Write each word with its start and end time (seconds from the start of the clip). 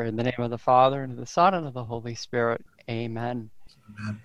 In 0.00 0.16
the 0.16 0.22
name 0.22 0.38
of 0.38 0.50
the 0.50 0.56
Father, 0.56 1.02
and 1.02 1.12
of 1.12 1.18
the 1.18 1.26
Son, 1.26 1.52
and 1.52 1.66
of 1.66 1.74
the 1.74 1.84
Holy 1.84 2.14
Spirit. 2.14 2.64
Amen. 2.88 3.50
Amen. 4.00 4.20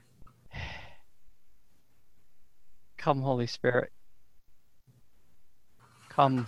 Come, 2.98 3.22
Holy 3.22 3.48
Spirit. 3.48 3.92
Come 6.10 6.48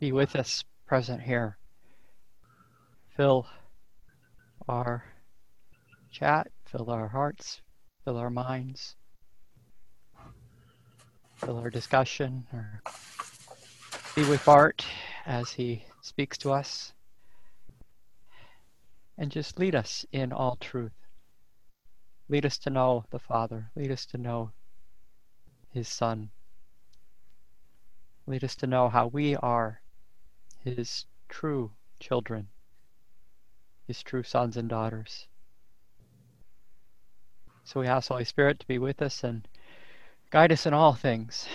be 0.00 0.12
with 0.12 0.36
us 0.36 0.64
present 0.86 1.22
here. 1.22 1.56
Fill 3.16 3.46
our 4.68 5.04
chat, 6.12 6.48
fill 6.66 6.90
our 6.90 7.08
hearts, 7.08 7.62
fill 8.04 8.18
our 8.18 8.30
minds, 8.30 8.96
fill 11.36 11.58
our 11.58 11.70
discussion, 11.70 12.46
or 12.52 12.82
be 14.14 14.24
with 14.24 14.44
Bart 14.44 14.84
as 15.24 15.50
he 15.50 15.84
speaks 16.02 16.36
to 16.38 16.52
us, 16.52 16.92
and 19.18 19.30
just 19.30 19.58
lead 19.58 19.74
us 19.74 20.04
in 20.12 20.32
all 20.32 20.56
truth. 20.56 20.92
Lead 22.28 22.44
us 22.44 22.58
to 22.58 22.70
know 22.70 23.04
the 23.10 23.18
Father, 23.18 23.70
lead 23.76 23.90
us 23.90 24.06
to 24.06 24.18
know 24.18 24.50
His 25.70 25.88
Son. 25.88 26.30
Lead 28.26 28.42
us 28.42 28.56
to 28.56 28.66
know 28.66 28.88
how 28.88 29.06
we 29.06 29.36
are 29.36 29.80
His 30.64 31.06
true 31.28 31.70
children, 32.00 32.48
His 33.86 34.02
true 34.02 34.24
sons 34.24 34.56
and 34.56 34.68
daughters. 34.68 35.28
So 37.64 37.80
we 37.80 37.86
ask 37.86 38.08
Holy 38.08 38.24
Spirit 38.24 38.60
to 38.60 38.66
be 38.66 38.78
with 38.78 39.02
us 39.02 39.24
and 39.24 39.46
guide 40.30 40.52
us 40.52 40.66
in 40.66 40.74
all 40.74 40.94
things. 40.94 41.48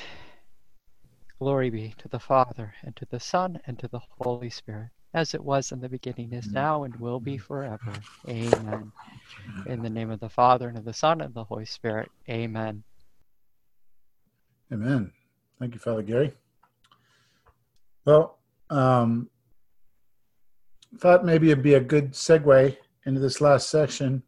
Glory 1.40 1.70
be 1.70 1.94
to 1.98 2.08
the 2.08 2.20
Father, 2.20 2.76
and 2.84 2.96
to 2.96 3.06
the 3.10 3.20
Son, 3.20 3.60
and 3.66 3.80
to 3.80 3.88
the 3.88 4.02
Holy 4.20 4.50
Spirit, 4.50 4.92
as 5.14 5.34
it 5.34 5.44
was 5.44 5.72
in 5.72 5.82
the 5.82 5.90
beginning, 5.90 6.32
is 6.32 6.52
now, 6.52 6.84
and 6.84 6.96
will 6.98 7.20
be 7.20 7.38
forever. 7.38 7.94
Amen. 8.30 8.92
In 9.66 9.82
the 9.82 9.90
name 9.90 10.10
of 10.10 10.20
the 10.20 10.30
Father, 10.30 10.70
and 10.70 10.78
of 10.78 10.86
the 10.86 10.94
Son, 10.94 11.22
and 11.22 11.30
of 11.30 11.34
the 11.34 11.44
Holy 11.44 11.66
Spirit. 11.66 12.10
Amen. 12.30 12.84
Amen. 14.72 15.12
Thank 15.60 15.74
you, 15.74 15.80
Father 15.80 16.02
Gary. 16.02 16.34
Well, 18.06 18.40
um, 18.70 19.30
thought 20.98 21.26
maybe 21.26 21.52
it'd 21.52 21.64
be 21.64 21.76
a 21.76 21.80
good 21.80 22.14
segue 22.14 22.78
into 23.06 23.20
this 23.20 23.42
last 23.42 23.70
section. 23.70 24.24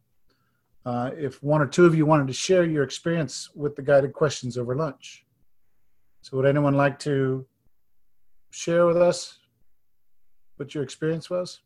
Uh, 0.84 1.10
if 1.16 1.42
one 1.42 1.62
or 1.62 1.66
two 1.66 1.86
of 1.86 1.94
you 1.94 2.04
wanted 2.04 2.26
to 2.26 2.32
share 2.34 2.64
your 2.64 2.82
experience 2.82 3.50
with 3.54 3.74
the 3.74 3.82
guided 3.82 4.12
questions 4.12 4.58
over 4.58 4.76
lunch. 4.76 5.24
So, 6.20 6.36
would 6.36 6.46
anyone 6.46 6.74
like 6.74 6.98
to 7.00 7.46
share 8.50 8.86
with 8.86 8.98
us 8.98 9.38
what 10.56 10.74
your 10.74 10.84
experience 10.84 11.28
was? 11.30 11.60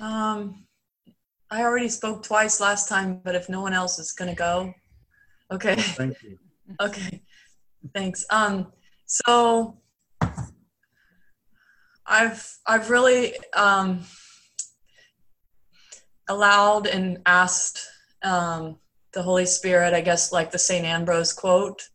Um, 0.00 0.64
I 1.50 1.62
already 1.62 1.88
spoke 1.88 2.22
twice 2.22 2.60
last 2.60 2.88
time, 2.88 3.20
but 3.24 3.34
if 3.34 3.48
no 3.48 3.60
one 3.62 3.72
else 3.72 3.98
is 3.98 4.12
going 4.12 4.30
to 4.30 4.36
go, 4.36 4.72
okay. 5.50 5.76
Thank 5.76 6.22
you. 6.22 6.38
Okay, 6.82 7.22
thanks. 7.94 8.26
Um, 8.28 8.70
so 9.06 9.78
I've 12.06 12.58
I've 12.66 12.90
really 12.90 13.32
um, 13.56 14.00
allowed 16.28 16.86
and 16.86 17.20
asked 17.24 17.86
um, 18.22 18.76
the 19.14 19.22
Holy 19.22 19.46
Spirit, 19.46 19.94
I 19.94 20.02
guess, 20.02 20.30
like 20.30 20.50
the 20.50 20.58
Saint 20.58 20.84
Ambrose 20.84 21.32
quote 21.32 21.88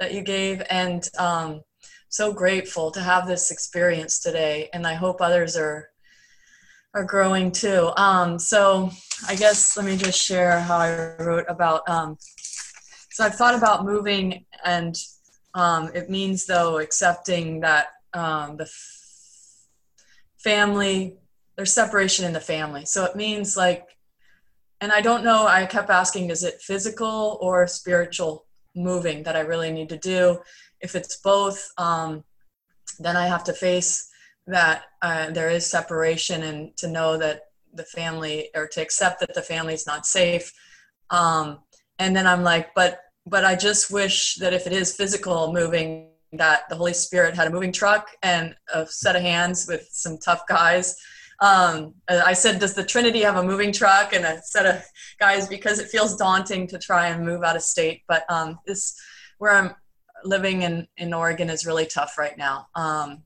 that 0.00 0.14
you 0.14 0.22
gave, 0.22 0.62
and 0.70 1.08
um, 1.18 1.62
so 2.08 2.32
grateful 2.32 2.90
to 2.92 3.00
have 3.00 3.26
this 3.26 3.50
experience 3.50 4.20
today, 4.20 4.68
and 4.72 4.86
I 4.86 4.94
hope 4.94 5.20
others 5.20 5.56
are 5.56 5.90
are 6.94 7.04
growing 7.04 7.52
too. 7.52 7.90
Um, 7.96 8.38
so 8.38 8.90
I 9.26 9.34
guess 9.34 9.76
let 9.76 9.84
me 9.84 9.96
just 9.96 10.20
share 10.20 10.60
how 10.60 10.78
I 10.78 11.16
wrote 11.22 11.44
about. 11.48 11.88
Um, 11.88 12.16
so 13.10 13.24
I've 13.24 13.34
thought 13.34 13.54
about 13.54 13.84
moving, 13.84 14.44
and 14.64 14.96
um, 15.54 15.90
it 15.94 16.08
means 16.08 16.46
though 16.46 16.78
accepting 16.78 17.60
that 17.60 17.88
um, 18.14 18.56
the 18.56 18.64
f- 18.64 19.64
family 20.38 21.18
there's 21.58 21.74
separation 21.74 22.24
in 22.24 22.32
the 22.32 22.40
family. 22.40 22.84
So 22.86 23.04
it 23.04 23.16
means 23.16 23.56
like, 23.56 23.84
and 24.80 24.92
I 24.92 25.00
don't 25.00 25.24
know. 25.24 25.44
I 25.44 25.66
kept 25.66 25.90
asking, 25.90 26.30
is 26.30 26.44
it 26.44 26.62
physical 26.62 27.36
or 27.42 27.66
spiritual 27.66 28.46
moving 28.74 29.22
that 29.24 29.36
I 29.36 29.40
really 29.40 29.72
need 29.72 29.88
to 29.90 29.98
do? 29.98 30.40
If 30.80 30.94
it's 30.94 31.16
both, 31.16 31.70
um, 31.78 32.24
then 32.98 33.16
I 33.16 33.26
have 33.26 33.44
to 33.44 33.52
face 33.52 34.08
that 34.46 34.84
uh, 35.02 35.30
there 35.30 35.50
is 35.50 35.66
separation 35.66 36.42
and 36.42 36.76
to 36.78 36.88
know 36.88 37.18
that 37.18 37.42
the 37.74 37.84
family 37.84 38.48
or 38.54 38.66
to 38.66 38.80
accept 38.80 39.20
that 39.20 39.34
the 39.34 39.42
family 39.42 39.74
is 39.74 39.86
not 39.86 40.06
safe 40.06 40.52
um, 41.10 41.58
and 41.98 42.16
then 42.16 42.26
i'm 42.26 42.42
like 42.42 42.74
but 42.74 43.00
but 43.26 43.44
i 43.44 43.54
just 43.54 43.90
wish 43.90 44.36
that 44.36 44.52
if 44.52 44.66
it 44.66 44.72
is 44.72 44.96
physical 44.96 45.52
moving 45.52 46.08
that 46.32 46.68
the 46.68 46.76
holy 46.76 46.92
spirit 46.92 47.34
had 47.34 47.46
a 47.46 47.50
moving 47.50 47.72
truck 47.72 48.08
and 48.22 48.54
a 48.74 48.86
set 48.86 49.16
of 49.16 49.22
hands 49.22 49.66
with 49.68 49.88
some 49.90 50.18
tough 50.18 50.42
guys 50.48 50.96
um, 51.40 51.94
i 52.08 52.32
said 52.32 52.58
does 52.58 52.74
the 52.74 52.84
trinity 52.84 53.20
have 53.20 53.36
a 53.36 53.42
moving 53.42 53.72
truck? 53.72 54.12
And 54.12 54.24
a 54.24 54.40
set 54.42 54.66
of 54.66 54.82
guys 55.18 55.48
because 55.48 55.78
it 55.78 55.88
feels 55.88 56.16
daunting 56.16 56.66
to 56.68 56.78
try 56.78 57.08
and 57.08 57.24
move 57.24 57.42
out 57.42 57.56
of 57.56 57.62
state 57.62 58.02
but 58.08 58.24
um, 58.30 58.58
this 58.66 58.94
where 59.38 59.52
i'm 59.52 59.74
living 60.24 60.62
in 60.62 60.86
in 60.96 61.14
oregon 61.14 61.50
is 61.50 61.66
really 61.66 61.86
tough 61.86 62.18
right 62.18 62.36
now. 62.36 62.66
Um, 62.74 63.22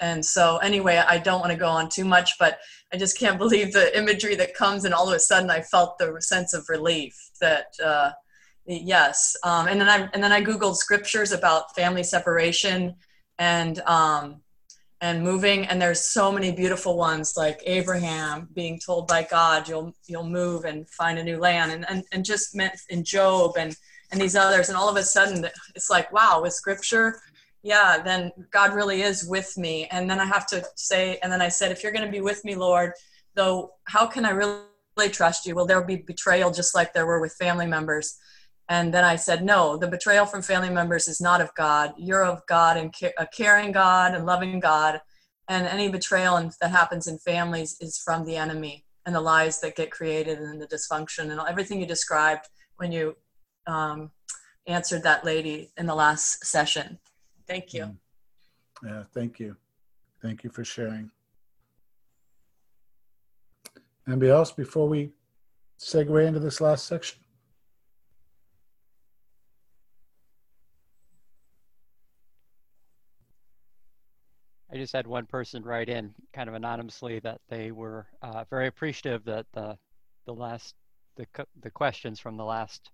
and 0.00 0.24
so 0.24 0.58
anyway 0.58 1.02
i 1.08 1.18
don't 1.18 1.40
want 1.40 1.52
to 1.52 1.58
go 1.58 1.68
on 1.68 1.88
too 1.88 2.04
much 2.04 2.38
but 2.38 2.58
i 2.92 2.96
just 2.96 3.18
can't 3.18 3.38
believe 3.44 3.72
the 3.72 3.96
imagery 3.96 4.34
that 4.34 4.54
comes 4.54 4.84
and 4.84 4.94
all 4.94 5.08
of 5.08 5.14
a 5.14 5.18
sudden 5.18 5.50
i 5.50 5.60
felt 5.60 5.98
the 5.98 6.16
sense 6.20 6.54
of 6.54 6.68
relief 6.68 7.14
that 7.40 7.66
uh, 7.84 8.10
yes 8.66 9.36
um, 9.44 9.66
and 9.66 9.80
then 9.80 9.88
i 9.88 10.08
and 10.12 10.22
then 10.22 10.32
i 10.32 10.42
googled 10.42 10.76
scriptures 10.76 11.32
about 11.32 11.74
family 11.74 12.02
separation 12.02 12.94
and 13.38 13.80
um, 13.80 14.40
and 15.00 15.22
moving 15.22 15.64
and 15.66 15.80
there's 15.80 16.00
so 16.00 16.32
many 16.32 16.50
beautiful 16.50 16.96
ones 16.96 17.34
like 17.36 17.62
abraham 17.66 18.48
being 18.52 18.80
told 18.84 19.06
by 19.06 19.22
god 19.22 19.68
you'll 19.68 19.94
you'll 20.06 20.28
move 20.28 20.64
and 20.64 20.88
find 20.90 21.18
a 21.18 21.24
new 21.24 21.38
land 21.38 21.70
and 21.70 21.88
and, 21.88 22.02
and 22.10 22.24
just 22.24 22.54
meant 22.54 22.74
in 22.88 23.04
job 23.04 23.52
and 23.56 23.76
and 24.10 24.20
these 24.20 24.34
others 24.34 24.68
and 24.68 24.76
all 24.76 24.88
of 24.88 24.96
a 24.96 25.02
sudden 25.02 25.46
it's 25.76 25.88
like 25.88 26.12
wow 26.12 26.40
with 26.42 26.52
scripture 26.52 27.20
yeah, 27.62 28.00
then 28.02 28.32
God 28.50 28.72
really 28.72 29.02
is 29.02 29.26
with 29.26 29.56
me. 29.58 29.86
And 29.90 30.08
then 30.08 30.20
I 30.20 30.24
have 30.24 30.46
to 30.48 30.64
say, 30.76 31.18
and 31.22 31.32
then 31.32 31.42
I 31.42 31.48
said, 31.48 31.72
if 31.72 31.82
you're 31.82 31.92
going 31.92 32.04
to 32.04 32.10
be 32.10 32.20
with 32.20 32.44
me, 32.44 32.54
Lord, 32.54 32.92
though, 33.34 33.72
how 33.84 34.06
can 34.06 34.24
I 34.24 34.30
really, 34.30 34.62
trust 35.12 35.46
you? 35.46 35.54
Will 35.54 35.64
there 35.64 35.78
will 35.78 35.86
be 35.86 35.98
betrayal 35.98 36.50
just 36.50 36.74
like 36.74 36.92
there 36.92 37.06
were 37.06 37.20
with 37.20 37.32
family 37.34 37.66
members? 37.66 38.18
And 38.68 38.92
then 38.92 39.04
I 39.04 39.16
said, 39.16 39.44
no, 39.44 39.76
the 39.76 39.88
betrayal 39.88 40.26
from 40.26 40.42
family 40.42 40.68
members 40.68 41.08
is 41.08 41.20
not 41.20 41.40
of 41.40 41.54
God. 41.54 41.94
You're 41.96 42.24
of 42.24 42.42
God 42.46 42.76
and 42.76 42.94
a 43.18 43.26
caring 43.26 43.72
God 43.72 44.14
and 44.14 44.26
loving 44.26 44.60
God. 44.60 45.00
And 45.48 45.66
any 45.66 45.88
betrayal 45.88 46.50
that 46.60 46.70
happens 46.70 47.06
in 47.06 47.18
families 47.18 47.76
is 47.80 47.98
from 47.98 48.26
the 48.26 48.36
enemy 48.36 48.84
and 49.06 49.14
the 49.14 49.20
lies 49.20 49.60
that 49.60 49.76
get 49.76 49.90
created 49.90 50.38
and 50.38 50.60
the 50.60 50.66
dysfunction 50.66 51.30
and 51.30 51.40
everything 51.48 51.80
you 51.80 51.86
described 51.86 52.46
when 52.76 52.92
you 52.92 53.16
um, 53.66 54.10
answered 54.66 55.02
that 55.02 55.24
lady 55.24 55.70
in 55.78 55.86
the 55.86 55.94
last 55.94 56.44
session. 56.44 56.98
Thank 57.46 57.72
you. 57.72 57.84
Mm. 57.84 57.96
Yeah, 58.84 59.02
thank 59.14 59.40
you. 59.40 59.56
Thank 60.20 60.44
you 60.44 60.50
for 60.50 60.62
sharing. 60.62 61.10
Anybody 64.06 64.30
else 64.30 64.52
before 64.52 64.88
we 64.88 65.10
segue 65.80 66.26
into 66.26 66.40
this 66.40 66.60
last 66.60 66.86
section? 66.86 67.18
I 74.72 74.76
just 74.76 74.92
had 74.92 75.06
one 75.06 75.26
person 75.26 75.62
write 75.62 75.88
in, 75.88 76.14
kind 76.32 76.48
of 76.48 76.54
anonymously, 76.54 77.20
that 77.20 77.40
they 77.48 77.70
were 77.70 78.06
uh, 78.22 78.44
very 78.50 78.66
appreciative 78.66 79.24
that 79.24 79.46
the 79.52 79.78
the 80.26 80.34
last 80.34 80.74
the 81.16 81.26
the 81.62 81.70
questions 81.70 82.20
from 82.20 82.36
the 82.36 82.44
last 82.44 82.90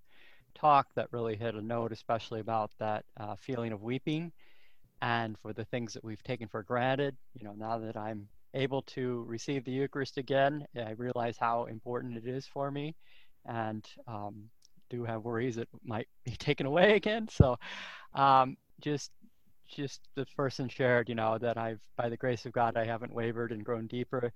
talk 0.55 0.87
that 0.95 1.13
really 1.13 1.37
hit 1.37 1.55
a 1.55 1.63
note, 1.63 1.93
especially 1.93 2.41
about 2.41 2.71
that 2.79 3.05
uh, 3.19 3.35
feeling 3.37 3.73
of 3.73 3.83
weeping 3.83 4.33
and 5.03 5.39
for 5.39 5.53
the 5.53 5.65
things 5.67 5.93
that 5.95 6.05
we've 6.05 6.23
taken 6.23 6.49
for 6.49 6.63
granted. 6.63 7.17
You 7.35 7.45
know, 7.45 7.55
now 7.55 7.79
that 7.79 7.97
I'm 7.97 8.29
able 8.55 8.83
to 8.83 9.25
receive 9.29 9.65
the 9.65 9.73
Eucharist 9.73 10.17
again, 10.19 10.65
I 10.77 10.93
realize 10.93 11.37
how 11.39 11.65
important 11.65 12.17
it 12.17 12.27
is 12.27 12.47
for 12.47 12.71
me, 12.71 12.95
and 13.47 13.85
um, 14.07 14.45
do 14.91 15.05
have 15.05 15.23
worries 15.23 15.59
it 15.59 15.69
might 15.85 16.09
be 16.25 16.33
taken 16.39 16.67
away 16.67 16.95
again. 16.97 17.29
So, 17.29 17.57
um, 18.15 18.57
just 18.81 19.11
just 19.69 20.01
the 20.15 20.27
person 20.37 20.69
shared, 20.69 21.09
you 21.09 21.15
know, 21.15 21.39
that 21.39 21.57
I've 21.57 21.81
by 21.97 22.09
the 22.09 22.17
grace 22.17 22.47
of 22.47 22.53
God 22.53 22.77
I 22.77 22.85
haven't 22.85 23.15
wavered 23.15 23.53
and 23.53 23.65
grown 23.65 23.87
deeper. 23.87 24.33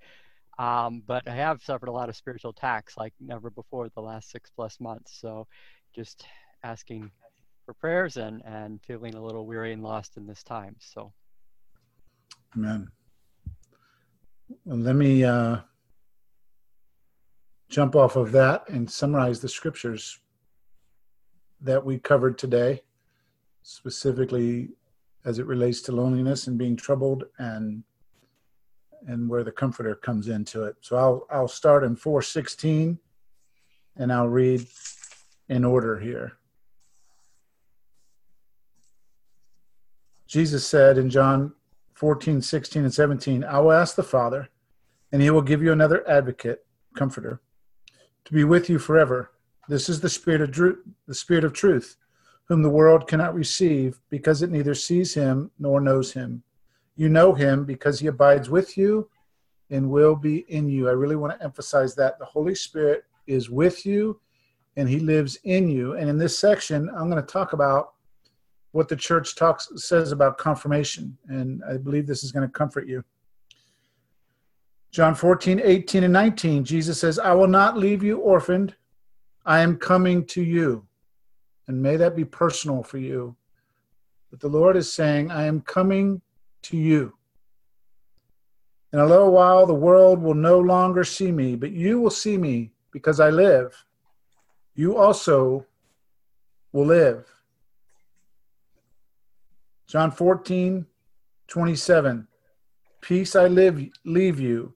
Um, 0.58 1.02
but 1.06 1.26
I 1.28 1.34
have 1.34 1.62
suffered 1.62 1.88
a 1.88 1.92
lot 1.92 2.08
of 2.08 2.16
spiritual 2.16 2.50
attacks 2.50 2.96
like 2.96 3.14
never 3.20 3.50
before 3.50 3.88
the 3.94 4.02
last 4.02 4.30
six 4.30 4.50
plus 4.50 4.80
months. 4.80 5.19
So, 5.20 5.46
just 5.94 6.26
asking 6.64 7.10
for 7.64 7.75
prayers 7.75 8.16
and, 8.16 8.42
and 8.44 8.80
feeling 8.82 9.14
a 9.14 9.22
little 9.22 9.46
weary 9.46 9.72
and 9.72 9.82
lost 9.82 10.16
in 10.16 10.26
this 10.26 10.42
time. 10.42 10.75
So, 10.80 11.12
Amen. 12.56 12.88
Well, 14.64 14.78
let 14.78 14.96
me 14.96 15.22
uh, 15.22 15.58
jump 17.69 17.94
off 17.94 18.16
of 18.16 18.32
that 18.32 18.69
and 18.69 18.90
summarize 18.90 19.40
the 19.40 19.48
scriptures 19.48 20.19
that 21.60 21.84
we 21.84 21.98
covered 21.98 22.38
today, 22.38 22.82
specifically 23.62 24.70
as 25.28 25.38
it 25.38 25.46
relates 25.46 25.82
to 25.82 25.92
loneliness 25.92 26.46
and 26.46 26.56
being 26.56 26.75
troubled 26.75 27.25
and 27.38 27.84
and 29.06 29.28
where 29.28 29.44
the 29.44 29.52
comforter 29.52 29.94
comes 29.94 30.28
into 30.28 30.64
it. 30.64 30.75
So 30.80 30.96
I'll 30.96 31.26
I'll 31.30 31.48
start 31.48 31.84
in 31.84 31.96
416 31.96 32.98
and 33.96 34.12
I'll 34.12 34.28
read 34.28 34.66
in 35.50 35.64
order 35.66 35.98
here. 35.98 36.32
Jesus 40.26 40.66
said 40.66 40.96
in 40.96 41.10
John 41.10 41.52
14, 41.94 42.40
16, 42.40 42.84
and 42.84 42.94
17, 42.94 43.44
I 43.44 43.58
will 43.60 43.72
ask 43.72 43.96
the 43.96 44.02
Father, 44.02 44.48
and 45.10 45.20
he 45.20 45.31
will 45.31 45.42
give 45.42 45.62
you 45.62 45.72
another 45.72 46.08
advocate, 46.08 46.64
comforter, 46.94 47.40
to 48.24 48.32
be 48.32 48.44
with 48.44 48.69
you 48.69 48.78
forever. 48.78 49.32
This 49.69 49.88
is 49.88 50.00
the 50.00 50.10
Spirit 50.10 50.42
of, 50.42 50.50
Dru- 50.50 50.82
the 51.06 51.14
Spirit 51.14 51.44
of 51.44 51.54
truth, 51.54 51.96
whom 52.48 52.62
the 52.62 52.70
world 52.70 53.06
cannot 53.06 53.34
receive 53.34 54.00
because 54.10 54.42
it 54.42 54.50
neither 54.50 54.74
sees 54.74 55.12
him 55.14 55.50
nor 55.58 55.80
knows 55.80 56.12
him. 56.12 56.42
You 56.96 57.08
know 57.08 57.34
him 57.34 57.64
because 57.64 58.00
he 58.00 58.06
abides 58.06 58.48
with 58.48 58.76
you 58.76 59.08
and 59.70 59.90
will 59.90 60.16
be 60.16 60.38
in 60.48 60.68
you. 60.68 60.88
I 60.88 60.92
really 60.92 61.16
want 61.16 61.38
to 61.38 61.44
emphasize 61.44 61.94
that. 61.94 62.18
The 62.18 62.24
Holy 62.24 62.54
Spirit 62.54 63.04
is 63.26 63.50
with 63.50 63.84
you 63.84 64.20
and 64.76 64.88
he 64.88 64.98
lives 64.98 65.38
in 65.44 65.68
you. 65.68 65.94
And 65.94 66.08
in 66.08 66.16
this 66.16 66.38
section, 66.38 66.88
I'm 66.96 67.10
going 67.10 67.22
to 67.22 67.32
talk 67.32 67.52
about 67.52 67.92
what 68.72 68.88
the 68.88 68.96
church 68.96 69.36
talks 69.36 69.68
says 69.76 70.12
about 70.12 70.38
confirmation. 70.38 71.16
And 71.28 71.62
I 71.68 71.76
believe 71.76 72.06
this 72.06 72.24
is 72.24 72.32
going 72.32 72.46
to 72.46 72.52
comfort 72.52 72.88
you. 72.88 73.04
John 74.90 75.14
14, 75.14 75.60
18, 75.62 76.04
and 76.04 76.12
19, 76.12 76.64
Jesus 76.64 76.98
says, 76.98 77.18
I 77.18 77.34
will 77.34 77.46
not 77.46 77.76
leave 77.76 78.02
you 78.02 78.18
orphaned. 78.18 78.74
I 79.44 79.60
am 79.60 79.76
coming 79.76 80.24
to 80.26 80.42
you. 80.42 80.88
And 81.69 81.82
may 81.82 81.97
that 81.97 82.17
be 82.17 82.25
personal 82.25 82.82
for 82.82 82.99
you. 82.99 83.37
But 84.31 84.41
the 84.41 84.49
Lord 84.49 84.76
is 84.76 84.93
saying, 84.93 85.31
I 85.31 85.44
am 85.44 85.61
coming 85.61 86.23
to 86.62 86.76
you. 86.76 87.12
In 88.93 88.99
a 88.99 89.06
little 89.06 89.31
while, 89.31 89.67
the 89.67 89.75
world 89.75 90.20
will 90.23 90.35
no 90.35 90.59
longer 90.59 91.05
see 91.05 91.31
me, 91.31 91.56
but 91.56 91.70
you 91.70 92.00
will 92.00 92.11
see 92.11 92.38
me 92.38 92.73
because 92.91 93.20
I 93.20 93.29
live. 93.29 93.85
You 94.75 94.97
also 94.97 95.67
will 96.73 96.87
live. 96.87 97.26
John 99.87 100.11
14, 100.11 100.87
27. 101.49 102.29
Peace 103.03 103.37
I 103.37 103.47
live, 103.47 103.88
leave 104.05 104.41
you. 104.41 104.75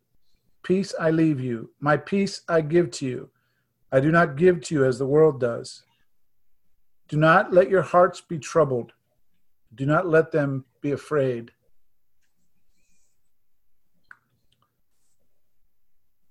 Peace 0.62 0.94
I 1.00 1.10
leave 1.10 1.40
you. 1.40 1.70
My 1.80 1.96
peace 1.96 2.42
I 2.48 2.60
give 2.60 2.90
to 2.92 3.06
you. 3.06 3.30
I 3.90 4.00
do 4.00 4.10
not 4.10 4.36
give 4.36 4.60
to 4.62 4.74
you 4.74 4.84
as 4.84 4.98
the 4.98 5.06
world 5.06 5.40
does. 5.40 5.84
Do 7.12 7.18
not 7.18 7.52
let 7.52 7.68
your 7.68 7.82
hearts 7.82 8.22
be 8.22 8.38
troubled. 8.38 8.94
Do 9.74 9.84
not 9.84 10.08
let 10.08 10.32
them 10.32 10.64
be 10.80 10.92
afraid. 10.92 11.50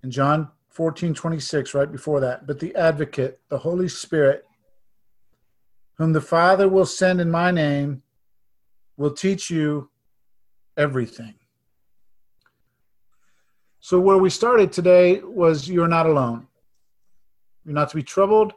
In 0.02 0.10
John 0.10 0.50
14, 0.70 1.14
26, 1.14 1.76
right 1.76 1.92
before 1.92 2.20
that, 2.22 2.48
but 2.48 2.60
the 2.60 2.76
advocate, 2.76 3.40
the 3.50 3.60
Holy 3.60 3.88
Spirit, 3.88 4.44
whom 6.00 6.14
the 6.14 6.20
Father 6.20 6.68
will 6.68 6.88
send 6.88 7.22
in 7.22 7.30
my 7.30 7.52
name, 7.52 8.02
will 8.98 9.12
teach 9.12 9.52
you 9.52 9.88
everything. 10.78 11.36
So, 13.82 14.00
where 14.00 14.18
we 14.18 14.32
started 14.32 14.72
today 14.72 15.22
was 15.22 15.70
you're 15.70 15.88
not 15.88 16.08
alone. 16.08 16.48
You're 17.66 17.76
not 17.76 17.90
to 17.92 17.96
be 17.96 18.02
troubled 18.02 18.54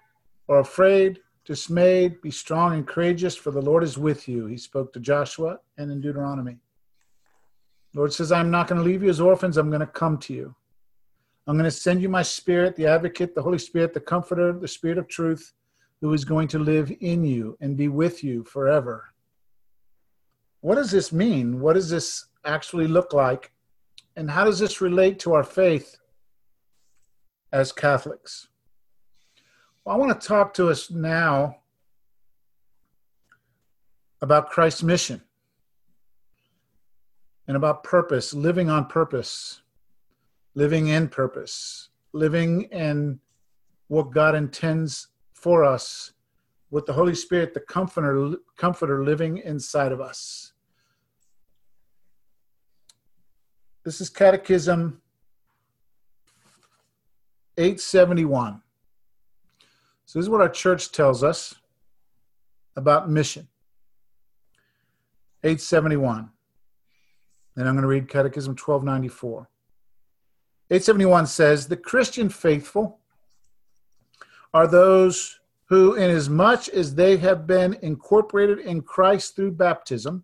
or 0.49 0.61
afraid, 0.61 1.21
dismayed. 1.45 2.21
Be 2.21 2.31
strong 2.31 2.75
and 2.75 2.87
courageous, 2.87 3.37
for 3.37 3.51
the 3.51 3.63
Lord 3.63 3.83
is 3.85 3.99
with 3.99 4.29
you. 4.29 4.47
He 4.47 4.57
spoke 4.57 4.93
to 4.93 5.01
Joshua 5.01 5.59
and 5.79 5.91
in 5.91 6.01
Deuteronomy. 6.01 6.59
Lord 7.95 8.13
says, 8.13 8.33
I'm 8.33 8.51
not 8.51 8.67
going 8.67 8.81
to 8.81 8.85
leave 8.85 9.03
you 9.03 9.09
as 9.09 9.21
orphans. 9.21 9.57
I'm 9.57 9.69
going 9.69 9.81
to 9.81 9.87
come 9.87 10.19
to 10.19 10.35
you. 10.35 10.55
I'm 11.47 11.57
going 11.57 11.65
to 11.65 11.71
send 11.71 12.01
you 12.01 12.09
my 12.09 12.23
spirit, 12.23 12.75
the 12.75 12.87
advocate, 12.87 13.35
the 13.35 13.43
Holy 13.43 13.59
Spirit, 13.59 13.93
the 13.93 14.01
comforter, 14.01 14.53
the 14.53 14.67
spirit 14.67 14.99
of 14.99 15.07
truth, 15.09 15.53
who 16.01 16.13
is 16.13 16.25
going 16.25 16.49
to 16.49 16.59
live 16.59 16.93
in 17.01 17.25
you 17.25 17.57
and 17.61 17.77
be 17.77 17.89
with 17.89 18.25
you 18.25 18.43
forever. 18.45 19.13
What 20.61 20.77
does 20.77 20.91
this 20.91 21.13
mean? 21.13 21.61
What 21.61 21.75
does 21.75 21.91
this 21.91 22.27
actually 22.45 22.89
look 22.89 23.13
like? 23.13 23.53
And 24.17 24.31
how 24.31 24.45
does 24.45 24.59
this 24.59 24.81
relate 24.81 25.19
to 25.21 25.35
our 25.35 25.45
faith 25.45 25.99
as 27.53 27.71
Catholics? 27.73 28.49
Well, 29.85 29.95
I 29.95 29.99
want 29.99 30.19
to 30.19 30.27
talk 30.27 30.55
to 30.55 30.71
us 30.71 30.91
now 30.91 31.59
about 34.23 34.49
Christ's 34.49 34.83
mission 34.83 35.21
and 37.47 37.55
about 37.55 37.85
purpose, 37.85 38.33
living 38.33 38.71
on 38.71 38.87
purpose, 38.87 39.61
living 40.55 40.89
in 40.89 41.09
purpose, 41.09 41.91
living 42.15 42.63
in 42.73 43.21
what 43.89 44.11
God 44.11 44.35
intends 44.35 45.09
for 45.35 45.65
us 45.65 46.13
with 46.71 46.87
the 46.87 46.95
Holy 46.95 47.15
Spirit, 47.15 47.53
the 47.53 47.61
comforter, 47.61 48.37
comforter 48.57 49.05
living 49.05 49.37
inside 49.39 49.93
of 49.93 50.01
us. 50.01 50.55
This 53.85 54.01
is 54.01 54.09
Catechism 54.09 55.03
871. 57.59 58.64
So, 60.15 60.21
this 60.21 60.27
is 60.27 60.31
what 60.31 60.43
our 60.43 60.49
church 60.49 60.93
tells 60.93 61.25
us 61.25 61.57
about 62.77 63.11
mission. 63.11 63.49
871. 65.43 66.31
And 67.57 67.69
I'm 67.69 67.75
going 67.75 67.83
to 67.83 67.89
read 67.89 68.09
Catechism 68.09 68.53
1294. 68.53 69.49
871 70.71 71.27
says, 71.27 71.67
The 71.67 71.77
Christian 71.77 72.29
faithful 72.29 73.01
are 74.53 74.69
those 74.69 75.41
who, 75.65 75.95
inasmuch 75.95 76.69
as 76.69 76.95
they 76.95 77.17
have 77.17 77.49
been 77.49 77.77
incorporated 77.83 78.61
in 78.61 78.83
Christ 78.83 79.35
through 79.35 79.51
baptism, 79.51 80.23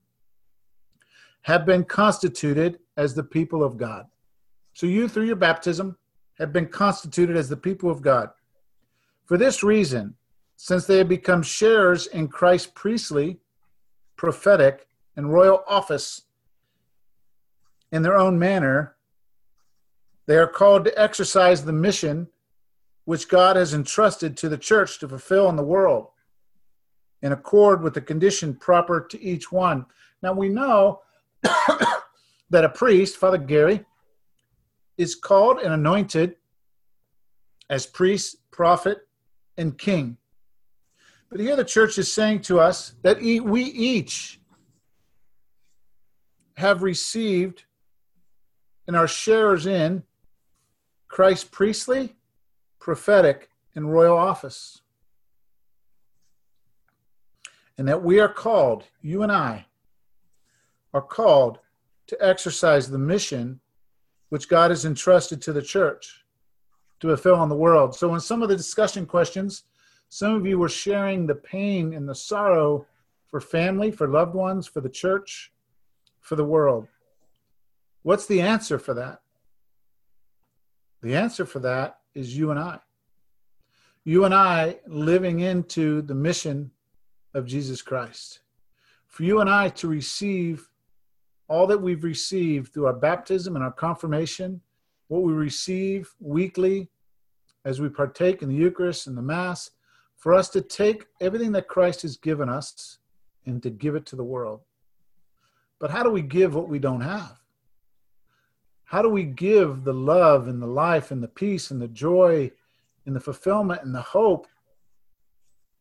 have 1.43 1.67
been 1.67 1.82
constituted 1.82 2.79
as 2.96 3.12
the 3.12 3.24
people 3.24 3.65
of 3.65 3.76
God. 3.76 4.06
So 4.72 4.86
you, 4.86 5.08
through 5.08 5.26
your 5.26 5.34
baptism, 5.34 5.96
have 6.38 6.53
been 6.53 6.69
constituted 6.69 7.36
as 7.36 7.48
the 7.48 7.56
people 7.56 7.91
of 7.91 8.03
God. 8.03 8.31
For 9.31 9.39
this 9.39 9.63
reason, 9.63 10.17
since 10.56 10.87
they 10.87 10.99
have 10.99 11.08
become 11.08 11.44
sharers 11.44 12.08
in 12.08 12.27
Christ's 12.27 12.72
priestly, 12.75 13.39
prophetic, 14.17 14.89
and 15.15 15.32
royal 15.32 15.63
office 15.69 16.22
in 17.93 18.03
their 18.03 18.17
own 18.17 18.41
manner, 18.41 18.96
they 20.27 20.37
are 20.37 20.49
called 20.49 20.84
to 20.84 21.01
exercise 21.01 21.65
the 21.65 21.72
mission 21.72 22.27
which 23.05 23.29
God 23.29 23.55
has 23.55 23.72
entrusted 23.72 24.37
to 24.39 24.49
the 24.49 24.58
church 24.58 24.99
to 24.99 25.08
fulfill 25.08 25.49
in 25.49 25.55
the 25.55 25.63
world 25.63 26.08
in 27.22 27.31
accord 27.31 27.84
with 27.84 27.94
the 27.94 28.01
condition 28.01 28.53
proper 28.53 29.01
to 29.01 29.22
each 29.22 29.53
one. 29.53 29.87
Now 30.25 30.32
we 30.32 30.49
know 30.49 31.03
that 31.43 32.65
a 32.65 32.69
priest, 32.69 33.17
Father 33.17 33.39
Gary, 33.39 33.84
is 34.99 35.15
called 35.15 35.60
and 35.60 35.72
anointed 35.72 36.34
as 37.69 37.87
priest, 37.87 38.39
prophet, 38.51 39.06
and 39.60 39.76
king. 39.76 40.17
But 41.29 41.38
here 41.38 41.55
the 41.55 41.64
church 41.64 41.98
is 41.98 42.12
saying 42.12 42.40
to 42.43 42.58
us 42.58 42.94
that 43.02 43.20
we 43.20 43.62
each 43.62 44.40
have 46.56 46.82
received 46.82 47.64
and 48.86 48.96
are 48.96 49.06
sharers 49.06 49.67
in 49.67 50.02
Christ's 51.08 51.44
priestly, 51.44 52.17
prophetic, 52.81 53.50
and 53.74 53.93
royal 53.93 54.17
office. 54.17 54.81
And 57.79 57.86
that 57.86 58.02
we 58.02 58.19
are 58.19 58.29
called, 58.29 58.84
you 59.00 59.22
and 59.22 59.31
I, 59.31 59.67
are 60.93 61.02
called 61.02 61.58
to 62.08 62.17
exercise 62.20 62.90
the 62.90 62.98
mission 62.98 63.60
which 64.31 64.48
God 64.48 64.70
has 64.70 64.84
entrusted 64.84 65.40
to 65.43 65.52
the 65.52 65.62
church 65.62 66.24
to 67.00 67.08
fulfill 67.08 67.42
in 67.42 67.48
the 67.48 67.56
world. 67.56 67.94
So, 67.94 68.14
in 68.14 68.20
some 68.20 68.42
of 68.42 68.48
the 68.48 68.56
discussion 68.56 69.06
questions, 69.06 69.64
some 70.08 70.34
of 70.34 70.46
you 70.46 70.58
were 70.58 70.69
sharing 70.69 71.26
the 71.26 71.34
pain 71.34 71.94
and 71.94 72.08
the 72.08 72.14
sorrow 72.14 72.86
for 73.28 73.40
family, 73.40 73.90
for 73.90 74.08
loved 74.08 74.34
ones, 74.34 74.66
for 74.66 74.80
the 74.80 74.88
church, 74.88 75.52
for 76.20 76.36
the 76.36 76.44
world. 76.44 76.88
What's 78.02 78.26
the 78.26 78.40
answer 78.40 78.78
for 78.78 78.94
that? 78.94 79.20
The 81.02 81.14
answer 81.14 81.46
for 81.46 81.60
that 81.60 81.98
is 82.14 82.36
you 82.36 82.50
and 82.50 82.58
I. 82.58 82.80
You 84.04 84.24
and 84.24 84.34
I 84.34 84.78
living 84.86 85.40
into 85.40 86.02
the 86.02 86.14
mission 86.14 86.70
of 87.34 87.46
Jesus 87.46 87.82
Christ. 87.82 88.40
For 89.06 89.22
you 89.22 89.40
and 89.40 89.48
I 89.48 89.69
to 89.70 89.88
receive 89.88 90.69
all 91.48 91.66
that 91.66 91.82
we've 91.82 92.04
received 92.04 92.72
through 92.72 92.86
our 92.86 92.92
baptism 92.92 93.56
and 93.56 93.64
our 93.64 93.72
confirmation, 93.72 94.60
what 95.10 95.22
we 95.22 95.32
receive 95.32 96.14
weekly 96.20 96.88
as 97.64 97.81
we 97.81 97.88
partake 97.88 98.43
in 98.43 98.48
the 98.48 98.55
Eucharist 98.55 99.08
and 99.08 99.19
the 99.19 99.22
Mass, 99.22 99.72
for 100.17 100.32
us 100.32 100.48
to 100.50 100.60
take 100.60 101.06
everything 101.20 101.50
that 101.50 101.67
Christ 101.67 102.02
has 102.02 102.17
given 102.17 102.48
us 102.48 102.98
and 103.44 103.60
to 103.64 103.70
give 103.70 103.96
it 103.96 104.06
to 104.06 104.17
the 104.17 104.22
world. 104.22 104.60
But 105.81 105.90
how 105.90 106.05
do 106.05 106.10
we 106.10 106.22
give 106.22 106.55
what 106.55 106.69
we 106.69 106.79
don't 106.79 107.00
have? 107.00 107.40
How 108.84 109.02
do 109.02 109.08
we 109.08 109.24
give 109.24 109.82
the 109.82 109.93
love 109.93 110.46
and 110.46 110.62
the 110.62 110.69
life 110.69 111.10
and 111.10 111.20
the 111.20 111.29
peace 111.29 111.72
and 111.72 111.82
the 111.82 111.88
joy 111.88 112.52
and 113.05 113.17
the 113.17 113.20
fulfillment 113.20 113.82
and 113.82 113.93
the 113.93 114.02
hope 114.02 114.46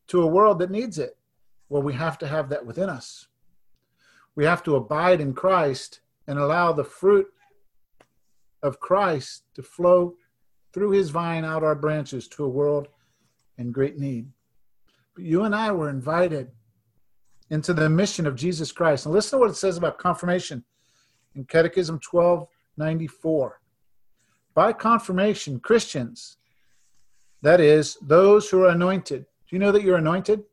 to 0.08 0.22
a 0.22 0.26
world 0.26 0.58
that 0.58 0.72
needs 0.72 0.98
it? 0.98 1.16
Well, 1.68 1.82
we 1.82 1.92
have 1.92 2.18
to 2.18 2.26
have 2.26 2.48
that 2.48 2.66
within 2.66 2.88
us. 2.88 3.28
We 4.34 4.44
have 4.44 4.64
to 4.64 4.74
abide 4.74 5.20
in 5.20 5.34
Christ 5.34 6.00
and 6.26 6.36
allow 6.36 6.72
the 6.72 6.82
fruit 6.82 7.28
of 8.62 8.80
Christ 8.80 9.44
to 9.54 9.62
flow 9.62 10.14
through 10.72 10.90
his 10.92 11.10
vine 11.10 11.44
out 11.44 11.64
our 11.64 11.74
branches 11.74 12.28
to 12.28 12.44
a 12.44 12.48
world 12.48 12.88
in 13.58 13.72
great 13.72 13.98
need. 13.98 14.28
But 15.14 15.24
you 15.24 15.42
and 15.42 15.54
I 15.54 15.72
were 15.72 15.90
invited 15.90 16.50
into 17.50 17.74
the 17.74 17.88
mission 17.88 18.26
of 18.26 18.36
Jesus 18.36 18.70
Christ. 18.72 19.06
And 19.06 19.14
listen 19.14 19.38
to 19.38 19.40
what 19.40 19.50
it 19.50 19.56
says 19.56 19.76
about 19.76 19.98
confirmation 19.98 20.64
in 21.34 21.44
Catechism 21.44 22.00
1294. 22.08 23.60
By 24.54 24.72
confirmation, 24.72 25.60
Christians, 25.60 26.36
that 27.42 27.60
is, 27.60 27.96
those 28.02 28.48
who 28.50 28.64
are 28.64 28.70
anointed. 28.70 29.22
Do 29.22 29.56
you 29.56 29.58
know 29.58 29.72
that 29.72 29.82
you're 29.82 29.96
anointed? 29.96 30.44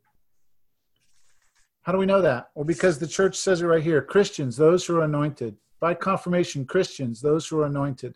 How 1.84 1.92
do 1.92 1.98
we 1.98 2.06
know 2.06 2.22
that? 2.22 2.50
Well, 2.56 2.66
because 2.66 3.00
the 3.00 3.08
church 3.08 3.38
says 3.38 3.62
it 3.62 3.66
right 3.66 3.84
here 3.84 4.02
Christians, 4.02 4.58
those 4.58 4.86
who 4.86 4.98
are 4.98 5.04
anointed. 5.04 5.56
By 5.80 5.94
confirmation, 5.94 6.66
Christians, 6.66 7.22
those 7.22 7.48
who 7.48 7.60
are 7.62 7.66
anointed. 7.66 8.16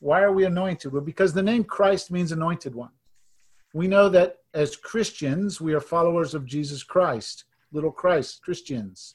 Why 0.00 0.22
are 0.22 0.32
we 0.32 0.44
anointed? 0.44 0.92
Well, 0.92 1.02
because 1.02 1.32
the 1.32 1.42
name 1.42 1.64
Christ 1.64 2.10
means 2.10 2.32
anointed 2.32 2.74
one. 2.74 2.90
We 3.72 3.86
know 3.86 4.08
that 4.08 4.38
as 4.54 4.76
Christians, 4.76 5.60
we 5.60 5.74
are 5.74 5.80
followers 5.80 6.34
of 6.34 6.44
Jesus 6.44 6.82
Christ 6.82 7.44
little 7.72 7.90
Christ, 7.90 8.42
Christians. 8.42 9.14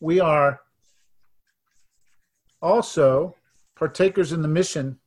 We 0.00 0.20
are 0.20 0.60
also 2.62 3.34
partakers 3.74 4.32
in 4.32 4.42
the 4.42 4.48
mission 4.48 4.98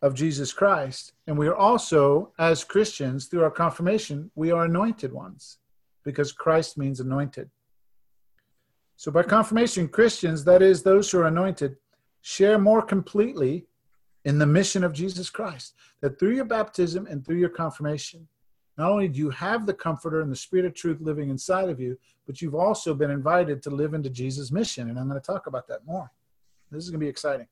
of 0.00 0.14
Jesus 0.14 0.52
Christ. 0.52 1.12
And 1.26 1.38
we 1.38 1.46
are 1.48 1.54
also, 1.54 2.32
as 2.38 2.64
Christians, 2.64 3.26
through 3.26 3.44
our 3.44 3.50
confirmation, 3.50 4.30
we 4.34 4.50
are 4.50 4.64
anointed 4.64 5.12
ones 5.12 5.58
because 6.04 6.32
Christ 6.32 6.76
means 6.76 7.00
anointed. 7.00 7.50
So, 9.02 9.10
by 9.10 9.24
confirmation, 9.24 9.88
Christians, 9.88 10.44
that 10.44 10.62
is, 10.62 10.80
those 10.80 11.10
who 11.10 11.18
are 11.18 11.26
anointed, 11.26 11.74
share 12.20 12.56
more 12.56 12.80
completely 12.80 13.66
in 14.24 14.38
the 14.38 14.46
mission 14.46 14.84
of 14.84 14.92
Jesus 14.92 15.28
Christ. 15.28 15.74
That 16.02 16.20
through 16.20 16.36
your 16.36 16.44
baptism 16.44 17.08
and 17.08 17.26
through 17.26 17.38
your 17.38 17.48
confirmation, 17.48 18.28
not 18.78 18.92
only 18.92 19.08
do 19.08 19.18
you 19.18 19.30
have 19.30 19.66
the 19.66 19.74
comforter 19.74 20.20
and 20.20 20.30
the 20.30 20.36
spirit 20.36 20.66
of 20.66 20.74
truth 20.74 21.00
living 21.00 21.30
inside 21.30 21.68
of 21.68 21.80
you, 21.80 21.98
but 22.28 22.40
you've 22.40 22.54
also 22.54 22.94
been 22.94 23.10
invited 23.10 23.60
to 23.64 23.70
live 23.70 23.92
into 23.92 24.08
Jesus' 24.08 24.52
mission. 24.52 24.88
And 24.88 24.96
I'm 24.96 25.08
going 25.08 25.20
to 25.20 25.26
talk 25.26 25.48
about 25.48 25.66
that 25.66 25.84
more. 25.84 26.08
This 26.70 26.84
is 26.84 26.90
going 26.90 27.00
to 27.00 27.04
be 27.04 27.10
exciting. 27.10 27.48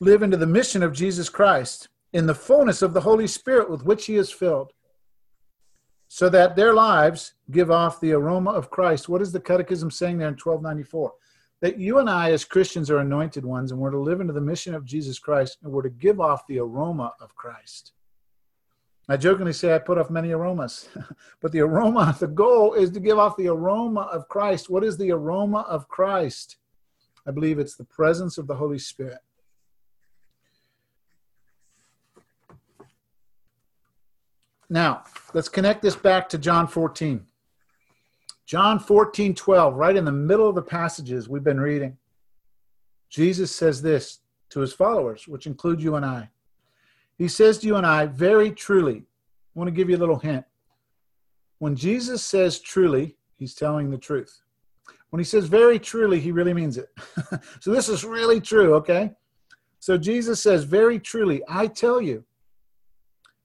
Live 0.00 0.22
into 0.22 0.36
the 0.36 0.46
mission 0.46 0.82
of 0.82 0.92
Jesus 0.92 1.30
Christ 1.30 1.88
in 2.12 2.26
the 2.26 2.34
fullness 2.34 2.82
of 2.82 2.92
the 2.92 3.00
Holy 3.00 3.26
Spirit 3.26 3.70
with 3.70 3.86
which 3.86 4.04
he 4.04 4.16
is 4.16 4.30
filled, 4.30 4.74
so 6.12 6.28
that 6.28 6.56
their 6.56 6.74
lives 6.74 7.34
give 7.52 7.70
off 7.70 8.00
the 8.00 8.10
aroma 8.10 8.50
of 8.50 8.68
Christ. 8.68 9.08
What 9.08 9.22
is 9.22 9.30
the 9.30 9.38
Catechism 9.38 9.92
saying 9.92 10.18
there 10.18 10.26
in 10.26 10.34
1294? 10.34 11.12
That 11.60 11.78
you 11.78 11.98
and 11.98 12.10
I, 12.10 12.32
as 12.32 12.44
Christians, 12.44 12.90
are 12.90 12.98
anointed 12.98 13.44
ones, 13.44 13.70
and 13.70 13.80
we're 13.80 13.92
to 13.92 13.98
live 13.98 14.20
into 14.20 14.32
the 14.32 14.40
mission 14.40 14.74
of 14.74 14.84
Jesus 14.84 15.20
Christ, 15.20 15.58
and 15.62 15.72
we're 15.72 15.84
to 15.84 15.88
give 15.88 16.20
off 16.20 16.48
the 16.48 16.58
aroma 16.58 17.12
of 17.20 17.36
Christ. 17.36 17.92
I 19.08 19.16
jokingly 19.16 19.52
say 19.52 19.72
I 19.72 19.78
put 19.78 19.98
off 19.98 20.10
many 20.10 20.32
aromas, 20.32 20.88
but 21.40 21.52
the 21.52 21.60
aroma, 21.60 22.16
the 22.18 22.26
goal 22.26 22.74
is 22.74 22.90
to 22.90 23.00
give 23.00 23.20
off 23.20 23.36
the 23.36 23.46
aroma 23.46 24.08
of 24.12 24.28
Christ. 24.28 24.68
What 24.68 24.82
is 24.82 24.96
the 24.96 25.12
aroma 25.12 25.60
of 25.68 25.86
Christ? 25.86 26.56
I 27.24 27.30
believe 27.30 27.60
it's 27.60 27.76
the 27.76 27.84
presence 27.84 28.36
of 28.36 28.48
the 28.48 28.56
Holy 28.56 28.80
Spirit. 28.80 29.20
Now, 34.72 35.02
let's 35.34 35.48
connect 35.48 35.82
this 35.82 35.96
back 35.96 36.28
to 36.28 36.38
John 36.38 36.68
14. 36.68 37.26
John 38.46 38.78
14, 38.78 39.34
12, 39.34 39.74
right 39.74 39.96
in 39.96 40.04
the 40.04 40.12
middle 40.12 40.48
of 40.48 40.54
the 40.54 40.62
passages 40.62 41.28
we've 41.28 41.44
been 41.44 41.60
reading. 41.60 41.98
Jesus 43.08 43.54
says 43.54 43.82
this 43.82 44.20
to 44.50 44.60
his 44.60 44.72
followers, 44.72 45.26
which 45.26 45.48
include 45.48 45.82
you 45.82 45.96
and 45.96 46.06
I. 46.06 46.30
He 47.18 47.26
says 47.26 47.58
to 47.58 47.66
you 47.66 47.76
and 47.76 47.86
I, 47.86 48.06
very 48.06 48.52
truly, 48.52 48.98
I 48.98 49.58
want 49.58 49.68
to 49.68 49.72
give 49.72 49.90
you 49.90 49.96
a 49.96 49.98
little 49.98 50.18
hint. 50.18 50.44
When 51.58 51.74
Jesus 51.74 52.24
says 52.24 52.60
truly, 52.60 53.16
he's 53.36 53.54
telling 53.54 53.90
the 53.90 53.98
truth. 53.98 54.40
When 55.10 55.18
he 55.18 55.24
says 55.24 55.46
very 55.46 55.80
truly, 55.80 56.20
he 56.20 56.30
really 56.30 56.54
means 56.54 56.78
it. 56.78 56.88
so 57.60 57.72
this 57.72 57.88
is 57.88 58.04
really 58.04 58.40
true, 58.40 58.74
okay? 58.74 59.10
So 59.80 59.98
Jesus 59.98 60.40
says, 60.40 60.62
very 60.62 61.00
truly, 61.00 61.42
I 61.48 61.66
tell 61.66 62.00
you, 62.00 62.24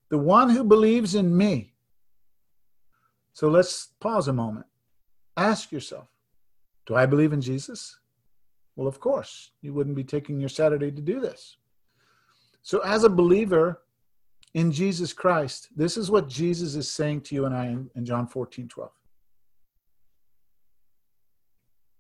the 0.10 0.18
one 0.18 0.50
who 0.50 0.64
believes 0.64 1.16
in 1.16 1.36
me. 1.36 1.74
So 3.34 3.50
let's 3.50 3.90
pause 4.00 4.28
a 4.28 4.34
moment. 4.34 4.66
Ask 5.36 5.72
yourself, 5.72 6.08
do 6.86 6.96
I 6.96 7.06
believe 7.06 7.34
in 7.34 7.42
Jesus? 7.42 8.00
Well, 8.76 8.88
of 8.88 9.00
course. 9.00 9.52
You 9.62 9.74
wouldn't 9.74 9.96
be 9.96 10.04
taking 10.04 10.40
your 10.40 10.50
Saturday 10.50 10.92
to 10.92 11.02
do 11.02 11.20
this. 11.20 11.58
So, 12.62 12.80
as 12.80 13.04
a 13.04 13.10
believer 13.10 13.82
in 14.54 14.72
Jesus 14.72 15.14
Christ, 15.14 15.70
this 15.76 15.98
is 15.98 16.10
what 16.10 16.28
Jesus 16.28 16.76
is 16.76 16.90
saying 16.90 17.22
to 17.22 17.36
you 17.36 17.46
and 17.46 17.56
I 17.56 17.68
in, 17.68 17.90
in 17.96 18.06
John 18.06 18.28
14 18.28 18.68
12. 18.68 18.92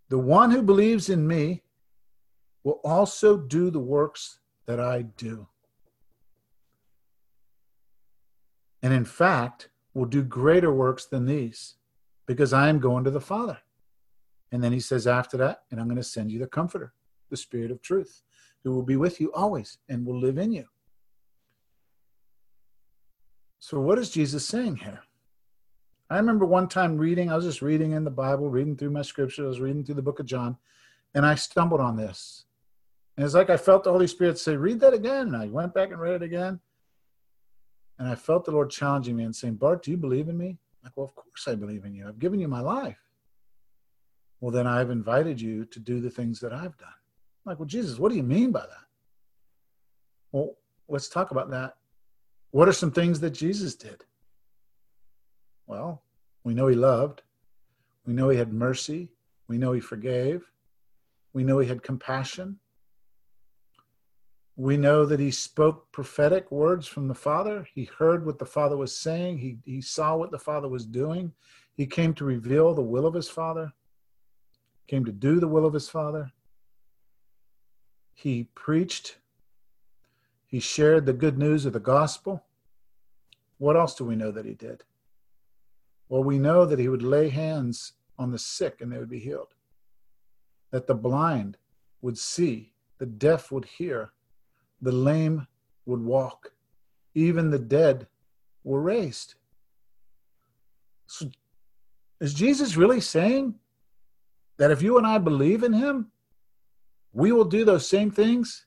The 0.09 0.17
one 0.17 0.51
who 0.51 0.61
believes 0.61 1.09
in 1.09 1.27
me 1.27 1.63
will 2.63 2.79
also 2.83 3.37
do 3.37 3.69
the 3.69 3.79
works 3.79 4.39
that 4.65 4.79
I 4.79 5.03
do. 5.03 5.47
And 8.85 8.93
in 8.93 9.03
fact, 9.03 9.69
will 9.95 10.05
do 10.05 10.21
greater 10.21 10.71
works 10.71 11.05
than 11.05 11.25
these 11.25 11.73
because 12.27 12.53
I 12.53 12.69
am 12.69 12.77
going 12.77 13.03
to 13.05 13.09
the 13.09 13.19
Father. 13.19 13.57
And 14.51 14.63
then 14.63 14.71
he 14.71 14.79
says 14.79 15.07
after 15.07 15.37
that, 15.37 15.63
and 15.71 15.79
I'm 15.81 15.87
going 15.87 15.95
to 15.97 16.03
send 16.03 16.31
you 16.31 16.37
the 16.37 16.45
Comforter, 16.45 16.93
the 17.31 17.35
Spirit 17.35 17.71
of 17.71 17.81
truth 17.81 18.21
who 18.63 18.69
will 18.69 18.83
be 18.83 18.95
with 18.95 19.19
you 19.19 19.33
always 19.33 19.79
and 19.89 20.05
will 20.05 20.19
live 20.19 20.37
in 20.37 20.51
you. 20.51 20.65
So, 23.57 23.79
what 23.79 23.97
is 23.97 24.11
Jesus 24.11 24.45
saying 24.45 24.75
here? 24.75 25.01
I 26.11 26.17
remember 26.17 26.45
one 26.45 26.67
time 26.67 26.95
reading, 26.95 27.31
I 27.31 27.35
was 27.35 27.45
just 27.45 27.63
reading 27.63 27.93
in 27.93 28.03
the 28.03 28.11
Bible, 28.11 28.51
reading 28.51 28.77
through 28.77 28.91
my 28.91 29.01
scripture, 29.01 29.45
I 29.45 29.47
was 29.47 29.59
reading 29.59 29.83
through 29.83 29.95
the 29.95 30.03
book 30.03 30.19
of 30.19 30.27
John, 30.27 30.57
and 31.15 31.25
I 31.25 31.33
stumbled 31.33 31.81
on 31.81 31.97
this. 31.97 32.45
And 33.17 33.25
it's 33.25 33.33
like 33.33 33.49
I 33.49 33.57
felt 33.57 33.83
the 33.83 33.91
Holy 33.91 34.05
Spirit 34.05 34.37
say, 34.37 34.55
Read 34.55 34.79
that 34.81 34.93
again. 34.93 35.33
And 35.33 35.37
I 35.37 35.47
went 35.47 35.73
back 35.73 35.89
and 35.89 35.99
read 35.99 36.13
it 36.13 36.21
again. 36.21 36.59
And 37.97 38.07
I 38.07 38.15
felt 38.15 38.45
the 38.45 38.51
Lord 38.51 38.69
challenging 38.69 39.15
me 39.15 39.23
and 39.23 39.35
saying, 39.35 39.55
Bart, 39.55 39.83
do 39.83 39.91
you 39.91 39.97
believe 39.97 40.27
in 40.27 40.37
me? 40.37 40.47
I'm 40.47 40.57
like, 40.83 40.97
well, 40.97 41.05
of 41.05 41.15
course 41.15 41.47
I 41.47 41.55
believe 41.55 41.85
in 41.85 41.93
you. 41.93 42.07
I've 42.07 42.19
given 42.19 42.39
you 42.39 42.47
my 42.47 42.59
life. 42.59 42.99
Well, 44.41 44.51
then 44.51 44.67
I've 44.67 44.89
invited 44.89 45.39
you 45.39 45.65
to 45.65 45.79
do 45.79 46.01
the 46.01 46.09
things 46.09 46.39
that 46.41 46.53
I've 46.53 46.77
done. 46.77 46.89
I'm 47.45 47.51
like, 47.51 47.59
well, 47.59 47.67
Jesus, 47.67 47.97
what 47.97 48.09
do 48.09 48.17
you 48.17 48.23
mean 48.23 48.51
by 48.51 48.61
that? 48.61 48.85
Well, 50.31 50.57
let's 50.89 51.07
talk 51.07 51.31
about 51.31 51.49
that. 51.51 51.77
What 52.51 52.67
are 52.67 52.73
some 52.73 52.91
things 52.91 53.19
that 53.21 53.31
Jesus 53.31 53.75
did? 53.75 54.03
Well, 55.67 56.01
we 56.43 56.53
know 56.53 56.67
he 56.67 56.75
loved. 56.75 57.21
We 58.05 58.13
know 58.13 58.29
he 58.29 58.37
had 58.37 58.53
mercy. 58.53 59.09
We 59.47 59.57
know 59.57 59.71
he 59.71 59.79
forgave. 59.79 60.49
We 61.33 61.43
know 61.43 61.59
he 61.59 61.67
had 61.67 61.81
compassion. 61.83 62.59
We 64.57 64.77
know 64.77 65.05
that 65.05 65.19
he 65.19 65.31
spoke 65.31 65.91
prophetic 65.91 66.49
words 66.49 66.87
from 66.87 67.07
the 67.07 67.15
Father. 67.15 67.67
He 67.73 67.89
heard 67.97 68.25
what 68.25 68.39
the 68.39 68.45
Father 68.45 68.77
was 68.77 68.95
saying. 68.95 69.39
He, 69.39 69.57
he 69.65 69.81
saw 69.81 70.15
what 70.15 70.31
the 70.31 70.39
Father 70.39 70.69
was 70.69 70.85
doing. 70.85 71.33
He 71.73 71.85
came 71.85 72.13
to 72.13 72.25
reveal 72.25 72.73
the 72.73 72.81
will 72.81 73.05
of 73.05 73.13
his 73.13 73.27
Father, 73.27 73.73
came 74.87 75.03
to 75.03 75.11
do 75.11 75.41
the 75.41 75.47
will 75.47 75.65
of 75.65 75.73
his 75.73 75.89
Father. 75.89 76.31
He 78.13 78.45
preached. 78.55 79.17
He 80.45 80.61
shared 80.61 81.05
the 81.05 81.11
good 81.11 81.37
news 81.37 81.65
of 81.65 81.73
the 81.73 81.79
gospel. 81.81 82.45
What 83.57 83.75
else 83.75 83.95
do 83.95 84.05
we 84.05 84.15
know 84.15 84.31
that 84.31 84.45
he 84.45 84.53
did? 84.53 84.83
Well, 86.07 86.23
we 86.23 86.39
know 86.39 86.65
that 86.65 86.79
he 86.79 86.87
would 86.87 87.03
lay 87.03 87.27
hands 87.27 87.93
on 88.17 88.31
the 88.31 88.39
sick 88.39 88.79
and 88.79 88.89
they 88.89 88.97
would 88.97 89.09
be 89.09 89.19
healed, 89.19 89.53
that 90.71 90.87
the 90.87 90.95
blind 90.95 91.57
would 92.01 92.17
see, 92.17 92.71
the 92.99 93.05
deaf 93.05 93.51
would 93.51 93.65
hear, 93.65 94.11
the 94.85 94.91
lame 94.91 95.45
would 95.85 96.01
walk, 96.01 96.51
even 97.13 97.49
the 97.49 97.59
dead 97.59 98.07
were 98.63 98.81
raised. 98.81 99.35
So 101.07 101.29
Is 102.19 102.33
Jesus 102.33 102.77
really 102.77 103.01
saying 103.01 103.55
that 104.57 104.71
if 104.71 104.81
you 104.81 104.97
and 104.97 105.05
I 105.05 105.17
believe 105.17 105.63
in 105.63 105.73
him, 105.73 106.11
we 107.13 107.31
will 107.31 107.45
do 107.45 107.65
those 107.65 107.87
same 107.87 108.11
things? 108.11 108.65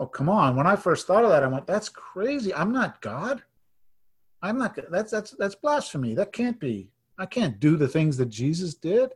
Oh, 0.00 0.06
come 0.06 0.28
on. 0.28 0.56
When 0.56 0.66
I 0.66 0.76
first 0.76 1.06
thought 1.06 1.24
of 1.24 1.30
that, 1.30 1.42
I 1.42 1.48
went, 1.48 1.66
that's 1.66 1.88
crazy. 1.88 2.54
I'm 2.54 2.72
not 2.72 3.00
God. 3.00 3.42
I'm 4.40 4.58
not 4.58 4.78
that's 4.90 5.10
that's 5.10 5.32
that's 5.32 5.56
blasphemy. 5.56 6.14
That 6.14 6.32
can't 6.32 6.60
be. 6.60 6.90
I 7.18 7.26
can't 7.26 7.58
do 7.58 7.76
the 7.76 7.88
things 7.88 8.16
that 8.18 8.28
Jesus 8.28 8.74
did. 8.74 9.12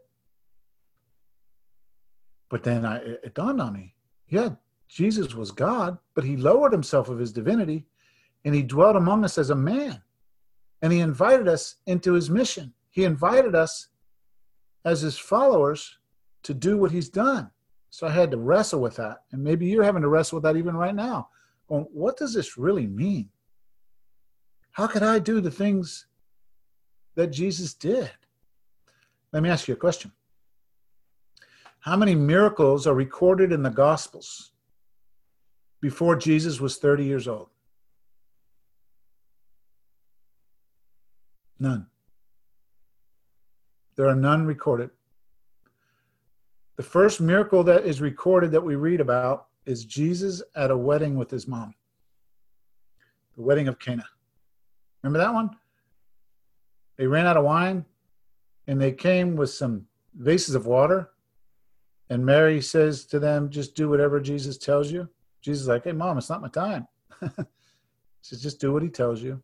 But 2.50 2.64
then 2.64 2.85
I, 2.85 2.97
it 2.97 3.35
dawned 3.35 3.61
on 3.61 3.73
me. 3.73 3.95
Yeah, 4.28 4.50
Jesus 4.93 5.35
was 5.35 5.51
God, 5.51 5.97
but 6.15 6.25
he 6.25 6.37
lowered 6.37 6.71
himself 6.71 7.09
of 7.09 7.19
his 7.19 7.33
divinity 7.33 7.87
and 8.45 8.55
he 8.55 8.63
dwelt 8.63 8.95
among 8.95 9.25
us 9.25 9.39
as 9.39 9.49
a 9.49 9.55
man. 9.55 10.03
And 10.83 10.93
he 10.93 11.01
invited 11.01 11.49
us 11.49 11.77
into 11.87 12.13
his 12.13 12.29
mission. 12.29 12.75
He 12.91 13.05
invited 13.05 13.55
us 13.55 13.89
as 14.85 15.01
his 15.01 15.17
followers 15.17 15.97
to 16.43 16.53
do 16.53 16.77
what 16.77 16.91
he's 16.91 17.09
done. 17.09 17.51
So 17.89 18.07
I 18.07 18.11
had 18.11 18.31
to 18.33 18.37
wrestle 18.37 18.81
with 18.81 18.97
that. 18.97 19.23
And 19.33 19.43
maybe 19.43 19.67
you're 19.67 19.85
having 19.85 20.03
to 20.03 20.09
wrestle 20.09 20.37
with 20.37 20.45
that 20.45 20.57
even 20.57 20.77
right 20.77 20.95
now. 20.95 21.29
Going, 21.69 21.87
what 21.93 22.19
does 22.19 22.35
this 22.35 22.59
really 22.59 22.87
mean? 22.87 23.31
How 24.73 24.87
could 24.87 25.03
I 25.03 25.19
do 25.19 25.41
the 25.41 25.51
things 25.51 26.07
that 27.15 27.29
Jesus 27.29 27.73
did? 27.73 28.11
Let 29.33 29.43
me 29.43 29.49
ask 29.49 29.69
you 29.69 29.75
a 29.75 29.79
question. 29.79 30.13
How 31.81 31.97
many 31.97 32.15
miracles 32.15 32.87
are 32.87 32.95
recorded 32.95 33.53
in 33.53 33.63
the 33.63 33.71
Gospels 33.71 34.52
before 35.83 36.17
Jesus 36.17 36.61
was 36.61 36.79
30 36.79 37.05
years 37.05 37.29
old? 37.29 37.49
None. 41.59 41.87
There 43.97 44.09
are 44.09 44.15
none 44.15 44.47
recorded. 44.47 44.91
The 46.77 46.83
first 46.83 47.21
miracle 47.21 47.62
that 47.65 47.85
is 47.85 48.01
recorded 48.01 48.53
that 48.53 48.62
we 48.62 48.77
read 48.77 49.01
about 49.01 49.49
is 49.67 49.85
Jesus 49.85 50.41
at 50.57 50.71
a 50.71 50.77
wedding 50.77 51.17
with 51.17 51.31
his 51.31 51.47
mom, 51.47 51.75
the 53.37 53.43
wedding 53.43 53.69
of 53.69 53.79
Cana. 53.79 54.05
Remember 55.03 55.19
that 55.19 55.35
one? 55.35 55.51
They 56.97 57.07
ran 57.07 57.27
out 57.27 57.37
of 57.37 57.45
wine 57.45 57.85
and 58.67 58.81
they 58.81 58.93
came 58.93 59.37
with 59.37 59.51
some 59.51 59.87
vases 60.15 60.55
of 60.55 60.67
water. 60.67 61.11
And 62.09 62.25
Mary 62.25 62.61
says 62.61 63.05
to 63.07 63.19
them, 63.19 63.51
just 63.51 63.75
do 63.75 63.89
whatever 63.89 64.21
Jesus 64.21 64.57
tells 64.57 64.91
you. 64.91 65.09
Jesus 65.43 65.63
is 65.63 65.69
like, 65.69 65.85
hey, 65.85 65.93
mom, 65.93 66.19
it's 66.19 66.31
not 66.31 66.41
my 66.41 66.49
time. 66.49 66.87
she 67.21 67.29
says, 68.23 68.41
just 68.41 68.61
do 68.61 68.73
what 68.73 68.83
he 68.83 68.89
tells 68.89 69.23
you. 69.23 69.43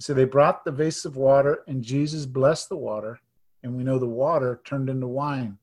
So 0.00 0.14
they 0.14 0.24
brought 0.24 0.64
the 0.64 0.72
vase 0.72 1.04
of 1.04 1.16
water, 1.16 1.62
and 1.66 1.82
Jesus 1.82 2.26
blessed 2.26 2.68
the 2.68 2.76
water, 2.76 3.20
and 3.62 3.76
we 3.76 3.82
know 3.82 3.98
the 3.98 4.06
water 4.06 4.60
turned 4.64 4.90
into 4.90 5.08
wine. 5.08 5.58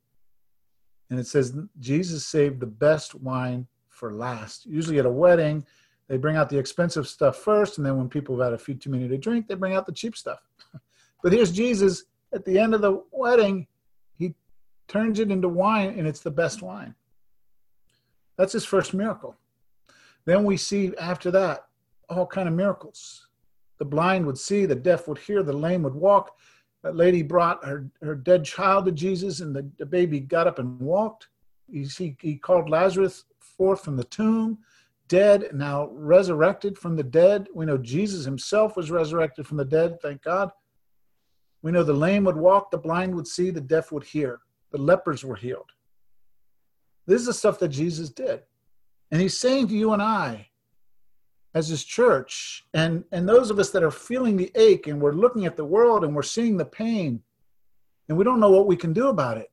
And 1.10 1.20
it 1.20 1.28
says 1.28 1.56
Jesus 1.80 2.26
saved 2.26 2.60
the 2.60 2.66
best 2.66 3.16
wine 3.16 3.68
for 3.90 4.14
last. 4.14 4.66
Usually 4.66 5.00
at 5.00 5.06
a 5.06 5.10
wedding, 5.10 5.66
they 6.08 6.18
bring 6.18 6.36
out 6.36 6.50
the 6.50 6.58
expensive 6.58 7.08
stuff 7.08 7.38
first, 7.38 7.78
and 7.78 7.86
then 7.86 7.98
when 7.98 8.10
people 8.10 8.38
have 8.38 8.46
had 8.46 8.54
a 8.54 8.58
few 8.58 8.76
too 8.76 8.90
many 8.90 9.08
to 9.08 9.18
drink, 9.18 9.48
they 9.48 9.56
bring 9.56 9.76
out 9.76 9.86
the 9.86 9.92
cheap 9.92 10.18
stuff. 10.18 10.40
but 11.24 11.32
here's 11.32 11.52
Jesus 11.52 12.06
at 12.34 12.44
the 12.44 12.60
end 12.60 12.74
of 12.74 12.82
the 12.82 13.02
wedding, 13.12 13.68
he 14.18 14.36
turns 14.88 15.20
it 15.20 15.32
into 15.32 15.48
wine, 15.48 15.96
and 15.98 16.08
it's 16.08 16.20
the 16.20 16.32
best 16.32 16.62
wine. 16.62 16.94
That's 18.38 18.54
his 18.54 18.66
first 18.66 18.94
miracle. 18.94 19.36
Then 20.26 20.44
we 20.44 20.58
see 20.58 20.94
after 20.98 21.32
that 21.32 21.66
all 22.10 22.26
kind 22.26 22.48
of 22.48 22.54
miracles 22.54 23.28
the 23.78 23.86
blind 23.86 24.26
would 24.26 24.38
see, 24.38 24.66
the 24.66 24.76
deaf 24.76 25.08
would 25.08 25.18
hear, 25.18 25.44
the 25.44 25.54
lame 25.54 25.84
would 25.84 25.96
walk. 25.96 26.38
That 26.84 26.96
lady 26.96 27.24
brought 27.24 27.66
her, 27.66 27.90
her 28.02 28.16
dead 28.16 28.46
child 28.46 28.86
to 28.86 28.92
Jesus, 28.92 29.40
and 29.40 29.56
the, 29.56 29.70
the 29.78 29.86
baby 29.86 30.20
got 30.20 30.48
up 30.48 30.60
and 30.60 30.80
walked. 30.80 31.28
You 31.68 31.86
see, 31.86 32.16
he 32.22 32.38
called 32.38 32.70
Lazarus 32.70 33.26
forth 33.40 33.84
from 33.84 33.98
the 33.98 34.04
tomb, 34.04 34.60
dead, 35.08 35.50
now 35.54 35.90
resurrected 35.92 36.78
from 36.78 36.96
the 36.96 37.04
dead. 37.04 37.48
We 37.54 37.66
know 37.66 37.78
Jesus 37.78 38.24
himself 38.24 38.78
was 38.78 38.92
resurrected 38.92 39.48
from 39.48 39.58
the 39.58 39.66
dead, 39.66 40.00
thank 40.02 40.22
God. 40.22 40.52
We 41.64 41.72
know 41.72 41.84
the 41.84 41.94
lame 41.94 42.26
would 42.26 42.38
walk, 42.38 42.70
the 42.70 42.78
blind 42.78 43.16
would 43.16 43.28
see, 43.28 43.50
the 43.50 43.62
deaf 43.62 43.92
would 43.92 44.04
hear, 44.04 44.42
the 44.72 44.78
lepers 44.78 45.26
were 45.26 45.36
healed. 45.36 45.72
This 47.06 47.22
is 47.22 47.28
the 47.28 47.34
stuff 47.34 47.60
that 47.60 47.70
Jesus 47.70 48.10
did. 48.10 48.42
And 49.12 49.22
he's 49.22 49.38
saying 49.38 49.68
to 49.68 49.76
you 49.76 49.94
and 49.94 50.02
I, 50.02 50.50
as 51.56 51.70
his 51.70 51.86
church 51.86 52.66
and 52.74 53.06
and 53.14 53.28
those 53.28 53.50
of 53.50 53.58
us 53.58 53.72
that 53.72 53.82
are 53.82 53.90
feeling 53.90 54.36
the 54.36 54.52
ache 54.56 54.88
and 54.88 55.02
we're 55.02 55.14
looking 55.14 55.46
at 55.46 55.56
the 55.56 55.66
world 55.66 56.04
and 56.04 56.14
we're 56.14 56.22
seeing 56.22 56.58
the 56.58 56.66
pain 56.66 57.24
and 58.08 58.18
we 58.18 58.26
don't 58.26 58.42
know 58.42 58.52
what 58.52 58.68
we 58.68 58.76
can 58.76 58.92
do 58.94 59.08
about 59.08 59.38
it. 59.38 59.50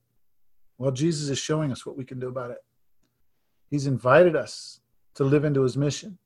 Well 0.76 0.90
jesus 0.90 1.30
is 1.30 1.38
showing 1.38 1.70
us 1.70 1.86
what 1.86 1.96
we 1.96 2.04
can 2.04 2.18
do 2.18 2.28
about 2.28 2.50
it. 2.50 2.58
He's 3.70 3.86
invited 3.86 4.34
us 4.34 4.80
to 5.14 5.24
live 5.24 5.44
into 5.44 5.62
his 5.62 5.76
mission 5.76 6.18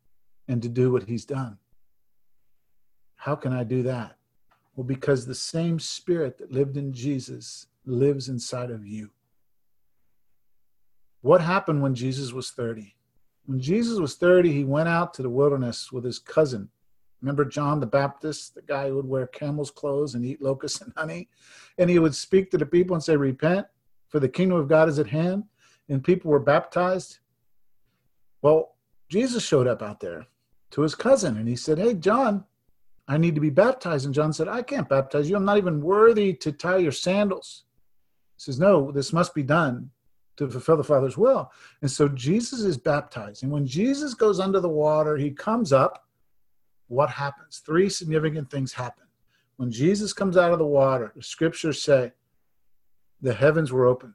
and 0.49 0.63
to 0.63 0.69
do 0.69 0.91
what 0.91 1.05
he's 1.05 1.27
done. 1.27 1.59
How 3.17 3.37
can 3.37 3.53
i 3.53 3.63
do 3.63 3.83
that? 3.83 4.17
Well 4.75 4.85
because 4.85 5.27
the 5.27 5.35
same 5.35 5.79
spirit 5.79 6.39
that 6.39 6.53
lived 6.53 6.79
in 6.79 6.93
jesus 6.93 7.67
lives 7.85 8.31
inside 8.31 8.71
of 8.71 8.87
you 8.87 9.11
what 11.27 11.41
happened 11.41 11.83
when 11.83 11.95
jesus 11.95 12.33
was 12.33 12.51
30 12.51 12.97
when 13.47 13.61
Jesus 13.61 13.99
was 13.99 14.17
30, 14.17 14.53
he 14.53 14.65
went 14.65 14.89
out 14.89 15.15
to 15.15 15.23
the 15.23 15.31
wilderness 15.31 15.93
with 15.93 16.05
his 16.05 16.19
cousin. 16.19 16.69
Remember 17.23 17.45
John 17.45 17.81
the 17.81 17.87
Baptist, 17.87 18.55
the 18.55 18.63
guy 18.63 18.89
who 18.89 18.97
would 18.97 19.09
wear 19.09 19.27
camel's 19.29 19.71
clothes 19.71 20.15
and 20.15 20.25
eat 20.25 20.43
locusts 20.43 20.81
and 20.81 20.93
honey? 20.97 21.29
And 21.79 21.89
he 21.89 21.99
would 21.99 22.15
speak 22.15 22.51
to 22.51 22.59
the 22.59 22.67
people 22.67 22.95
and 22.95 23.03
say, 23.03 23.17
Repent, 23.17 23.67
for 24.09 24.21
the 24.21 24.29
kingdom 24.29 24.59
of 24.59 24.69
God 24.69 24.89
is 24.89 24.99
at 24.99 25.07
hand. 25.07 25.45
And 25.89 26.03
people 26.03 26.31
were 26.31 26.41
baptized. 26.41 27.21
Well, 28.43 28.75
Jesus 29.09 29.45
showed 29.45 29.69
up 29.69 29.81
out 29.81 30.01
there 30.01 30.27
to 30.73 30.83
his 30.83 30.97
cousin 30.97 31.37
and 31.37 31.49
he 31.49 31.57
said, 31.57 31.79
Hey, 31.79 31.95
John, 31.95 32.45
I 33.09 33.17
need 33.17 33.37
to 33.37 33.41
be 33.41 33.51
baptized. 33.51 34.05
And 34.05 34.15
John 34.15 34.33
said, 34.33 34.49
I 34.49 34.63
can't 34.63 34.89
baptize 34.89 35.31
you. 35.31 35.37
I'm 35.37 35.45
not 35.45 35.59
even 35.59 35.81
worthy 35.81 36.35
to 36.35 36.51
tie 36.51 36.79
your 36.79 36.93
sandals. 36.93 37.65
He 38.37 38.43
says, 38.43 38.59
No, 38.59 38.91
this 38.91 39.13
must 39.13 39.35
be 39.35 39.45
done 39.45 39.91
to 40.37 40.49
fulfill 40.49 40.77
the 40.77 40.85
Father's 40.85 41.17
will. 41.17 41.51
And 41.83 41.91
so 41.91 42.09
Jesus 42.09 42.61
is 42.61 42.77
baptized. 42.77 43.43
And 43.43 43.53
when 43.53 43.67
Jesus 43.67 44.15
goes 44.15 44.41
under 44.41 44.61
the 44.61 44.69
water, 44.69 45.17
he 45.17 45.31
comes 45.31 45.73
up. 45.73 46.07
What 46.89 47.11
happens? 47.11 47.63
Three 47.65 47.89
significant 47.89 48.51
things 48.51 48.73
happen. 48.73 49.05
When 49.57 49.71
Jesus 49.71 50.13
comes 50.13 50.37
out 50.37 50.53
of 50.53 50.59
the 50.59 50.67
water, 50.67 51.13
the 51.17 51.23
scriptures 51.23 51.83
say 51.83 52.13
the 53.21 53.35
heavens 53.35 53.73
were 53.73 53.87
opened. 53.87 54.15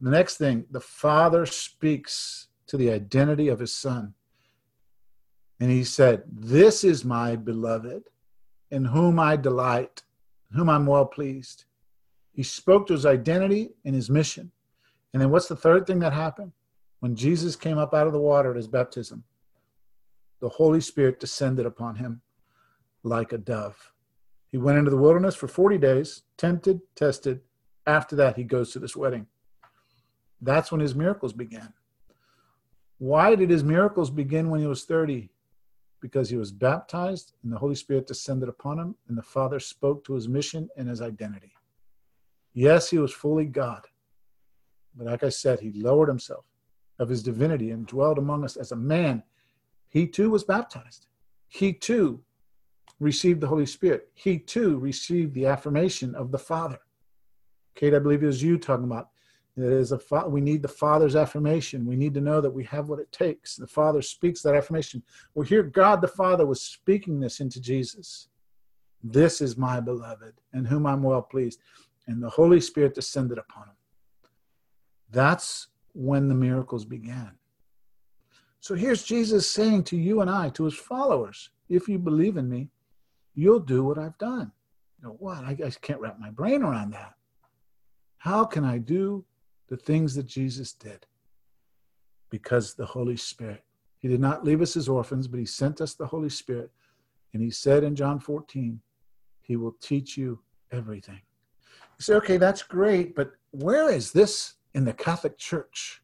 The 0.00 0.10
next 0.10 0.36
thing, 0.36 0.66
the 0.70 0.80
Father 0.80 1.46
speaks 1.46 2.48
to 2.66 2.76
the 2.76 2.90
identity 2.90 3.48
of 3.48 3.58
his 3.58 3.74
Son. 3.74 4.14
And 5.58 5.70
he 5.70 5.84
said, 5.84 6.22
This 6.26 6.84
is 6.84 7.04
my 7.04 7.36
beloved, 7.36 8.04
in 8.70 8.84
whom 8.84 9.18
I 9.18 9.36
delight, 9.36 10.02
in 10.50 10.58
whom 10.58 10.70
I'm 10.70 10.86
well 10.86 11.06
pleased. 11.06 11.64
He 12.40 12.44
spoke 12.44 12.86
to 12.86 12.94
his 12.94 13.04
identity 13.04 13.68
and 13.84 13.94
his 13.94 14.08
mission. 14.08 14.50
And 15.12 15.20
then 15.20 15.28
what's 15.28 15.48
the 15.48 15.54
third 15.54 15.86
thing 15.86 15.98
that 15.98 16.14
happened? 16.14 16.52
When 17.00 17.14
Jesus 17.14 17.54
came 17.54 17.76
up 17.76 17.92
out 17.92 18.06
of 18.06 18.14
the 18.14 18.18
water 18.18 18.48
at 18.48 18.56
his 18.56 18.66
baptism, 18.66 19.24
the 20.40 20.48
Holy 20.48 20.80
Spirit 20.80 21.20
descended 21.20 21.66
upon 21.66 21.96
him 21.96 22.22
like 23.02 23.34
a 23.34 23.36
dove. 23.36 23.92
He 24.48 24.56
went 24.56 24.78
into 24.78 24.90
the 24.90 24.96
wilderness 24.96 25.34
for 25.34 25.48
40 25.48 25.76
days, 25.76 26.22
tempted, 26.38 26.80
tested. 26.94 27.42
After 27.86 28.16
that, 28.16 28.38
he 28.38 28.44
goes 28.44 28.72
to 28.72 28.78
this 28.78 28.96
wedding. 28.96 29.26
That's 30.40 30.72
when 30.72 30.80
his 30.80 30.94
miracles 30.94 31.34
began. 31.34 31.74
Why 32.96 33.34
did 33.34 33.50
his 33.50 33.64
miracles 33.64 34.08
begin 34.08 34.48
when 34.48 34.60
he 34.60 34.66
was 34.66 34.84
30? 34.84 35.28
Because 36.00 36.30
he 36.30 36.38
was 36.38 36.52
baptized 36.52 37.34
and 37.42 37.52
the 37.52 37.58
Holy 37.58 37.74
Spirit 37.74 38.06
descended 38.06 38.48
upon 38.48 38.78
him, 38.78 38.94
and 39.08 39.18
the 39.18 39.22
Father 39.22 39.60
spoke 39.60 40.04
to 40.04 40.14
his 40.14 40.26
mission 40.26 40.70
and 40.78 40.88
his 40.88 41.02
identity. 41.02 41.52
Yes, 42.52 42.90
he 42.90 42.98
was 42.98 43.12
fully 43.12 43.46
God. 43.46 43.86
But 44.96 45.06
like 45.06 45.22
I 45.22 45.28
said, 45.28 45.60
he 45.60 45.72
lowered 45.72 46.08
himself 46.08 46.44
of 46.98 47.08
his 47.08 47.22
divinity 47.22 47.70
and 47.70 47.86
dwelled 47.86 48.18
among 48.18 48.44
us 48.44 48.56
as 48.56 48.72
a 48.72 48.76
man. 48.76 49.22
He 49.88 50.06
too 50.06 50.30
was 50.30 50.44
baptized. 50.44 51.06
He 51.48 51.72
too 51.72 52.22
received 52.98 53.40
the 53.40 53.46
Holy 53.46 53.66
Spirit. 53.66 54.10
He 54.14 54.38
too 54.38 54.78
received 54.78 55.34
the 55.34 55.46
affirmation 55.46 56.14
of 56.14 56.30
the 56.30 56.38
Father. 56.38 56.78
Kate, 57.74 57.94
I 57.94 57.98
believe 57.98 58.22
it 58.22 58.26
was 58.26 58.42
you 58.42 58.58
talking 58.58 58.84
about 58.84 59.08
it 59.56 59.64
is 59.64 59.92
a 59.92 59.98
fa- 59.98 60.28
we 60.28 60.40
need 60.40 60.62
the 60.62 60.68
Father's 60.68 61.16
affirmation. 61.16 61.84
We 61.84 61.96
need 61.96 62.14
to 62.14 62.20
know 62.20 62.40
that 62.40 62.50
we 62.50 62.64
have 62.64 62.88
what 62.88 63.00
it 63.00 63.10
takes. 63.12 63.56
The 63.56 63.66
Father 63.66 64.00
speaks 64.00 64.42
that 64.42 64.54
affirmation. 64.54 65.02
Well, 65.34 65.46
here 65.46 65.62
God 65.62 66.00
the 66.00 66.08
Father 66.08 66.46
was 66.46 66.62
speaking 66.62 67.20
this 67.20 67.40
into 67.40 67.60
Jesus. 67.60 68.28
This 69.02 69.40
is 69.40 69.56
my 69.56 69.80
beloved, 69.80 70.34
in 70.54 70.64
whom 70.64 70.86
I'm 70.86 71.02
well 71.02 71.22
pleased 71.22 71.60
and 72.10 72.22
the 72.22 72.30
Holy 72.30 72.60
Spirit 72.60 72.94
descended 72.94 73.38
upon 73.38 73.68
him. 73.68 73.74
That's 75.10 75.68
when 75.92 76.28
the 76.28 76.34
miracles 76.34 76.84
began. 76.84 77.32
So 78.60 78.74
here's 78.74 79.02
Jesus 79.02 79.50
saying 79.50 79.84
to 79.84 79.96
you 79.96 80.20
and 80.20 80.30
I, 80.30 80.50
to 80.50 80.64
his 80.64 80.74
followers, 80.74 81.50
if 81.68 81.88
you 81.88 81.98
believe 81.98 82.36
in 82.36 82.48
me, 82.48 82.68
you'll 83.34 83.60
do 83.60 83.84
what 83.84 83.98
I've 83.98 84.18
done. 84.18 84.52
You 84.98 85.08
know, 85.08 85.16
what? 85.18 85.44
I, 85.44 85.56
I 85.64 85.70
can't 85.80 86.00
wrap 86.00 86.18
my 86.20 86.30
brain 86.30 86.62
around 86.62 86.92
that. 86.92 87.14
How 88.18 88.44
can 88.44 88.64
I 88.64 88.78
do 88.78 89.24
the 89.68 89.78
things 89.78 90.14
that 90.14 90.26
Jesus 90.26 90.72
did? 90.72 91.06
Because 92.28 92.74
the 92.74 92.84
Holy 92.84 93.16
Spirit. 93.16 93.64
He 93.98 94.08
did 94.08 94.20
not 94.20 94.44
leave 94.44 94.60
us 94.60 94.76
as 94.76 94.88
orphans, 94.88 95.26
but 95.26 95.40
He 95.40 95.46
sent 95.46 95.80
us 95.80 95.94
the 95.94 96.06
Holy 96.06 96.28
Spirit. 96.28 96.70
And 97.32 97.42
He 97.42 97.50
said 97.50 97.82
in 97.82 97.96
John 97.96 98.20
14, 98.20 98.80
He 99.42 99.56
will 99.56 99.76
teach 99.80 100.18
you 100.18 100.40
everything. 100.70 101.20
Say, 102.00 102.14
okay, 102.14 102.38
that's 102.38 102.62
great, 102.62 103.14
but 103.14 103.32
where 103.50 103.90
is 103.90 104.10
this 104.10 104.54
in 104.72 104.84
the 104.84 104.92
Catholic 104.92 105.36
Church? 105.36 106.02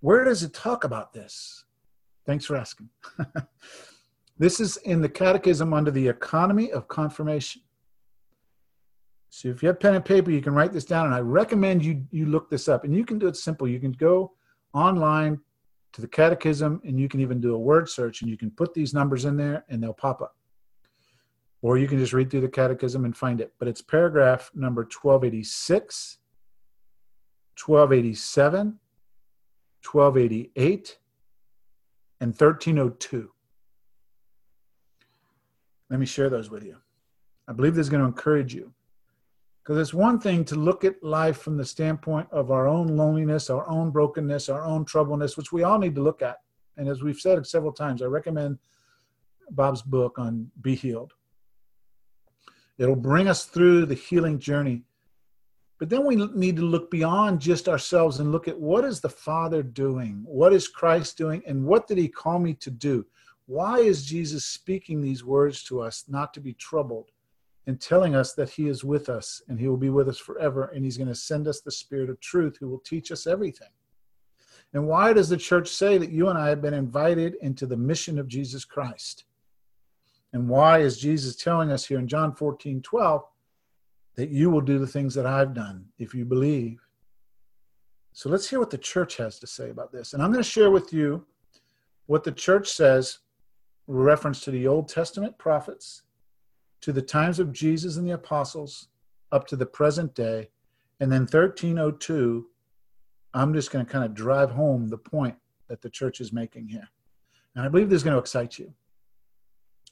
Where 0.00 0.22
does 0.22 0.42
it 0.42 0.52
talk 0.52 0.84
about 0.84 1.14
this? 1.14 1.64
Thanks 2.26 2.44
for 2.44 2.56
asking. 2.56 2.90
this 4.38 4.60
is 4.60 4.76
in 4.78 5.00
the 5.00 5.08
Catechism 5.08 5.72
under 5.72 5.90
the 5.90 6.06
economy 6.06 6.72
of 6.72 6.88
confirmation. 6.88 7.62
So 9.30 9.48
if 9.48 9.62
you 9.62 9.68
have 9.68 9.80
pen 9.80 9.94
and 9.94 10.04
paper, 10.04 10.30
you 10.30 10.42
can 10.42 10.54
write 10.54 10.72
this 10.72 10.84
down, 10.84 11.06
and 11.06 11.14
I 11.14 11.20
recommend 11.20 11.84
you 11.84 12.04
you 12.10 12.26
look 12.26 12.50
this 12.50 12.68
up. 12.68 12.84
And 12.84 12.94
you 12.94 13.04
can 13.04 13.18
do 13.18 13.26
it 13.26 13.36
simple. 13.36 13.66
You 13.66 13.80
can 13.80 13.92
go 13.92 14.32
online 14.74 15.40
to 15.94 16.00
the 16.02 16.06
Catechism, 16.06 16.82
and 16.84 17.00
you 17.00 17.08
can 17.08 17.20
even 17.20 17.40
do 17.40 17.54
a 17.54 17.58
word 17.58 17.88
search, 17.88 18.20
and 18.20 18.30
you 18.30 18.36
can 18.36 18.50
put 18.50 18.74
these 18.74 18.92
numbers 18.92 19.24
in 19.24 19.36
there, 19.36 19.64
and 19.70 19.82
they'll 19.82 19.94
pop 19.94 20.20
up. 20.20 20.36
Or 21.64 21.78
you 21.78 21.88
can 21.88 21.96
just 21.96 22.12
read 22.12 22.30
through 22.30 22.42
the 22.42 22.48
Catechism 22.48 23.06
and 23.06 23.16
find 23.16 23.40
it. 23.40 23.54
But 23.58 23.68
it's 23.68 23.80
paragraph 23.80 24.50
number 24.54 24.82
1286, 24.82 26.18
1287, 27.56 28.78
1288, 29.90 30.98
and 32.20 32.28
1302. 32.32 33.30
Let 35.88 35.98
me 35.98 36.04
share 36.04 36.28
those 36.28 36.50
with 36.50 36.64
you. 36.64 36.76
I 37.48 37.54
believe 37.54 37.74
this 37.74 37.86
is 37.86 37.90
going 37.90 38.02
to 38.02 38.08
encourage 38.08 38.54
you. 38.54 38.70
Because 39.62 39.78
it's 39.78 39.94
one 39.94 40.20
thing 40.20 40.44
to 40.44 40.56
look 40.56 40.84
at 40.84 41.02
life 41.02 41.38
from 41.38 41.56
the 41.56 41.64
standpoint 41.64 42.28
of 42.30 42.50
our 42.50 42.68
own 42.68 42.88
loneliness, 42.88 43.48
our 43.48 43.66
own 43.70 43.90
brokenness, 43.90 44.50
our 44.50 44.62
own 44.66 44.84
troubleness, 44.84 45.38
which 45.38 45.50
we 45.50 45.62
all 45.62 45.78
need 45.78 45.94
to 45.94 46.02
look 46.02 46.20
at. 46.20 46.40
And 46.76 46.90
as 46.90 47.02
we've 47.02 47.18
said 47.18 47.46
several 47.46 47.72
times, 47.72 48.02
I 48.02 48.04
recommend 48.04 48.58
Bob's 49.52 49.80
book 49.80 50.18
on 50.18 50.50
Be 50.60 50.74
Healed. 50.74 51.14
It'll 52.78 52.96
bring 52.96 53.28
us 53.28 53.44
through 53.44 53.86
the 53.86 53.94
healing 53.94 54.38
journey. 54.38 54.82
But 55.78 55.90
then 55.90 56.06
we 56.06 56.16
need 56.16 56.56
to 56.56 56.62
look 56.62 56.90
beyond 56.90 57.40
just 57.40 57.68
ourselves 57.68 58.20
and 58.20 58.32
look 58.32 58.48
at 58.48 58.58
what 58.58 58.84
is 58.84 59.00
the 59.00 59.08
Father 59.08 59.62
doing? 59.62 60.22
What 60.24 60.52
is 60.52 60.68
Christ 60.68 61.18
doing? 61.18 61.42
And 61.46 61.64
what 61.64 61.86
did 61.86 61.98
he 61.98 62.08
call 62.08 62.38
me 62.38 62.54
to 62.54 62.70
do? 62.70 63.04
Why 63.46 63.78
is 63.80 64.06
Jesus 64.06 64.44
speaking 64.44 65.00
these 65.00 65.24
words 65.24 65.62
to 65.64 65.80
us 65.80 66.04
not 66.08 66.32
to 66.34 66.40
be 66.40 66.54
troubled? 66.54 67.10
and 67.66 67.80
telling 67.80 68.14
us 68.14 68.34
that 68.34 68.50
he 68.50 68.68
is 68.68 68.84
with 68.84 69.08
us 69.08 69.42
and 69.48 69.58
he 69.58 69.68
will 69.68 69.76
be 69.76 69.90
with 69.90 70.08
us 70.08 70.18
forever 70.18 70.70
and 70.74 70.84
he's 70.84 70.96
going 70.96 71.08
to 71.08 71.14
send 71.14 71.48
us 71.48 71.60
the 71.60 71.70
spirit 71.70 72.10
of 72.10 72.20
truth 72.20 72.56
who 72.60 72.68
will 72.68 72.80
teach 72.80 73.10
us 73.10 73.26
everything. 73.26 73.68
And 74.72 74.86
why 74.86 75.12
does 75.12 75.28
the 75.28 75.36
church 75.36 75.68
say 75.68 75.98
that 75.98 76.10
you 76.10 76.28
and 76.28 76.38
I 76.38 76.48
have 76.48 76.60
been 76.60 76.74
invited 76.74 77.36
into 77.40 77.66
the 77.66 77.76
mission 77.76 78.18
of 78.18 78.28
Jesus 78.28 78.64
Christ? 78.64 79.24
And 80.34 80.48
why 80.48 80.80
is 80.80 80.98
Jesus 80.98 81.36
telling 81.36 81.70
us 81.70 81.86
here 81.86 82.00
in 82.00 82.08
John 82.08 82.34
14, 82.34 82.82
12, 82.82 83.22
that 84.16 84.30
you 84.30 84.50
will 84.50 84.60
do 84.60 84.80
the 84.80 84.86
things 84.86 85.14
that 85.14 85.26
I've 85.26 85.54
done 85.54 85.86
if 85.96 86.12
you 86.12 86.24
believe? 86.24 86.80
So 88.12 88.28
let's 88.28 88.50
hear 88.50 88.58
what 88.58 88.70
the 88.70 88.76
church 88.76 89.16
has 89.16 89.38
to 89.38 89.46
say 89.46 89.70
about 89.70 89.92
this. 89.92 90.12
And 90.12 90.20
I'm 90.20 90.32
going 90.32 90.42
to 90.42 90.50
share 90.50 90.72
with 90.72 90.92
you 90.92 91.24
what 92.06 92.24
the 92.24 92.32
church 92.32 92.68
says 92.68 93.20
reference 93.86 94.40
to 94.40 94.50
the 94.50 94.66
Old 94.66 94.88
Testament 94.88 95.38
prophets 95.38 96.02
to 96.80 96.92
the 96.92 97.02
times 97.02 97.38
of 97.38 97.52
Jesus 97.52 97.96
and 97.96 98.06
the 98.06 98.14
apostles 98.14 98.88
up 99.30 99.46
to 99.46 99.56
the 99.56 99.66
present 99.66 100.16
day. 100.16 100.50
And 100.98 101.12
then 101.12 101.22
1302, 101.22 102.46
I'm 103.34 103.54
just 103.54 103.70
going 103.70 103.86
to 103.86 103.90
kind 103.90 104.04
of 104.04 104.14
drive 104.14 104.50
home 104.50 104.88
the 104.88 104.98
point 104.98 105.36
that 105.68 105.80
the 105.80 105.90
church 105.90 106.20
is 106.20 106.32
making 106.32 106.66
here. 106.66 106.88
And 107.54 107.64
I 107.64 107.68
believe 107.68 107.88
this 107.88 107.98
is 107.98 108.02
going 108.02 108.14
to 108.14 108.20
excite 108.20 108.58
you. 108.58 108.74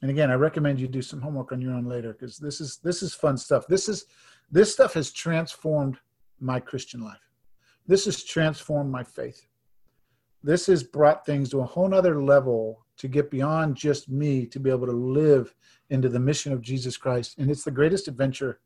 And 0.02 0.10
again, 0.10 0.30
I 0.30 0.34
recommend 0.34 0.80
you 0.80 0.88
do 0.88 1.00
some 1.00 1.20
homework 1.20 1.52
on 1.52 1.60
your 1.60 1.72
own 1.72 1.84
later 1.84 2.12
because 2.12 2.36
this 2.36 2.60
is 2.60 2.78
this 2.78 3.02
is 3.02 3.14
fun 3.14 3.38
stuff. 3.38 3.66
This 3.68 3.88
is 3.88 4.06
this 4.50 4.72
stuff 4.72 4.94
has 4.94 5.12
transformed 5.12 5.96
my 6.40 6.58
Christian 6.58 7.02
life. 7.02 7.30
This 7.86 8.04
has 8.06 8.24
transformed 8.24 8.90
my 8.90 9.04
faith. 9.04 9.46
This 10.42 10.66
has 10.66 10.82
brought 10.82 11.24
things 11.24 11.50
to 11.50 11.60
a 11.60 11.64
whole 11.64 11.88
nother 11.88 12.20
level 12.20 12.84
to 12.98 13.06
get 13.06 13.30
beyond 13.30 13.76
just 13.76 14.08
me 14.08 14.44
to 14.46 14.58
be 14.58 14.70
able 14.70 14.86
to 14.86 14.92
live 14.92 15.54
into 15.90 16.08
the 16.08 16.18
mission 16.18 16.52
of 16.52 16.60
Jesus 16.60 16.96
Christ. 16.96 17.38
And 17.38 17.50
it's 17.50 17.64
the 17.64 17.70
greatest 17.70 18.08
adventure 18.08 18.60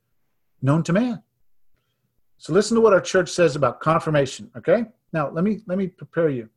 known 0.63 0.83
to 0.85 0.93
man. 0.95 1.23
So 2.39 2.53
listen 2.53 2.75
to 2.77 2.81
what 2.81 2.93
our 2.93 3.01
church 3.01 3.31
says 3.31 3.57
about 3.57 3.81
confirmation, 3.81 4.51
okay? 4.57 4.87
Now, 5.13 5.31
let 5.31 5.45
me 5.45 5.61
let 5.67 5.79
me 5.79 5.89
prepare 5.89 6.29
you. 6.31 6.49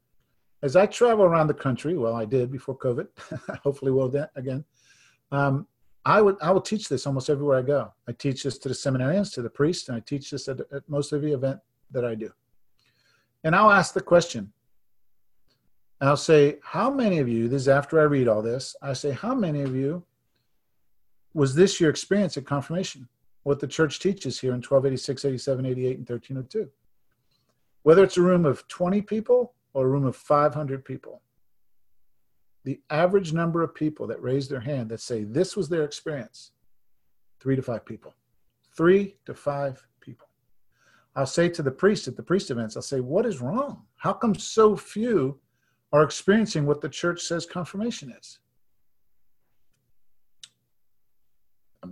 As 0.62 0.76
I 0.76 0.86
travel 0.86 1.24
around 1.24 1.48
the 1.48 1.54
country, 1.54 1.98
well, 1.98 2.16
I 2.16 2.26
did 2.26 2.52
before 2.52 2.78
COVID. 2.78 3.08
Hopefully, 3.64 3.92
will 3.92 4.14
again. 4.36 4.66
Um, 5.32 5.68
I 6.06 6.22
would 6.22 6.38
I 6.42 6.52
will 6.52 6.62
teach 6.62 6.90
this 6.90 7.06
almost 7.06 7.30
everywhere 7.30 7.60
I 7.60 7.62
go. 7.62 7.94
I 8.08 8.14
teach 8.14 8.44
this 8.44 8.58
to 8.60 8.70
the 8.70 8.76
seminarians, 8.76 9.34
to 9.34 9.42
the 9.42 9.50
priests, 9.50 9.88
and 9.90 9.98
I 9.98 10.02
teach 10.02 10.32
this 10.32 10.48
at, 10.48 10.60
at 10.72 10.88
most 10.90 11.14
every 11.14 11.34
event 11.34 11.60
that 11.92 12.06
I 12.06 12.16
do. 12.16 12.32
And 13.44 13.56
I'll 13.56 13.72
ask 13.72 13.94
the 13.94 14.02
question, 14.02 14.52
I'll 16.02 16.18
say, 16.18 16.60
How 16.64 16.90
many 16.90 17.20
of 17.20 17.28
you, 17.28 17.48
this 17.48 17.64
is 17.64 17.68
after 17.68 18.00
I 18.00 18.04
read 18.04 18.28
all 18.28 18.42
this, 18.42 18.76
I 18.82 18.94
say, 18.94 19.12
How 19.12 19.36
many 19.36 19.62
of 19.62 19.76
you 19.76 20.04
was 21.34 21.56
this 21.56 21.80
your 21.80 21.90
experience 21.90 22.38
at 22.38 22.46
confirmation? 22.46 23.08
What 23.44 23.60
the 23.60 23.68
church 23.68 24.00
teaches 24.00 24.40
here 24.40 24.52
in 24.52 24.58
1286, 24.58 25.26
87, 25.26 25.66
88, 25.66 25.98
and 25.98 26.10
1302. 26.10 26.70
Whether 27.84 28.04
it's 28.04 28.18
a 28.18 28.22
room 28.22 28.46
of 28.46 28.68
20 28.68 29.02
people 29.02 29.54
or 29.80 29.86
a 29.86 29.90
room 29.90 30.06
of 30.06 30.14
500 30.14 30.84
people, 30.84 31.22
the 32.66 32.82
average 32.90 33.32
number 33.32 33.64
of 33.64 33.74
people 33.74 34.08
that 34.08 34.22
raise 34.22 34.50
their 34.50 34.60
hand 34.60 34.90
that 34.90 35.00
say 35.00 35.24
this 35.24 35.56
was 35.56 35.70
their 35.70 35.86
experience, 35.86 36.52
three 37.40 37.56
to 37.56 37.62
five 37.62 37.86
people. 37.86 38.14
Three 38.76 39.16
to 39.26 39.34
five 39.34 39.88
people. 40.02 40.28
I'll 41.16 41.26
say 41.26 41.48
to 41.48 41.64
the 41.64 41.72
priest 41.72 42.10
at 42.10 42.18
the 42.18 42.24
priest 42.24 42.52
events, 42.52 42.76
I'll 42.76 42.82
say, 42.82 43.00
What 43.00 43.26
is 43.26 43.40
wrong? 43.40 43.84
How 43.96 44.12
come 44.12 44.36
so 44.36 44.76
few 44.76 45.40
are 45.94 46.04
experiencing 46.04 46.66
what 46.66 46.82
the 46.82 46.90
church 46.90 47.22
says 47.22 47.46
confirmation 47.46 48.14
is. 48.20 48.40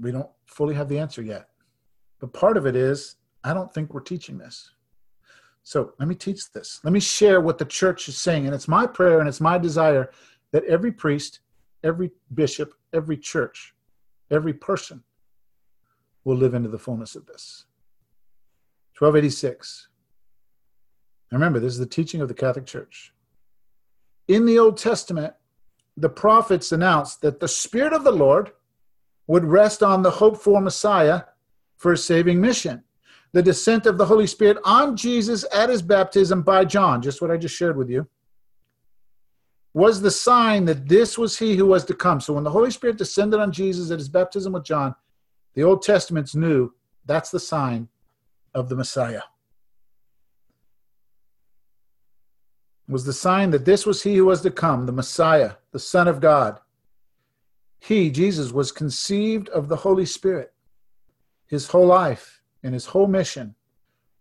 We 0.02 0.12
don't 0.12 0.30
fully 0.46 0.76
have 0.76 0.90
the 0.90 1.00
answer 1.00 1.22
yet. 1.22 1.48
But 2.20 2.34
part 2.34 2.58
of 2.58 2.66
it 2.66 2.76
is, 2.76 3.16
I 3.46 3.54
don't 3.54 3.74
think 3.74 3.94
we're 3.94 4.02
teaching 4.02 4.38
this. 4.38 4.72
So 5.68 5.92
let 6.00 6.08
me 6.08 6.16
teach 6.16 6.52
this. 6.54 6.80
Let 6.86 6.94
me 6.94 7.02
share 7.02 7.42
what 7.42 7.58
the 7.58 7.66
church 7.66 8.08
is 8.08 8.18
saying. 8.18 8.46
And 8.46 8.56
it's 8.56 8.70
my 8.70 8.88
prayer 8.88 9.20
and 9.20 9.28
it's 9.28 9.42
my 9.42 9.58
desire 9.58 10.12
that 10.54 10.64
every 10.64 10.94
priest, 10.94 11.42
every 11.84 12.12
bishop, 12.34 12.74
every 12.94 13.18
church, 13.18 13.76
every 14.32 14.54
person 14.54 15.04
will 16.24 16.38
live 16.38 16.54
into 16.54 16.70
the 16.70 16.80
fullness 16.80 17.16
of 17.16 17.26
this. 17.26 17.66
1286. 18.98 19.90
Now 21.32 21.36
remember, 21.36 21.60
this 21.60 21.74
is 21.74 21.80
the 21.80 21.86
teaching 21.86 22.22
of 22.22 22.30
the 22.30 22.34
Catholic 22.34 22.66
Church 22.66 23.12
in 24.28 24.46
the 24.46 24.60
Old 24.60 24.78
Testament, 24.78 25.34
the 25.96 26.10
prophets 26.10 26.72
announced 26.72 27.22
that 27.22 27.40
the 27.40 27.48
Spirit 27.48 27.92
of 27.92 28.04
the 28.06 28.12
Lord 28.12 28.52
would 29.26 29.44
rest 29.44 29.82
on 29.84 30.02
the 30.02 30.12
hope 30.12 30.38
for 30.38 30.62
Messiah 30.62 31.24
for 31.76 31.92
a 31.92 31.98
saving 31.98 32.40
mission. 32.40 32.84
The 33.34 33.44
descent 33.44 33.86
of 33.86 33.98
the 33.98 34.06
Holy 34.06 34.28
Spirit 34.28 34.58
on 34.64 34.96
Jesus 34.96 35.46
at 35.54 35.70
his 35.70 35.82
baptism 35.82 36.42
by 36.42 36.66
John, 36.66 37.02
just 37.02 37.22
what 37.22 37.32
I 37.32 37.38
just 37.38 37.56
shared 37.56 37.78
with 37.78 37.90
you, 37.90 38.08
was 39.74 40.02
the 40.02 40.12
sign 40.12 40.66
that 40.66 40.88
this 40.88 41.18
was 41.18 41.38
he 41.38 41.56
who 41.56 41.66
was 41.66 41.86
to 41.86 41.94
come. 41.94 42.20
So 42.20 42.34
when 42.34 42.44
the 42.44 42.52
Holy 42.52 42.72
Spirit 42.72 42.98
descended 42.98 43.40
on 43.40 43.52
Jesus 43.52 43.92
at 43.92 44.00
his 44.00 44.10
baptism 44.10 44.54
with 44.54 44.64
John, 44.64 44.96
the 45.54 45.64
Old 45.64 45.82
Testaments 45.84 46.36
knew 46.36 46.74
that's 47.06 47.30
the 47.30 47.40
sign 47.40 47.90
of 48.54 48.70
the 48.70 48.76
Messiah. 48.76 49.22
was 52.88 53.06
the 53.06 53.14
sign 53.14 53.52
that 53.52 53.66
this 53.66 53.86
was 53.86 54.04
he 54.04 54.16
who 54.16 54.26
was 54.26 54.42
to 54.42 54.52
come, 54.52 54.86
the 54.86 54.92
Messiah, 54.92 55.54
the 55.72 55.80
Son 55.80 56.08
of 56.08 56.22
God. 56.22 56.60
He, 57.80 58.10
Jesus, 58.10 58.52
was 58.52 58.72
conceived 58.72 59.50
of 59.50 59.68
the 59.68 59.76
Holy 59.78 60.06
Spirit. 60.06 60.54
His 61.48 61.68
whole 61.68 61.86
life 61.86 62.37
and 62.68 62.76
his 62.76 62.86
whole 62.86 63.08
mission 63.08 63.56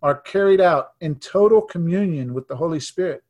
are 0.01 0.21
carried 0.21 0.61
out 0.61 0.93
in 1.03 1.17
total 1.17 1.61
communion 1.61 2.33
with 2.33 2.49
the 2.49 2.57
Holy 2.57 2.81
Spirit, 2.81 3.23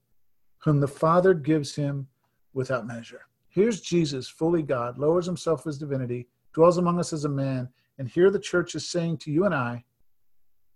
whom 0.58 0.78
the 0.78 0.86
Father 0.86 1.34
gives 1.34 1.74
him 1.74 2.06
without 2.54 2.86
measure. 2.86 3.22
Here's 3.48 3.80
Jesus, 3.80 4.28
fully 4.28 4.62
God, 4.62 4.98
lowers 4.98 5.26
himself 5.26 5.66
as 5.66 5.78
divinity, 5.78 6.28
dwells 6.52 6.78
among 6.78 7.00
us 7.00 7.12
as 7.12 7.24
a 7.24 7.28
man, 7.28 7.68
and 7.98 8.08
here 8.08 8.30
the 8.30 8.38
church 8.38 8.76
is 8.76 8.88
saying 8.88 9.16
to 9.18 9.32
you 9.32 9.44
and 9.44 9.54
I, 9.54 9.84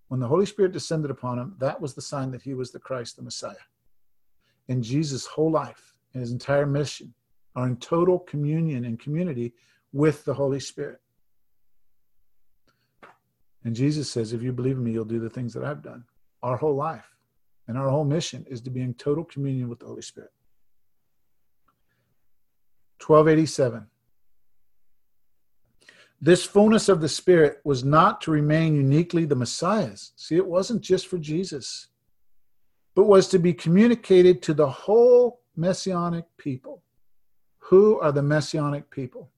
when 0.08 0.18
the 0.18 0.26
Holy 0.26 0.46
Spirit 0.46 0.72
descended 0.72 1.12
upon 1.12 1.38
him, 1.38 1.54
that 1.60 1.80
was 1.80 1.94
the 1.94 2.02
sign 2.02 2.32
that 2.32 2.42
he 2.42 2.54
was 2.54 2.72
the 2.72 2.80
Christ, 2.80 3.14
the 3.14 3.22
Messiah 3.22 3.54
and 4.70 4.84
Jesus' 4.84 5.26
whole 5.26 5.50
life 5.50 5.94
and 6.14 6.20
his 6.20 6.30
entire 6.30 6.64
mission 6.64 7.12
are 7.56 7.66
in 7.66 7.76
total 7.76 8.20
communion 8.20 8.84
and 8.84 9.00
community 9.00 9.52
with 9.92 10.24
the 10.24 10.32
Holy 10.32 10.60
Spirit. 10.60 11.00
And 13.64 13.74
Jesus 13.74 14.10
says, 14.10 14.32
if 14.32 14.42
you 14.42 14.52
believe 14.52 14.76
in 14.76 14.84
me, 14.84 14.92
you'll 14.92 15.04
do 15.04 15.20
the 15.20 15.30
things 15.30 15.52
that 15.54 15.64
I've 15.64 15.82
done. 15.82 16.04
Our 16.42 16.56
whole 16.56 16.74
life 16.74 17.06
and 17.68 17.76
our 17.76 17.88
whole 17.88 18.04
mission 18.04 18.46
is 18.48 18.60
to 18.62 18.70
be 18.70 18.80
in 18.80 18.94
total 18.94 19.24
communion 19.24 19.68
with 19.68 19.80
the 19.80 19.86
Holy 19.86 20.02
Spirit. 20.02 20.32
1287. 23.06 23.86
This 26.22 26.44
fullness 26.44 26.88
of 26.88 27.00
the 27.00 27.08
Spirit 27.08 27.60
was 27.64 27.82
not 27.82 28.20
to 28.22 28.30
remain 28.30 28.76
uniquely 28.76 29.24
the 29.24 29.36
Messiah's. 29.36 30.12
See, 30.16 30.36
it 30.36 30.46
wasn't 30.46 30.82
just 30.82 31.06
for 31.06 31.18
Jesus, 31.18 31.88
but 32.94 33.04
was 33.04 33.28
to 33.28 33.38
be 33.38 33.54
communicated 33.54 34.42
to 34.42 34.54
the 34.54 34.68
whole 34.68 35.40
messianic 35.56 36.24
people. 36.36 36.82
Who 37.58 37.98
are 38.00 38.12
the 38.12 38.22
messianic 38.22 38.90
people? 38.90 39.30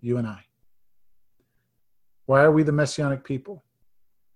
You 0.00 0.16
and 0.16 0.26
I. 0.26 0.44
Why 2.26 2.42
are 2.42 2.52
we 2.52 2.64
the 2.64 2.72
messianic 2.72 3.24
people? 3.24 3.64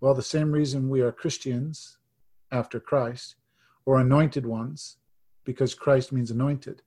Well, 0.00 0.14
the 0.14 0.22
same 0.22 0.50
reason 0.52 0.88
we 0.88 1.00
are 1.00 1.12
Christians 1.12 1.98
after 2.52 2.80
Christ, 2.80 3.36
or 3.84 4.00
anointed 4.00 4.46
ones, 4.46 4.96
because 5.44 5.74
Christ 5.74 6.12
means 6.12 6.30
anointed. 6.30 6.82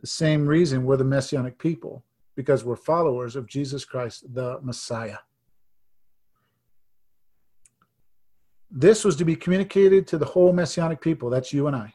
The 0.00 0.06
same 0.06 0.46
reason 0.46 0.84
we're 0.84 0.96
the 0.96 1.04
messianic 1.04 1.58
people, 1.58 2.04
because 2.36 2.64
we're 2.64 2.76
followers 2.76 3.36
of 3.36 3.46
Jesus 3.46 3.84
Christ, 3.84 4.32
the 4.34 4.60
Messiah. 4.62 5.18
This 8.70 9.04
was 9.04 9.16
to 9.16 9.24
be 9.24 9.36
communicated 9.36 10.06
to 10.08 10.18
the 10.18 10.24
whole 10.24 10.52
messianic 10.52 11.00
people. 11.00 11.30
That's 11.30 11.52
you 11.52 11.66
and 11.66 11.76
I. 11.76 11.94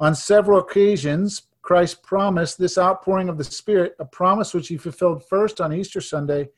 On 0.00 0.14
several 0.14 0.60
occasions, 0.60 1.42
Christ 1.62 2.02
promised 2.02 2.58
this 2.58 2.78
outpouring 2.78 3.28
of 3.28 3.38
the 3.38 3.44
Spirit, 3.44 3.94
a 3.98 4.04
promise 4.04 4.54
which 4.54 4.68
he 4.68 4.76
fulfilled 4.76 5.24
first 5.28 5.60
on 5.60 5.72
Easter 5.72 6.00
Sunday 6.00 6.48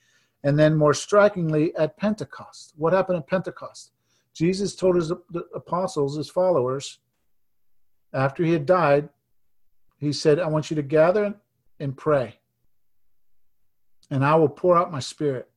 and 0.43 0.59
then 0.59 0.75
more 0.75 0.95
strikingly 0.95 1.75
at 1.77 1.97
Pentecost. 1.97 2.73
What 2.77 2.93
happened 2.93 3.19
at 3.19 3.27
Pentecost? 3.27 3.93
Jesus 4.35 4.75
told 4.75 4.97
his 4.97 5.13
apostles, 5.55 6.17
his 6.17 6.31
followers, 6.31 6.99
after 8.13 8.45
he 8.45 8.53
had 8.53 8.67
died, 8.67 9.09
he 9.99 10.13
said, 10.13 10.39
I 10.39 10.47
want 10.47 10.71
you 10.71 10.77
to 10.77 10.83
gather 10.83 11.35
and 11.79 11.97
pray, 11.97 12.39
and 14.11 14.25
I 14.25 14.35
will 14.35 14.49
pour 14.49 14.77
out 14.77 14.93
my 14.93 15.01
spirit. 15.01 15.49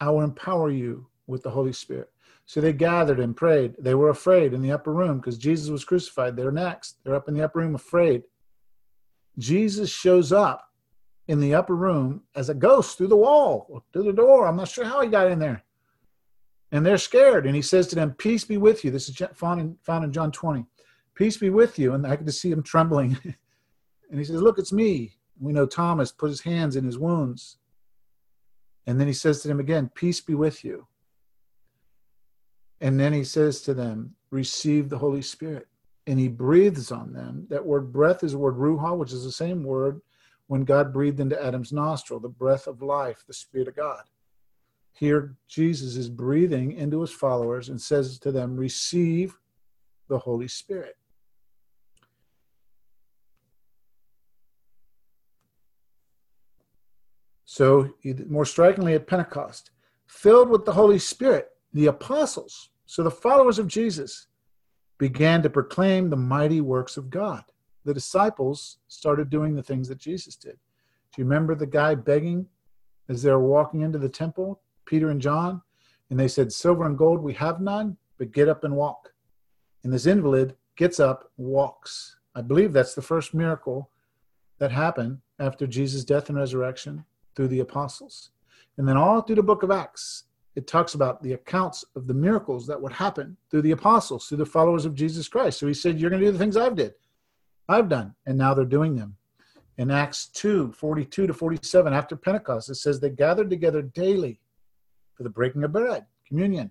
I 0.00 0.10
will 0.10 0.22
empower 0.22 0.70
you 0.70 1.06
with 1.26 1.42
the 1.42 1.50
Holy 1.50 1.72
Spirit. 1.72 2.10
So 2.46 2.60
they 2.60 2.72
gathered 2.72 3.20
and 3.20 3.36
prayed. 3.36 3.74
They 3.78 3.94
were 3.94 4.10
afraid 4.10 4.52
in 4.52 4.60
the 4.60 4.72
upper 4.72 4.92
room 4.92 5.18
because 5.18 5.38
Jesus 5.38 5.70
was 5.70 5.84
crucified. 5.84 6.36
They're 6.36 6.52
next. 6.52 6.98
They're 7.02 7.14
up 7.14 7.28
in 7.28 7.34
the 7.34 7.44
upper 7.44 7.60
room 7.60 7.74
afraid. 7.74 8.22
Jesus 9.38 9.90
shows 9.90 10.30
up 10.32 10.68
in 11.28 11.40
the 11.40 11.54
upper 11.54 11.74
room 11.74 12.22
as 12.34 12.48
a 12.48 12.54
ghost 12.54 12.98
through 12.98 13.08
the 13.08 13.16
wall 13.16 13.82
through 13.92 14.04
the 14.04 14.12
door. 14.12 14.46
I'm 14.46 14.56
not 14.56 14.68
sure 14.68 14.84
how 14.84 15.00
he 15.00 15.08
got 15.08 15.30
in 15.30 15.38
there. 15.38 15.62
And 16.72 16.84
they're 16.84 16.98
scared. 16.98 17.46
And 17.46 17.54
he 17.54 17.62
says 17.62 17.86
to 17.88 17.94
them, 17.94 18.12
Peace 18.12 18.44
be 18.44 18.56
with 18.56 18.84
you. 18.84 18.90
This 18.90 19.08
is 19.08 19.20
found 19.34 19.60
in, 19.60 19.76
found 19.82 20.04
in 20.04 20.12
John 20.12 20.32
20. 20.32 20.66
Peace 21.14 21.36
be 21.36 21.50
with 21.50 21.78
you. 21.78 21.94
And 21.94 22.06
I 22.06 22.16
could 22.16 22.26
just 22.26 22.40
see 22.40 22.50
him 22.50 22.62
trembling. 22.62 23.16
and 24.10 24.18
he 24.18 24.24
says, 24.24 24.42
Look, 24.42 24.58
it's 24.58 24.72
me. 24.72 25.12
We 25.40 25.52
know 25.52 25.66
Thomas 25.66 26.12
put 26.12 26.30
his 26.30 26.40
hands 26.40 26.76
in 26.76 26.84
his 26.84 26.98
wounds. 26.98 27.58
And 28.86 29.00
then 29.00 29.06
he 29.06 29.12
says 29.12 29.40
to 29.42 29.48
them 29.48 29.60
again, 29.60 29.90
Peace 29.94 30.20
be 30.20 30.34
with 30.34 30.64
you. 30.64 30.86
And 32.80 33.00
then 33.00 33.12
he 33.12 33.24
says 33.24 33.62
to 33.62 33.72
them, 33.72 34.14
Receive 34.30 34.88
the 34.88 34.98
Holy 34.98 35.22
Spirit. 35.22 35.68
And 36.06 36.18
he 36.18 36.28
breathes 36.28 36.92
on 36.92 37.14
them. 37.14 37.46
That 37.48 37.64
word 37.64 37.92
breath 37.92 38.22
is 38.24 38.32
the 38.32 38.38
word 38.38 38.56
ruha, 38.56 38.96
which 38.96 39.12
is 39.12 39.24
the 39.24 39.32
same 39.32 39.62
word 39.62 40.02
when 40.46 40.64
God 40.64 40.92
breathed 40.92 41.20
into 41.20 41.42
Adam's 41.42 41.72
nostril, 41.72 42.20
the 42.20 42.28
breath 42.28 42.66
of 42.66 42.82
life, 42.82 43.24
the 43.26 43.32
Spirit 43.32 43.68
of 43.68 43.76
God. 43.76 44.02
Here, 44.92 45.36
Jesus 45.48 45.96
is 45.96 46.08
breathing 46.08 46.72
into 46.72 47.00
his 47.00 47.10
followers 47.10 47.68
and 47.68 47.80
says 47.80 48.18
to 48.20 48.30
them, 48.30 48.56
Receive 48.56 49.36
the 50.08 50.18
Holy 50.18 50.48
Spirit. 50.48 50.96
So, 57.44 57.94
more 58.28 58.44
strikingly 58.44 58.94
at 58.94 59.06
Pentecost, 59.06 59.70
filled 60.06 60.48
with 60.48 60.64
the 60.64 60.72
Holy 60.72 60.98
Spirit, 60.98 61.48
the 61.72 61.86
apostles, 61.86 62.70
so 62.86 63.02
the 63.02 63.10
followers 63.10 63.58
of 63.58 63.68
Jesus, 63.68 64.26
began 64.98 65.42
to 65.42 65.50
proclaim 65.50 66.10
the 66.10 66.16
mighty 66.16 66.60
works 66.60 66.96
of 66.96 67.10
God 67.10 67.44
the 67.84 67.94
disciples 67.94 68.78
started 68.88 69.30
doing 69.30 69.54
the 69.54 69.62
things 69.62 69.88
that 69.88 69.98
Jesus 69.98 70.36
did. 70.36 70.56
Do 71.12 71.22
you 71.22 71.24
remember 71.24 71.54
the 71.54 71.66
guy 71.66 71.94
begging 71.94 72.46
as 73.08 73.22
they 73.22 73.30
were 73.30 73.40
walking 73.40 73.82
into 73.82 73.98
the 73.98 74.08
temple, 74.08 74.60
Peter 74.86 75.10
and 75.10 75.20
John? 75.20 75.62
And 76.10 76.18
they 76.18 76.28
said, 76.28 76.52
Silver 76.52 76.86
and 76.86 76.98
gold 76.98 77.22
we 77.22 77.34
have 77.34 77.60
none, 77.60 77.96
but 78.18 78.32
get 78.32 78.48
up 78.48 78.64
and 78.64 78.74
walk. 78.74 79.12
And 79.82 79.92
this 79.92 80.06
invalid 80.06 80.56
gets 80.76 80.98
up, 80.98 81.30
walks. 81.36 82.16
I 82.34 82.40
believe 82.40 82.72
that's 82.72 82.94
the 82.94 83.02
first 83.02 83.34
miracle 83.34 83.90
that 84.58 84.72
happened 84.72 85.18
after 85.38 85.66
Jesus' 85.66 86.04
death 86.04 86.28
and 86.28 86.38
resurrection 86.38 87.04
through 87.34 87.48
the 87.48 87.60
apostles. 87.60 88.30
And 88.78 88.88
then 88.88 88.96
all 88.96 89.20
through 89.20 89.36
the 89.36 89.42
book 89.42 89.62
of 89.62 89.70
Acts, 89.70 90.24
it 90.56 90.66
talks 90.66 90.94
about 90.94 91.22
the 91.22 91.32
accounts 91.32 91.84
of 91.96 92.06
the 92.06 92.14
miracles 92.14 92.66
that 92.66 92.80
would 92.80 92.92
happen 92.92 93.36
through 93.50 93.62
the 93.62 93.72
apostles, 93.72 94.26
through 94.26 94.38
the 94.38 94.46
followers 94.46 94.84
of 94.84 94.94
Jesus 94.94 95.28
Christ. 95.28 95.58
So 95.58 95.66
he 95.66 95.74
said, 95.74 96.00
You're 96.00 96.10
going 96.10 96.20
to 96.20 96.26
do 96.26 96.32
the 96.32 96.38
things 96.38 96.56
I've 96.56 96.76
did. 96.76 96.94
I've 97.68 97.88
done, 97.88 98.14
and 98.26 98.36
now 98.36 98.54
they're 98.54 98.64
doing 98.64 98.96
them. 98.96 99.16
In 99.76 99.90
Acts 99.90 100.28
2 100.28 100.72
42 100.72 101.26
to 101.26 101.34
47, 101.34 101.92
after 101.92 102.16
Pentecost, 102.16 102.70
it 102.70 102.76
says 102.76 103.00
they 103.00 103.10
gathered 103.10 103.50
together 103.50 103.82
daily 103.82 104.40
for 105.14 105.22
the 105.22 105.30
breaking 105.30 105.64
of 105.64 105.72
bread, 105.72 106.06
communion. 106.26 106.70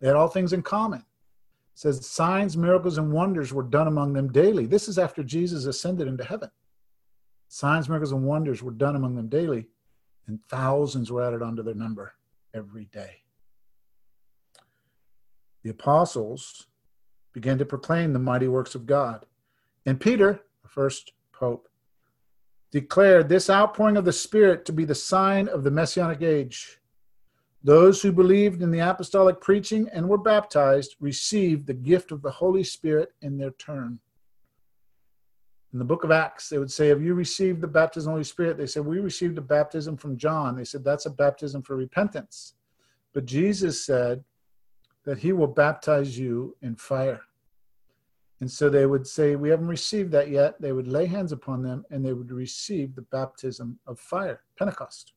They 0.00 0.08
had 0.08 0.16
all 0.16 0.28
things 0.28 0.52
in 0.52 0.62
common. 0.62 1.00
It 1.00 1.78
says 1.78 2.06
signs, 2.06 2.56
miracles, 2.56 2.98
and 2.98 3.12
wonders 3.12 3.52
were 3.52 3.62
done 3.62 3.88
among 3.88 4.12
them 4.12 4.30
daily. 4.30 4.66
This 4.66 4.88
is 4.88 4.98
after 4.98 5.22
Jesus 5.22 5.64
ascended 5.64 6.06
into 6.06 6.24
heaven. 6.24 6.50
Signs, 7.48 7.88
miracles, 7.88 8.12
and 8.12 8.24
wonders 8.24 8.62
were 8.62 8.72
done 8.72 8.96
among 8.96 9.14
them 9.14 9.28
daily, 9.28 9.68
and 10.26 10.38
thousands 10.48 11.10
were 11.10 11.22
added 11.22 11.42
onto 11.42 11.62
their 11.62 11.74
number 11.74 12.14
every 12.54 12.84
day. 12.86 13.22
The 15.62 15.70
apostles 15.70 16.66
began 17.32 17.58
to 17.58 17.64
proclaim 17.64 18.12
the 18.12 18.18
mighty 18.18 18.48
works 18.48 18.74
of 18.74 18.86
God 18.86 19.26
and 19.86 20.00
Peter, 20.00 20.40
the 20.62 20.68
first 20.68 21.12
pope, 21.32 21.68
declared 22.70 23.28
this 23.28 23.50
outpouring 23.50 23.96
of 23.96 24.04
the 24.04 24.12
Spirit 24.12 24.64
to 24.64 24.72
be 24.72 24.84
the 24.84 24.94
sign 24.94 25.48
of 25.48 25.62
the 25.62 25.70
Messianic 25.70 26.22
age. 26.22 26.78
Those 27.64 28.02
who 28.02 28.10
believed 28.10 28.62
in 28.62 28.70
the 28.70 28.80
apostolic 28.80 29.40
preaching 29.40 29.88
and 29.92 30.08
were 30.08 30.18
baptized 30.18 30.96
received 30.98 31.66
the 31.66 31.74
gift 31.74 32.10
of 32.10 32.22
the 32.22 32.30
Holy 32.30 32.64
Spirit 32.64 33.12
in 33.20 33.38
their 33.38 33.52
turn. 33.52 34.00
In 35.72 35.78
the 35.78 35.84
book 35.84 36.04
of 36.04 36.10
Acts, 36.10 36.48
they 36.48 36.58
would 36.58 36.72
say, 36.72 36.88
Have 36.88 37.02
you 37.02 37.14
received 37.14 37.60
the 37.60 37.68
baptism 37.68 38.10
of 38.10 38.12
the 38.12 38.16
Holy 38.16 38.24
Spirit? 38.24 38.58
They 38.58 38.66
said, 38.66 38.84
We 38.84 38.98
received 38.98 39.38
a 39.38 39.42
baptism 39.42 39.96
from 39.96 40.16
John. 40.16 40.56
They 40.56 40.64
said, 40.64 40.84
That's 40.84 41.06
a 41.06 41.10
baptism 41.10 41.62
for 41.62 41.76
repentance. 41.76 42.54
But 43.14 43.26
Jesus 43.26 43.84
said 43.84 44.24
that 45.04 45.18
he 45.18 45.32
will 45.32 45.46
baptize 45.46 46.18
you 46.18 46.56
in 46.62 46.76
fire. 46.76 47.22
And 48.42 48.50
so 48.50 48.68
they 48.68 48.86
would 48.86 49.06
say, 49.06 49.36
We 49.36 49.50
haven't 49.50 49.68
received 49.68 50.10
that 50.10 50.28
yet. 50.28 50.60
They 50.60 50.72
would 50.72 50.88
lay 50.88 51.06
hands 51.06 51.30
upon 51.30 51.62
them 51.62 51.84
and 51.92 52.04
they 52.04 52.12
would 52.12 52.32
receive 52.32 52.96
the 52.96 53.02
baptism 53.02 53.78
of 53.86 54.00
fire, 54.00 54.40
Pentecost. 54.58 55.12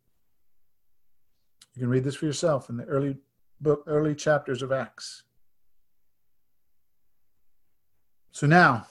You 1.74 1.80
can 1.80 1.90
read 1.90 2.04
this 2.04 2.14
for 2.14 2.28
yourself 2.28 2.70
in 2.70 2.78
the 2.78 2.84
early 2.84 3.18
book, 3.62 3.84
early 3.88 4.14
chapters 4.14 4.62
of 4.62 4.72
Acts. 4.72 5.24
So 8.32 8.46
now, 8.46 8.86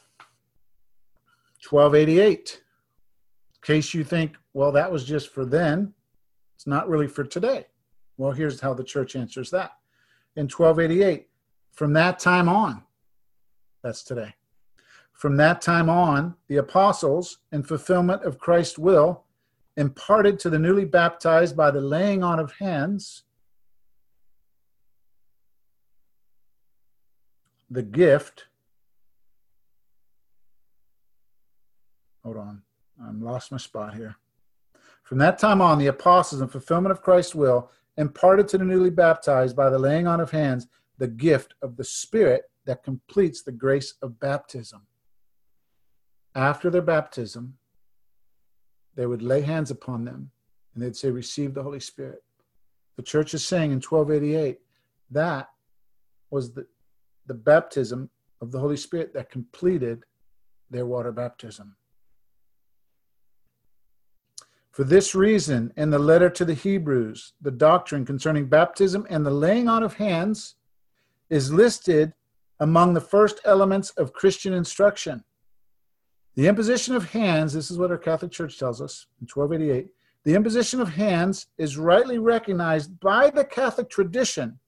1288. 1.70 2.60
In 3.54 3.60
case 3.62 3.94
you 3.94 4.02
think, 4.02 4.34
well, 4.52 4.72
that 4.72 4.90
was 4.90 5.04
just 5.04 5.28
for 5.28 5.44
then, 5.44 5.94
it's 6.56 6.66
not 6.66 6.88
really 6.88 7.06
for 7.06 7.22
today. 7.22 7.66
Well, 8.16 8.32
here's 8.32 8.60
how 8.60 8.74
the 8.74 8.82
church 8.82 9.14
answers 9.14 9.50
that. 9.50 9.76
In 10.34 10.48
1288, 10.48 11.28
from 11.70 11.92
that 11.92 12.18
time 12.18 12.48
on, 12.48 12.82
that's 13.84 14.02
today. 14.02 14.34
From 15.12 15.36
that 15.36 15.60
time 15.60 15.88
on, 15.88 16.34
the 16.48 16.56
apostles, 16.56 17.38
in 17.52 17.62
fulfillment 17.62 18.24
of 18.24 18.38
Christ's 18.38 18.78
will, 18.78 19.24
imparted 19.76 20.40
to 20.40 20.50
the 20.50 20.58
newly 20.58 20.84
baptized 20.84 21.56
by 21.56 21.70
the 21.70 21.80
laying 21.80 22.24
on 22.24 22.40
of 22.40 22.52
hands 22.52 23.22
the 27.70 27.82
gift. 27.82 28.46
Hold 32.24 32.36
on, 32.38 32.62
I'm 33.02 33.22
lost 33.22 33.52
my 33.52 33.58
spot 33.58 33.94
here. 33.94 34.16
From 35.02 35.18
that 35.18 35.38
time 35.38 35.60
on, 35.60 35.78
the 35.78 35.88
apostles, 35.88 36.40
in 36.40 36.48
fulfillment 36.48 36.92
of 36.92 37.02
Christ's 37.02 37.34
will, 37.34 37.70
imparted 37.96 38.48
to 38.48 38.58
the 38.58 38.64
newly 38.64 38.90
baptized 38.90 39.54
by 39.54 39.68
the 39.68 39.78
laying 39.78 40.06
on 40.06 40.20
of 40.20 40.30
hands 40.30 40.68
the 40.96 41.08
gift 41.08 41.54
of 41.60 41.76
the 41.76 41.84
Spirit 41.84 42.44
that 42.66 42.82
completes 42.82 43.42
the 43.42 43.52
grace 43.52 43.94
of 44.02 44.20
baptism. 44.20 44.82
After 46.34 46.70
their 46.70 46.82
baptism, 46.82 47.58
they 48.96 49.06
would 49.06 49.22
lay 49.22 49.42
hands 49.42 49.70
upon 49.70 50.04
them 50.04 50.30
and 50.74 50.82
they'd 50.82 50.96
say, 50.96 51.10
Receive 51.10 51.54
the 51.54 51.62
Holy 51.62 51.80
Spirit. 51.80 52.22
The 52.96 53.02
church 53.02 53.34
is 53.34 53.44
saying 53.44 53.72
in 53.72 53.80
1288 53.80 54.58
that 55.10 55.48
was 56.30 56.52
the, 56.52 56.66
the 57.26 57.34
baptism 57.34 58.10
of 58.40 58.50
the 58.50 58.58
Holy 58.58 58.76
Spirit 58.76 59.14
that 59.14 59.30
completed 59.30 60.04
their 60.70 60.86
water 60.86 61.12
baptism. 61.12 61.76
For 64.72 64.82
this 64.82 65.14
reason, 65.14 65.72
in 65.76 65.90
the 65.90 66.00
letter 66.00 66.28
to 66.30 66.44
the 66.44 66.54
Hebrews, 66.54 67.34
the 67.40 67.52
doctrine 67.52 68.04
concerning 68.04 68.46
baptism 68.46 69.06
and 69.08 69.24
the 69.24 69.30
laying 69.30 69.68
on 69.68 69.84
of 69.84 69.94
hands 69.94 70.56
is 71.30 71.52
listed 71.52 72.12
among 72.60 72.94
the 72.94 73.00
first 73.00 73.40
elements 73.44 73.90
of 73.90 74.12
Christian 74.12 74.52
instruction. 74.52 75.24
The 76.36 76.46
imposition 76.46 76.94
of 76.94 77.10
hands, 77.10 77.52
this 77.52 77.70
is 77.70 77.78
what 77.78 77.90
our 77.90 77.98
Catholic 77.98 78.32
Church 78.32 78.58
tells 78.58 78.80
us 78.80 79.06
in 79.20 79.26
1288, 79.26 79.88
the 80.24 80.34
imposition 80.34 80.80
of 80.80 80.88
hands 80.88 81.46
is 81.58 81.76
rightly 81.76 82.18
recognized 82.18 82.98
by 83.00 83.30
the 83.30 83.44
Catholic 83.44 83.90
tradition 83.90 84.58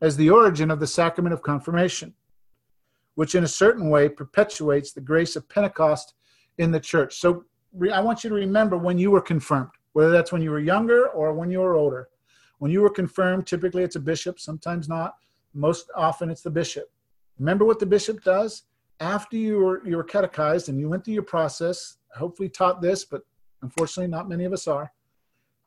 as 0.00 0.16
the 0.16 0.30
origin 0.30 0.70
of 0.70 0.80
the 0.80 0.86
sacrament 0.86 1.34
of 1.34 1.42
confirmation, 1.42 2.14
which 3.16 3.34
in 3.34 3.44
a 3.44 3.48
certain 3.48 3.90
way 3.90 4.08
perpetuates 4.08 4.92
the 4.92 5.00
grace 5.00 5.36
of 5.36 5.48
Pentecost 5.48 6.14
in 6.56 6.70
the 6.70 6.80
church. 6.80 7.16
So 7.16 7.44
I 7.92 8.00
want 8.00 8.24
you 8.24 8.30
to 8.30 8.36
remember 8.36 8.78
when 8.78 8.98
you 8.98 9.10
were 9.10 9.20
confirmed, 9.20 9.70
whether 9.92 10.10
that's 10.10 10.32
when 10.32 10.42
you 10.42 10.50
were 10.50 10.60
younger 10.60 11.08
or 11.08 11.34
when 11.34 11.50
you 11.50 11.60
were 11.60 11.74
older. 11.74 12.08
When 12.58 12.70
you 12.70 12.80
were 12.80 12.90
confirmed, 12.90 13.46
typically 13.46 13.82
it's 13.82 13.96
a 13.96 14.00
bishop, 14.00 14.40
sometimes 14.40 14.88
not. 14.88 15.14
Most 15.54 15.90
often 15.94 16.30
it's 16.30 16.42
the 16.42 16.50
bishop. 16.50 16.90
Remember 17.38 17.64
what 17.64 17.78
the 17.78 17.86
bishop 17.86 18.22
does? 18.22 18.64
After 19.00 19.36
you 19.36 19.58
were, 19.58 19.86
you 19.86 19.96
were 19.96 20.04
catechized 20.04 20.68
and 20.68 20.78
you 20.78 20.88
went 20.88 21.04
through 21.04 21.14
your 21.14 21.22
process, 21.22 21.98
hopefully 22.14 22.48
taught 22.48 22.82
this, 22.82 23.04
but 23.04 23.22
unfortunately 23.62 24.10
not 24.10 24.28
many 24.28 24.44
of 24.44 24.52
us 24.52 24.66
are. 24.66 24.92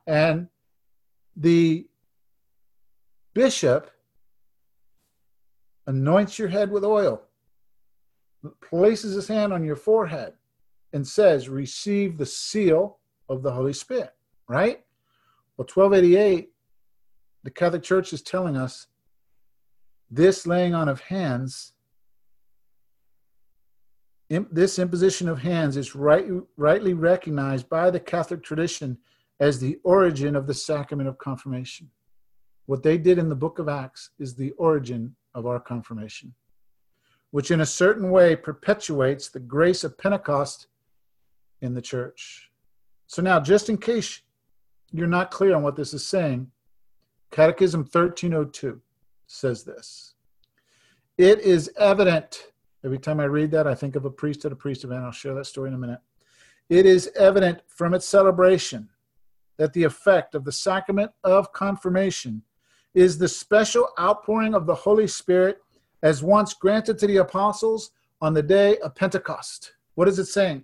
And 0.08 0.48
the 1.36 1.88
bishop 3.34 3.92
anoints 5.88 6.38
your 6.38 6.50
head 6.50 6.72
with 6.72 6.84
oil, 6.84 7.22
places 8.62 9.16
his 9.16 9.28
hand 9.28 9.54
on 9.54 9.64
your 9.64 9.76
forehead, 9.76 10.34
and 10.94 11.08
says, 11.08 11.48
Receive 11.48 12.18
the 12.18 12.26
seal 12.26 12.98
of 13.30 13.44
the 13.44 13.52
Holy 13.52 13.74
Spirit, 13.74 14.14
right? 14.48 14.84
Well, 15.58 15.68
1288, 15.74 16.50
the 17.44 17.52
Catholic 17.52 17.84
Church 17.84 18.14
is 18.14 18.22
telling 18.22 18.58
us 18.58 18.88
this 20.12 20.45
laying 20.45 20.76
on 20.76 20.89
of 20.89 21.00
hands, 21.00 21.71
this 24.30 24.78
imposition 24.78 25.30
of 25.30 25.39
hands 25.39 25.78
is 25.78 25.95
right, 25.95 26.26
rightly 26.58 26.93
recognized 26.93 27.69
by 27.69 27.89
the 27.89 28.00
Catholic 28.00 28.43
tradition 28.43 28.97
as 29.39 29.60
the 29.60 29.80
origin 29.84 30.36
of 30.36 30.47
the 30.47 30.54
sacrament 30.54 31.08
of 31.08 31.17
confirmation. 31.17 31.89
What 32.65 32.84
they 32.84 32.97
did 32.97 33.17
in 33.17 33.30
the 33.30 33.36
book 33.36 33.58
of 33.58 33.69
Acts 33.69 34.12
is 34.19 34.36
the 34.36 34.52
origin 34.52 35.15
of 35.34 35.47
our 35.47 35.60
confirmation, 35.60 36.34
which 37.32 37.50
in 37.50 37.62
a 37.62 37.65
certain 37.65 38.12
way 38.12 38.36
perpetuates 38.36 39.30
the 39.30 39.39
grace 39.39 39.84
of 39.84 39.97
Pentecost 39.97 40.67
in 41.62 41.74
the 41.74 41.82
church. 41.82 42.52
So 43.08 43.21
now, 43.21 43.39
just 43.39 43.69
in 43.69 43.78
case 43.78 44.21
you're 44.91 45.08
not 45.08 45.32
clear 45.32 45.56
on 45.56 45.63
what 45.63 45.76
this 45.76 45.93
is 45.93 46.06
saying, 46.06 46.52
Catechism 47.32 47.82
1302 47.82 48.82
says 49.32 49.63
this 49.63 50.13
It 51.17 51.39
is 51.39 51.72
evident. 51.78 52.48
Every 52.84 53.00
time 53.00 53.20
I 53.20 53.26
read 53.26 53.52
that, 53.52 53.67
I 53.67 53.76
think 53.76 53.96
of 53.96 54.06
a 54.06 54.10
priest 54.10 54.44
at 54.46 54.52
a 54.52 54.56
priest 54.56 54.84
event. 54.84 55.04
I'll 55.04 55.12
share 55.12 55.36
that 55.36 55.46
story 55.46 55.70
in 55.70 55.76
a 55.76 55.78
minute. 55.78 56.00
It 56.70 56.86
is 56.86 57.12
evident 57.17 57.62
from 57.67 57.94
its 57.94 58.08
celebration 58.08 58.89
that 59.58 59.74
the 59.74 59.84
effect 59.84 60.36
of 60.36 60.44
the 60.44 60.52
sacrament 60.52 61.12
of 61.24 61.54
confirmation 61.54 62.41
is 62.94 63.17
the 63.17 63.28
special 63.28 63.89
outpouring 64.00 64.56
of 64.56 64.65
the 64.65 64.76
Holy 64.76 65.08
Spirit 65.08 65.60
as 66.04 66.24
once 66.24 66.54
granted 66.54 66.98
to 66.98 67.08
the 67.08 67.17
apostles 67.17 67.91
on 68.22 68.34
the 68.34 68.41
day 68.41 68.78
of 68.78 68.96
Pentecost. 68.96 69.74
What 69.96 70.08
is 70.08 70.17
it 70.17 70.26
saying? 70.26 70.63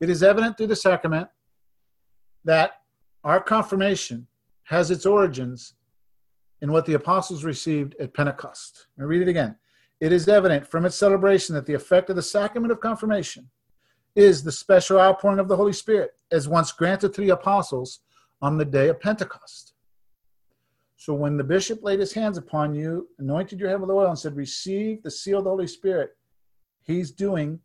It 0.00 0.10
is 0.10 0.22
evident 0.22 0.56
through 0.56 0.66
the 0.68 0.76
sacrament 0.76 1.28
that 2.44 2.80
our 3.22 3.40
confirmation 3.40 4.26
has 4.64 4.90
its 4.90 5.06
origins 5.06 5.74
in 6.62 6.70
what 6.72 6.86
the 6.86 6.94
apostles 6.94 7.44
received 7.44 7.96
at 8.00 8.14
Pentecost. 8.14 8.86
I 8.98 9.02
read 9.02 9.20
it 9.20 9.28
again. 9.28 9.56
It 10.00 10.12
is 10.12 10.28
evident 10.28 10.66
from 10.66 10.86
its 10.86 10.96
celebration 10.96 11.54
that 11.54 11.66
the 11.66 11.74
effect 11.74 12.08
of 12.08 12.16
the 12.16 12.22
sacrament 12.22 12.72
of 12.72 12.80
confirmation 12.80 13.50
is 14.14 14.42
the 14.42 14.52
special 14.52 15.00
outpouring 15.00 15.40
of 15.40 15.48
the 15.48 15.56
Holy 15.56 15.72
Spirit, 15.72 16.12
as 16.30 16.48
once 16.48 16.70
granted 16.72 17.12
to 17.14 17.20
the 17.20 17.30
apostles 17.30 18.00
on 18.40 18.56
the 18.56 18.64
day 18.64 18.88
of 18.88 19.00
Pentecost. 19.00 19.74
So 20.96 21.14
when 21.14 21.36
the 21.36 21.44
bishop 21.44 21.82
laid 21.82 21.98
his 21.98 22.12
hands 22.12 22.38
upon 22.38 22.74
you, 22.74 23.08
anointed 23.18 23.58
your 23.58 23.68
head 23.68 23.80
with 23.80 23.90
oil, 23.90 24.08
and 24.08 24.18
said, 24.18 24.36
Receive 24.36 25.02
the 25.02 25.10
seal 25.10 25.38
of 25.38 25.44
the 25.44 25.50
Holy 25.50 25.66
Spirit, 25.66 26.10
he's 26.82 27.10
doing 27.10 27.58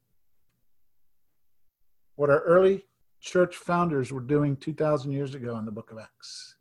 what 2.16 2.32
our 2.32 2.42
early 2.42 2.86
church 3.22 3.58
founders 3.58 4.12
were 4.12 4.22
doing 4.22 4.58
2,000 4.58 5.12
years 5.12 5.36
ago 5.36 5.56
in 5.60 5.66
the 5.66 5.72
book 5.72 5.92
of 5.92 6.00
Acts 6.00 6.56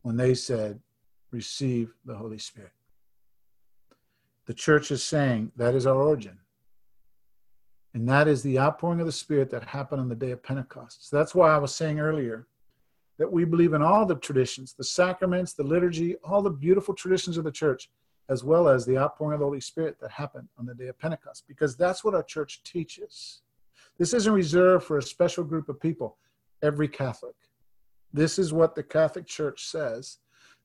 when 0.00 0.16
they 0.16 0.34
said, 0.34 0.80
Receive 1.30 1.94
the 2.04 2.14
Holy 2.14 2.38
Spirit. 2.38 2.72
The 4.46 4.54
church 4.54 4.90
is 4.90 5.04
saying 5.04 5.52
that 5.56 5.74
is 5.74 5.86
our 5.86 5.96
origin. 5.96 6.38
And 7.94 8.08
that 8.08 8.28
is 8.28 8.42
the 8.42 8.58
outpouring 8.58 9.00
of 9.00 9.06
the 9.06 9.12
Spirit 9.12 9.50
that 9.50 9.64
happened 9.64 10.00
on 10.00 10.08
the 10.08 10.14
day 10.14 10.30
of 10.30 10.42
Pentecost. 10.42 11.08
So 11.08 11.16
that's 11.16 11.34
why 11.34 11.50
I 11.50 11.58
was 11.58 11.74
saying 11.74 12.00
earlier 12.00 12.46
that 13.18 13.30
we 13.30 13.44
believe 13.44 13.72
in 13.74 13.82
all 13.82 14.06
the 14.06 14.14
traditions, 14.14 14.72
the 14.72 14.84
sacraments, 14.84 15.52
the 15.52 15.64
liturgy, 15.64 16.16
all 16.24 16.40
the 16.40 16.50
beautiful 16.50 16.94
traditions 16.94 17.36
of 17.36 17.44
the 17.44 17.50
church, 17.50 17.90
as 18.28 18.44
well 18.44 18.68
as 18.68 18.86
the 18.86 18.96
outpouring 18.96 19.34
of 19.34 19.40
the 19.40 19.46
Holy 19.46 19.60
Spirit 19.60 19.98
that 20.00 20.10
happened 20.10 20.48
on 20.58 20.66
the 20.66 20.74
day 20.74 20.86
of 20.86 20.98
Pentecost, 20.98 21.44
because 21.48 21.76
that's 21.76 22.04
what 22.04 22.14
our 22.14 22.22
church 22.22 22.62
teaches. 22.62 23.42
This 23.98 24.14
isn't 24.14 24.32
reserved 24.32 24.84
for 24.84 24.98
a 24.98 25.02
special 25.02 25.42
group 25.42 25.68
of 25.68 25.80
people, 25.80 26.16
every 26.62 26.88
Catholic. 26.88 27.34
This 28.12 28.38
is 28.38 28.52
what 28.52 28.74
the 28.74 28.82
Catholic 28.82 29.26
Church 29.26 29.66
says 29.66 30.18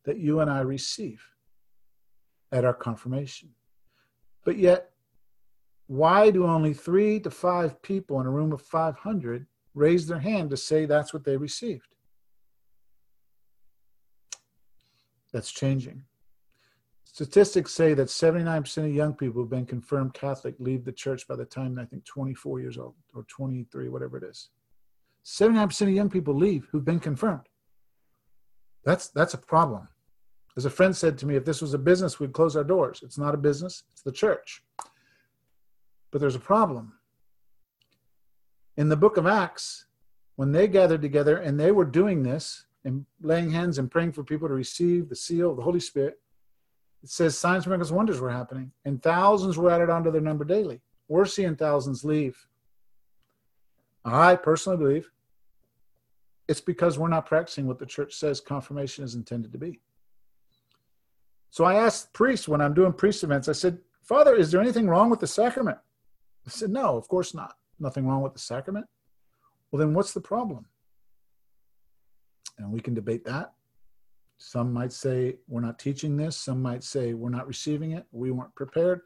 that 0.05 0.17
you 0.17 0.39
and 0.39 0.49
I 0.49 0.61
receive 0.61 1.23
at 2.51 2.65
our 2.65 2.73
confirmation. 2.73 3.49
But 4.45 4.57
yet, 4.57 4.91
why 5.87 6.31
do 6.31 6.45
only 6.45 6.73
three 6.73 7.19
to 7.21 7.31
five 7.31 7.81
people 7.81 8.19
in 8.21 8.27
a 8.27 8.31
room 8.31 8.51
of 8.51 8.61
500 8.61 9.45
raise 9.73 10.07
their 10.07 10.19
hand 10.19 10.49
to 10.49 10.57
say 10.57 10.85
that's 10.85 11.13
what 11.13 11.23
they 11.23 11.37
received? 11.37 11.95
That's 15.31 15.51
changing. 15.51 16.03
Statistics 17.05 17.71
say 17.71 17.93
that 17.93 18.07
79% 18.07 18.77
of 18.77 18.93
young 18.93 19.13
people 19.13 19.41
who've 19.41 19.49
been 19.49 19.65
confirmed 19.65 20.13
Catholic 20.13 20.55
leave 20.59 20.83
the 20.83 20.91
church 20.91 21.27
by 21.27 21.35
the 21.35 21.45
time 21.45 21.77
I 21.77 21.85
think 21.85 22.05
24 22.05 22.59
years 22.59 22.77
old 22.77 22.95
or 23.13 23.23
23, 23.29 23.89
whatever 23.89 24.17
it 24.17 24.23
is. 24.23 24.49
79% 25.25 25.81
of 25.81 25.89
young 25.89 26.09
people 26.09 26.33
leave 26.33 26.67
who've 26.71 26.83
been 26.83 26.99
confirmed. 26.99 27.47
That's 28.83 29.07
that's 29.09 29.33
a 29.33 29.37
problem. 29.37 29.87
As 30.55 30.65
a 30.65 30.69
friend 30.69 30.95
said 30.95 31.17
to 31.17 31.25
me, 31.25 31.35
if 31.35 31.45
this 31.45 31.61
was 31.61 31.73
a 31.73 31.79
business, 31.79 32.19
we'd 32.19 32.33
close 32.33 32.55
our 32.55 32.63
doors. 32.63 33.01
It's 33.03 33.17
not 33.17 33.33
a 33.33 33.37
business, 33.37 33.83
it's 33.91 34.03
the 34.03 34.11
church. 34.11 34.63
But 36.11 36.21
there's 36.21 36.35
a 36.35 36.39
problem. 36.39 36.93
In 38.77 38.89
the 38.89 38.97
book 38.97 39.17
of 39.17 39.25
Acts, 39.25 39.85
when 40.35 40.51
they 40.51 40.67
gathered 40.67 41.01
together 41.01 41.37
and 41.37 41.59
they 41.59 41.71
were 41.71 41.85
doing 41.85 42.23
this 42.23 42.65
and 42.85 43.05
laying 43.21 43.51
hands 43.51 43.77
and 43.77 43.89
praying 43.89 44.11
for 44.11 44.23
people 44.23 44.47
to 44.47 44.53
receive 44.53 45.09
the 45.09 45.15
seal 45.15 45.51
of 45.51 45.57
the 45.57 45.63
Holy 45.63 45.79
Spirit, 45.79 46.19
it 47.01 47.09
says 47.09 47.37
signs, 47.37 47.67
miracles, 47.67 47.91
wonders 47.91 48.19
were 48.19 48.29
happening, 48.29 48.71
and 48.85 49.01
thousands 49.01 49.57
were 49.57 49.69
added 49.69 49.89
onto 49.89 50.11
their 50.11 50.21
number 50.21 50.45
daily. 50.45 50.81
We're 51.07 51.25
seeing 51.25 51.55
thousands 51.55 52.05
leave. 52.05 52.37
I 54.05 54.35
personally 54.35 54.77
believe 54.77 55.09
it's 56.47 56.61
because 56.61 56.99
we're 56.99 57.07
not 57.07 57.25
practicing 57.25 57.67
what 57.67 57.79
the 57.79 57.85
church 57.85 58.13
says 58.13 58.39
confirmation 58.39 59.03
is 59.03 59.15
intended 59.15 59.51
to 59.51 59.57
be. 59.57 59.79
So 61.53 61.65
I 61.65 61.75
asked 61.75 62.13
priests 62.13 62.47
when 62.47 62.61
I'm 62.61 62.73
doing 62.73 62.93
priest 62.93 63.23
events, 63.23 63.47
I 63.47 63.51
said, 63.51 63.77
Father, 64.01 64.35
is 64.35 64.49
there 64.49 64.59
anything 64.59 64.87
wrong 64.87 65.11
with 65.11 65.19
the 65.19 65.27
sacrament? 65.27 65.77
I 66.47 66.49
said, 66.49 66.71
No, 66.71 66.97
of 66.97 67.07
course 67.07 67.35
not. 67.35 67.53
Nothing 67.79 68.07
wrong 68.07 68.23
with 68.23 68.33
the 68.33 68.39
sacrament. 68.39 68.87
Well, 69.69 69.79
then 69.79 69.93
what's 69.93 70.13
the 70.13 70.19
problem? 70.19 70.65
And 72.57 72.71
we 72.71 72.79
can 72.79 72.95
debate 72.95 73.23
that. 73.25 73.53
Some 74.39 74.73
might 74.73 74.91
say 74.91 75.35
we're 75.47 75.61
not 75.61 75.77
teaching 75.77 76.17
this. 76.17 76.35
Some 76.35 76.59
might 76.59 76.83
say 76.83 77.13
we're 77.13 77.29
not 77.29 77.45
receiving 77.45 77.91
it. 77.91 78.07
We 78.11 78.31
weren't 78.31 78.55
prepared. 78.55 79.01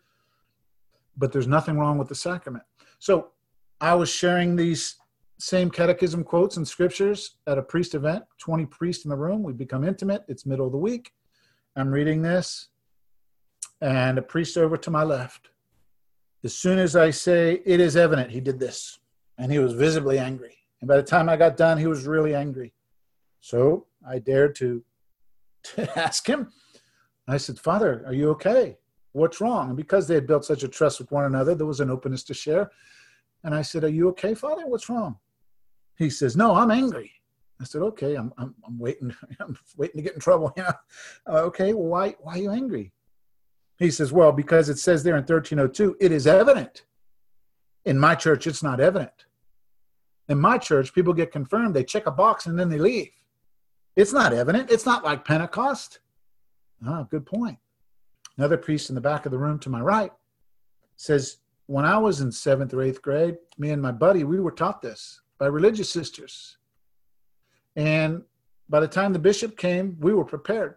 But 1.17 1.33
there's 1.33 1.47
nothing 1.47 1.77
wrong 1.77 1.97
with 1.97 2.07
the 2.07 2.15
sacrament. 2.15 2.63
So 2.99 3.31
I 3.81 3.93
was 3.93 4.07
sharing 4.07 4.55
these 4.55 4.95
same 5.37 5.69
catechism 5.69 6.23
quotes 6.23 6.55
and 6.55 6.65
scriptures 6.65 7.35
at 7.45 7.57
a 7.57 7.61
priest 7.61 7.93
event, 7.93 8.23
20 8.37 8.67
priests 8.67 9.03
in 9.03 9.09
the 9.09 9.17
room. 9.17 9.43
We 9.43 9.51
become 9.51 9.83
intimate. 9.83 10.23
It's 10.29 10.45
middle 10.45 10.67
of 10.67 10.71
the 10.71 10.77
week. 10.77 11.11
I'm 11.77 11.91
reading 11.91 12.23
this, 12.23 12.69
and 13.81 14.17
a 14.17 14.21
priest 14.23 14.57
over 14.57 14.77
to 14.77 14.89
my 14.89 15.03
left. 15.03 15.51
As 16.43 16.55
soon 16.55 16.79
as 16.79 16.95
I 16.95 17.11
say, 17.11 17.61
it 17.65 17.79
is 17.79 17.95
evident, 17.95 18.31
he 18.31 18.39
did 18.39 18.59
this, 18.59 18.97
and 19.37 19.51
he 19.51 19.59
was 19.59 19.73
visibly 19.73 20.17
angry. 20.17 20.57
And 20.81 20.87
by 20.87 20.97
the 20.97 21.03
time 21.03 21.29
I 21.29 21.37
got 21.37 21.55
done, 21.55 21.77
he 21.77 21.85
was 21.85 22.07
really 22.07 22.33
angry. 22.33 22.73
So 23.41 23.85
I 24.07 24.17
dared 24.17 24.55
to, 24.55 24.83
to 25.75 25.99
ask 25.99 26.27
him. 26.27 26.51
I 27.27 27.37
said, 27.37 27.59
Father, 27.59 28.03
are 28.07 28.13
you 28.13 28.31
okay? 28.31 28.77
What's 29.11 29.39
wrong? 29.39 29.67
And 29.67 29.77
because 29.77 30.07
they 30.07 30.15
had 30.15 30.25
built 30.25 30.45
such 30.45 30.63
a 30.63 30.67
trust 30.67 30.99
with 30.99 31.11
one 31.11 31.25
another, 31.25 31.53
there 31.53 31.67
was 31.67 31.79
an 31.79 31.91
openness 31.91 32.23
to 32.23 32.33
share. 32.33 32.71
And 33.43 33.53
I 33.53 33.61
said, 33.61 33.83
Are 33.83 33.89
you 33.89 34.07
okay, 34.09 34.33
Father? 34.33 34.65
What's 34.65 34.89
wrong? 34.89 35.17
He 35.97 36.09
says, 36.09 36.35
No, 36.35 36.55
I'm 36.55 36.71
angry. 36.71 37.11
I 37.59 37.63
said, 37.63 37.81
Okay, 37.81 38.15
I'm, 38.15 38.31
I'm, 38.37 38.55
I'm 38.65 38.77
waiting. 38.77 39.15
I'm 39.39 39.57
waiting 39.75 39.97
to 39.97 40.03
get 40.03 40.13
in 40.13 40.19
trouble. 40.19 40.53
You 40.57 40.63
know? 40.63 40.73
Uh, 41.27 41.41
okay, 41.43 41.73
well, 41.73 41.87
why, 41.87 42.15
why 42.19 42.33
are 42.33 42.41
you 42.41 42.51
angry? 42.51 42.91
He 43.79 43.91
says, 43.91 44.11
Well, 44.11 44.31
because 44.31 44.69
it 44.69 44.79
says 44.79 45.03
there 45.03 45.15
in 45.15 45.23
1302, 45.23 45.97
it 45.99 46.11
is 46.11 46.27
evident. 46.27 46.83
In 47.85 47.97
my 47.97 48.15
church, 48.15 48.47
it's 48.47 48.63
not 48.63 48.79
evident. 48.79 49.25
In 50.29 50.39
my 50.39 50.57
church, 50.57 50.93
people 50.93 51.13
get 51.13 51.31
confirmed, 51.31 51.73
they 51.73 51.83
check 51.83 52.05
a 52.05 52.11
box, 52.11 52.47
and 52.47 52.59
then 52.59 52.69
they 52.69 52.77
leave. 52.77 53.11
It's 53.95 54.13
not 54.13 54.33
evident. 54.33 54.69
It's 54.69 54.85
not 54.85 55.03
like 55.03 55.25
Pentecost. 55.25 55.99
Ah, 56.85 57.03
good 57.03 57.25
point. 57.25 57.57
Another 58.37 58.57
priest 58.57 58.89
in 58.89 58.95
the 58.95 59.01
back 59.01 59.25
of 59.25 59.31
the 59.31 59.37
room 59.37 59.57
to 59.59 59.69
my 59.69 59.81
right 59.81 60.11
says, 60.97 61.37
When 61.65 61.85
I 61.85 61.97
was 61.97 62.21
in 62.21 62.31
seventh 62.31 62.73
or 62.73 62.83
eighth 62.83 63.01
grade, 63.01 63.37
me 63.57 63.71
and 63.71 63.81
my 63.81 63.91
buddy, 63.91 64.23
we 64.23 64.39
were 64.39 64.51
taught 64.51 64.81
this 64.81 65.21
by 65.39 65.47
religious 65.47 65.89
sisters. 65.89 66.57
And 67.77 68.23
by 68.67 68.81
the 68.81 68.87
time 68.87 69.13
the 69.13 69.19
bishop 69.19 69.55
came, 69.55 69.95
we 69.99 70.13
were 70.13 70.25
prepared. 70.25 70.75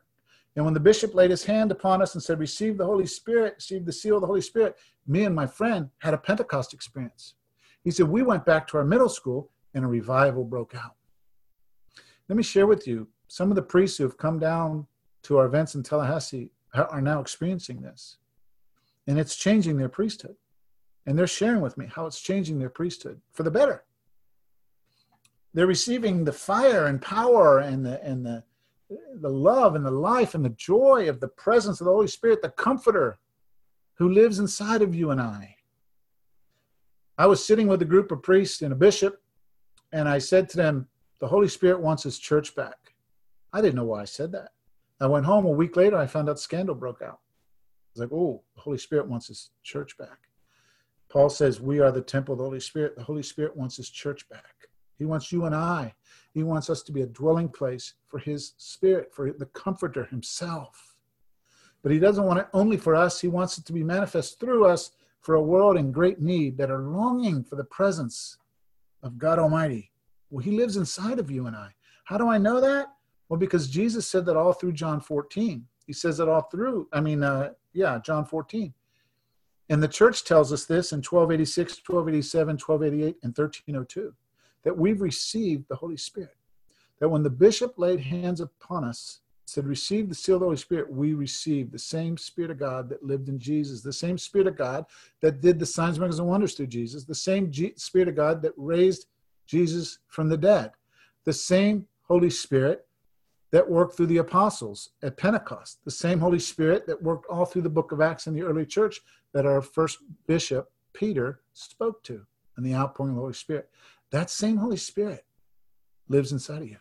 And 0.54 0.64
when 0.64 0.74
the 0.74 0.80
bishop 0.80 1.14
laid 1.14 1.30
his 1.30 1.44
hand 1.44 1.72
upon 1.72 2.02
us 2.02 2.14
and 2.14 2.22
said, 2.22 2.38
Receive 2.38 2.76
the 2.76 2.84
Holy 2.84 3.06
Spirit, 3.06 3.54
receive 3.56 3.86
the 3.86 3.92
seal 3.92 4.16
of 4.16 4.20
the 4.20 4.26
Holy 4.26 4.42
Spirit, 4.42 4.76
me 5.06 5.24
and 5.24 5.34
my 5.34 5.46
friend 5.46 5.88
had 5.98 6.12
a 6.12 6.18
Pentecost 6.18 6.74
experience. 6.74 7.34
He 7.82 7.90
said, 7.90 8.08
We 8.08 8.22
went 8.22 8.44
back 8.44 8.68
to 8.68 8.76
our 8.76 8.84
middle 8.84 9.08
school 9.08 9.50
and 9.74 9.84
a 9.84 9.88
revival 9.88 10.44
broke 10.44 10.74
out. 10.74 10.96
Let 12.28 12.36
me 12.36 12.42
share 12.42 12.66
with 12.66 12.86
you 12.86 13.08
some 13.28 13.50
of 13.50 13.56
the 13.56 13.62
priests 13.62 13.96
who 13.96 14.04
have 14.04 14.18
come 14.18 14.38
down 14.38 14.86
to 15.22 15.38
our 15.38 15.46
events 15.46 15.74
in 15.74 15.82
Tallahassee 15.82 16.50
are 16.74 17.00
now 17.00 17.20
experiencing 17.20 17.80
this. 17.80 18.18
And 19.06 19.18
it's 19.18 19.36
changing 19.36 19.76
their 19.76 19.88
priesthood. 19.88 20.36
And 21.06 21.18
they're 21.18 21.26
sharing 21.26 21.60
with 21.62 21.78
me 21.78 21.86
how 21.86 22.06
it's 22.06 22.20
changing 22.20 22.58
their 22.58 22.68
priesthood 22.68 23.20
for 23.32 23.42
the 23.42 23.50
better. 23.50 23.84
They're 25.52 25.66
receiving 25.66 26.24
the 26.24 26.32
fire 26.32 26.86
and 26.86 27.02
power 27.02 27.58
and 27.58 27.84
the, 27.84 28.02
and 28.04 28.24
the, 28.24 28.44
the 29.20 29.28
love 29.28 29.74
and 29.74 29.84
the 29.84 29.90
life 29.90 30.34
and 30.34 30.44
the 30.44 30.50
joy 30.50 31.08
of 31.08 31.20
the 31.20 31.28
presence 31.28 31.80
of 31.80 31.86
the 31.86 31.92
Holy 31.92 32.06
Spirit, 32.06 32.42
the 32.42 32.50
comforter 32.50 33.18
who 33.94 34.08
lives 34.08 34.38
inside 34.38 34.82
of 34.82 34.94
you 34.94 35.10
and 35.10 35.20
I. 35.20 35.56
I 37.18 37.26
was 37.26 37.44
sitting 37.44 37.66
with 37.66 37.82
a 37.82 37.86
group 37.86 38.12
of 38.12 38.22
priests 38.22 38.62
and 38.62 38.72
a 38.72 38.76
bishop, 38.76 39.20
and 39.92 40.08
I 40.08 40.18
said 40.18 40.48
to 40.50 40.56
them, 40.56 40.88
The 41.20 41.28
Holy 41.28 41.48
Spirit 41.48 41.80
wants 41.80 42.02
his 42.02 42.18
church 42.18 42.54
back. 42.54 42.94
I 43.52 43.60
didn't 43.60 43.74
know 43.74 43.84
why 43.84 44.02
I 44.02 44.06
said 44.06 44.32
that. 44.32 44.52
I 45.00 45.06
went 45.06 45.26
home 45.26 45.46
a 45.46 45.50
week 45.50 45.76
later, 45.76 45.96
I 45.96 46.06
found 46.06 46.28
out 46.28 46.38
scandal 46.38 46.74
broke 46.74 47.02
out. 47.02 47.18
I 47.18 47.92
was 47.94 48.00
like, 48.00 48.12
oh, 48.12 48.42
the 48.54 48.60
Holy 48.60 48.78
Spirit 48.78 49.08
wants 49.08 49.26
his 49.26 49.50
church 49.64 49.98
back. 49.98 50.18
Paul 51.10 51.28
says, 51.28 51.60
we 51.60 51.80
are 51.80 51.90
the 51.90 52.00
temple 52.00 52.34
of 52.34 52.38
the 52.38 52.44
Holy 52.44 52.60
Spirit. 52.60 52.96
The 52.96 53.02
Holy 53.02 53.22
Spirit 53.22 53.56
wants 53.56 53.76
his 53.76 53.90
church 53.90 54.28
back. 54.28 54.68
He 55.00 55.06
wants 55.06 55.32
you 55.32 55.46
and 55.46 55.54
I. 55.54 55.94
He 56.34 56.42
wants 56.42 56.68
us 56.68 56.82
to 56.82 56.92
be 56.92 57.00
a 57.00 57.06
dwelling 57.06 57.48
place 57.48 57.94
for 58.06 58.18
his 58.18 58.52
spirit, 58.58 59.14
for 59.14 59.32
the 59.32 59.46
comforter 59.46 60.04
himself. 60.04 60.98
But 61.82 61.90
he 61.90 61.98
doesn't 61.98 62.26
want 62.26 62.40
it 62.40 62.48
only 62.52 62.76
for 62.76 62.94
us. 62.94 63.18
He 63.18 63.26
wants 63.26 63.56
it 63.56 63.64
to 63.64 63.72
be 63.72 63.82
manifest 63.82 64.38
through 64.38 64.66
us 64.66 64.90
for 65.22 65.36
a 65.36 65.42
world 65.42 65.78
in 65.78 65.90
great 65.90 66.20
need 66.20 66.58
that 66.58 66.70
are 66.70 66.82
longing 66.82 67.42
for 67.42 67.56
the 67.56 67.64
presence 67.64 68.36
of 69.02 69.16
God 69.16 69.38
Almighty. 69.38 69.90
Well, 70.28 70.44
he 70.44 70.50
lives 70.50 70.76
inside 70.76 71.18
of 71.18 71.30
you 71.30 71.46
and 71.46 71.56
I. 71.56 71.70
How 72.04 72.18
do 72.18 72.28
I 72.28 72.36
know 72.36 72.60
that? 72.60 72.88
Well, 73.30 73.40
because 73.40 73.70
Jesus 73.70 74.06
said 74.06 74.26
that 74.26 74.36
all 74.36 74.52
through 74.52 74.72
John 74.72 75.00
14. 75.00 75.66
He 75.86 75.94
says 75.94 76.20
it 76.20 76.28
all 76.28 76.42
through, 76.42 76.88
I 76.92 77.00
mean, 77.00 77.22
uh, 77.22 77.52
yeah, 77.72 78.00
John 78.04 78.26
14. 78.26 78.74
And 79.70 79.82
the 79.82 79.88
church 79.88 80.24
tells 80.24 80.52
us 80.52 80.66
this 80.66 80.92
in 80.92 80.98
1286, 80.98 81.80
1287, 81.88 82.58
1288, 82.58 83.16
and 83.22 83.30
1302 83.34 84.14
that 84.64 84.76
we've 84.76 85.00
received 85.00 85.64
the 85.68 85.76
Holy 85.76 85.96
Spirit. 85.96 86.36
That 87.00 87.08
when 87.08 87.22
the 87.22 87.30
bishop 87.30 87.78
laid 87.78 88.00
hands 88.00 88.40
upon 88.40 88.84
us, 88.84 89.20
said, 89.46 89.66
Receive 89.66 90.08
the 90.08 90.14
seal 90.14 90.36
of 90.36 90.40
the 90.40 90.46
Holy 90.46 90.56
Spirit, 90.56 90.92
we 90.92 91.14
received 91.14 91.72
the 91.72 91.78
same 91.78 92.16
Spirit 92.16 92.50
of 92.50 92.58
God 92.58 92.88
that 92.88 93.02
lived 93.02 93.28
in 93.28 93.38
Jesus, 93.38 93.82
the 93.82 93.92
same 93.92 94.16
Spirit 94.16 94.46
of 94.46 94.56
God 94.56 94.84
that 95.22 95.40
did 95.40 95.58
the 95.58 95.66
signs, 95.66 95.98
miracles, 95.98 96.20
and 96.20 96.28
wonders 96.28 96.54
through 96.54 96.68
Jesus, 96.68 97.04
the 97.04 97.14
same 97.14 97.50
G- 97.50 97.74
Spirit 97.76 98.08
of 98.08 98.16
God 98.16 98.42
that 98.42 98.52
raised 98.56 99.06
Jesus 99.46 99.98
from 100.08 100.28
the 100.28 100.36
dead, 100.36 100.70
the 101.24 101.32
same 101.32 101.86
Holy 102.02 102.30
Spirit 102.30 102.86
that 103.52 103.68
worked 103.68 103.96
through 103.96 104.06
the 104.06 104.18
apostles 104.18 104.90
at 105.02 105.16
Pentecost, 105.16 105.80
the 105.84 105.90
same 105.90 106.20
Holy 106.20 106.38
Spirit 106.38 106.86
that 106.86 107.02
worked 107.02 107.26
all 107.26 107.44
through 107.44 107.62
the 107.62 107.68
book 107.68 107.90
of 107.90 108.00
Acts 108.00 108.26
in 108.28 108.34
the 108.34 108.42
early 108.42 108.64
church 108.64 109.00
that 109.34 109.46
our 109.46 109.60
first 109.60 109.98
bishop, 110.26 110.70
Peter, 110.92 111.40
spoke 111.52 112.02
to, 112.04 112.24
and 112.56 112.64
the 112.64 112.74
outpouring 112.74 113.10
of 113.10 113.16
the 113.16 113.22
Holy 113.22 113.32
Spirit. 113.32 113.68
That 114.10 114.30
same 114.30 114.56
Holy 114.56 114.76
Spirit 114.76 115.24
lives 116.08 116.32
inside 116.32 116.62
of 116.62 116.68
you. 116.68 116.78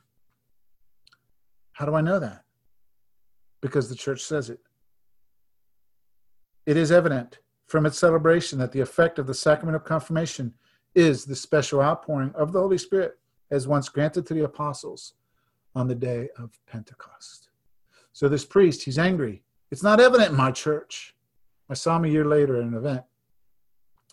How 1.73 1.85
do 1.85 1.95
I 1.95 2.01
know 2.01 2.19
that? 2.19 2.43
Because 3.61 3.89
the 3.89 3.95
church 3.95 4.21
says 4.23 4.49
it. 4.49 4.59
It 6.65 6.77
is 6.77 6.91
evident 6.91 7.39
from 7.67 7.85
its 7.85 7.99
celebration 7.99 8.59
that 8.59 8.71
the 8.71 8.81
effect 8.81 9.19
of 9.19 9.27
the 9.27 9.33
sacrament 9.33 9.75
of 9.75 9.83
confirmation 9.83 10.53
is 10.95 11.25
the 11.25 11.35
special 11.35 11.81
outpouring 11.81 12.33
of 12.35 12.51
the 12.51 12.59
Holy 12.59 12.77
Spirit 12.77 13.19
as 13.51 13.67
once 13.67 13.89
granted 13.89 14.25
to 14.25 14.33
the 14.33 14.43
apostles 14.43 15.13
on 15.75 15.87
the 15.87 15.95
day 15.95 16.29
of 16.37 16.59
Pentecost. 16.67 17.49
So 18.11 18.27
this 18.27 18.45
priest, 18.45 18.83
he's 18.83 18.97
angry. 18.97 19.43
It's 19.71 19.83
not 19.83 19.99
evident 19.99 20.31
in 20.31 20.35
my 20.35 20.51
church. 20.51 21.15
I 21.69 21.75
saw 21.75 21.97
him 21.97 22.05
a 22.05 22.09
year 22.09 22.25
later 22.25 22.57
at 22.57 22.63
an 22.63 22.73
event. 22.73 23.03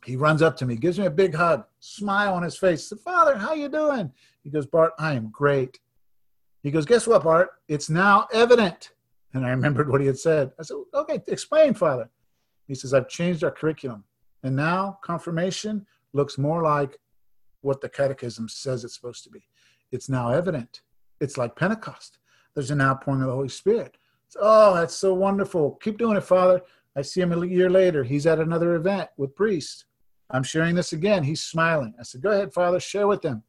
He 0.06 0.16
runs 0.16 0.40
up 0.40 0.56
to 0.58 0.66
me, 0.66 0.76
gives 0.76 0.98
me 0.98 1.06
a 1.06 1.10
big 1.10 1.34
hug, 1.34 1.64
smile 1.80 2.34
on 2.34 2.42
his 2.42 2.56
face. 2.56 2.88
Said, 2.88 3.00
Father, 3.00 3.36
how 3.36 3.54
you 3.54 3.68
doing? 3.68 4.12
He 4.44 4.50
goes, 4.50 4.64
Bart, 4.64 4.92
I 4.98 5.14
am 5.14 5.30
great. 5.30 5.80
He 6.62 6.70
goes, 6.70 6.86
Guess 6.86 7.06
what, 7.06 7.24
Bart? 7.24 7.50
It's 7.68 7.90
now 7.90 8.28
evident. 8.32 8.92
And 9.34 9.44
I 9.44 9.50
remembered 9.50 9.90
what 9.90 10.00
he 10.00 10.06
had 10.06 10.18
said. 10.18 10.52
I 10.60 10.62
said, 10.62 10.76
Okay, 10.94 11.20
explain, 11.26 11.74
Father. 11.74 12.08
He 12.68 12.74
says, 12.74 12.94
I've 12.94 13.08
changed 13.08 13.42
our 13.42 13.50
curriculum. 13.50 14.04
And 14.44 14.54
now 14.54 14.98
confirmation 15.02 15.84
looks 16.12 16.38
more 16.38 16.62
like 16.62 16.98
what 17.62 17.80
the 17.80 17.88
catechism 17.88 18.48
says 18.48 18.84
it's 18.84 18.94
supposed 18.94 19.24
to 19.24 19.30
be. 19.30 19.42
It's 19.90 20.08
now 20.08 20.30
evident 20.30 20.82
it's 21.20 21.38
like 21.38 21.56
Pentecost. 21.56 22.18
There's 22.54 22.70
an 22.70 22.80
outpouring 22.80 23.22
of 23.22 23.28
the 23.28 23.34
Holy 23.34 23.48
Spirit. 23.48 23.96
oh, 24.40 24.74
that's 24.74 24.94
so 24.94 25.14
wonderful. 25.14 25.78
Keep 25.82 25.98
doing 25.98 26.16
it, 26.16 26.24
Father. 26.24 26.62
I 26.96 27.02
see 27.02 27.20
him 27.20 27.32
a 27.32 27.46
year 27.46 27.68
later. 27.68 28.04
He's 28.04 28.26
at 28.26 28.38
another 28.38 28.74
event 28.74 29.10
with 29.16 29.34
priests. 29.34 29.84
I'm 30.30 30.42
sharing 30.42 30.74
this 30.74 30.92
again. 30.92 31.22
He's 31.22 31.42
smiling. 31.42 31.94
I 31.98 32.02
said, 32.02 32.22
Go 32.22 32.30
ahead, 32.30 32.52
Father, 32.52 32.80
share 32.80 33.06
with 33.06 33.22
them. 33.22 33.42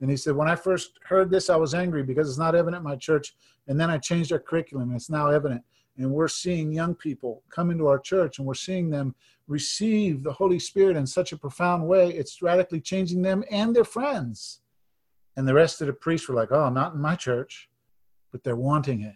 And 0.00 0.10
he 0.10 0.16
said, 0.16 0.36
When 0.36 0.48
I 0.48 0.56
first 0.56 0.98
heard 1.04 1.30
this, 1.30 1.48
I 1.48 1.56
was 1.56 1.74
angry 1.74 2.02
because 2.02 2.28
it's 2.28 2.38
not 2.38 2.54
evident 2.54 2.80
in 2.80 2.84
my 2.84 2.96
church. 2.96 3.34
And 3.68 3.78
then 3.80 3.90
I 3.90 3.98
changed 3.98 4.32
our 4.32 4.38
curriculum, 4.38 4.88
and 4.88 4.96
it's 4.96 5.10
now 5.10 5.28
evident. 5.28 5.62
And 5.98 6.10
we're 6.10 6.28
seeing 6.28 6.72
young 6.72 6.94
people 6.94 7.42
come 7.50 7.70
into 7.70 7.86
our 7.86 7.98
church, 7.98 8.38
and 8.38 8.46
we're 8.46 8.54
seeing 8.54 8.90
them 8.90 9.14
receive 9.48 10.22
the 10.22 10.32
Holy 10.32 10.58
Spirit 10.58 10.96
in 10.96 11.06
such 11.06 11.32
a 11.32 11.38
profound 11.38 11.86
way. 11.86 12.10
It's 12.10 12.42
radically 12.42 12.80
changing 12.80 13.22
them 13.22 13.44
and 13.50 13.74
their 13.74 13.84
friends. 13.84 14.60
And 15.36 15.46
the 15.46 15.54
rest 15.54 15.80
of 15.80 15.86
the 15.86 15.92
priests 15.92 16.28
were 16.28 16.34
like, 16.34 16.50
oh, 16.50 16.68
not 16.68 16.94
in 16.94 17.00
my 17.00 17.14
church, 17.14 17.68
but 18.32 18.42
they're 18.42 18.56
wanting 18.56 19.02
it. 19.02 19.14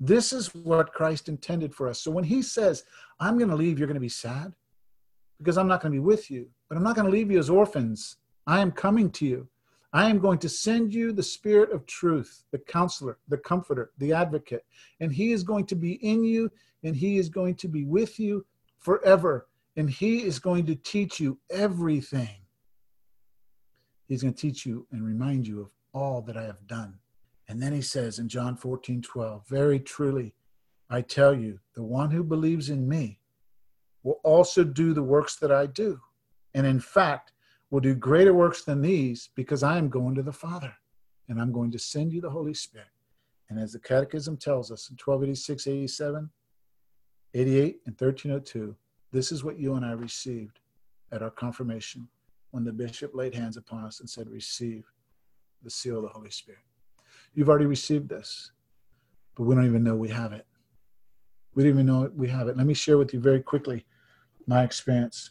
This 0.00 0.32
is 0.32 0.54
what 0.54 0.92
Christ 0.92 1.28
intended 1.28 1.74
for 1.74 1.88
us. 1.88 2.00
So 2.00 2.10
when 2.10 2.24
he 2.24 2.42
says, 2.42 2.84
I'm 3.20 3.36
going 3.38 3.50
to 3.50 3.56
leave, 3.56 3.78
you're 3.78 3.86
going 3.86 3.94
to 3.94 4.00
be 4.00 4.08
sad 4.08 4.54
because 5.40 5.58
I'm 5.58 5.66
not 5.66 5.80
going 5.82 5.92
to 5.92 5.96
be 5.96 6.04
with 6.04 6.30
you, 6.30 6.48
but 6.68 6.76
I'm 6.76 6.84
not 6.84 6.94
going 6.94 7.06
to 7.06 7.10
leave 7.12 7.30
you 7.30 7.40
as 7.40 7.50
orphans. 7.50 8.16
I 8.46 8.60
am 8.60 8.70
coming 8.70 9.10
to 9.12 9.26
you. 9.26 9.48
I 9.92 10.08
am 10.08 10.20
going 10.20 10.38
to 10.38 10.48
send 10.48 10.94
you 10.94 11.12
the 11.12 11.22
Spirit 11.22 11.72
of 11.72 11.84
truth, 11.86 12.44
the 12.52 12.58
counselor, 12.58 13.18
the 13.26 13.38
comforter, 13.38 13.90
the 13.98 14.12
advocate, 14.12 14.64
and 15.00 15.12
he 15.12 15.32
is 15.32 15.42
going 15.42 15.66
to 15.66 15.74
be 15.74 15.94
in 15.94 16.22
you 16.22 16.52
and 16.84 16.94
he 16.94 17.18
is 17.18 17.28
going 17.28 17.56
to 17.56 17.68
be 17.68 17.84
with 17.84 18.20
you 18.20 18.46
forever. 18.78 19.48
And 19.76 19.90
he 19.90 20.22
is 20.22 20.38
going 20.38 20.66
to 20.66 20.76
teach 20.76 21.18
you 21.18 21.38
everything 21.50 22.40
He's 24.10 24.22
going 24.22 24.34
to 24.34 24.40
teach 24.40 24.66
you 24.66 24.88
and 24.90 25.06
remind 25.06 25.46
you 25.46 25.60
of 25.60 25.70
all 25.92 26.20
that 26.22 26.36
I 26.36 26.42
have 26.42 26.66
done. 26.66 26.98
And 27.46 27.62
then 27.62 27.72
he 27.72 27.80
says 27.80 28.18
in 28.18 28.28
John 28.28 28.56
14, 28.56 29.02
12, 29.02 29.46
Very 29.46 29.78
truly, 29.78 30.34
I 30.90 31.02
tell 31.02 31.32
you, 31.32 31.60
the 31.76 31.84
one 31.84 32.10
who 32.10 32.24
believes 32.24 32.70
in 32.70 32.88
me 32.88 33.19
will 34.02 34.20
also 34.24 34.64
do 34.64 34.92
the 34.92 35.02
works 35.02 35.36
that 35.36 35.52
I 35.52 35.66
do. 35.66 36.00
And 36.54 36.66
in 36.66 36.80
fact, 36.80 37.32
will 37.70 37.80
do 37.80 37.94
greater 37.94 38.34
works 38.34 38.64
than 38.64 38.82
these 38.82 39.30
because 39.34 39.62
I 39.62 39.78
am 39.78 39.88
going 39.88 40.14
to 40.16 40.22
the 40.22 40.32
Father 40.32 40.74
and 41.28 41.40
I'm 41.40 41.52
going 41.52 41.70
to 41.70 41.78
send 41.78 42.12
you 42.12 42.20
the 42.20 42.30
Holy 42.30 42.54
Spirit. 42.54 42.88
And 43.48 43.58
as 43.58 43.72
the 43.72 43.78
Catechism 43.78 44.36
tells 44.36 44.70
us 44.70 44.90
in 44.90 44.94
1286, 44.94 45.66
87, 45.66 46.30
88, 47.34 47.80
and 47.86 47.94
1302, 47.98 48.76
this 49.12 49.32
is 49.32 49.44
what 49.44 49.58
you 49.58 49.74
and 49.74 49.84
I 49.84 49.92
received 49.92 50.60
at 51.12 51.22
our 51.22 51.30
confirmation 51.30 52.08
when 52.50 52.64
the 52.64 52.72
bishop 52.72 53.14
laid 53.14 53.34
hands 53.34 53.56
upon 53.56 53.84
us 53.84 54.00
and 54.00 54.08
said, 54.08 54.28
Receive 54.28 54.84
the 55.62 55.70
seal 55.70 55.96
of 55.96 56.02
the 56.02 56.08
Holy 56.08 56.30
Spirit. 56.30 56.60
You've 57.34 57.48
already 57.48 57.66
received 57.66 58.08
this, 58.08 58.52
but 59.36 59.44
we 59.44 59.54
don't 59.54 59.66
even 59.66 59.84
know 59.84 59.94
we 59.94 60.08
have 60.08 60.32
it. 60.32 60.46
We 61.54 61.64
don't 61.64 61.72
even 61.72 61.86
know 61.86 62.10
we 62.14 62.28
have 62.28 62.48
it. 62.48 62.56
Let 62.56 62.66
me 62.66 62.74
share 62.74 62.98
with 62.98 63.12
you 63.12 63.20
very 63.20 63.40
quickly 63.40 63.84
my 64.50 64.64
experience. 64.64 65.30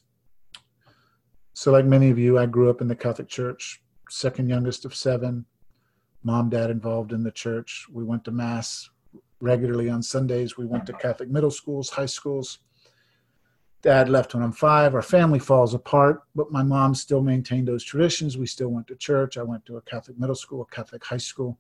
So, 1.54 1.74
like 1.74 1.86
many 1.86 2.10
of 2.10 2.18
you, 2.18 2.40
I 2.40 2.46
grew 2.46 2.70
up 2.70 2.80
in 2.80 2.88
the 2.88 2.96
Catholic 2.96 3.28
Church, 3.28 3.84
second 4.10 4.50
youngest 4.50 4.86
of 4.86 4.96
seven. 4.96 5.46
Mom, 6.24 6.50
dad 6.50 6.70
involved 6.70 7.12
in 7.12 7.22
the 7.22 7.32
church. 7.32 7.86
We 7.92 8.06
went 8.06 8.24
to 8.26 8.32
Mass 8.32 8.90
regularly 9.42 9.90
on 9.90 10.02
Sundays. 10.02 10.58
We 10.58 10.66
went 10.66 10.86
to 10.86 10.94
Catholic 10.94 11.30
middle 11.30 11.52
schools, 11.52 11.90
high 11.90 12.06
schools. 12.06 12.60
Dad 13.82 14.08
left 14.08 14.34
when 14.34 14.44
I'm 14.44 14.54
five. 14.54 14.96
Our 14.96 15.02
family 15.02 15.40
falls 15.40 15.74
apart, 15.74 16.24
but 16.34 16.52
my 16.52 16.64
mom 16.64 16.96
still 16.96 17.22
maintained 17.22 17.68
those 17.68 17.84
traditions. 17.84 18.38
We 18.38 18.48
still 18.48 18.70
went 18.70 18.88
to 18.88 18.96
church. 18.96 19.38
I 19.38 19.44
went 19.44 19.66
to 19.66 19.78
a 19.78 19.82
Catholic 19.82 20.18
middle 20.18 20.36
school, 20.36 20.62
a 20.62 20.76
Catholic 20.76 21.04
high 21.04 21.18
school. 21.18 21.58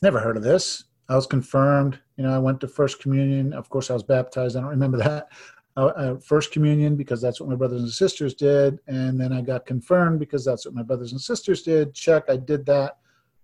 Never 0.00 0.18
heard 0.18 0.38
of 0.38 0.42
this. 0.42 0.84
I 1.10 1.16
was 1.16 1.26
confirmed. 1.26 1.98
You 2.16 2.24
know, 2.24 2.34
I 2.34 2.38
went 2.38 2.60
to 2.60 2.68
First 2.68 3.00
Communion. 3.00 3.52
Of 3.52 3.68
course, 3.68 3.90
I 3.90 3.94
was 3.94 4.02
baptized. 4.02 4.56
I 4.56 4.60
don't 4.60 4.70
remember 4.70 4.98
that. 5.08 5.28
Uh, 5.76 6.14
First 6.16 6.52
Communion 6.52 6.94
because 6.94 7.20
that's 7.20 7.40
what 7.40 7.48
my 7.48 7.56
brothers 7.56 7.82
and 7.82 7.90
sisters 7.90 8.34
did. 8.34 8.78
And 8.86 9.20
then 9.20 9.32
I 9.32 9.40
got 9.40 9.66
confirmed 9.66 10.20
because 10.20 10.44
that's 10.44 10.64
what 10.64 10.74
my 10.74 10.82
brothers 10.84 11.10
and 11.10 11.20
sisters 11.20 11.62
did. 11.62 11.94
Check, 11.94 12.24
I 12.28 12.36
did 12.36 12.64
that. 12.66 12.98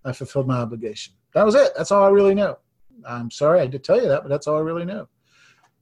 I 0.04 0.12
fulfilled 0.12 0.46
my 0.46 0.58
obligation. 0.58 1.14
That 1.34 1.44
was 1.44 1.54
it. 1.54 1.72
That's 1.76 1.90
all 1.90 2.04
I 2.04 2.10
really 2.10 2.34
knew. 2.34 2.54
I'm 3.06 3.30
sorry 3.30 3.60
I 3.60 3.66
did 3.66 3.82
tell 3.82 4.00
you 4.00 4.08
that, 4.08 4.22
but 4.22 4.28
that's 4.28 4.46
all 4.46 4.56
I 4.56 4.60
really 4.60 4.84
knew. 4.84 5.08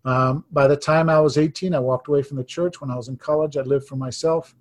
Um, 0.05 0.45
by 0.53 0.67
the 0.67 0.77
time 0.77 1.11
I 1.11 1.21
was 1.21 1.37
18, 1.37 1.75
I 1.75 1.81
walked 1.81 2.09
away 2.09 2.23
from 2.23 2.37
the 2.37 2.45
church. 2.45 2.81
When 2.81 2.91
I 2.91 2.97
was 2.97 3.09
in 3.09 3.17
college, 3.17 3.57
I 3.57 3.63
lived 3.63 3.87
for 3.87 3.97
myself, 3.97 4.55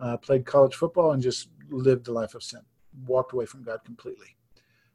uh, 0.00 0.16
played 0.16 0.46
college 0.46 0.74
football, 0.74 1.12
and 1.12 1.22
just 1.22 1.48
lived 1.70 2.08
a 2.08 2.12
life 2.12 2.34
of 2.34 2.42
sin. 2.42 2.60
Walked 3.06 3.32
away 3.32 3.46
from 3.46 3.62
God 3.62 3.80
completely. 3.84 4.36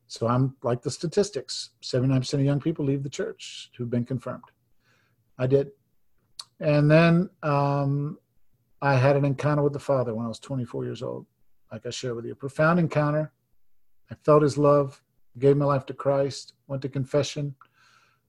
So 0.07 0.27
I'm 0.27 0.55
like 0.63 0.81
the 0.81 0.91
statistics 0.91 1.71
79% 1.81 2.33
of 2.33 2.41
young 2.41 2.59
people 2.59 2.85
leave 2.85 3.03
the 3.03 3.09
church 3.09 3.71
who've 3.77 3.89
been 3.89 4.05
confirmed. 4.05 4.43
I 5.37 5.47
did. 5.47 5.71
And 6.61 6.89
then 6.89 7.29
um, 7.41 8.19
I 8.81 8.93
had 8.95 9.15
an 9.15 9.25
encounter 9.25 9.63
with 9.63 9.73
the 9.73 9.79
Father 9.79 10.13
when 10.13 10.25
I 10.25 10.29
was 10.29 10.39
24 10.39 10.85
years 10.85 11.01
old. 11.01 11.25
Like 11.71 11.85
I 11.85 11.89
shared 11.89 12.15
with 12.15 12.25
you, 12.25 12.33
a 12.33 12.35
profound 12.35 12.79
encounter. 12.79 13.31
I 14.11 14.15
felt 14.23 14.43
his 14.43 14.57
love, 14.57 15.01
gave 15.39 15.57
my 15.57 15.65
life 15.65 15.85
to 15.87 15.93
Christ, 15.93 16.53
went 16.67 16.83
to 16.83 16.89
confession 16.89 17.55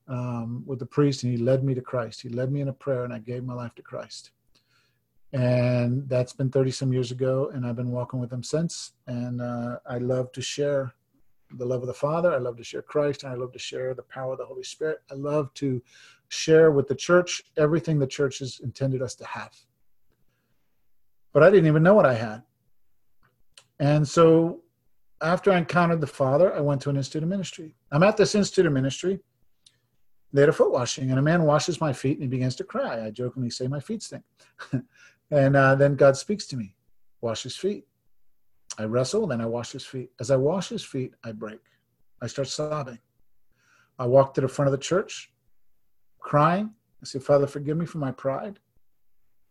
um, 0.09 0.63
with 0.67 0.79
the 0.79 0.87
priest, 0.87 1.25
and 1.25 1.33
he 1.33 1.39
led 1.39 1.63
me 1.63 1.75
to 1.75 1.83
Christ. 1.83 2.23
He 2.23 2.31
led 2.31 2.51
me 2.51 2.63
in 2.63 2.69
a 2.69 2.73
prayer, 2.73 3.05
and 3.05 3.13
I 3.13 3.19
gave 3.19 3.45
my 3.45 3.55
life 3.55 3.75
to 3.75 3.83
Christ. 3.83 4.31
And 5.35 6.09
that's 6.09 6.33
been 6.33 6.51
30 6.51 6.71
some 6.71 6.93
years 6.93 7.11
ago, 7.11 7.51
and 7.53 7.67
I've 7.67 7.77
been 7.77 7.91
walking 7.91 8.21
with 8.21 8.33
him 8.33 8.43
since. 8.43 8.93
And 9.07 9.43
uh, 9.43 9.79
I 9.87 9.99
love 9.99 10.33
to 10.33 10.43
share 10.43 10.95
the 11.55 11.67
love 11.67 11.83
of 11.83 11.87
the 11.87 11.95
Father. 11.95 12.33
I 12.33 12.39
love 12.39 12.57
to 12.57 12.65
share 12.65 12.83
Christ, 12.83 13.25
and 13.25 13.33
I 13.33 13.37
love 13.37 13.53
to 13.53 13.59
share 13.59 13.95
the 13.95 14.03
power 14.03 14.33
of 14.33 14.39
the 14.39 14.47
Holy 14.47 14.63
Spirit. 14.63 15.03
I 15.11 15.15
love 15.15 15.53
to 15.55 15.83
share 16.33 16.71
with 16.71 16.89
the 16.89 16.95
church 16.95 17.43
everything 17.59 17.99
the 17.99 18.07
church 18.07 18.39
has 18.39 18.61
intended 18.61 19.03
us 19.03 19.15
to 19.17 19.25
have. 19.27 19.55
But 21.33 21.43
I 21.43 21.51
didn't 21.51 21.67
even 21.67 21.83
know 21.83 21.95
what 21.95 22.07
I 22.07 22.15
had. 22.15 22.43
And 23.79 24.09
so 24.09 24.63
after 25.21 25.53
I 25.53 25.59
encountered 25.59 26.01
the 26.01 26.07
Father, 26.07 26.55
I 26.55 26.61
went 26.61 26.81
to 26.83 26.91
an 26.91 26.97
institute 26.97 27.23
of 27.23 27.29
ministry. 27.29 27.75
I'm 27.91 28.03
at 28.03 28.17
this 28.17 28.35
institute 28.35 28.67
of 28.67 28.73
ministry. 28.73 29.21
They 30.33 30.41
had 30.41 30.49
a 30.49 30.55
foot 30.55 30.73
washing, 30.73 31.11
and 31.11 31.19
a 31.19 31.23
man 31.23 31.43
washes 31.43 31.81
my 31.83 31.93
feet 31.93 32.15
and 32.15 32.23
he 32.23 32.29
begins 32.29 32.57
to 32.57 32.65
cry. 32.65 33.05
I 33.05 33.11
jokingly 33.11 33.51
say, 33.51 33.69
My 33.69 33.81
feet 33.81 34.03
stink. 34.03 34.25
and 35.31 35.55
uh, 35.55 35.75
then 35.75 35.97
God 35.97 36.17
speaks 36.17 36.47
to 36.47 36.57
me, 36.57 36.75
wash 37.21 37.43
his 37.43 37.57
feet. 37.57 37.87
I 38.79 38.85
wrestle, 38.85 39.27
then 39.27 39.43
I 39.43 39.47
wash 39.47 39.73
his 39.73 39.85
feet. 39.85 40.11
As 40.19 40.31
I 40.31 40.37
wash 40.37 40.71
his 40.71 40.83
feet, 40.83 41.13
I 41.23 41.33
break. 41.33 41.61
I 42.23 42.27
start 42.27 42.49
sobbing. 42.49 42.99
I 43.99 44.07
walk 44.07 44.33
to 44.35 44.41
the 44.41 44.49
front 44.49 44.69
of 44.69 44.73
the 44.73 44.79
church, 44.79 45.32
crying. 46.33 46.71
I 47.03 47.05
say, 47.05 47.19
Father, 47.19 47.47
forgive 47.47 47.77
me 47.77 47.85
for 47.85 47.99
my 47.99 48.11
pride. 48.11 48.59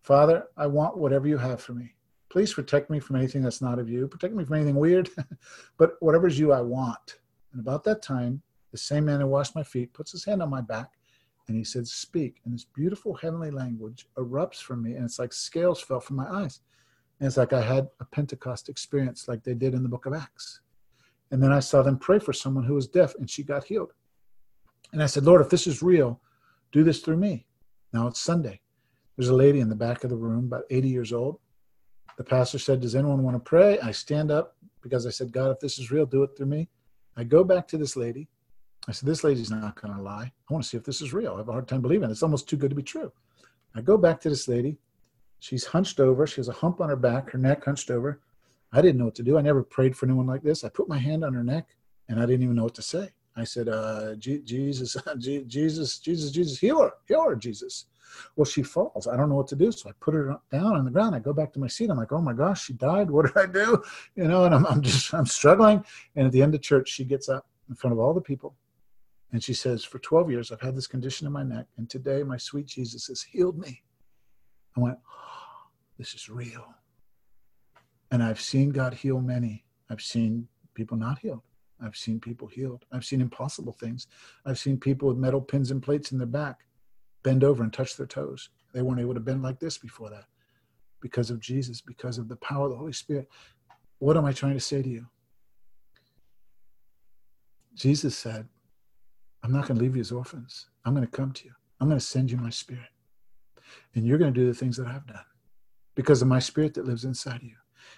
Father, 0.01 0.47
I 0.57 0.65
want 0.65 0.97
whatever 0.97 1.27
you 1.27 1.37
have 1.37 1.61
for 1.61 1.73
me. 1.73 1.93
Please 2.27 2.55
protect 2.55 2.89
me 2.89 2.99
from 2.99 3.17
anything 3.17 3.43
that's 3.43 3.61
not 3.61 3.77
of 3.77 3.87
you. 3.87 4.07
Protect 4.07 4.33
me 4.33 4.43
from 4.43 4.55
anything 4.55 4.77
weird, 4.77 5.07
but 5.77 5.91
whatever's 5.99 6.39
you, 6.39 6.51
I 6.51 6.61
want. 6.61 7.19
And 7.51 7.61
about 7.61 7.83
that 7.83 8.01
time, 8.01 8.41
the 8.71 8.79
same 8.79 9.05
man 9.05 9.19
who 9.19 9.27
washed 9.27 9.53
my 9.53 9.61
feet 9.61 9.93
puts 9.93 10.11
his 10.11 10.25
hand 10.25 10.41
on 10.41 10.49
my 10.49 10.61
back 10.61 10.89
and 11.47 11.55
he 11.55 11.63
said, 11.63 11.87
Speak. 11.87 12.41
And 12.45 12.53
this 12.55 12.65
beautiful 12.65 13.13
heavenly 13.13 13.51
language 13.51 14.07
erupts 14.17 14.59
from 14.59 14.81
me, 14.81 14.95
and 14.95 15.05
it's 15.05 15.19
like 15.19 15.33
scales 15.33 15.79
fell 15.79 15.99
from 15.99 16.15
my 16.15 16.27
eyes. 16.31 16.61
And 17.19 17.27
it's 17.27 17.37
like 17.37 17.53
I 17.53 17.61
had 17.61 17.89
a 17.99 18.05
Pentecost 18.05 18.69
experience, 18.69 19.27
like 19.27 19.43
they 19.43 19.53
did 19.53 19.75
in 19.75 19.83
the 19.83 19.89
book 19.89 20.07
of 20.07 20.15
Acts. 20.15 20.61
And 21.29 21.43
then 21.43 21.51
I 21.51 21.59
saw 21.59 21.83
them 21.83 21.99
pray 21.99 22.17
for 22.17 22.33
someone 22.33 22.63
who 22.63 22.73
was 22.73 22.87
deaf, 22.87 23.13
and 23.19 23.29
she 23.29 23.43
got 23.43 23.65
healed. 23.65 23.93
And 24.93 25.03
I 25.03 25.05
said, 25.05 25.25
Lord, 25.25 25.41
if 25.41 25.49
this 25.51 25.67
is 25.67 25.83
real, 25.83 26.19
do 26.71 26.83
this 26.83 26.99
through 26.99 27.17
me. 27.17 27.45
Now 27.93 28.07
it's 28.07 28.19
Sunday. 28.19 28.61
There's 29.17 29.29
a 29.29 29.35
lady 29.35 29.59
in 29.59 29.69
the 29.69 29.75
back 29.75 30.03
of 30.03 30.09
the 30.09 30.15
room, 30.15 30.45
about 30.45 30.63
80 30.69 30.87
years 30.87 31.13
old. 31.13 31.39
The 32.17 32.23
pastor 32.23 32.59
said, 32.59 32.81
Does 32.81 32.95
anyone 32.95 33.23
want 33.23 33.35
to 33.35 33.39
pray? 33.39 33.79
I 33.79 33.91
stand 33.91 34.31
up 34.31 34.55
because 34.81 35.05
I 35.05 35.09
said, 35.09 35.31
God, 35.31 35.51
if 35.51 35.59
this 35.59 35.79
is 35.79 35.91
real, 35.91 36.05
do 36.05 36.23
it 36.23 36.31
through 36.35 36.47
me. 36.47 36.69
I 37.17 37.23
go 37.23 37.43
back 37.43 37.67
to 37.69 37.77
this 37.77 37.95
lady. 37.95 38.27
I 38.87 38.91
said, 38.93 39.07
This 39.07 39.23
lady's 39.23 39.51
not 39.51 39.79
going 39.79 39.95
to 39.95 40.01
lie. 40.01 40.31
I 40.49 40.53
want 40.53 40.63
to 40.63 40.69
see 40.69 40.77
if 40.77 40.83
this 40.83 41.01
is 41.01 41.13
real. 41.13 41.33
I 41.33 41.37
have 41.37 41.49
a 41.49 41.51
hard 41.51 41.67
time 41.67 41.81
believing 41.81 42.09
it. 42.09 42.11
It's 42.11 42.23
almost 42.23 42.49
too 42.49 42.57
good 42.57 42.69
to 42.69 42.75
be 42.75 42.83
true. 42.83 43.11
I 43.75 43.81
go 43.81 43.97
back 43.97 44.19
to 44.21 44.29
this 44.29 44.47
lady. 44.47 44.77
She's 45.39 45.65
hunched 45.65 45.99
over. 45.99 46.25
She 46.27 46.37
has 46.37 46.49
a 46.49 46.53
hump 46.53 46.81
on 46.81 46.89
her 46.89 46.95
back, 46.95 47.31
her 47.31 47.37
neck 47.37 47.65
hunched 47.65 47.91
over. 47.91 48.21
I 48.71 48.81
didn't 48.81 48.99
know 48.99 49.05
what 49.05 49.15
to 49.15 49.23
do. 49.23 49.37
I 49.37 49.41
never 49.41 49.63
prayed 49.63 49.97
for 49.97 50.05
anyone 50.05 50.27
like 50.27 50.43
this. 50.43 50.63
I 50.63 50.69
put 50.69 50.87
my 50.87 50.97
hand 50.97 51.25
on 51.25 51.33
her 51.33 51.43
neck 51.43 51.75
and 52.07 52.19
I 52.19 52.25
didn't 52.25 52.43
even 52.43 52.55
know 52.55 52.63
what 52.63 52.75
to 52.75 52.81
say. 52.81 53.09
I 53.35 53.43
said, 53.43 53.69
uh, 53.69 54.15
Jesus, 54.15 54.97
Jesus, 55.17 55.99
Jesus, 55.99 56.31
Jesus, 56.31 56.59
heal 56.59 56.81
her, 56.81 56.91
heal 57.07 57.23
her, 57.23 57.35
Jesus. 57.35 57.85
Well, 58.35 58.45
she 58.45 58.61
falls. 58.61 59.07
I 59.07 59.15
don't 59.15 59.29
know 59.29 59.35
what 59.35 59.47
to 59.49 59.55
do. 59.55 59.71
So 59.71 59.89
I 59.89 59.93
put 60.01 60.13
her 60.13 60.35
down 60.51 60.75
on 60.75 60.83
the 60.83 60.91
ground. 60.91 61.15
I 61.15 61.19
go 61.19 61.31
back 61.31 61.53
to 61.53 61.59
my 61.59 61.67
seat. 61.67 61.89
I'm 61.89 61.97
like, 61.97 62.11
oh 62.11 62.21
my 62.21 62.33
gosh, 62.33 62.65
she 62.65 62.73
died. 62.73 63.09
What 63.09 63.27
did 63.27 63.37
I 63.37 63.45
do? 63.45 63.81
You 64.15 64.27
know, 64.27 64.43
and 64.43 64.53
I'm, 64.53 64.65
I'm 64.65 64.81
just, 64.81 65.13
I'm 65.13 65.25
struggling. 65.25 65.83
And 66.15 66.27
at 66.27 66.33
the 66.33 66.41
end 66.41 66.53
of 66.53 66.61
church, 66.61 66.89
she 66.89 67.05
gets 67.05 67.29
up 67.29 67.47
in 67.69 67.75
front 67.75 67.93
of 67.93 67.99
all 67.99 68.13
the 68.13 68.19
people 68.21 68.53
and 69.31 69.43
she 69.43 69.53
says, 69.53 69.83
for 69.83 69.99
12 69.99 70.29
years, 70.29 70.51
I've 70.51 70.61
had 70.61 70.75
this 70.75 70.87
condition 70.87 71.25
in 71.25 71.33
my 71.33 71.43
neck. 71.43 71.65
And 71.77 71.89
today, 71.89 72.23
my 72.23 72.37
sweet 72.37 72.65
Jesus 72.65 73.07
has 73.07 73.21
healed 73.21 73.57
me. 73.57 73.81
I 74.75 74.81
went, 74.81 74.97
oh, 75.09 75.69
this 75.97 76.13
is 76.13 76.29
real. 76.29 76.65
And 78.11 78.21
I've 78.21 78.41
seen 78.41 78.71
God 78.71 78.93
heal 78.93 79.21
many. 79.21 79.63
I've 79.89 80.01
seen 80.01 80.47
people 80.73 80.97
not 80.97 81.19
healed. 81.19 81.43
I've 81.83 81.95
seen 81.95 82.19
people 82.19 82.47
healed. 82.47 82.85
I've 82.91 83.05
seen 83.05 83.21
impossible 83.21 83.73
things. 83.73 84.07
I've 84.45 84.59
seen 84.59 84.77
people 84.77 85.07
with 85.07 85.17
metal 85.17 85.41
pins 85.41 85.71
and 85.71 85.81
plates 85.81 86.11
in 86.11 86.17
their 86.17 86.27
back 86.27 86.59
bend 87.23 87.43
over 87.43 87.63
and 87.63 87.71
touch 87.71 87.97
their 87.97 88.07
toes. 88.07 88.49
They 88.73 88.81
weren't 88.81 89.01
able 89.01 89.13
to 89.13 89.19
bend 89.19 89.43
like 89.43 89.59
this 89.59 89.77
before 89.77 90.09
that 90.09 90.25
because 91.01 91.29
of 91.29 91.39
Jesus, 91.39 91.81
because 91.81 92.17
of 92.17 92.27
the 92.27 92.35
power 92.37 92.65
of 92.65 92.71
the 92.71 92.77
Holy 92.77 92.93
Spirit. 92.93 93.27
What 93.99 94.17
am 94.17 94.25
I 94.25 94.31
trying 94.31 94.53
to 94.53 94.59
say 94.59 94.81
to 94.81 94.89
you? 94.89 95.07
Jesus 97.75 98.17
said, 98.17 98.47
I'm 99.43 99.51
not 99.51 99.67
going 99.67 99.77
to 99.77 99.83
leave 99.83 99.95
you 99.95 100.01
as 100.01 100.11
orphans. 100.11 100.67
I'm 100.85 100.93
going 100.93 101.05
to 101.05 101.11
come 101.11 101.31
to 101.33 101.45
you. 101.45 101.51
I'm 101.79 101.87
going 101.87 101.99
to 101.99 102.05
send 102.05 102.29
you 102.29 102.37
my 102.37 102.49
spirit. 102.49 102.89
And 103.95 104.05
you're 104.05 104.17
going 104.17 104.33
to 104.33 104.39
do 104.39 104.47
the 104.47 104.53
things 104.53 104.77
that 104.77 104.87
I've 104.87 105.07
done 105.07 105.25
because 105.95 106.21
of 106.21 106.27
my 106.27 106.39
spirit 106.39 106.73
that 106.75 106.85
lives 106.85 107.05
inside 107.05 107.37
of 107.37 107.43
you. 107.43 107.55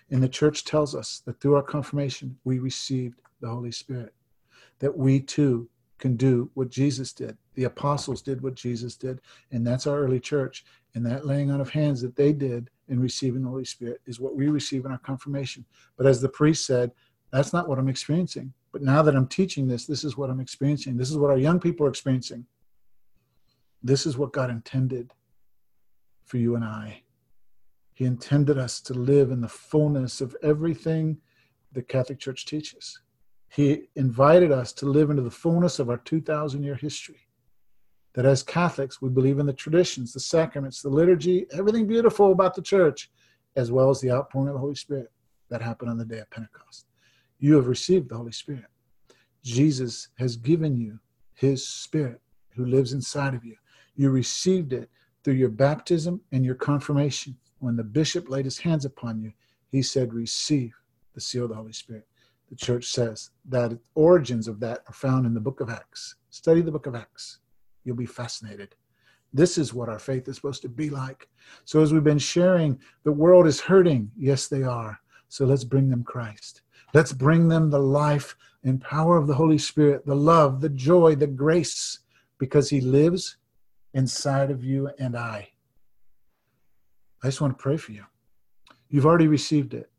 And 0.09 0.23
the 0.23 0.29
church 0.29 0.63
tells 0.63 0.95
us 0.95 1.21
that 1.25 1.39
through 1.39 1.55
our 1.55 1.63
confirmation, 1.63 2.37
we 2.43 2.59
received 2.59 3.21
the 3.43 3.49
Holy 3.49 3.71
Spirit, 3.71 4.13
that 4.79 4.97
we 4.97 5.19
too 5.19 5.69
can 5.99 6.15
do 6.15 6.49
what 6.53 6.69
Jesus 6.69 7.13
did. 7.13 7.37
The 7.55 7.65
apostles 7.65 8.21
did 8.21 8.41
what 8.41 8.55
Jesus 8.55 8.95
did, 8.95 9.21
and 9.51 9.65
that's 9.65 9.85
our 9.85 9.99
early 9.99 10.19
church. 10.19 10.65
And 10.95 11.05
that 11.05 11.25
laying 11.25 11.51
on 11.51 11.61
of 11.61 11.69
hands 11.69 12.01
that 12.01 12.15
they 12.15 12.33
did 12.33 12.69
in 12.87 12.99
receiving 12.99 13.43
the 13.43 13.49
Holy 13.49 13.65
Spirit 13.65 14.01
is 14.05 14.19
what 14.19 14.35
we 14.35 14.47
receive 14.47 14.85
in 14.85 14.91
our 14.91 14.97
confirmation. 14.97 15.65
But 15.97 16.07
as 16.07 16.21
the 16.21 16.29
priest 16.29 16.65
said, 16.65 16.91
that's 17.31 17.53
not 17.53 17.67
what 17.67 17.79
I'm 17.79 17.89
experiencing. 17.89 18.53
But 18.71 18.81
now 18.81 19.01
that 19.01 19.15
I'm 19.15 19.27
teaching 19.27 19.67
this, 19.67 19.85
this 19.85 20.03
is 20.03 20.17
what 20.17 20.29
I'm 20.29 20.39
experiencing. 20.39 20.97
This 20.97 21.09
is 21.09 21.17
what 21.17 21.31
our 21.31 21.37
young 21.37 21.59
people 21.59 21.85
are 21.85 21.89
experiencing. 21.89 22.45
This 23.81 24.05
is 24.05 24.17
what 24.17 24.33
God 24.33 24.49
intended 24.49 25.13
for 26.25 26.37
you 26.37 26.55
and 26.55 26.63
I. 26.63 27.01
He 27.93 28.05
intended 28.05 28.57
us 28.57 28.81
to 28.81 28.93
live 28.93 29.31
in 29.31 29.41
the 29.41 29.49
fullness 29.49 30.21
of 30.21 30.35
everything 30.41 31.17
the 31.71 31.81
Catholic 31.81 32.19
Church 32.19 32.45
teaches. 32.45 32.99
He 33.53 33.83
invited 33.95 34.51
us 34.51 34.73
to 34.73 34.87
live 34.87 35.11
into 35.11 35.21
the 35.21 35.29
fullness 35.29 35.77
of 35.77 35.89
our 35.89 35.97
2,000 35.97 36.63
year 36.63 36.73
history. 36.73 37.27
That 38.15 38.25
as 38.25 38.41
Catholics, 38.41 38.99
we 38.99 39.09
believe 39.09 39.37
in 39.37 39.45
the 39.45 39.53
traditions, 39.53 40.11
the 40.11 40.19
sacraments, 40.19 40.81
the 40.81 40.89
liturgy, 40.89 41.45
everything 41.51 41.85
beautiful 41.85 42.31
about 42.31 42.55
the 42.55 42.63
church, 42.63 43.11
as 43.55 43.71
well 43.71 43.91
as 43.91 44.01
the 44.01 44.11
outpouring 44.11 44.47
of 44.47 44.55
the 44.55 44.59
Holy 44.59 44.73
Spirit 44.73 45.11
that 45.49 45.61
happened 45.61 45.91
on 45.91 45.99
the 45.99 46.05
day 46.05 46.17
of 46.17 46.29
Pentecost. 46.31 46.87
You 47.37 47.55
have 47.55 47.67
received 47.67 48.09
the 48.09 48.17
Holy 48.17 48.31
Spirit. 48.31 48.65
Jesus 49.43 50.09
has 50.17 50.35
given 50.35 50.75
you 50.75 50.99
his 51.35 51.67
Spirit 51.67 52.21
who 52.55 52.65
lives 52.65 52.93
inside 52.93 53.35
of 53.35 53.45
you. 53.45 53.55
You 53.95 54.09
received 54.09 54.73
it 54.73 54.89
through 55.23 55.35
your 55.35 55.49
baptism 55.49 56.21
and 56.31 56.43
your 56.43 56.55
confirmation. 56.55 57.37
When 57.59 57.75
the 57.75 57.83
bishop 57.83 58.29
laid 58.29 58.45
his 58.45 58.57
hands 58.57 58.85
upon 58.85 59.21
you, 59.21 59.31
he 59.69 59.83
said, 59.83 60.11
Receive 60.11 60.73
the 61.13 61.21
seal 61.21 61.43
of 61.43 61.49
the 61.49 61.55
Holy 61.55 61.73
Spirit. 61.73 62.07
The 62.53 62.65
church 62.65 62.85
says 62.85 63.31
that 63.49 63.75
origins 63.95 64.47
of 64.47 64.59
that 64.59 64.83
are 64.85 64.93
found 64.93 65.25
in 65.25 65.33
the 65.33 65.39
book 65.39 65.59
of 65.59 65.71
Acts. 65.71 66.17
Study 66.29 66.61
the 66.61 66.71
book 66.71 66.85
of 66.85 66.93
Acts. 66.93 67.39
You'll 67.83 67.95
be 67.95 68.05
fascinated. 68.05 68.75
This 69.33 69.57
is 69.57 69.73
what 69.73 69.89
our 69.89 69.97
faith 69.97 70.27
is 70.27 70.35
supposed 70.35 70.61
to 70.61 70.69
be 70.69 70.91
like. 70.91 71.27
So, 71.65 71.81
as 71.81 71.91
we've 71.91 72.03
been 72.03 72.19
sharing, 72.19 72.79
the 73.05 73.11
world 73.11 73.47
is 73.47 73.59
hurting. 73.59 74.11
Yes, 74.15 74.49
they 74.49 74.61
are. 74.61 74.99
So, 75.29 75.45
let's 75.45 75.63
bring 75.63 75.89
them 75.89 76.03
Christ. 76.03 76.61
Let's 76.93 77.11
bring 77.11 77.47
them 77.47 77.71
the 77.71 77.79
life 77.79 78.35
and 78.63 78.79
power 78.79 79.17
of 79.17 79.25
the 79.25 79.33
Holy 79.33 79.57
Spirit, 79.57 80.05
the 80.05 80.15
love, 80.15 80.61
the 80.61 80.69
joy, 80.69 81.15
the 81.15 81.25
grace, 81.25 82.01
because 82.37 82.69
He 82.69 82.81
lives 82.81 83.37
inside 83.95 84.51
of 84.51 84.63
you 84.63 84.91
and 84.99 85.17
I. 85.17 85.49
I 87.23 87.27
just 87.27 87.41
want 87.41 87.57
to 87.57 87.63
pray 87.63 87.77
for 87.77 87.93
you. 87.93 88.05
You've 88.89 89.07
already 89.07 89.27
received 89.27 89.73
it. 89.73 89.89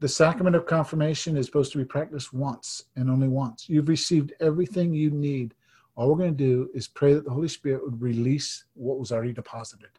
The 0.00 0.08
sacrament 0.08 0.56
of 0.56 0.64
confirmation 0.64 1.36
is 1.36 1.44
supposed 1.44 1.72
to 1.72 1.78
be 1.78 1.84
practiced 1.84 2.32
once 2.32 2.84
and 2.96 3.10
only 3.10 3.28
once. 3.28 3.68
You've 3.68 3.90
received 3.90 4.32
everything 4.40 4.94
you 4.94 5.10
need. 5.10 5.54
All 5.94 6.08
we're 6.08 6.16
going 6.16 6.34
to 6.34 6.44
do 6.44 6.70
is 6.72 6.88
pray 6.88 7.12
that 7.12 7.26
the 7.26 7.30
Holy 7.30 7.48
Spirit 7.48 7.84
would 7.84 8.00
release 8.00 8.64
what 8.72 8.98
was 8.98 9.12
already 9.12 9.34
deposited. 9.34 9.90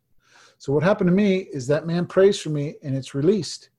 So, 0.57 0.73
what 0.73 0.81
happened 0.81 1.09
to 1.09 1.15
me 1.15 1.37
is 1.37 1.67
that 1.67 1.85
man 1.85 2.07
prays 2.07 2.39
for 2.39 2.49
me 2.49 2.77
and 2.81 2.95
it's 2.95 3.13
released. 3.13 3.69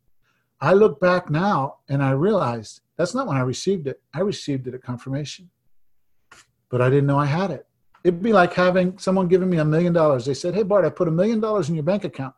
I 0.60 0.74
look 0.74 1.00
back 1.00 1.28
now 1.28 1.78
and 1.88 2.00
I 2.00 2.12
realized 2.12 2.82
that's 2.96 3.16
not 3.16 3.26
when 3.26 3.36
I 3.36 3.40
received 3.40 3.88
it. 3.88 4.00
I 4.14 4.20
received 4.20 4.68
it 4.68 4.74
at 4.74 4.82
confirmation, 4.82 5.50
but 6.68 6.80
I 6.80 6.88
didn't 6.88 7.06
know 7.06 7.18
I 7.18 7.26
had 7.26 7.50
it. 7.50 7.66
It'd 8.04 8.22
be 8.22 8.32
like 8.32 8.52
having 8.52 8.96
someone 8.96 9.26
giving 9.26 9.50
me 9.50 9.58
a 9.58 9.64
million 9.64 9.92
dollars. 9.92 10.24
They 10.24 10.34
said, 10.34 10.54
Hey, 10.54 10.62
Bart, 10.62 10.84
I 10.84 10.90
put 10.90 11.08
a 11.08 11.12
million 11.12 11.40
dollars 11.40 11.68
in 11.68 11.74
your 11.74 11.82
bank 11.82 12.04
account. 12.04 12.34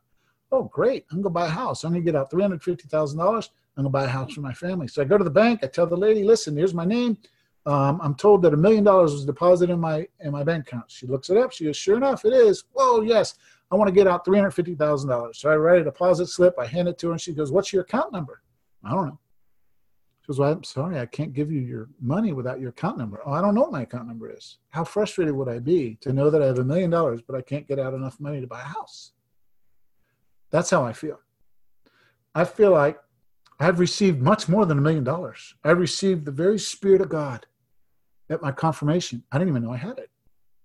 Oh, 0.50 0.64
great. 0.64 1.04
I'm 1.10 1.18
going 1.18 1.24
to 1.24 1.38
buy 1.38 1.46
a 1.46 1.50
house. 1.50 1.84
I'm 1.84 1.92
going 1.92 2.02
to 2.02 2.10
get 2.10 2.18
out 2.18 2.30
$350,000. 2.30 3.48
I'm 3.76 3.82
going 3.82 3.92
to 3.92 3.98
buy 3.98 4.04
a 4.04 4.08
house 4.08 4.32
for 4.32 4.40
my 4.40 4.52
family. 4.52 4.86
So 4.86 5.02
I 5.02 5.04
go 5.04 5.18
to 5.18 5.24
the 5.24 5.30
bank. 5.30 5.60
I 5.62 5.66
tell 5.66 5.86
the 5.86 5.96
lady, 5.96 6.22
listen, 6.22 6.56
here's 6.56 6.74
my 6.74 6.84
name. 6.84 7.18
Um, 7.66 8.00
I'm 8.02 8.14
told 8.14 8.42
that 8.42 8.54
a 8.54 8.56
million 8.56 8.84
dollars 8.84 9.12
was 9.12 9.24
deposited 9.24 9.72
in 9.72 9.80
my 9.80 10.06
in 10.20 10.32
my 10.32 10.44
bank 10.44 10.68
account. 10.68 10.90
She 10.90 11.06
looks 11.06 11.30
it 11.30 11.36
up. 11.36 11.50
She 11.50 11.64
goes, 11.64 11.76
sure 11.76 11.96
enough, 11.96 12.24
it 12.24 12.32
is. 12.32 12.64
Well, 12.74 13.02
yes. 13.02 13.34
I 13.72 13.76
want 13.76 13.88
to 13.88 13.94
get 13.94 14.06
out 14.06 14.24
$350,000. 14.24 15.34
So 15.34 15.50
I 15.50 15.56
write 15.56 15.80
a 15.80 15.84
deposit 15.84 16.26
slip. 16.26 16.54
I 16.58 16.66
hand 16.66 16.86
it 16.86 16.98
to 16.98 17.08
her 17.08 17.12
and 17.12 17.20
she 17.20 17.32
goes, 17.32 17.50
what's 17.50 17.72
your 17.72 17.82
account 17.82 18.12
number? 18.12 18.42
I 18.84 18.90
don't 18.90 19.06
know. 19.06 19.18
She 20.20 20.28
goes, 20.28 20.38
well, 20.38 20.52
I'm 20.52 20.64
sorry, 20.64 20.98
I 21.00 21.06
can't 21.06 21.32
give 21.32 21.50
you 21.50 21.60
your 21.60 21.88
money 22.00 22.32
without 22.32 22.60
your 22.60 22.70
account 22.70 22.96
number. 22.96 23.20
Oh, 23.26 23.32
I 23.32 23.40
don't 23.40 23.54
know 23.54 23.62
what 23.62 23.72
my 23.72 23.82
account 23.82 24.06
number 24.06 24.30
is. 24.30 24.58
How 24.70 24.84
frustrated 24.84 25.34
would 25.34 25.48
I 25.48 25.58
be 25.58 25.98
to 26.00 26.12
know 26.12 26.30
that 26.30 26.42
I 26.42 26.46
have 26.46 26.58
a 26.58 26.64
million 26.64 26.88
dollars, 26.88 27.20
but 27.20 27.36
I 27.36 27.42
can't 27.42 27.66
get 27.68 27.78
out 27.78 27.94
enough 27.94 28.20
money 28.20 28.40
to 28.40 28.46
buy 28.46 28.60
a 28.60 28.64
house? 28.64 29.12
That's 30.50 30.70
how 30.70 30.84
I 30.84 30.92
feel. 30.92 31.18
I 32.34 32.44
feel 32.44 32.70
like 32.70 32.98
I've 33.60 33.78
received 33.78 34.20
much 34.20 34.48
more 34.48 34.66
than 34.66 34.78
a 34.78 34.80
million 34.80 35.04
dollars. 35.04 35.54
I 35.62 35.70
received 35.70 36.24
the 36.24 36.32
very 36.32 36.58
Spirit 36.58 37.00
of 37.00 37.08
God 37.08 37.46
at 38.28 38.42
my 38.42 38.50
confirmation. 38.50 39.22
I 39.30 39.38
didn't 39.38 39.50
even 39.50 39.64
know 39.64 39.72
I 39.72 39.76
had 39.76 39.98
it. 39.98 40.10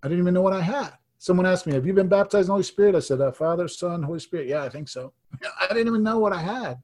I 0.02 0.08
didn't 0.08 0.24
even 0.24 0.34
know 0.34 0.42
what 0.42 0.52
I 0.52 0.62
had. 0.62 0.92
Someone 1.18 1.46
asked 1.46 1.66
me, 1.66 1.74
Have 1.74 1.86
you 1.86 1.92
been 1.92 2.08
baptized 2.08 2.44
in 2.44 2.46
the 2.46 2.52
Holy 2.52 2.62
Spirit? 2.62 2.94
I 2.94 3.00
said, 3.00 3.20
uh, 3.20 3.30
Father, 3.30 3.68
Son, 3.68 4.02
Holy 4.02 4.18
Spirit. 4.18 4.48
Yeah, 4.48 4.62
I 4.62 4.70
think 4.70 4.88
so. 4.88 5.12
I 5.60 5.68
didn't 5.68 5.88
even 5.88 6.02
know 6.02 6.18
what 6.18 6.32
I 6.32 6.40
had. 6.40 6.78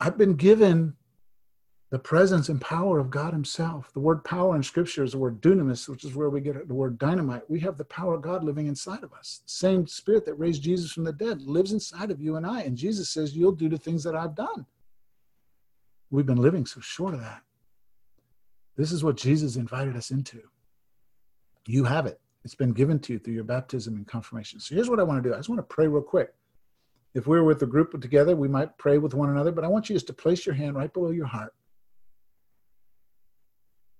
I've 0.00 0.18
been 0.18 0.34
given 0.34 0.95
the 1.90 1.98
presence 1.98 2.48
and 2.48 2.60
power 2.60 2.98
of 2.98 3.10
God 3.10 3.32
Himself. 3.32 3.92
The 3.92 4.00
word 4.00 4.24
power 4.24 4.56
in 4.56 4.62
Scripture 4.62 5.04
is 5.04 5.12
the 5.12 5.18
word 5.18 5.40
dunamis, 5.40 5.88
which 5.88 6.04
is 6.04 6.16
where 6.16 6.30
we 6.30 6.40
get 6.40 6.66
the 6.66 6.74
word 6.74 6.98
dynamite. 6.98 7.48
We 7.48 7.60
have 7.60 7.78
the 7.78 7.84
power 7.84 8.14
of 8.14 8.22
God 8.22 8.42
living 8.42 8.66
inside 8.66 9.04
of 9.04 9.12
us. 9.12 9.42
The 9.44 9.50
same 9.50 9.86
Spirit 9.86 10.24
that 10.24 10.34
raised 10.34 10.62
Jesus 10.62 10.90
from 10.90 11.04
the 11.04 11.12
dead 11.12 11.42
lives 11.42 11.72
inside 11.72 12.10
of 12.10 12.20
you 12.20 12.36
and 12.36 12.44
I. 12.44 12.62
And 12.62 12.76
Jesus 12.76 13.08
says, 13.08 13.36
You'll 13.36 13.52
do 13.52 13.68
the 13.68 13.78
things 13.78 14.02
that 14.02 14.16
I've 14.16 14.34
done. 14.34 14.66
We've 16.10 16.26
been 16.26 16.42
living 16.42 16.66
so 16.66 16.80
short 16.80 17.14
of 17.14 17.20
that. 17.20 17.42
This 18.76 18.90
is 18.90 19.04
what 19.04 19.16
Jesus 19.16 19.56
invited 19.56 19.96
us 19.96 20.10
into. 20.10 20.42
You 21.66 21.84
have 21.84 22.06
it. 22.06 22.20
It's 22.44 22.54
been 22.54 22.72
given 22.72 22.98
to 23.00 23.12
you 23.12 23.18
through 23.18 23.34
your 23.34 23.44
baptism 23.44 23.94
and 23.96 24.06
confirmation. 24.06 24.60
So 24.60 24.74
here's 24.74 24.90
what 24.90 25.00
I 25.00 25.02
want 25.04 25.22
to 25.22 25.28
do. 25.28 25.34
I 25.34 25.38
just 25.38 25.48
want 25.48 25.58
to 25.60 25.74
pray 25.74 25.86
real 25.86 26.02
quick. 26.02 26.34
If 27.14 27.26
we're 27.26 27.42
with 27.42 27.62
a 27.62 27.66
group 27.66 27.98
together, 28.00 28.36
we 28.36 28.46
might 28.48 28.76
pray 28.76 28.98
with 28.98 29.14
one 29.14 29.30
another, 29.30 29.50
but 29.50 29.64
I 29.64 29.68
want 29.68 29.88
you 29.88 29.96
just 29.96 30.06
to 30.08 30.12
place 30.12 30.46
your 30.46 30.54
hand 30.54 30.76
right 30.76 30.92
below 30.92 31.10
your 31.10 31.26
heart 31.26 31.54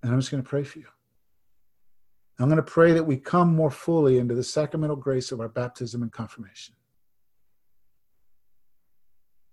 and 0.02 0.12
I'm 0.12 0.20
just 0.20 0.30
going 0.30 0.42
to 0.42 0.48
pray 0.48 0.64
for 0.64 0.78
you. 0.78 0.86
I'm 2.38 2.48
going 2.48 2.56
to 2.56 2.62
pray 2.62 2.92
that 2.92 3.04
we 3.04 3.16
come 3.16 3.54
more 3.54 3.70
fully 3.70 4.18
into 4.18 4.34
the 4.34 4.44
sacramental 4.44 4.96
grace 4.96 5.32
of 5.32 5.40
our 5.40 5.48
baptism 5.48 6.02
and 6.02 6.12
confirmation. 6.12 6.74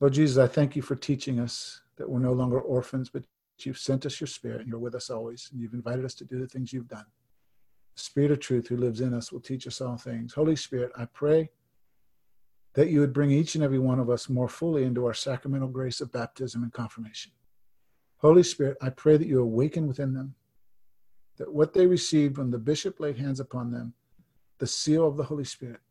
Lord 0.02 0.14
Jesus, 0.14 0.38
I 0.38 0.48
thank 0.48 0.76
you 0.76 0.82
for 0.82 0.96
teaching 0.96 1.40
us 1.40 1.82
that 1.96 2.10
we're 2.10 2.20
no 2.20 2.34
longer 2.34 2.60
orphans, 2.60 3.10
but 3.10 3.24
you've 3.60 3.78
sent 3.78 4.06
us 4.06 4.20
your 4.20 4.28
spirit 4.28 4.60
and 4.60 4.68
you're 4.68 4.80
with 4.80 4.96
us 4.96 5.10
always. 5.10 5.48
And 5.52 5.62
you've 5.62 5.74
invited 5.74 6.04
us 6.04 6.14
to 6.16 6.26
do 6.26 6.40
the 6.40 6.48
things 6.48 6.74
you've 6.74 6.90
done. 6.90 7.06
The 7.96 8.02
spirit 8.02 8.32
of 8.32 8.42
truth 8.42 8.68
who 8.68 8.76
lives 8.76 9.00
in 9.00 9.14
us 9.14 9.32
will 9.32 9.40
teach 9.40 9.66
us 9.66 9.80
all 9.80 9.96
things. 9.96 10.34
Holy 10.34 10.58
Spirit, 10.58 10.92
I 10.98 11.06
pray 11.06 11.52
that 12.74 12.90
you 12.90 13.00
would 13.00 13.14
bring 13.14 13.32
each 13.32 13.56
and 13.56 13.64
every 13.64 13.80
one 13.80 14.00
of 14.00 14.10
us 14.10 14.28
more 14.28 14.50
fully 14.50 14.84
into 14.84 15.06
our 15.06 15.14
sacramental 15.14 15.70
grace 15.70 16.02
of 16.02 16.12
baptism 16.12 16.64
and 16.64 16.74
confirmation. 16.74 17.32
Holy 18.24 18.44
Spirit, 18.44 18.78
I 18.82 18.90
pray 18.90 19.18
that 19.18 19.28
you 19.28 19.42
awaken 19.42 19.86
within 19.86 20.14
them 20.14 20.36
that 21.38 21.54
what 21.54 21.74
they 21.74 21.86
received 21.86 22.38
when 22.38 22.52
the 22.52 22.58
bishop 22.58 23.00
laid 23.00 23.18
hands 23.18 23.42
upon 23.42 23.72
them, 23.72 23.94
the 24.60 24.68
seal 24.68 25.06
of 25.06 25.18
the 25.18 25.24
Holy 25.24 25.44
Spirit, 25.44 25.82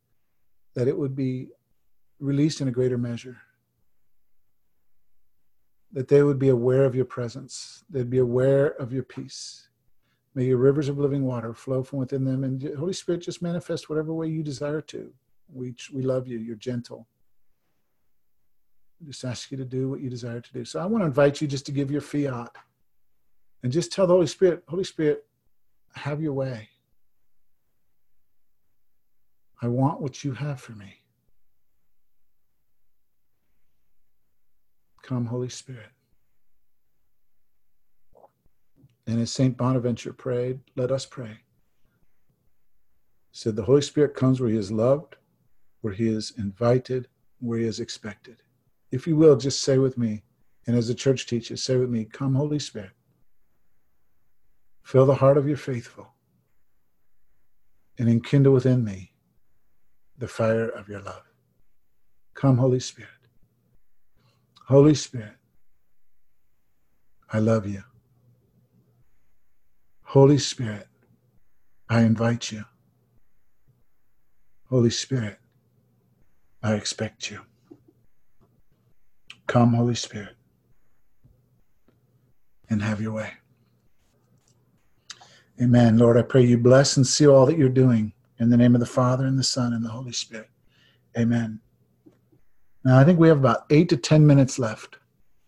that 0.73 0.87
it 0.87 0.97
would 0.97 1.15
be 1.15 1.49
released 2.19 2.59
in 2.59 2.67
a 2.67 2.71
greater 2.71 2.97
measure. 2.97 3.37
That 5.91 6.07
they 6.07 6.23
would 6.23 6.39
be 6.39 6.49
aware 6.49 6.85
of 6.85 6.95
your 6.95 7.05
presence, 7.05 7.83
they'd 7.87 8.09
be 8.09 8.17
aware 8.17 8.67
of 8.81 8.91
your 8.91 9.03
peace. 9.03 9.67
May 10.33 10.45
your 10.45 10.57
rivers 10.57 10.89
of 10.89 10.97
living 10.97 11.25
water 11.25 11.53
flow 11.53 11.83
from 11.83 11.99
within 11.99 12.23
them, 12.23 12.43
and 12.43 12.75
Holy 12.75 12.93
Spirit 12.93 13.21
just 13.21 13.43
manifest 13.43 13.89
whatever 13.89 14.11
way 14.11 14.27
you 14.27 14.41
desire 14.41 14.81
to. 14.81 15.13
We, 15.53 15.75
we 15.93 16.01
love 16.01 16.27
you, 16.27 16.39
you're 16.39 16.55
gentle 16.55 17.07
just 19.05 19.23
ask 19.25 19.51
you 19.51 19.57
to 19.57 19.65
do 19.65 19.89
what 19.89 20.01
you 20.01 20.09
desire 20.09 20.39
to 20.39 20.53
do. 20.53 20.65
So 20.65 20.79
I 20.79 20.85
want 20.85 21.01
to 21.01 21.07
invite 21.07 21.41
you 21.41 21.47
just 21.47 21.65
to 21.65 21.71
give 21.71 21.91
your 21.91 22.01
fiat 22.01 22.55
and 23.63 23.71
just 23.71 23.91
tell 23.91 24.07
the 24.07 24.13
Holy 24.13 24.27
Spirit, 24.27 24.63
Holy 24.67 24.83
Spirit, 24.83 25.25
have 25.95 26.21
your 26.21 26.33
way. 26.33 26.69
I 29.61 29.67
want 29.67 30.01
what 30.01 30.23
you 30.23 30.33
have 30.33 30.59
for 30.59 30.73
me. 30.73 30.95
Come, 35.01 35.25
Holy 35.25 35.49
Spirit. 35.49 35.89
And 39.07 39.21
as 39.21 39.31
St. 39.31 39.55
Bonaventure 39.57 40.13
prayed, 40.13 40.59
let 40.75 40.91
us 40.91 41.05
pray. 41.05 41.39
He 43.31 43.37
said, 43.37 43.55
The 43.55 43.63
Holy 43.63 43.81
Spirit 43.81 44.15
comes 44.15 44.39
where 44.39 44.49
he 44.49 44.57
is 44.57 44.71
loved, 44.71 45.15
where 45.81 45.93
he 45.93 46.07
is 46.07 46.33
invited, 46.37 47.07
where 47.39 47.59
he 47.59 47.65
is 47.65 47.79
expected 47.79 48.42
if 48.93 49.07
you 49.07 49.15
will, 49.15 49.35
just 49.35 49.61
say 49.61 49.79
with 49.79 49.97
me, 49.97 50.21
and 50.67 50.77
as 50.77 50.87
the 50.87 50.93
church 50.93 51.25
teaches, 51.25 51.63
say 51.63 51.77
with 51.77 51.89
me, 51.89 52.05
Come, 52.05 52.35
Holy 52.35 52.59
Spirit. 52.59 52.91
Fill 54.83 55.07
the 55.07 55.15
heart 55.15 55.35
of 55.35 55.47
your 55.47 55.57
faithful 55.57 56.09
and 57.97 58.07
enkindle 58.07 58.53
within 58.53 58.83
me 58.83 59.13
the 60.19 60.27
fire 60.27 60.69
of 60.69 60.89
your 60.89 61.01
love. 61.01 61.23
Come, 62.35 62.59
Holy 62.59 62.79
Spirit. 62.79 63.09
Holy 64.67 64.93
Spirit, 64.93 65.37
I 67.31 67.39
love 67.39 67.65
you. 67.65 67.83
Holy 70.03 70.37
Spirit, 70.37 70.87
I 71.89 72.01
invite 72.01 72.51
you. 72.51 72.65
Holy 74.69 74.91
Spirit, 74.91 75.39
I 76.61 76.75
expect 76.75 77.31
you. 77.31 77.41
Come, 79.53 79.75
Holy 79.75 79.93
Spirit, 79.93 80.35
and 82.71 82.81
have 82.81 82.99
your 82.99 83.11
way. 83.11 83.33
Amen. 85.61 85.99
Lord, 85.99 86.17
I 86.17 86.23
pray 86.23 86.43
you 86.43 86.57
bless 86.57 86.97
and 86.97 87.05
seal 87.05 87.35
all 87.35 87.45
that 87.45 87.59
you're 87.59 87.69
doing 87.69 88.13
in 88.39 88.49
the 88.49 88.57
name 88.57 88.73
of 88.73 88.79
the 88.79 88.87
Father 88.87 89.27
and 89.27 89.37
the 89.37 89.43
Son 89.43 89.73
and 89.73 89.85
the 89.85 89.91
Holy 89.91 90.11
Spirit. 90.11 90.49
Amen. 91.15 91.59
Now, 92.83 92.97
I 92.97 93.03
think 93.03 93.19
we 93.19 93.27
have 93.27 93.37
about 93.37 93.67
eight 93.69 93.89
to 93.89 93.97
10 93.97 94.25
minutes 94.25 94.57
left. 94.57 94.97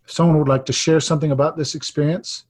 If 0.03 0.11
someone 0.11 0.37
would 0.37 0.49
like 0.49 0.65
to 0.65 0.71
share 0.71 0.99
something 0.99 1.31
about 1.31 1.57
this 1.57 1.73
experience 1.73 2.43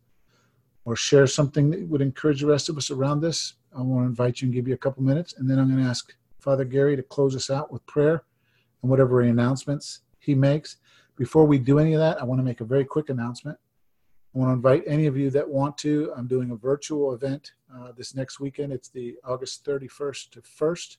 or 0.84 0.98
share 0.98 1.26
something 1.26 1.70
that 1.70 1.88
would 1.88 2.02
encourage 2.02 2.42
the 2.42 2.48
rest 2.48 2.68
of 2.68 2.78
us 2.78 2.92
around 2.92 3.22
this, 3.22 3.54
I 3.74 3.82
want 3.82 4.04
to 4.04 4.10
invite 4.10 4.42
you 4.42 4.48
and 4.48 4.54
give 4.54 4.68
you 4.68 4.74
a 4.74 4.78
couple 4.78 5.04
minutes. 5.04 5.36
And 5.38 5.50
then 5.50 5.58
I'm 5.60 5.72
going 5.72 5.82
to 5.82 5.90
ask 5.90 6.14
Father 6.38 6.66
Gary 6.66 6.98
to 6.98 7.04
close 7.04 7.34
us 7.34 7.50
out 7.50 7.72
with 7.72 7.86
prayer 7.86 8.26
and 8.82 8.92
whatever 8.92 9.22
announcements 9.22 10.02
he 10.20 10.36
makes. 10.36 10.76
Before 11.16 11.46
we 11.46 11.58
do 11.58 11.80
any 11.80 11.94
of 11.94 12.00
that, 12.00 12.22
I 12.22 12.26
want 12.26 12.40
to 12.40 12.44
make 12.44 12.62
a 12.62 12.66
very 12.66 12.86
quick 12.86 13.10
announcement. 13.10 13.58
I 14.34 14.38
want 14.38 14.50
to 14.50 14.54
invite 14.54 14.84
any 14.86 15.06
of 15.06 15.16
you 15.16 15.30
that 15.32 15.48
want 15.48 15.78
to. 15.80 16.12
I'm 16.16 16.28
doing 16.28 16.52
a 16.52 16.56
virtual 16.56 17.14
event 17.14 17.54
uh, 17.74 17.94
this 17.98 18.16
next 18.16 18.40
weekend. 18.40 18.74
It's 18.74 18.90
the 18.90 19.16
August 19.24 19.66
31st 19.66 20.32
to 20.32 20.42
1st. 20.42 20.98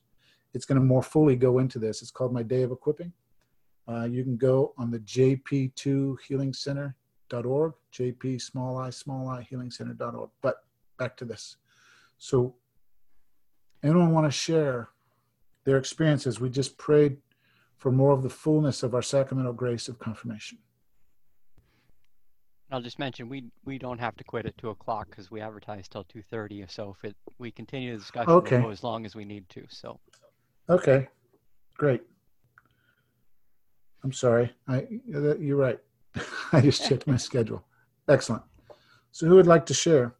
It's 0.53 0.65
going 0.65 0.79
to 0.79 0.85
more 0.85 1.03
fully 1.03 1.35
go 1.35 1.59
into 1.59 1.77
this. 1.77 2.01
It's 2.01 2.09
called 2.09 2.33
My 2.33 2.41
Day 2.41 2.63
of 2.63 2.71
Equipping. 2.71 3.13
Uh, 3.87 4.05
you 4.05 4.23
can 4.23 4.37
go 4.37 4.73
on 4.77 4.89
the 4.89 4.99
JP2 4.99 6.17
Healing 6.27 6.53
Center 6.53 6.95
healingcenter.org, 7.29 7.73
jp 7.93 8.41
small 8.41 8.77
i 8.77 8.89
small 8.89 9.29
i 9.29 9.47
healingcenter.org. 9.51 10.29
But 10.41 10.57
back 10.97 11.17
to 11.17 11.25
this. 11.25 11.57
So, 12.17 12.55
anyone 13.83 14.11
want 14.11 14.27
to 14.27 14.31
share 14.31 14.89
their 15.65 15.77
experiences? 15.77 16.39
We 16.39 16.49
just 16.49 16.77
prayed 16.77 17.17
for 17.77 17.91
more 17.91 18.11
of 18.11 18.23
the 18.23 18.29
fullness 18.29 18.83
of 18.83 18.93
our 18.95 19.01
sacramental 19.01 19.53
grace 19.53 19.87
of 19.87 19.99
confirmation. 19.99 20.57
I'll 22.69 22.81
just 22.81 22.99
mention 22.99 23.29
we 23.29 23.45
we 23.63 23.77
don't 23.77 23.99
have 23.99 24.17
to 24.17 24.25
quit 24.25 24.45
at 24.45 24.57
two 24.57 24.69
o'clock 24.69 25.09
because 25.09 25.31
we 25.31 25.39
advertise 25.39 25.87
till 25.87 26.03
two 26.03 26.21
thirty. 26.29 26.65
So 26.67 26.95
if 26.97 27.09
it 27.09 27.15
we 27.39 27.49
continue 27.49 27.93
the 27.93 27.99
discussion, 27.99 28.29
Okay. 28.29 28.59
we'll 28.59 28.71
as 28.71 28.83
long 28.83 29.05
as 29.05 29.15
we 29.15 29.23
need 29.23 29.47
to. 29.49 29.65
So 29.69 29.99
Okay, 30.69 31.07
great. 31.77 32.01
I'm 34.03 34.11
sorry. 34.11 34.53
I 34.67 34.85
you're 35.05 35.55
right. 35.57 35.79
I 36.51 36.59
just 36.59 36.85
checked 36.87 37.07
my 37.07 37.15
schedule. 37.17 37.63
Excellent. 38.09 38.43
So, 39.11 39.27
who 39.27 39.35
would 39.35 39.47
like 39.47 39.65
to 39.67 39.73
share? 39.73 40.15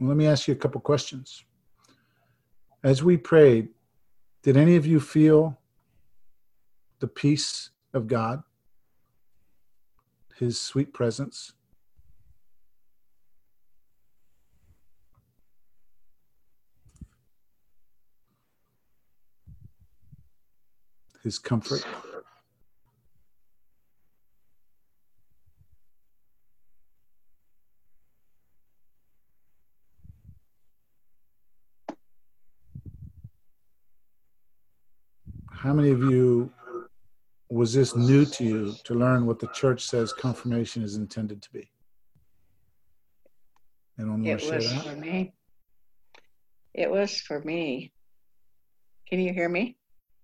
Let 0.00 0.16
me 0.16 0.26
ask 0.26 0.48
you 0.48 0.54
a 0.54 0.56
couple 0.56 0.80
questions. 0.80 1.44
As 2.82 3.02
we 3.02 3.16
prayed, 3.16 3.68
did 4.42 4.56
any 4.56 4.76
of 4.76 4.86
you 4.86 5.00
feel 5.00 5.58
the 7.00 7.08
peace 7.08 7.70
of 7.92 8.06
God? 8.06 8.42
his 10.38 10.60
sweet 10.60 10.92
presence. 10.92 11.52
His 21.22 21.38
comfort. 21.38 21.84
How 35.66 35.72
many 35.74 35.90
of 35.90 35.98
you 35.98 36.52
was 37.50 37.74
this 37.74 37.96
new 37.96 38.24
to 38.24 38.44
you 38.44 38.74
to 38.84 38.94
learn 38.94 39.26
what 39.26 39.40
the 39.40 39.48
church 39.48 39.84
says 39.84 40.12
confirmation 40.12 40.84
is 40.84 40.94
intended 40.94 41.42
to 41.42 41.52
be? 41.52 41.68
Anyone 43.98 44.24
It 44.24 44.48
was 44.48 44.72
that? 44.72 44.84
for 44.84 44.94
me. 44.94 45.32
It 46.72 46.88
was 46.88 47.18
for 47.18 47.40
me. 47.40 47.90
Can 49.08 49.18
you 49.18 49.32
hear 49.32 49.48
me? 49.48 49.76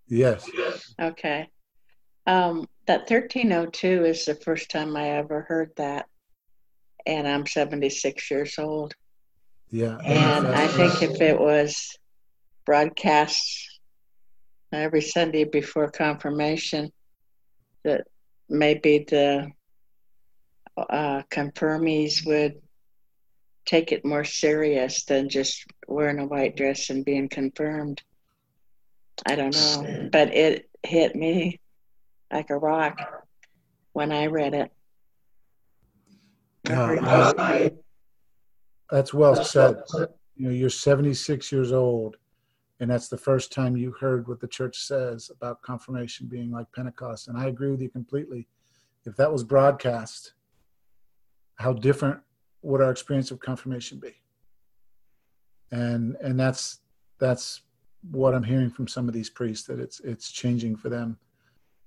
Yes. 0.07 0.49
Okay. 1.01 1.49
Um, 2.29 2.69
that 2.87 3.11
1302 3.11 4.05
is 4.05 4.25
the 4.25 4.37
first 4.37 4.71
time 4.71 4.97
I 4.97 5.09
ever 5.09 5.41
heard 5.41 5.73
that. 5.77 6.07
And 7.05 7.27
I'm 7.27 7.49
76 7.49 8.31
years 8.31 8.61
old. 8.61 8.95
Yeah. 9.71 9.99
And 10.05 10.47
I 10.47 10.69
think 10.69 11.03
if 11.03 11.21
it 11.21 11.37
was 11.37 11.99
broadcast 12.65 13.72
every 14.73 15.03
Sunday 15.03 15.45
before 15.45 15.91
confirmation, 15.91 16.91
that 17.85 18.07
maybe 18.49 19.05
the 19.09 19.51
uh, 20.77 21.23
confirmees 21.31 22.25
would 22.27 22.55
take 23.67 23.93
it 23.93 24.05
more 24.05 24.25
serious 24.25 25.05
than 25.05 25.29
just 25.29 25.65
wearing 25.87 26.19
a 26.19 26.27
white 26.27 26.57
dress 26.57 26.91
and 26.91 27.05
being 27.05 27.29
confirmed. 27.29 28.03
I 29.27 29.37
don't 29.37 29.55
know, 29.55 30.09
but 30.11 30.35
it 30.35 30.69
hit 30.83 31.15
me 31.15 31.61
like 32.33 32.51
a 32.51 32.57
rock 32.57 32.99
when 33.93 34.11
I 34.11 34.27
read 34.27 34.55
it. 34.55 34.73
Uh, 36.69 37.69
that's 38.91 39.15
well 39.15 39.45
said. 39.45 39.83
You 40.37 40.47
know, 40.49 40.51
you're 40.51 40.71
76 40.71 41.53
years 41.53 41.73
old, 41.73 42.17
and 42.83 42.91
that's 42.91 43.07
the 43.07 43.17
first 43.17 43.53
time 43.53 43.77
you 43.77 43.93
heard 43.93 44.27
what 44.27 44.41
the 44.41 44.49
church 44.49 44.77
says 44.77 45.31
about 45.31 45.63
confirmation 45.63 46.27
being 46.27 46.51
like 46.51 46.67
Pentecost. 46.75 47.29
And 47.29 47.39
I 47.39 47.47
agree 47.47 47.71
with 47.71 47.81
you 47.81 47.89
completely. 47.89 48.49
If 49.05 49.15
that 49.19 49.31
was 49.31 49.45
broadcast, 49.45 50.33
how 51.55 51.75
different 51.75 52.19
would 52.63 52.81
our 52.81 52.91
experience 52.91 53.31
of 53.31 53.39
confirmation 53.39 54.01
be? 54.01 54.17
And 55.71 56.17
and 56.21 56.39
that's 56.39 56.81
that's 57.21 57.61
what 58.11 58.35
I'm 58.35 58.43
hearing 58.43 58.69
from 58.69 58.89
some 58.89 59.07
of 59.07 59.15
these 59.15 59.31
priests 59.31 59.65
that 59.69 59.79
it's 59.79 60.01
it's 60.01 60.33
changing 60.33 60.75
for 60.75 60.89
them. 60.89 61.19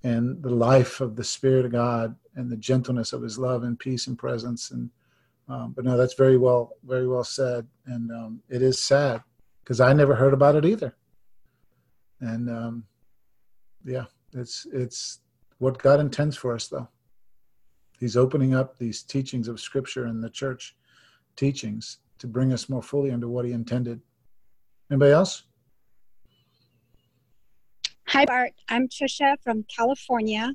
And 0.04 0.41
the 0.41 0.50
life 0.50 1.02
of 1.02 1.18
the 1.18 1.26
Spirit 1.26 1.66
of 1.66 1.74
God 1.74 2.16
and 2.38 2.50
the 2.50 2.56
gentleness 2.56 3.12
of 3.12 3.22
His 3.22 3.38
love 3.38 3.64
and 3.64 3.78
peace 3.78 4.08
and 4.08 4.18
presence 4.18 4.72
and 4.72 4.89
um, 5.50 5.74
but 5.76 5.84
no, 5.84 5.98
that's 5.98 6.14
very 6.14 6.38
well, 6.38 6.72
very 6.86 7.06
well 7.06 7.26
said, 7.26 7.68
and 7.86 8.10
um, 8.12 8.41
it 8.50 8.62
is 8.62 8.82
sad 8.82 9.22
because 9.66 9.82
I 9.82 9.93
never 9.93 10.13
heard 10.13 10.34
about 10.34 10.55
it 10.55 10.63
either. 10.63 10.95
And 12.22 12.49
um, 12.49 12.84
yeah, 13.84 14.05
it's 14.34 14.68
it's 14.72 15.22
what 15.57 15.80
God 15.80 15.99
intends 15.99 16.38
for 16.38 16.53
us, 16.53 16.68
though. 16.68 16.88
He's 17.99 18.16
opening 18.16 18.53
up 18.53 18.78
these 18.78 19.01
teachings 19.01 19.47
of 19.47 19.59
Scripture 19.59 20.05
and 20.05 20.24
the 20.24 20.30
church 20.30 20.76
teachings 21.36 21.97
to 22.20 22.28
bring 22.28 22.53
us 22.53 22.70
more 22.70 22.84
fully 22.84 23.09
into 23.09 23.28
what 23.28 23.45
He 23.45 23.53
intended. 23.53 24.01
Anybody 24.91 25.11
else? 25.11 25.43
Hi, 28.07 28.26
Bart. 28.26 28.53
I'm 28.70 28.88
Trisha 28.88 29.36
from 29.43 29.66
California. 29.76 30.53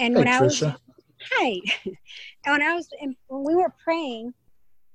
And 0.00 0.14
Hey, 0.14 0.18
when 0.18 0.28
I 0.28 0.40
was 0.40 0.60
hi, 0.60 1.60
and 1.84 1.96
when 2.46 2.62
I 2.62 2.74
was 2.74 2.88
in, 3.00 3.14
when 3.28 3.44
we 3.44 3.54
were 3.54 3.72
praying, 3.84 4.34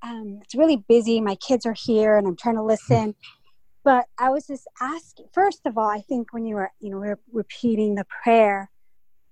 um, 0.02 0.40
it's 0.44 0.56
really 0.56 0.78
busy. 0.88 1.20
My 1.22 1.36
kids 1.36 1.66
are 1.66 1.76
here, 1.76 2.18
and 2.18 2.28
I'm 2.28 2.36
trying 2.36 2.56
to 2.56 2.64
listen. 2.64 3.16
But 3.86 4.08
I 4.18 4.32
was 4.32 4.48
just 4.48 4.68
asking. 4.82 5.28
First 5.32 5.62
of 5.66 5.78
all, 5.78 5.88
I 5.88 6.02
think 6.02 6.34
when 6.34 6.44
you 6.44 6.56
were, 6.56 6.72
you 6.80 6.90
know, 6.90 6.98
we 6.98 7.08
were 7.08 7.20
repeating 7.32 7.94
the 7.96 8.06
prayer, 8.24 8.72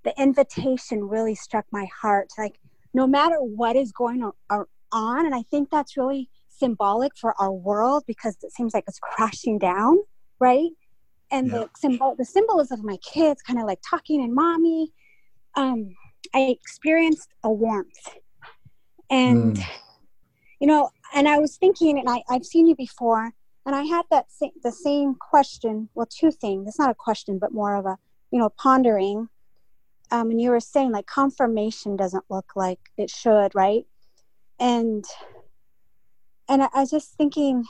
the 0.05 0.13
invitation 0.21 1.09
really 1.09 1.33
struck 1.33 1.65
my 1.71 1.87
heart. 2.01 2.27
Like, 2.37 2.59
no 2.93 3.07
matter 3.07 3.37
what 3.37 3.75
is 3.75 3.91
going 3.91 4.23
on, 4.51 5.25
and 5.25 5.33
I 5.33 5.41
think 5.49 5.71
that's 5.71 5.97
really 5.97 6.29
symbolic 6.49 7.13
for 7.19 7.33
our 7.41 7.51
world 7.51 8.03
because 8.05 8.37
it 8.43 8.51
seems 8.51 8.75
like 8.75 8.83
it's 8.87 8.99
crashing 8.99 9.57
down, 9.57 9.97
right? 10.39 10.69
And 11.31 11.47
Yeah. 11.47 11.61
the 11.61 11.69
symbol, 11.75 12.15
the 12.15 12.25
symbolism 12.25 12.79
of 12.79 12.85
my 12.85 12.97
kids, 12.97 13.41
kind 13.41 13.59
of 13.59 13.65
like 13.65 13.79
talking 13.89 14.23
and 14.23 14.35
mommy. 14.35 14.93
Um, 15.55 15.95
I 16.35 16.41
experienced 16.41 17.29
a 17.43 17.51
warmth, 17.51 18.17
and 19.09 19.57
Mm. 19.57 19.65
you 20.59 20.67
know, 20.67 20.91
and 21.13 21.27
I 21.27 21.39
was 21.39 21.57
thinking, 21.57 21.97
and 21.97 22.07
I, 22.07 22.23
I've 22.29 22.45
seen 22.45 22.67
you 22.67 22.75
before, 22.75 23.33
and 23.65 23.75
I 23.75 23.83
had 23.83 24.05
that 24.11 24.31
sa- 24.31 24.47
the 24.63 24.71
same 24.71 25.15
question. 25.15 25.89
Well, 25.95 26.07
two 26.07 26.31
things. 26.31 26.67
It's 26.67 26.79
not 26.79 26.91
a 26.91 26.95
question, 26.95 27.39
but 27.39 27.53
more 27.53 27.75
of 27.75 27.85
a, 27.85 27.97
you 28.31 28.39
know, 28.39 28.49
pondering. 28.49 29.29
Um, 30.11 30.31
and 30.31 30.41
you 30.41 30.51
were 30.51 30.59
saying 30.59 30.91
like 30.91 31.07
confirmation 31.07 31.95
doesn't 31.95 32.25
look 32.29 32.51
like 32.55 32.79
it 32.97 33.09
should, 33.09 33.55
right? 33.55 33.85
And 34.59 35.05
and 36.49 36.63
I, 36.63 36.69
I 36.73 36.81
was 36.81 36.91
just 36.91 37.15
thinking, 37.15 37.63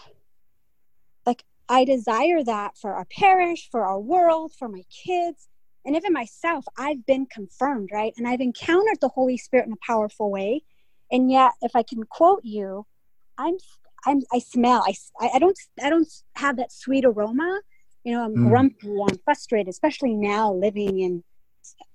like, 1.25 1.43
I 1.69 1.85
desire 1.85 2.43
that 2.43 2.77
for 2.77 2.93
our 2.93 3.05
parish, 3.05 3.69
for 3.71 3.85
our 3.85 3.99
world, 3.99 4.53
for 4.57 4.67
my 4.67 4.83
kids, 4.89 5.47
and 5.85 5.95
even 5.95 6.13
myself. 6.13 6.65
I've 6.77 7.05
been 7.05 7.25
confirmed, 7.27 7.89
right? 7.93 8.13
And 8.17 8.27
I've 8.27 8.41
encountered 8.41 8.99
the 9.01 9.09
Holy 9.09 9.37
Spirit 9.37 9.67
in 9.67 9.73
a 9.73 9.85
powerful 9.85 10.31
way. 10.31 10.63
And 11.11 11.31
yet, 11.31 11.53
if 11.61 11.75
I 11.75 11.83
can 11.83 12.03
quote 12.03 12.41
you, 12.43 12.85
I'm 13.37 13.57
I'm 14.05 14.21
I 14.31 14.39
smell. 14.39 14.83
I, 14.87 14.93
I 15.33 15.39
don't 15.39 15.57
I 15.81 15.89
don't 15.89 16.07
have 16.35 16.57
that 16.57 16.71
sweet 16.71 17.05
aroma. 17.05 17.61
You 18.03 18.13
know, 18.13 18.23
I'm 18.23 18.37
Mm. 18.37 18.49
grumpy. 18.49 18.95
I'm 19.09 19.17
frustrated, 19.23 19.69
especially 19.69 20.13
now 20.13 20.53
living 20.53 20.99
in 20.99 21.23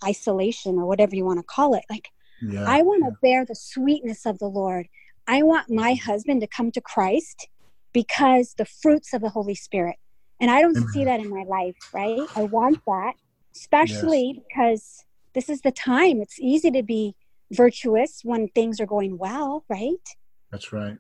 isolation 0.05 0.77
or 0.79 0.87
whatever 0.87 1.15
you 1.15 1.25
want 1.25 1.39
to 1.39 1.45
call 1.45 1.75
it. 1.75 1.85
Like 1.91 2.09
Yeah. 2.41 2.65
I 2.67 2.83
want 2.83 3.05
to 3.05 3.17
bear 3.21 3.45
the 3.45 3.55
sweetness 3.55 4.25
of 4.27 4.39
the 4.39 4.47
Lord. 4.49 4.89
I 5.27 5.43
want 5.43 5.69
my 5.71 5.95
husband 5.95 6.41
to 6.41 6.47
come 6.47 6.71
to 6.73 6.81
Christ 6.81 7.49
because 7.93 8.55
the 8.57 8.65
fruits 8.65 9.13
of 9.13 9.21
the 9.21 9.31
Holy 9.31 9.55
Spirit. 9.55 9.97
And 10.41 10.51
I 10.51 10.63
don't 10.63 10.77
see 10.77 11.05
that 11.05 11.21
in 11.21 11.29
my 11.29 11.43
life, 11.43 11.77
right? 11.93 12.29
I 12.37 12.45
want 12.45 12.79
that, 12.87 13.15
especially 13.57 14.41
because 14.49 15.05
this 15.35 15.49
is 15.49 15.63
the 15.63 15.73
time. 15.73 16.21
It's 16.23 16.39
easy 16.41 16.71
to 16.71 16.83
be 16.83 17.17
virtuous 17.51 18.21
when 18.23 18.49
things 18.49 18.81
are 18.81 18.87
going 18.87 19.19
well, 19.19 19.65
right? 19.69 20.07
That's 20.53 20.73
right. 20.73 20.97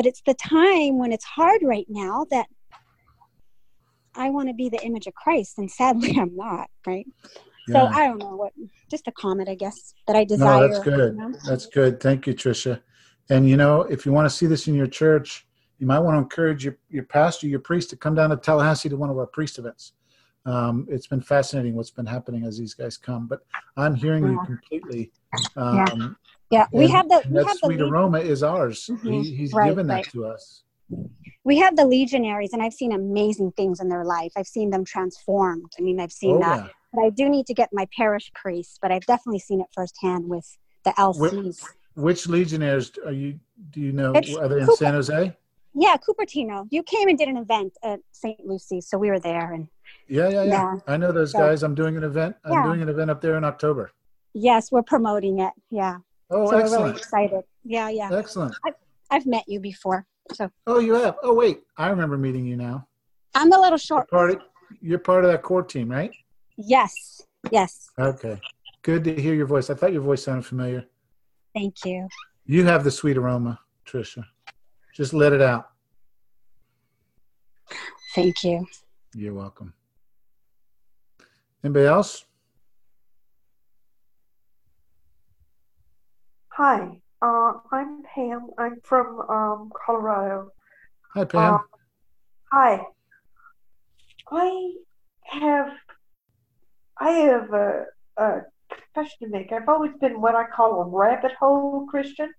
But 0.00 0.06
it's 0.06 0.22
the 0.24 0.32
time 0.32 0.96
when 0.96 1.12
it's 1.12 1.26
hard 1.26 1.60
right 1.62 1.84
now 1.86 2.24
that 2.30 2.46
I 4.14 4.30
want 4.30 4.48
to 4.48 4.54
be 4.54 4.70
the 4.70 4.82
image 4.82 5.06
of 5.06 5.12
Christ. 5.12 5.58
And 5.58 5.70
sadly, 5.70 6.16
I'm 6.18 6.34
not, 6.34 6.70
right? 6.86 7.06
So 7.70 7.84
I 7.84 8.06
don't 8.06 8.18
know 8.18 8.34
what, 8.34 8.54
just 8.90 9.08
a 9.08 9.12
comment, 9.12 9.50
I 9.50 9.56
guess, 9.56 9.92
that 10.06 10.16
I 10.16 10.24
desire. 10.24 10.58
No, 10.58 10.68
that's 10.68 10.82
good. 10.82 11.12
you 11.12 11.20
know? 11.20 11.34
That's 11.44 11.66
good. 11.66 12.00
Thank 12.00 12.26
you, 12.26 12.32
Tricia. 12.32 12.80
And 13.28 13.46
you 13.46 13.58
know, 13.58 13.82
if 13.82 14.06
you 14.06 14.12
want 14.12 14.24
to 14.24 14.34
see 14.34 14.46
this 14.46 14.68
in 14.68 14.74
your 14.74 14.86
church, 14.86 15.46
you 15.78 15.86
might 15.86 15.98
want 15.98 16.14
to 16.14 16.20
encourage 16.20 16.64
your, 16.64 16.78
your 16.88 17.04
pastor, 17.04 17.46
your 17.46 17.60
priest 17.60 17.90
to 17.90 17.96
come 17.96 18.14
down 18.14 18.30
to 18.30 18.38
Tallahassee 18.38 18.88
to 18.88 18.96
one 18.96 19.10
of 19.10 19.18
our 19.18 19.26
priest 19.26 19.58
events. 19.58 19.92
Um, 20.46 20.86
it's 20.88 21.08
been 21.08 21.20
fascinating 21.20 21.74
what's 21.74 21.90
been 21.90 22.06
happening 22.06 22.46
as 22.46 22.56
these 22.56 22.72
guys 22.72 22.96
come, 22.96 23.26
but 23.26 23.40
I'm 23.76 23.94
hearing 23.94 24.26
you 24.26 24.40
completely. 24.46 25.12
Um, 25.56 25.76
Yeah, 25.76 26.08
we 26.72 26.84
and- 26.84 26.92
have 26.92 27.08
the 27.08 27.22
we 27.28 27.34
that 27.34 27.46
have 27.46 27.56
the 27.60 27.66
sweet 27.66 27.80
le- 27.80 27.90
aroma 27.90 28.18
is 28.18 28.42
ours. 28.42 28.88
Mhm. 28.92 29.22
He, 29.24 29.34
he's 29.36 29.52
Right, 29.52 29.68
given 29.68 29.86
that 29.88 29.94
right. 29.94 30.04
to 30.12 30.26
us. 30.26 30.62
we 31.44 31.56
have 31.58 31.76
the 31.76 31.86
legionaries, 31.86 32.52
and 32.52 32.62
I've 32.62 32.72
seen 32.74 32.92
amazing 32.92 33.52
things 33.52 33.80
in 33.80 33.88
their 33.88 34.04
life. 34.04 34.32
I've 34.36 34.46
seen 34.48 34.70
them 34.70 34.84
transformed. 34.84 35.72
I 35.78 35.82
mean, 35.82 36.00
I've 36.00 36.12
seen 36.12 36.36
Oh, 36.36 36.40
that. 36.40 36.64
yeah. 36.64 36.68
But 36.92 37.04
I 37.04 37.10
do 37.10 37.28
need 37.28 37.46
to 37.46 37.54
get 37.54 37.68
my 37.72 37.86
parish 37.96 38.30
priest. 38.34 38.78
But 38.82 38.90
I've 38.92 39.06
definitely 39.06 39.38
seen 39.38 39.60
it 39.60 39.68
firsthand 39.72 40.28
with 40.28 40.58
the 40.84 40.90
LCs. 40.98 41.64
Which 41.94 42.28
legionaries 42.28 42.90
are 43.06 43.12
you? 43.12 43.38
Do 43.70 43.80
you 43.80 43.92
know? 43.92 44.12
It's 44.12 44.34
Are 44.36 44.48
they 44.48 44.58
in 44.60 44.66
Cooper. 44.66 44.76
San 44.76 44.94
Jose? 44.94 45.36
Yeah, 45.74 45.96
Cupertino. 45.98 46.66
You 46.70 46.82
came 46.82 47.08
and 47.08 47.16
did 47.16 47.28
an 47.28 47.36
event 47.36 47.76
at 47.84 48.00
St. 48.10 48.44
Lucie, 48.44 48.80
so 48.80 48.98
we 48.98 49.08
were 49.10 49.20
there. 49.20 49.52
And 49.52 49.68
Yeah, 50.08 50.28
yeah, 50.28 50.42
yeah. 50.42 50.50
Yeah. 50.52 50.74
I 50.88 50.96
know 50.96 51.12
those 51.12 51.30
So- 51.32 51.38
guys. 51.38 51.62
I'm 51.62 51.76
doing 51.76 51.96
an 51.96 52.02
event. 52.02 52.34
I'm 52.44 52.52
Yeah. 52.52 52.64
doing 52.64 52.82
an 52.82 52.88
event 52.88 53.10
up 53.10 53.20
there 53.20 53.36
in 53.36 53.44
October. 53.44 53.92
yes, 54.34 54.70
we're 54.72 54.82
promoting 54.82 55.38
it. 55.40 55.52
Yeah, 55.70 55.98
Oh, 56.30 56.46
so 56.46 56.56
we're 56.56 56.62
really 56.62 56.64
excellent. 56.64 56.96
excited. 56.98 57.44
Yeah, 57.64 57.88
yeah. 57.88 58.10
Excellent. 58.12 58.54
I've 58.64 58.74
I've 59.10 59.26
met 59.26 59.44
you 59.48 59.58
before, 59.60 60.06
so 60.32 60.48
Oh, 60.66 60.78
you 60.78 60.94
have. 60.94 61.16
Oh, 61.22 61.34
wait. 61.34 61.60
I 61.76 61.88
remember 61.88 62.16
meeting 62.16 62.46
you 62.46 62.56
now. 62.56 62.86
I'm 63.34 63.48
a 63.52 63.56
little 63.56 63.70
You're 63.70 63.78
short. 63.78 64.10
part 64.10 64.30
of, 64.30 64.38
you're 64.80 64.98
part 65.00 65.24
of 65.24 65.30
that 65.32 65.42
core 65.42 65.62
team, 65.64 65.90
right? 65.90 66.12
Yes, 66.56 67.20
yes. 67.50 67.88
Okay. 67.98 68.40
Good 68.82 69.02
to 69.04 69.20
hear 69.20 69.34
your 69.34 69.46
voice. 69.46 69.68
I 69.70 69.74
thought 69.74 69.92
your 69.92 70.02
voice 70.02 70.22
sounded 70.24 70.46
familiar. 70.46 70.86
Thank 71.54 71.84
you. 71.84 72.06
You 72.46 72.64
have 72.66 72.84
the 72.84 72.90
sweet 72.90 73.16
aroma, 73.16 73.58
Trisha. 73.86 74.24
Just 74.94 75.12
let 75.12 75.32
it 75.32 75.42
out. 75.42 75.70
Thank 78.14 78.42
you. 78.44 78.66
You're 79.14 79.34
welcome. 79.34 79.72
Anybody 81.64 81.86
else? 81.86 82.24
Hi, 86.62 87.00
uh, 87.22 87.52
I'm 87.72 88.02
Pam. 88.02 88.50
I'm 88.58 88.82
from 88.82 89.18
um, 89.30 89.72
Colorado. 89.86 90.50
Hi, 91.14 91.24
Pam. 91.24 91.54
Um, 91.54 91.60
hi. 92.52 92.84
I 94.30 94.72
have 95.24 95.72
I 97.00 97.10
have 97.12 97.54
a, 97.54 97.84
a 98.18 98.40
confession 98.70 99.16
to 99.22 99.28
make. 99.28 99.52
I've 99.52 99.70
always 99.70 99.92
been 100.02 100.20
what 100.20 100.34
I 100.34 100.44
call 100.44 100.82
a 100.82 100.84
rabbit 100.84 101.32
hole 101.32 101.86
Christian. 101.86 102.30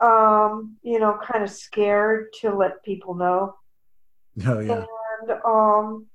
Um, 0.00 0.76
you 0.82 0.98
know, 0.98 1.18
kind 1.26 1.42
of 1.42 1.48
scared 1.48 2.26
to 2.42 2.54
let 2.54 2.84
people 2.84 3.14
know. 3.14 3.54
oh, 4.46 4.60
yeah. 4.60 4.84
and 5.22 5.30
um 5.46 6.06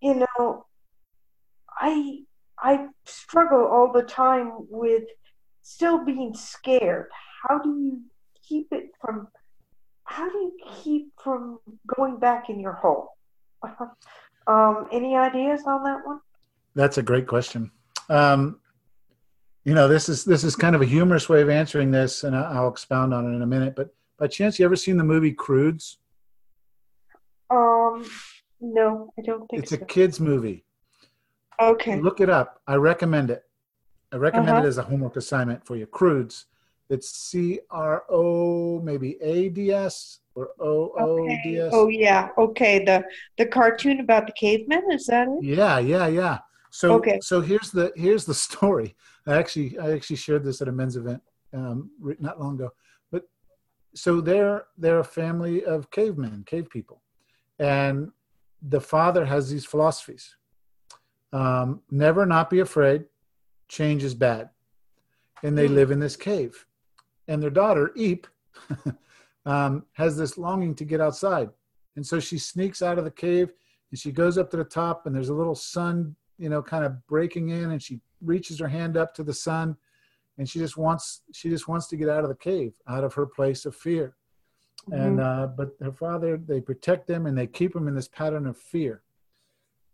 you 0.00 0.24
know 0.38 0.66
i 1.80 2.20
i 2.62 2.86
struggle 3.04 3.66
all 3.66 3.92
the 3.92 4.04
time 4.04 4.52
with 4.70 5.02
still 5.62 6.04
being 6.04 6.34
scared 6.34 7.06
how 7.48 7.58
do 7.58 7.68
you 7.70 8.00
keep 8.48 8.68
it 8.72 8.90
from 9.00 9.28
how 10.04 10.28
do 10.28 10.38
you 10.38 10.52
keep 10.82 11.12
from 11.22 11.58
going 11.96 12.18
back 12.18 12.50
in 12.50 12.58
your 12.60 12.72
hole 12.72 13.16
um 14.46 14.86
any 14.92 15.16
ideas 15.16 15.62
on 15.66 15.84
that 15.84 16.00
one 16.04 16.20
That's 16.74 16.98
a 16.98 17.02
great 17.02 17.26
question. 17.26 17.70
Um, 18.08 18.60
you 19.64 19.74
know, 19.74 19.86
this 19.88 20.08
is 20.08 20.24
this 20.24 20.42
is 20.44 20.56
kind 20.56 20.74
of 20.74 20.82
a 20.82 20.86
humorous 20.86 21.28
way 21.28 21.42
of 21.42 21.48
answering 21.50 21.90
this, 21.90 22.24
and 22.24 22.34
I'll 22.34 22.68
expound 22.68 23.12
on 23.12 23.26
it 23.30 23.34
in 23.36 23.42
a 23.42 23.46
minute. 23.46 23.74
But 23.76 23.88
by 24.18 24.26
chance, 24.28 24.58
you 24.58 24.64
ever 24.64 24.76
seen 24.76 24.96
the 24.96 25.04
movie 25.04 25.32
Croods? 25.32 25.98
um 27.50 28.04
no 28.60 29.12
i 29.18 29.22
don't 29.22 29.46
think 29.48 29.62
It's 29.62 29.72
a 29.72 29.78
kids 29.78 30.20
movie. 30.20 30.64
okay 31.60 32.00
Look 32.00 32.20
it 32.20 32.30
up. 32.30 32.60
I 32.66 32.74
recommend 32.76 33.30
it. 33.30 33.42
I 34.12 34.16
recommend 34.16 34.50
Uh-huh. 34.50 34.64
it 34.64 34.68
as 34.68 34.78
a 34.78 34.82
homework 34.82 35.16
assignment 35.16 35.64
for 35.64 35.76
your 35.76 35.86
Croods. 35.86 36.46
It's 36.88 37.08
C 37.10 37.60
R 37.70 38.04
O 38.10 38.80
maybe 38.80 39.16
A 39.22 39.48
D 39.48 39.70
S 39.70 40.20
or 40.34 40.50
O 40.58 40.92
O 40.98 41.26
D 41.44 41.58
S. 41.58 41.72
oh 41.72 41.88
yeah 41.88 42.30
okay 42.36 42.84
the 42.84 43.04
the 43.38 43.46
cartoon 43.46 44.00
about 44.00 44.26
the 44.26 44.32
cavemen 44.32 44.82
is 44.90 45.06
that 45.06 45.28
it 45.28 45.44
Yeah, 45.44 45.78
yeah, 45.78 46.08
yeah. 46.08 46.38
So 46.70 46.98
Okay. 46.98 47.18
so 47.22 47.40
here's 47.40 47.70
the 47.70 47.92
here's 47.94 48.24
the 48.24 48.34
story. 48.46 48.96
I 49.26 49.36
actually 49.36 49.78
I 49.78 49.92
actually 49.92 50.16
shared 50.16 50.42
this 50.44 50.60
at 50.60 50.68
a 50.68 50.72
men's 50.72 50.96
event 50.96 51.22
um, 51.54 51.90
not 52.18 52.40
long 52.40 52.54
ago. 52.56 52.70
But 53.12 53.22
so 53.94 54.20
they're 54.20 54.64
they're 54.76 54.98
a 55.00 55.04
family 55.04 55.64
of 55.64 55.90
cavemen, 55.92 56.42
cave 56.44 56.68
people, 56.70 57.02
and 57.60 58.10
the 58.62 58.80
father 58.80 59.24
has 59.26 59.48
these 59.48 59.64
philosophies: 59.64 60.36
um, 61.32 61.82
never 61.90 62.26
not 62.26 62.50
be 62.50 62.58
afraid, 62.60 63.04
change 63.70 64.04
is 64.04 64.14
bad, 64.14 64.50
and 65.42 65.56
they 65.56 65.68
Hmm. 65.68 65.74
live 65.74 65.90
in 65.90 66.00
this 66.00 66.16
cave. 66.16 66.66
And 67.28 67.42
their 67.42 67.50
daughter 67.50 67.92
Eep 67.94 68.26
um, 69.46 69.86
has 69.92 70.16
this 70.16 70.36
longing 70.36 70.74
to 70.74 70.84
get 70.84 71.00
outside, 71.00 71.50
and 71.96 72.06
so 72.06 72.20
she 72.20 72.38
sneaks 72.38 72.82
out 72.82 72.98
of 72.98 73.04
the 73.04 73.10
cave 73.10 73.52
and 73.90 73.98
she 73.98 74.12
goes 74.12 74.38
up 74.38 74.50
to 74.50 74.56
the 74.56 74.64
top 74.64 75.06
and 75.06 75.14
there's 75.14 75.28
a 75.28 75.34
little 75.34 75.54
sun 75.54 76.14
you 76.38 76.48
know 76.48 76.62
kind 76.62 76.84
of 76.84 77.06
breaking 77.06 77.50
in 77.50 77.72
and 77.72 77.82
she 77.82 78.00
reaches 78.22 78.58
her 78.58 78.68
hand 78.68 78.96
up 78.96 79.14
to 79.14 79.22
the 79.22 79.34
sun 79.34 79.76
and 80.38 80.48
she 80.48 80.58
just 80.58 80.76
wants 80.76 81.22
she 81.32 81.50
just 81.50 81.68
wants 81.68 81.86
to 81.88 81.96
get 81.96 82.08
out 82.08 82.22
of 82.22 82.28
the 82.30 82.36
cave 82.36 82.72
out 82.88 83.04
of 83.04 83.14
her 83.14 83.26
place 83.26 83.66
of 83.66 83.74
fear. 83.74 84.16
And 84.92 85.20
uh, 85.20 85.48
but 85.56 85.76
her 85.80 85.92
father 85.92 86.36
they 86.36 86.60
protect 86.60 87.06
them 87.06 87.26
and 87.26 87.36
they 87.36 87.46
keep 87.46 87.72
them 87.74 87.86
in 87.88 87.94
this 87.94 88.08
pattern 88.08 88.46
of 88.46 88.56
fear. 88.56 89.02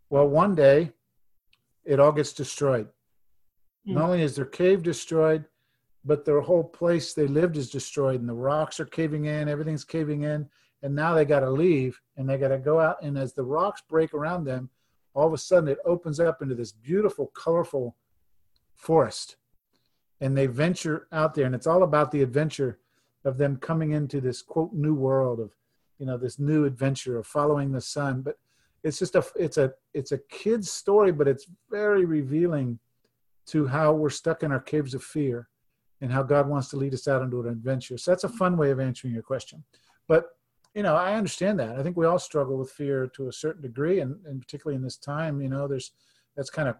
Well 0.09 0.27
one 0.27 0.55
day 0.55 0.91
it 1.83 1.99
all 1.99 2.11
gets 2.11 2.33
destroyed 2.33 2.87
Hmm. 3.87 3.93
not 3.93 4.05
only 4.05 4.21
is 4.21 4.35
their 4.35 4.45
cave 4.45 4.83
destroyed 4.83 5.45
but 6.05 6.23
their 6.23 6.41
whole 6.41 6.63
place 6.63 7.13
they 7.13 7.27
lived 7.27 7.57
is 7.57 7.69
destroyed 7.69 8.19
and 8.19 8.29
the 8.29 8.33
rocks 8.33 8.79
are 8.79 8.85
caving 8.85 9.25
in 9.25 9.47
everything's 9.47 9.85
caving 9.85 10.23
in 10.23 10.47
and 10.83 10.93
now 10.93 11.13
they 11.13 11.25
got 11.25 11.39
to 11.39 11.49
leave 11.49 11.99
and 12.17 12.29
they 12.29 12.37
got 12.37 12.49
to 12.49 12.57
go 12.57 12.79
out 12.79 13.01
and 13.01 13.17
as 13.17 13.33
the 13.33 13.43
rocks 13.43 13.81
break 13.89 14.13
around 14.13 14.43
them 14.43 14.69
all 15.13 15.27
of 15.27 15.33
a 15.33 15.37
sudden 15.37 15.69
it 15.69 15.79
opens 15.85 16.19
up 16.19 16.41
into 16.41 16.55
this 16.55 16.71
beautiful 16.71 17.31
colorful 17.35 17.95
forest 18.75 19.37
and 20.21 20.37
they 20.37 20.47
venture 20.47 21.07
out 21.11 21.33
there 21.33 21.45
and 21.45 21.55
it's 21.55 21.67
all 21.67 21.83
about 21.83 22.11
the 22.11 22.21
adventure 22.21 22.79
of 23.25 23.37
them 23.37 23.57
coming 23.57 23.91
into 23.91 24.21
this 24.21 24.41
quote 24.41 24.73
new 24.73 24.93
world 24.93 25.39
of 25.39 25.51
you 25.97 26.05
know 26.05 26.17
this 26.17 26.39
new 26.39 26.65
adventure 26.65 27.17
of 27.17 27.25
following 27.25 27.71
the 27.71 27.81
sun 27.81 28.21
but 28.21 28.37
it's 28.83 28.99
just 28.99 29.15
a 29.15 29.25
it's 29.35 29.57
a 29.57 29.73
it's 29.93 30.11
a 30.11 30.19
kid's 30.29 30.71
story 30.71 31.11
but 31.11 31.27
it's 31.27 31.47
very 31.69 32.05
revealing 32.05 32.79
to 33.47 33.67
how 33.67 33.91
we're 33.93 34.09
stuck 34.09 34.43
in 34.43 34.51
our 34.51 34.59
caves 34.59 34.93
of 34.93 35.03
fear 35.03 35.47
and 36.01 36.11
how 36.11 36.23
god 36.23 36.47
wants 36.47 36.69
to 36.69 36.77
lead 36.77 36.93
us 36.93 37.07
out 37.07 37.21
into 37.21 37.41
an 37.41 37.47
adventure 37.47 37.97
so 37.97 38.11
that's 38.11 38.23
a 38.23 38.29
fun 38.29 38.57
way 38.57 38.71
of 38.71 38.79
answering 38.79 39.13
your 39.13 39.23
question 39.23 39.63
but 40.07 40.25
you 40.73 40.83
know 40.83 40.95
i 40.95 41.13
understand 41.13 41.59
that 41.59 41.77
i 41.77 41.83
think 41.83 41.97
we 41.97 42.05
all 42.05 42.19
struggle 42.19 42.57
with 42.57 42.71
fear 42.71 43.07
to 43.07 43.27
a 43.27 43.33
certain 43.33 43.61
degree 43.61 43.99
and, 43.99 44.15
and 44.25 44.41
particularly 44.41 44.75
in 44.75 44.83
this 44.83 44.97
time 44.97 45.41
you 45.41 45.49
know 45.49 45.67
there's 45.67 45.91
that's 46.35 46.49
kind 46.49 46.67
of 46.67 46.75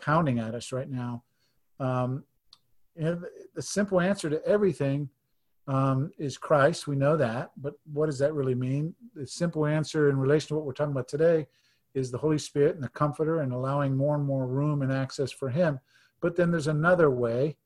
pounding 0.00 0.38
at 0.38 0.54
us 0.54 0.72
right 0.72 0.90
now 0.90 1.22
um, 1.78 2.24
the, 2.96 3.28
the 3.54 3.62
simple 3.62 4.00
answer 4.00 4.30
to 4.30 4.44
everything 4.46 5.08
um, 5.68 6.12
is 6.18 6.38
Christ. 6.38 6.86
We 6.86 6.96
know 6.96 7.16
that, 7.16 7.50
but 7.56 7.74
what 7.92 8.06
does 8.06 8.18
that 8.18 8.34
really 8.34 8.54
mean? 8.54 8.94
The 9.14 9.26
simple 9.26 9.66
answer 9.66 10.08
in 10.08 10.18
relation 10.18 10.48
to 10.48 10.54
what 10.54 10.64
we're 10.64 10.72
talking 10.72 10.92
about 10.92 11.08
today 11.08 11.46
is 11.94 12.10
the 12.10 12.18
Holy 12.18 12.38
Spirit 12.38 12.74
and 12.74 12.84
the 12.84 12.88
Comforter 12.88 13.40
and 13.40 13.52
allowing 13.52 13.96
more 13.96 14.14
and 14.14 14.24
more 14.24 14.46
room 14.46 14.82
and 14.82 14.92
access 14.92 15.32
for 15.32 15.48
Him. 15.48 15.80
But 16.26 16.34
then 16.34 16.50
there's 16.50 16.66
another 16.66 17.08
way, 17.08 17.56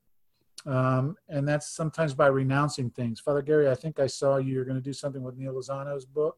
um, 0.66 1.16
and 1.30 1.48
that's 1.48 1.70
sometimes 1.70 2.12
by 2.12 2.26
renouncing 2.26 2.90
things. 2.90 3.18
Father 3.18 3.40
Gary, 3.40 3.70
I 3.70 3.74
think 3.74 3.98
I 3.98 4.06
saw 4.06 4.36
you. 4.36 4.52
You're 4.52 4.66
going 4.66 4.76
to 4.76 4.82
do 4.82 4.92
something 4.92 5.22
with 5.22 5.38
Neal 5.38 5.54
Lozano's 5.54 6.04
book 6.04 6.36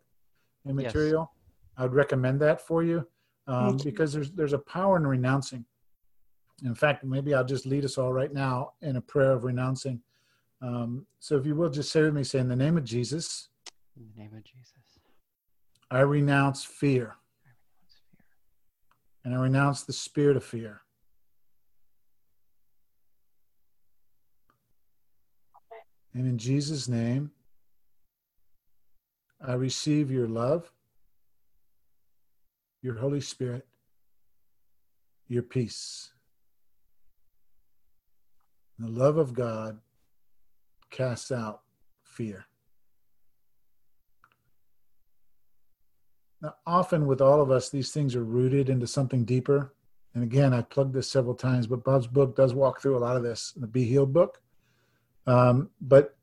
and 0.64 0.76
material. 0.76 0.86
Yes. 0.86 0.94
material. 0.94 1.32
I 1.78 1.82
would 1.82 1.94
recommend 1.94 2.40
that 2.42 2.60
for 2.64 2.84
you 2.84 3.08
um, 3.48 3.76
because 3.78 4.12
there's 4.12 4.30
there's 4.30 4.52
a 4.52 4.60
power 4.60 4.98
in 4.98 5.04
renouncing. 5.04 5.64
In 6.64 6.76
fact, 6.76 7.02
maybe 7.02 7.34
I'll 7.34 7.42
just 7.44 7.66
lead 7.66 7.84
us 7.84 7.98
all 7.98 8.12
right 8.12 8.32
now 8.32 8.74
in 8.82 8.94
a 8.94 9.00
prayer 9.00 9.32
of 9.32 9.42
renouncing. 9.42 10.00
Um, 10.60 11.04
so 11.18 11.36
if 11.36 11.44
you 11.44 11.56
will 11.56 11.70
just 11.70 11.90
say 11.90 12.02
with 12.02 12.14
me, 12.14 12.22
say, 12.22 12.38
in 12.38 12.46
the 12.46 12.54
name 12.54 12.76
of 12.76 12.84
Jesus, 12.84 13.48
In 13.96 14.06
the 14.14 14.22
name 14.22 14.32
of 14.32 14.44
Jesus. 14.44 15.00
I 15.90 16.02
renounce 16.02 16.62
fear 16.62 17.16
I 17.44 17.50
renounce 17.66 17.96
fear. 18.12 18.24
and 19.24 19.34
I 19.34 19.38
renounce 19.42 19.82
the 19.82 19.92
spirit 19.92 20.36
of 20.36 20.44
fear. 20.44 20.82
And 26.14 26.26
in 26.26 26.38
Jesus' 26.38 26.88
name, 26.88 27.30
I 29.40 29.54
receive 29.54 30.10
your 30.10 30.28
love, 30.28 30.70
your 32.82 32.94
Holy 32.94 33.20
Spirit, 33.20 33.66
your 35.28 35.42
peace. 35.42 36.12
The 38.78 38.88
love 38.88 39.16
of 39.16 39.32
God 39.32 39.78
casts 40.90 41.32
out 41.32 41.62
fear. 42.04 42.46
Now, 46.40 46.54
often 46.66 47.06
with 47.06 47.20
all 47.20 47.40
of 47.40 47.50
us, 47.50 47.68
these 47.68 47.92
things 47.92 48.16
are 48.16 48.24
rooted 48.24 48.68
into 48.68 48.86
something 48.86 49.24
deeper. 49.24 49.72
And 50.14 50.24
again, 50.24 50.52
I've 50.52 50.68
plugged 50.68 50.92
this 50.92 51.08
several 51.08 51.34
times, 51.34 51.66
but 51.66 51.84
Bob's 51.84 52.08
book 52.08 52.36
does 52.36 52.52
walk 52.52 52.82
through 52.82 52.98
a 52.98 53.00
lot 53.00 53.16
of 53.16 53.22
this, 53.22 53.52
in 53.54 53.62
the 53.62 53.68
Be 53.68 53.84
Healed 53.84 54.12
book. 54.12 54.42
Um, 55.26 55.70
but 55.80 56.16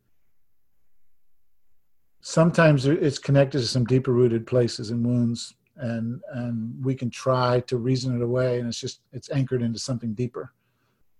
sometimes 2.21 2.85
it's 2.85 3.17
connected 3.17 3.59
to 3.59 3.67
some 3.67 3.85
deeper 3.85 4.11
rooted 4.11 4.45
places 4.45 4.91
and 4.91 5.05
wounds, 5.05 5.55
and 5.77 6.21
and 6.33 6.83
we 6.83 6.95
can 6.95 7.09
try 7.09 7.61
to 7.61 7.77
reason 7.77 8.15
it 8.15 8.23
away, 8.23 8.59
and 8.59 8.67
it's 8.67 8.79
just 8.79 9.01
it's 9.13 9.31
anchored 9.31 9.61
into 9.61 9.79
something 9.79 10.13
deeper. 10.13 10.53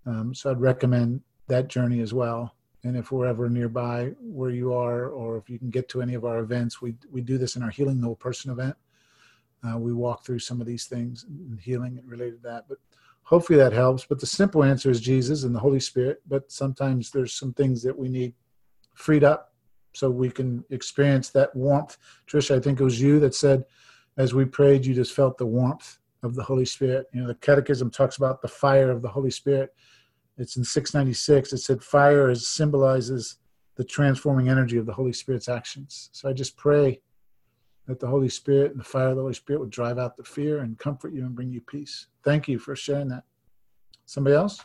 Um, 0.05 0.33
so 0.33 0.51
I'd 0.51 0.61
recommend 0.61 1.21
that 1.47 1.67
journey 1.67 2.01
as 2.01 2.13
well. 2.13 2.55
And 2.83 2.95
if 2.95 3.11
we're 3.11 3.27
ever 3.27 3.49
nearby 3.49 4.13
where 4.21 4.51
you 4.51 4.73
are, 4.73 5.09
or 5.09 5.37
if 5.37 5.49
you 5.49 5.59
can 5.59 5.69
get 5.69 5.89
to 5.89 6.01
any 6.01 6.13
of 6.13 6.25
our 6.25 6.39
events, 6.39 6.81
we 6.81 6.95
we 7.11 7.21
do 7.21 7.37
this 7.37 7.55
in 7.55 7.63
our 7.63 7.69
Healing 7.69 7.99
the 7.99 8.07
Whole 8.07 8.15
Person 8.15 8.51
event. 8.51 8.75
Uh, 9.67 9.77
we 9.77 9.93
walk 9.93 10.25
through 10.25 10.39
some 10.39 10.61
of 10.61 10.67
these 10.67 10.85
things 10.85 11.25
and 11.25 11.59
healing 11.59 11.97
and 11.97 12.09
related 12.09 12.41
to 12.41 12.49
that. 12.49 12.65
But 12.69 12.77
hopefully 13.29 13.59
that 13.59 13.71
helps. 13.71 14.05
But 14.05 14.19
the 14.19 14.25
simple 14.25 14.63
answer 14.63 14.89
is 14.89 14.99
Jesus 14.99 15.43
and 15.43 15.53
the 15.53 15.59
Holy 15.59 15.79
Spirit. 15.79 16.19
But 16.27 16.51
sometimes 16.51 17.11
there's 17.11 17.33
some 17.33 17.53
things 17.53 17.83
that 17.83 17.97
we 17.97 18.09
need 18.09 18.33
freed 18.95 19.23
up 19.23 19.53
so 19.93 20.09
we 20.09 20.31
can 20.31 20.65
experience 20.71 21.29
that 21.29 21.55
warmth. 21.55 21.97
trisha 22.27 22.57
I 22.57 22.59
think 22.59 22.79
it 22.79 22.83
was 22.83 22.99
you 22.99 23.19
that 23.19 23.35
said, 23.35 23.65
as 24.17 24.33
we 24.33 24.45
prayed, 24.45 24.83
you 24.83 24.95
just 24.95 25.13
felt 25.13 25.37
the 25.37 25.45
warmth 25.45 25.99
of 26.23 26.33
the 26.33 26.41
Holy 26.43 26.65
Spirit. 26.65 27.05
You 27.13 27.21
know, 27.21 27.27
the 27.27 27.35
Catechism 27.35 27.91
talks 27.91 28.17
about 28.17 28.41
the 28.41 28.47
fire 28.47 28.89
of 28.89 29.03
the 29.03 29.09
Holy 29.09 29.31
Spirit. 29.31 29.75
It's 30.39 30.57
in 30.57 30.63
696. 30.63 31.53
It 31.53 31.57
said 31.59 31.83
fire 31.83 32.31
is, 32.31 32.49
symbolizes 32.49 33.37
the 33.75 33.83
transforming 33.83 34.49
energy 34.49 34.77
of 34.77 34.87
the 34.87 34.93
Holy 34.93 35.13
Spirit's 35.13 35.47
actions. 35.47 36.09
So 36.13 36.27
I 36.27 36.33
just 36.33 36.57
pray 36.57 37.01
that 37.89 37.99
the 37.99 38.07
Holy 38.07 38.29
Spirit 38.29 38.69
and 38.69 38.79
the 38.79 38.83
fire 38.83 39.07
of 39.07 39.15
the 39.15 39.21
Holy 39.23 39.33
Spirit 39.33 39.61
would 39.61 39.71
drive 39.71 39.97
out 39.97 40.15
the 40.15 40.23
fear 40.23 40.59
and 40.59 40.77
comfort 40.77 41.11
you 41.11 41.25
and 41.25 41.33
bring 41.33 41.51
you 41.51 41.59
peace. 41.59 42.05
Thank 42.23 42.47
you 42.47 42.59
for 42.59 42.75
sharing 42.75 43.07
that. 43.07 43.23
Somebody 44.05 44.35
else? 44.35 44.63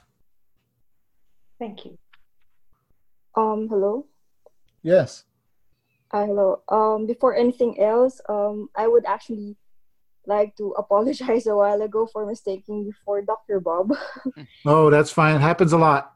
Thank 1.59 1.87
you. 1.87 1.97
Um, 3.35 3.67
hello. 3.71 4.05
Yes. 4.83 5.25
Uh, 6.11 6.27
hello. 6.27 6.63
Um, 6.69 7.07
before 7.07 7.35
anything 7.35 7.81
else, 7.81 8.21
um, 8.29 8.69
I 8.77 8.87
would 8.89 9.07
actually 9.07 9.57
like 10.27 10.55
to 10.57 10.73
apologize 10.79 11.47
a 11.47 11.57
while 11.57 11.81
ago 11.81 12.07
for 12.07 12.27
mistaking 12.27 12.85
you 12.85 12.93
for 13.07 13.23
Dr. 13.23 13.59
Bob. 13.59 13.97
oh, 14.67 14.91
that's 14.91 15.11
fine. 15.11 15.37
It 15.37 15.41
happens 15.41 15.73
a 15.73 15.79
lot. 15.79 16.13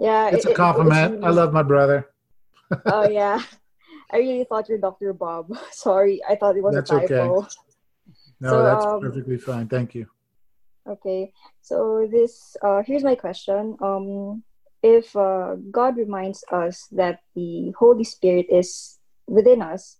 Yeah, 0.00 0.30
it's 0.30 0.44
it, 0.44 0.50
a 0.50 0.54
compliment. 0.54 1.12
Really... 1.12 1.26
I 1.26 1.30
love 1.30 1.52
my 1.52 1.62
brother. 1.62 2.10
oh 2.86 3.08
yeah, 3.08 3.40
I 4.12 4.18
really 4.18 4.44
thought 4.44 4.68
you're 4.68 4.78
Dr. 4.78 5.12
Bob. 5.12 5.52
Sorry, 5.72 6.20
I 6.28 6.36
thought 6.36 6.56
it 6.56 6.62
was 6.62 6.74
that's 6.74 6.90
a 6.90 7.00
typo. 7.00 7.38
Okay. 7.38 7.48
No, 8.40 8.50
so, 8.50 8.62
that's 8.62 8.84
um, 8.84 9.00
perfectly 9.00 9.38
fine. 9.38 9.68
Thank 9.68 9.94
you. 9.94 10.06
Okay, 10.86 11.32
so 11.62 12.06
this 12.10 12.56
uh, 12.62 12.82
here's 12.84 13.02
my 13.04 13.14
question. 13.14 13.76
Um, 13.80 14.44
if 14.82 15.16
uh, 15.16 15.56
God 15.70 15.96
reminds 15.96 16.44
us 16.52 16.86
that 16.92 17.20
the 17.34 17.72
Holy 17.78 18.04
Spirit 18.04 18.46
is 18.50 18.98
within 19.26 19.62
us, 19.62 19.96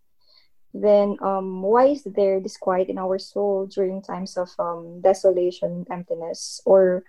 then 0.75 1.17
um, 1.23 1.63
why 1.63 1.87
is 1.87 2.05
there 2.05 2.39
disquiet 2.41 2.89
in 2.89 2.99
our 2.99 3.19
soul 3.19 3.67
during 3.67 4.03
times 4.03 4.37
of 4.37 4.51
um, 4.59 5.01
desolation, 5.01 5.87
emptiness, 5.91 6.61
or 6.67 7.05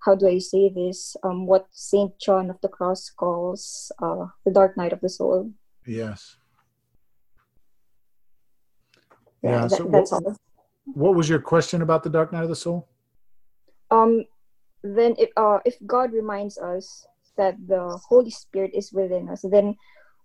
how 0.00 0.16
do 0.16 0.26
I 0.26 0.38
say 0.38 0.68
this? 0.68 1.16
Um, 1.22 1.46
what 1.46 1.68
Saint 1.70 2.18
John 2.18 2.50
of 2.50 2.60
the 2.62 2.68
Cross 2.68 3.10
calls 3.10 3.92
uh, 4.02 4.26
the 4.44 4.50
dark 4.50 4.76
night 4.76 4.92
of 4.92 5.00
the 5.00 5.08
soul. 5.08 5.52
Yes. 5.88 6.36
Yeah, 9.42 9.50
yeah 9.50 9.60
that, 9.62 9.70
so 9.70 9.84
that's 9.84 10.12
what, 10.12 10.24
all. 10.24 10.36
What 10.84 11.14
was 11.14 11.28
your 11.28 11.40
question 11.40 11.80
about 11.80 12.02
the 12.02 12.10
dark 12.10 12.30
night 12.30 12.42
of 12.42 12.50
the 12.50 12.56
soul? 12.56 12.88
Um, 13.90 14.24
then 14.82 15.14
if 15.18 15.30
uh, 15.36 15.60
if 15.64 15.76
God 15.86 16.12
reminds 16.12 16.58
us 16.58 17.06
that 17.38 17.56
the 17.66 17.98
Holy 18.08 18.30
Spirit 18.30 18.72
is 18.74 18.92
within 18.92 19.30
us, 19.30 19.42
then 19.48 19.76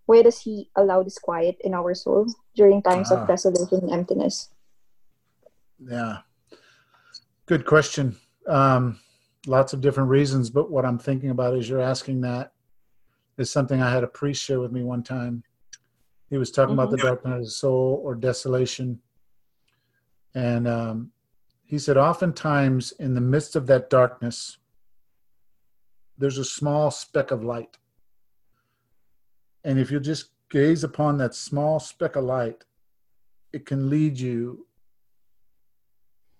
where 0.05 0.21
does 0.21 0.41
He 0.41 0.69
allow 0.75 1.01
this 1.01 1.17
quiet 1.17 1.55
in 1.63 1.73
our 1.73 1.95
soul 1.95 2.27
during 2.55 2.83
times 2.83 3.09
ah. 3.11 3.21
of 3.21 3.27
desolation 3.27 3.87
and 3.87 3.91
emptiness? 3.91 4.49
Yeah, 5.79 6.27
good 7.45 7.65
question. 7.65 8.17
Um, 8.47 8.99
lots 9.47 9.71
of 9.71 9.79
different 9.79 10.09
reasons, 10.09 10.49
but 10.49 10.69
what 10.69 10.83
I'm 10.83 10.99
thinking 10.99 11.29
about 11.29 11.55
is 11.55 11.69
you're 11.69 11.79
asking 11.79 12.19
that 12.21 12.51
is 13.37 13.49
something 13.49 13.81
I 13.81 13.91
had 13.91 14.03
a 14.03 14.07
priest 14.07 14.43
share 14.43 14.59
with 14.59 14.73
me 14.73 14.83
one 14.83 15.03
time. 15.03 15.43
He 16.33 16.39
was 16.39 16.49
talking 16.49 16.71
mm-hmm. 16.71 16.79
about 16.79 16.89
the 16.89 16.97
mm-hmm. 16.97 17.05
dark 17.05 17.25
night 17.25 17.37
of 17.37 17.43
the 17.43 17.51
soul 17.51 18.01
or 18.03 18.15
desolation, 18.15 18.99
and 20.33 20.67
um, 20.67 21.11
he 21.63 21.77
said, 21.77 21.95
oftentimes 21.95 22.91
in 22.93 23.13
the 23.13 23.21
midst 23.21 23.55
of 23.55 23.67
that 23.67 23.91
darkness, 23.91 24.57
there's 26.17 26.39
a 26.39 26.43
small 26.43 26.89
speck 26.89 27.29
of 27.29 27.43
light. 27.43 27.77
And 29.63 29.77
if 29.77 29.91
you 29.91 29.99
just 29.99 30.31
gaze 30.49 30.83
upon 30.83 31.19
that 31.19 31.35
small 31.35 31.79
speck 31.79 32.15
of 32.15 32.23
light, 32.23 32.63
it 33.51 33.67
can 33.67 33.91
lead 33.91 34.19
you 34.19 34.65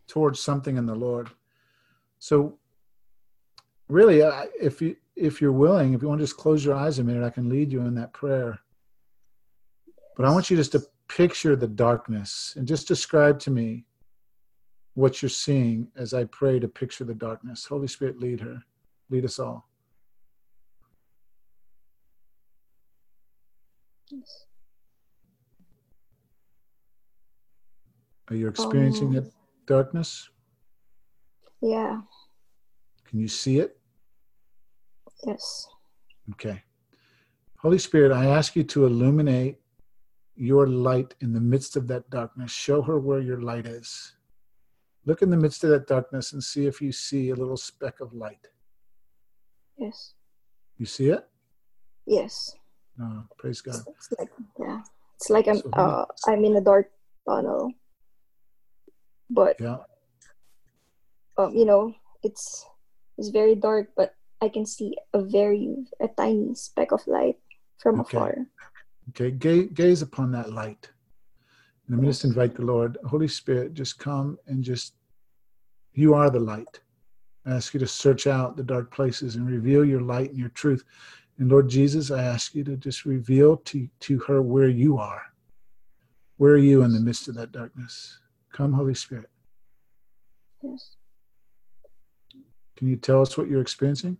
towards 0.08 0.39
something 0.39 0.76
in 0.76 0.88
the 0.88 0.96
Lord. 0.96 1.30
So, 2.18 2.58
really, 3.88 4.22
if 4.60 4.82
you 4.82 4.96
if 5.16 5.39
you're 5.39 5.52
willing, 5.52 5.94
if 5.94 6.02
you 6.02 6.08
want 6.08 6.20
to 6.20 6.26
just 6.26 6.38
close 6.38 6.66
your 6.66 6.74
eyes 6.74 6.98
a 6.98 7.04
minute, 7.04 7.24
I 7.24 7.30
can 7.30 7.48
lead 7.48 7.72
you 7.72 7.82
in 7.82 7.94
that 7.94 8.12
prayer. 8.12 8.60
But 10.16 10.26
I 10.26 10.32
want 10.32 10.49
you 10.49 10.57
just 10.57 10.72
to 10.74 10.84
picture 11.07 11.55
the 11.55 11.68
darkness 11.68 12.53
and 12.57 12.68
just 12.68 12.88
describe 12.88 13.39
to 13.39 13.51
me 13.51 13.86
what 14.93 15.22
you're 15.22 15.30
seeing 15.30 15.88
as 15.95 16.14
I 16.14 16.26
pray 16.26 16.59
to 16.59 16.68
picture 16.68 17.03
the 17.03 17.16
darkness. 17.16 17.66
Holy 17.66 17.88
Spirit, 17.88 18.20
lead 18.20 18.39
her, 18.41 18.61
lead 19.09 19.26
us 19.26 19.39
all. 19.39 19.68
Yes. 24.11 24.45
Are 28.30 28.36
you 28.36 28.47
experiencing 28.47 29.07
um, 29.07 29.14
that 29.16 29.32
darkness? 29.66 30.30
Yeah. 31.61 32.01
Can 33.05 33.20
you 33.20 33.28
see 33.28 33.59
it? 33.59 33.78
Yes. 35.26 35.68
Okay. 36.32 36.61
Holy 37.57 37.80
Spirit, 37.80 38.11
I 38.11 38.26
ask 38.26 38.55
you 38.55 38.64
to 38.66 38.86
illuminate 38.86 39.59
your 40.36 40.67
light 40.67 41.15
in 41.21 41.34
the 41.34 41.39
midst 41.39 41.75
of 41.75 41.88
that 41.88 42.09
darkness. 42.09 42.51
Show 42.51 42.81
her 42.81 42.99
where 42.99 43.19
your 43.19 43.41
light 43.41 43.67
is. 43.67 44.15
Look 45.05 45.21
in 45.21 45.29
the 45.29 45.38
midst 45.38 45.63
of 45.63 45.69
that 45.71 45.88
darkness 45.88 46.34
and 46.34 46.43
see 46.43 46.65
if 46.65 46.81
you 46.81 46.91
see 46.91 47.29
a 47.29 47.36
little 47.36 47.57
speck 47.57 47.99
of 47.99 48.13
light. 48.13 48.47
Yes. 49.77 50.13
You 50.77 50.86
see 50.86 51.09
it? 51.09 51.27
Yes. 52.05 52.55
Oh, 53.01 53.23
praise 53.38 53.61
God. 53.61 53.81
It's 53.88 54.13
like 54.17 54.29
yeah, 54.59 54.81
it's 55.15 55.29
like 55.29 55.47
I'm 55.47 55.57
so, 55.57 55.69
uh, 55.73 56.05
I'm 56.27 56.45
in 56.45 56.55
a 56.57 56.61
dark 56.61 56.91
tunnel, 57.27 57.71
but 59.29 59.57
yeah, 59.59 59.77
um, 61.38 61.55
you 61.55 61.65
know, 61.65 61.93
it's 62.21 62.65
it's 63.17 63.29
very 63.29 63.55
dark, 63.55 63.89
but 63.97 64.13
I 64.41 64.49
can 64.49 64.65
see 64.65 64.95
a 65.13 65.21
very 65.21 65.88
a 65.99 66.07
tiny 66.07 66.53
speck 66.53 66.91
of 66.91 67.01
light 67.07 67.38
from 67.81 68.01
okay. 68.01 68.17
afar. 68.17 68.36
Okay, 69.10 69.32
gaze, 69.32 69.70
gaze 69.74 70.01
upon 70.01 70.32
that 70.32 70.51
light. 70.51 70.89
And 71.88 71.97
I'm 71.97 72.06
just 72.06 72.24
invite 72.24 72.56
the 72.56 72.66
Lord, 72.66 72.97
Holy 73.06 73.28
Spirit, 73.28 73.74
just 73.74 73.99
come 73.99 74.38
and 74.47 74.64
just, 74.64 74.93
you 75.93 76.14
are 76.14 76.30
the 76.30 76.39
light. 76.39 76.80
I 77.45 77.51
ask 77.51 77.74
you 77.74 77.80
to 77.82 77.88
search 77.88 78.26
out 78.26 78.56
the 78.56 78.64
dark 78.64 78.89
places 78.91 79.36
and 79.36 79.45
reveal 79.45 79.84
your 79.84 80.01
light 80.01 80.30
and 80.30 80.39
your 80.39 80.49
truth. 80.49 80.86
And 81.38 81.49
Lord 81.49 81.68
Jesus, 81.70 82.10
I 82.10 82.24
ask 82.24 82.56
you 82.56 82.64
to 82.64 82.78
just 82.78 83.06
reveal 83.06 83.58
to, 83.58 83.88
to 84.01 84.20
her 84.20 84.41
where 84.41 84.70
you 84.70 84.97
are. 84.97 85.22
Where 86.38 86.54
are 86.54 86.58
you 86.58 86.84
in 86.84 86.93
the 86.93 86.99
midst 86.99 87.28
of 87.28 87.36
that 87.36 87.51
darkness? 87.51 88.20
Come, 88.54 88.72
Holy 88.72 88.95
Spirit. 88.95 89.30
Yes. 90.62 90.95
Can 92.78 92.88
you 92.88 92.95
tell 92.95 93.22
us 93.22 93.38
what 93.38 93.47
you're 93.47 93.62
experiencing? 93.62 94.18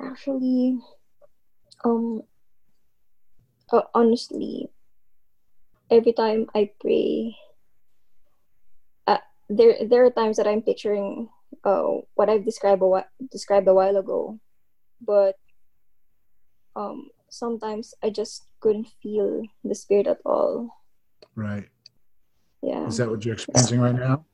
Actually, 0.00 0.78
um, 1.84 2.22
uh, 3.72 3.82
honestly, 3.94 4.68
every 5.90 6.12
time 6.12 6.46
I 6.54 6.70
pray, 6.80 7.36
uh, 9.06 9.22
there 9.48 9.76
there 9.86 10.04
are 10.04 10.10
times 10.10 10.36
that 10.36 10.46
I'm 10.46 10.62
picturing 10.62 11.28
uh, 11.64 12.04
what 12.14 12.28
I've 12.28 12.44
described 12.44 12.82
a 12.82 12.86
while, 12.86 13.08
described 13.30 13.68
a 13.68 13.74
while 13.74 13.96
ago, 13.96 14.38
but 15.00 15.36
um, 16.76 17.10
sometimes 17.28 17.94
I 18.02 18.10
just 18.10 18.46
couldn't 18.60 18.88
feel 19.02 19.42
the 19.64 19.74
spirit 19.74 20.06
at 20.06 20.20
all. 20.24 20.70
Right. 21.34 21.68
Yeah. 22.62 22.86
Is 22.86 22.96
that 22.98 23.10
what 23.10 23.24
you're 23.24 23.34
experiencing 23.34 23.80
right 23.80 23.94
now? 23.94 24.24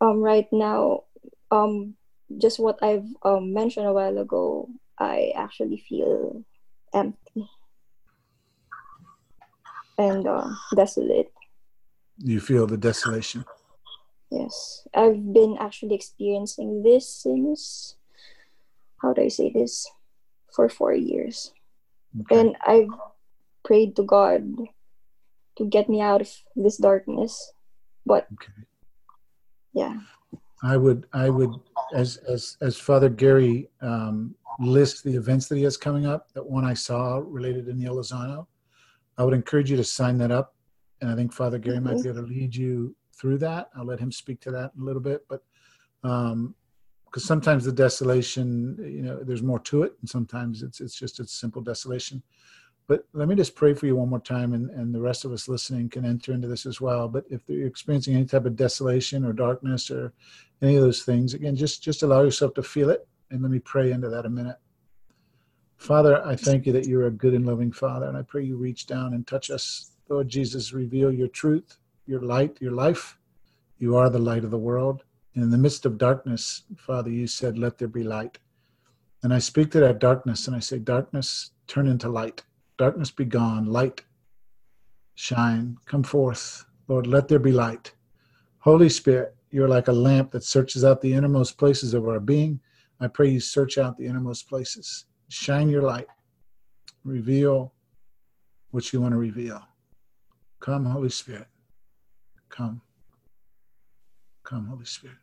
Um, 0.00 0.20
right 0.20 0.46
now, 0.52 1.04
um, 1.50 1.94
just 2.38 2.58
what 2.58 2.82
I've 2.82 3.06
um, 3.22 3.52
mentioned 3.52 3.86
a 3.86 3.92
while 3.92 4.18
ago, 4.18 4.68
I 4.98 5.32
actually 5.36 5.78
feel 5.88 6.44
empty. 6.94 7.48
and 9.98 10.26
uh, 10.28 10.48
desolate. 10.74 11.32
You 12.18 12.40
feel 12.40 12.66
the 12.66 12.76
desolation. 12.76 13.44
Yes, 14.30 14.86
I've 14.92 15.32
been 15.32 15.56
actually 15.58 15.94
experiencing 15.94 16.82
this 16.82 17.08
since 17.08 17.96
how 19.00 19.12
do 19.12 19.22
I 19.22 19.28
say 19.28 19.50
this 19.52 19.88
for 20.54 20.68
four 20.68 20.92
years, 20.92 21.52
Okay. 22.20 22.40
and 22.40 22.56
I've 22.66 22.92
prayed 23.64 23.96
to 23.96 24.02
God 24.02 24.44
to 25.56 25.64
get 25.64 25.88
me 25.88 26.00
out 26.00 26.20
of 26.20 26.30
this 26.56 26.76
darkness, 26.76 27.52
but 28.04 28.28
okay. 28.36 28.52
yeah, 29.72 30.00
I 30.62 30.76
would, 30.76 31.06
I 31.12 31.30
would, 31.30 31.56
as 31.94 32.16
as 32.28 32.56
as 32.60 32.76
Father 32.76 33.08
Gary 33.08 33.68
um, 33.80 34.34
lists 34.58 35.02
the 35.02 35.14
events 35.14 35.48
that 35.48 35.56
he 35.56 35.64
has 35.64 35.76
coming 35.76 36.06
up, 36.06 36.32
that 36.32 36.44
one 36.44 36.64
I 36.64 36.74
saw 36.74 37.22
related 37.24 37.66
to 37.66 37.74
Neal 37.74 37.96
Lozano, 37.96 38.46
I 39.18 39.24
would 39.24 39.34
encourage 39.34 39.70
you 39.70 39.76
to 39.76 39.84
sign 39.84 40.18
that 40.18 40.30
up, 40.30 40.54
and 41.00 41.10
I 41.10 41.14
think 41.14 41.32
Father 41.32 41.58
Gary 41.58 41.80
might 41.80 42.02
be 42.02 42.08
able 42.08 42.22
to 42.22 42.26
lead 42.26 42.54
you 42.54 42.94
through 43.18 43.38
that. 43.38 43.70
I'll 43.76 43.86
let 43.86 44.00
him 44.00 44.12
speak 44.12 44.40
to 44.42 44.50
that 44.52 44.72
in 44.76 44.82
a 44.82 44.84
little 44.84 45.02
bit, 45.02 45.26
but 45.28 45.42
um, 46.02 46.54
because 47.06 47.24
sometimes 47.24 47.64
the 47.64 47.72
desolation, 47.72 48.76
you 48.80 49.02
know, 49.02 49.22
there's 49.22 49.42
more 49.42 49.60
to 49.60 49.82
it, 49.84 49.94
and 50.00 50.08
sometimes 50.08 50.62
it's 50.62 50.80
it's 50.80 50.98
just 50.98 51.20
a 51.20 51.26
simple 51.26 51.62
desolation. 51.62 52.22
But 52.88 53.04
let 53.14 53.26
me 53.26 53.34
just 53.34 53.56
pray 53.56 53.74
for 53.74 53.86
you 53.86 53.96
one 53.96 54.10
more 54.10 54.20
time, 54.20 54.52
and, 54.52 54.70
and 54.70 54.94
the 54.94 55.00
rest 55.00 55.24
of 55.24 55.32
us 55.32 55.48
listening 55.48 55.88
can 55.88 56.04
enter 56.04 56.32
into 56.32 56.46
this 56.46 56.66
as 56.66 56.80
well. 56.80 57.08
But 57.08 57.24
if 57.30 57.40
you're 57.48 57.66
experiencing 57.66 58.14
any 58.14 58.26
type 58.26 58.44
of 58.44 58.54
desolation 58.54 59.24
or 59.24 59.32
darkness 59.32 59.90
or 59.90 60.12
any 60.62 60.76
of 60.76 60.82
those 60.82 61.02
things, 61.02 61.34
again, 61.34 61.56
just 61.56 61.82
just 61.82 62.02
allow 62.02 62.22
yourself 62.22 62.54
to 62.54 62.62
feel 62.62 62.90
it, 62.90 63.06
and 63.30 63.42
let 63.42 63.50
me 63.50 63.58
pray 63.58 63.92
into 63.92 64.08
that 64.08 64.26
a 64.26 64.30
minute. 64.30 64.56
Father, 65.76 66.24
I 66.26 66.36
thank 66.36 66.66
you 66.66 66.72
that 66.72 66.86
you're 66.86 67.06
a 67.06 67.10
good 67.10 67.34
and 67.34 67.46
loving 67.46 67.72
Father, 67.72 68.06
and 68.06 68.16
I 68.16 68.22
pray 68.22 68.42
you 68.42 68.56
reach 68.56 68.86
down 68.86 69.14
and 69.14 69.26
touch 69.26 69.50
us. 69.50 69.92
Lord 70.08 70.28
Jesus, 70.28 70.72
reveal 70.72 71.12
your 71.12 71.28
truth, 71.28 71.78
your 72.06 72.20
light, 72.20 72.56
your 72.60 72.72
life. 72.72 73.18
You 73.78 73.96
are 73.96 74.08
the 74.08 74.18
light 74.18 74.44
of 74.44 74.50
the 74.50 74.58
world. 74.58 75.02
And 75.34 75.44
in 75.44 75.50
the 75.50 75.58
midst 75.58 75.84
of 75.84 75.98
darkness, 75.98 76.62
Father, 76.78 77.10
you 77.10 77.26
said, 77.26 77.58
Let 77.58 77.76
there 77.76 77.88
be 77.88 78.02
light. 78.02 78.38
And 79.22 79.34
I 79.34 79.38
speak 79.38 79.70
to 79.72 79.80
that 79.80 79.98
darkness 79.98 80.46
and 80.46 80.56
I 80.56 80.60
say, 80.60 80.78
Darkness, 80.78 81.50
turn 81.66 81.86
into 81.86 82.08
light. 82.08 82.42
Darkness 82.78 83.10
be 83.10 83.26
gone. 83.26 83.66
Light, 83.66 84.02
shine, 85.14 85.76
come 85.84 86.02
forth. 86.02 86.64
Lord, 86.88 87.06
let 87.06 87.28
there 87.28 87.38
be 87.38 87.52
light. 87.52 87.92
Holy 88.60 88.88
Spirit, 88.88 89.35
you're 89.50 89.68
like 89.68 89.88
a 89.88 89.92
lamp 89.92 90.32
that 90.32 90.44
searches 90.44 90.84
out 90.84 91.00
the 91.00 91.12
innermost 91.12 91.58
places 91.58 91.94
of 91.94 92.06
our 92.08 92.20
being. 92.20 92.60
I 93.00 93.08
pray 93.08 93.28
you 93.28 93.40
search 93.40 93.78
out 93.78 93.96
the 93.96 94.06
innermost 94.06 94.48
places. 94.48 95.06
Shine 95.28 95.68
your 95.68 95.82
light. 95.82 96.06
Reveal 97.04 97.72
what 98.70 98.92
you 98.92 99.00
want 99.00 99.12
to 99.12 99.18
reveal. 99.18 99.62
Come, 100.60 100.84
Holy 100.84 101.10
Spirit. 101.10 101.46
Come. 102.48 102.80
Come, 104.44 104.66
Holy 104.66 104.84
Spirit. 104.84 105.16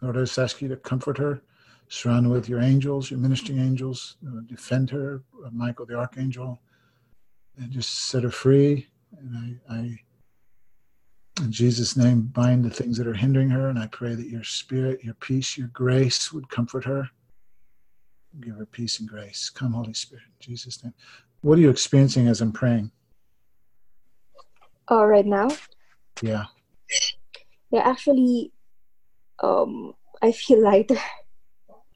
Lord, 0.00 0.16
I 0.16 0.20
just 0.20 0.38
ask 0.38 0.62
you 0.62 0.68
to 0.68 0.76
comfort 0.76 1.18
her, 1.18 1.42
surround 1.88 2.26
her 2.26 2.32
with 2.32 2.48
your 2.48 2.60
angels, 2.60 3.10
your 3.10 3.20
ministering 3.20 3.58
angels, 3.58 4.16
defend 4.46 4.90
her, 4.90 5.22
Michael 5.52 5.86
the 5.86 5.94
archangel, 5.94 6.60
and 7.56 7.70
just 7.70 8.08
set 8.08 8.22
her 8.22 8.30
free. 8.30 8.86
And 9.18 9.60
I, 9.68 9.74
I, 9.74 9.98
in 11.40 11.52
Jesus' 11.52 11.96
name, 11.96 12.22
bind 12.22 12.64
the 12.64 12.70
things 12.70 12.96
that 12.98 13.06
are 13.06 13.14
hindering 13.14 13.50
her, 13.50 13.68
and 13.68 13.78
I 13.78 13.86
pray 13.86 14.14
that 14.14 14.28
your 14.28 14.44
spirit, 14.44 15.02
your 15.04 15.14
peace, 15.14 15.56
your 15.56 15.68
grace 15.68 16.32
would 16.32 16.48
comfort 16.48 16.84
her. 16.84 17.08
Give 18.40 18.56
her 18.56 18.66
peace 18.66 19.00
and 19.00 19.08
grace. 19.08 19.50
Come, 19.50 19.72
Holy 19.72 19.94
Spirit, 19.94 20.24
in 20.26 20.52
Jesus' 20.52 20.82
name. 20.84 20.94
What 21.40 21.58
are 21.58 21.60
you 21.60 21.70
experiencing 21.70 22.28
as 22.28 22.40
I'm 22.40 22.52
praying? 22.52 22.90
uh, 24.90 25.04
right 25.04 25.26
now, 25.26 25.48
Yeah. 26.22 26.44
yeah, 27.70 27.82
actually, 27.86 28.52
um, 29.42 29.94
I 30.22 30.32
feel 30.32 30.62
lighter 30.64 30.96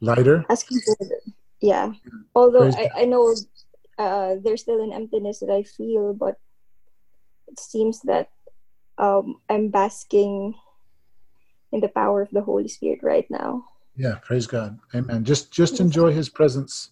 Lighter? 0.01 0.45
as 0.51 0.63
compared. 0.63 1.13
Yeah, 1.61 1.93
although 2.35 2.69
I, 2.69 2.91
I 2.97 3.05
know 3.05 3.35
uh, 3.99 4.37
there's 4.43 4.63
still 4.63 4.83
an 4.83 4.93
emptiness 4.93 5.41
that 5.41 5.51
I 5.51 5.63
feel, 5.63 6.13
but 6.13 6.37
it 7.49 7.59
seems 7.61 8.01
that 8.03 8.29
um, 9.03 9.37
I'm 9.51 9.69
basking 9.69 10.55
in 11.73 11.81
the 11.81 11.89
power 11.89 12.23
of 12.23 12.31
the 12.31 12.43
Holy 12.43 12.69
Spirit 12.69 13.01
right 13.03 13.27
now. 13.31 13.65
Yeah, 13.97 14.17
praise 14.23 14.47
God. 14.47 14.79
Amen. 14.95 15.25
Just 15.25 15.51
just 15.51 15.81
enjoy 15.81 16.13
his 16.13 16.29
presence. 16.29 16.91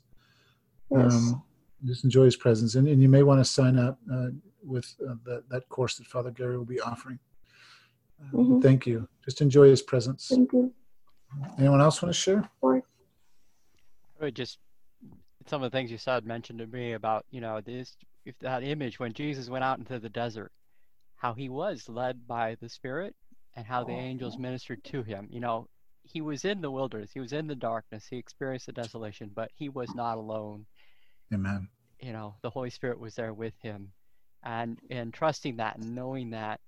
Yes. 0.91 1.13
Um, 1.15 1.43
just 1.87 2.05
enjoy 2.05 2.25
his 2.25 2.37
presence. 2.37 2.75
And, 2.75 2.89
and 2.89 3.01
you 3.01 3.09
may 3.09 3.23
want 3.23 3.41
to 3.41 3.45
sign 3.45 3.79
up 3.79 3.99
uh, 4.13 4.29
with 4.63 4.93
uh, 5.09 5.15
that, 5.25 5.49
that 5.49 5.69
course 5.69 5.97
that 5.97 6.07
Father 6.07 6.31
Gary 6.31 6.59
will 6.59 6.65
be 6.67 6.81
offering. 6.81 7.19
Uh, 8.21 8.37
Mhm. 8.37 8.63
Thank 8.63 8.87
you. 8.87 9.09
Just 9.25 9.41
enjoy 9.41 9.69
his 9.69 9.81
presence. 9.81 10.29
Thank 10.29 10.53
you. 10.53 10.75
Anyone 11.59 11.81
else 11.81 12.03
want 12.03 12.13
to 12.13 12.21
share? 12.21 12.51
I 12.63 12.83
would 14.21 14.35
just 14.35 14.59
some 15.47 15.63
of 15.63 15.71
the 15.71 15.77
things 15.77 15.91
you 15.91 15.97
said 15.97 16.27
mentioned 16.27 16.59
to 16.59 16.67
me 16.67 16.93
about 16.93 17.25
you 17.31 17.41
know 17.41 17.61
this 17.61 17.97
if 18.27 18.39
that 18.41 18.63
image 18.63 18.99
when 18.99 19.13
Jesus 19.13 19.49
went 19.49 19.65
out 19.65 19.79
into 19.79 19.99
the 19.99 20.11
desert, 20.11 20.53
how 21.21 21.35
he 21.35 21.51
was 21.51 21.87
led 21.87 22.27
by 22.27 22.57
the 22.63 22.69
Spirit 22.69 23.15
and 23.55 23.67
how 23.67 23.85
the 23.85 23.93
angels 23.93 24.37
oh. 24.39 24.41
ministered 24.41 24.83
to 24.85 25.03
him. 25.03 25.29
You 25.31 25.41
know, 25.41 25.69
he 26.03 26.23
was 26.23 26.47
in 26.47 26.63
the 26.63 26.71
wilderness, 26.71 27.11
he 27.13 27.21
was 27.21 27.35
in 27.35 27.47
the 27.47 27.55
darkness, 27.55 28.07
he 28.09 28.17
experienced 28.17 28.67
the 28.67 28.73
desolation, 28.73 29.31
but 29.35 29.51
he 29.55 29.69
was 29.69 29.95
not 29.95 30.17
alone. 30.17 30.65
Amen. 31.33 31.69
You 32.01 32.13
know, 32.13 32.37
the 32.41 32.49
Holy 32.49 32.71
Spirit 32.71 32.99
was 32.99 33.15
there 33.15 33.35
with 33.35 33.53
him, 33.63 33.93
and 34.43 34.79
and 34.91 35.13
trusting 35.13 35.57
that 35.57 35.77
and 35.77 35.95
knowing 35.95 36.31
that 36.31 36.59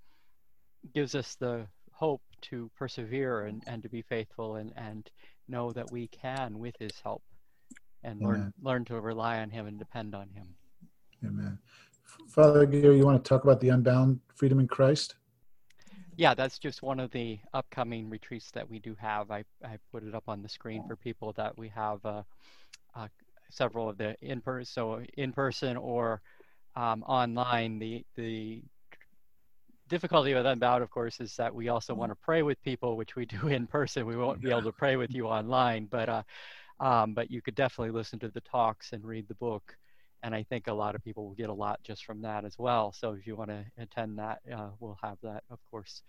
gives 0.95 1.15
us 1.15 1.35
the 1.37 1.67
hope 1.93 2.21
to 2.43 2.71
persevere 2.77 3.47
and, 3.47 3.63
and 3.67 3.83
to 3.83 3.89
be 3.89 4.03
faithful 4.03 4.57
and, 4.57 4.73
and 4.77 5.09
know 5.49 5.73
that 5.73 5.91
we 5.91 6.09
can 6.09 6.59
with 6.59 6.75
his 6.79 6.93
help 7.03 7.23
and 8.05 8.21
learn 8.21 8.53
learn 8.61 8.85
to 8.85 9.01
rely 9.01 9.39
on 9.39 9.49
him 9.49 9.67
and 9.67 9.79
depend 9.79 10.15
on 10.15 10.29
him. 10.29 10.49
Amen. 11.25 11.59
Father 12.29 12.67
Gary, 12.67 12.97
you 12.97 13.05
want 13.05 13.23
to 13.23 13.29
talk 13.29 13.45
about 13.45 13.61
the 13.61 13.71
unbound 13.71 14.21
freedom 14.35 14.61
in 14.61 14.69
Christ? 14.69 15.17
Yeah, 16.17 16.35
that's 16.35 16.59
just 16.59 16.83
one 16.83 17.01
of 17.01 17.11
the 17.11 17.39
upcoming 17.55 18.11
retreats 18.11 18.51
that 18.53 18.69
we 18.69 18.79
do 18.79 18.95
have. 19.01 19.31
I, 19.31 19.45
I 19.65 19.79
put 19.91 20.05
it 20.05 20.15
up 20.15 20.25
on 20.29 20.43
the 20.43 20.49
screen 20.49 20.85
for 20.87 20.97
people 20.97 21.33
that 21.35 21.57
we 21.57 21.69
have 21.69 22.05
uh, 22.05 22.23
uh, 22.95 23.09
several 23.51 23.89
of 23.89 23.97
the 23.97 24.15
in 24.21 24.41
person, 24.41 24.71
so 24.71 25.03
in 25.17 25.33
person 25.33 25.77
or 25.77 26.21
um, 26.77 27.03
online. 27.05 27.79
The 27.79 28.05
the 28.17 28.63
difficulty 29.89 30.35
with 30.35 30.47
Unbound, 30.47 30.83
of 30.83 30.91
course, 30.91 31.21
is 31.21 31.37
that 31.37 31.55
we 31.55 31.69
also 31.69 31.95
want 31.95 32.11
to 32.11 32.17
pray 32.17 32.43
with 32.43 32.63
people, 32.63 32.97
which 32.97 33.17
we 33.17 33.25
do 33.27 33.49
in 33.57 33.67
person. 33.67 34.07
We 34.07 34.17
won't 34.17 34.43
be 34.43 34.51
able 34.51 34.63
to 34.63 34.73
pray 34.73 34.97
with 34.97 35.15
you 35.15 35.27
online, 35.27 35.87
but 35.91 36.09
uh, 36.09 36.23
um, 36.81 37.15
but 37.15 37.31
you 37.31 37.41
could 37.41 37.55
definitely 37.55 37.93
listen 37.93 38.19
to 38.21 38.29
the 38.29 38.41
talks 38.41 38.93
and 38.93 39.05
read 39.05 39.29
the 39.29 39.35
book. 39.35 39.77
And 40.23 40.35
I 40.35 40.45
think 40.45 40.69
a 40.69 40.73
lot 40.73 40.95
of 40.95 41.03
people 41.03 41.27
will 41.27 41.35
get 41.35 41.49
a 41.51 41.55
lot 41.55 41.81
just 41.83 42.05
from 42.05 42.23
that 42.23 42.45
as 42.45 42.57
well. 42.59 42.93
So 42.93 43.13
if 43.13 43.27
you 43.27 43.35
want 43.35 43.51
to 43.51 43.65
attend 43.77 44.19
that, 44.19 44.41
uh, 44.57 44.69
we'll 44.79 44.99
have 45.03 45.19
that, 45.23 45.43
of 45.51 45.59
course, 45.71 46.03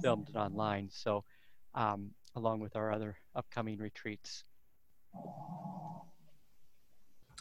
filmed 0.00 0.28
and 0.28 0.36
online. 0.36 0.88
So 0.90 1.24
um, 1.74 2.10
along 2.34 2.60
with 2.60 2.76
our 2.76 2.92
other 2.92 3.16
upcoming 3.34 3.78
retreats. 3.78 4.44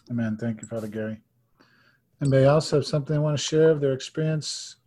Amen. 0.09 0.37
Thank 0.39 0.61
you, 0.61 0.67
Father 0.67 0.87
Gary. 0.87 1.21
Anybody 2.21 2.45
else 2.45 2.71
have 2.71 2.85
something 2.85 3.13
they 3.15 3.19
want 3.19 3.37
to 3.37 3.43
share 3.43 3.69
of 3.69 3.79
their 3.79 3.93
experience 3.93 4.77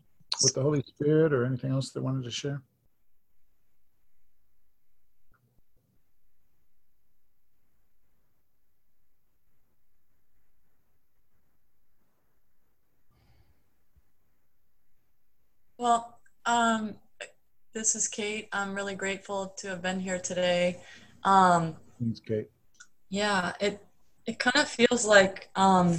with 0.43 0.55
the 0.55 0.62
Holy 0.62 0.83
Spirit 0.83 1.33
or 1.33 1.45
anything 1.45 1.71
else 1.71 1.91
they 1.91 2.01
wanted 2.01 2.25
to 2.25 2.31
share? 2.31 2.62
Well, 15.79 16.21
um, 16.45 16.97
this 17.81 17.94
is 17.94 18.09
Kate. 18.09 18.47
I'm 18.52 18.74
really 18.74 18.94
grateful 18.94 19.55
to 19.57 19.69
have 19.69 19.81
been 19.81 20.01
here 20.01 20.19
today. 20.19 20.82
Um, 21.24 21.77
Thanks, 21.98 22.20
Kate. 22.20 22.51
yeah, 23.09 23.55
it 23.59 23.82
it 24.27 24.39
kind 24.39 24.57
of 24.57 24.69
feels 24.69 25.07
like 25.07 25.48
um, 25.57 25.97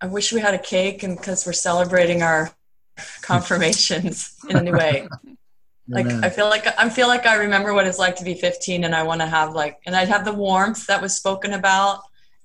I 0.00 0.08
wish 0.08 0.32
we 0.32 0.40
had 0.40 0.52
a 0.52 0.58
cake, 0.58 1.04
and 1.04 1.16
because 1.16 1.46
we're 1.46 1.52
celebrating 1.52 2.22
our 2.24 2.50
confirmations 3.22 4.34
in 4.48 4.56
a 4.56 4.62
new 4.62 4.72
way. 4.72 5.06
Like 5.86 6.06
Amen. 6.06 6.24
I 6.24 6.30
feel 6.30 6.46
like 6.46 6.66
I 6.76 6.88
feel 6.88 7.06
like 7.06 7.24
I 7.24 7.36
remember 7.36 7.72
what 7.72 7.86
it's 7.86 8.00
like 8.00 8.16
to 8.16 8.24
be 8.24 8.34
15, 8.34 8.82
and 8.82 8.96
I 8.96 9.04
want 9.04 9.20
to 9.20 9.28
have 9.28 9.54
like, 9.54 9.78
and 9.86 9.94
I'd 9.94 10.08
have 10.08 10.24
the 10.24 10.34
warmth 10.34 10.88
that 10.88 11.00
was 11.00 11.14
spoken 11.14 11.52
about, 11.52 12.00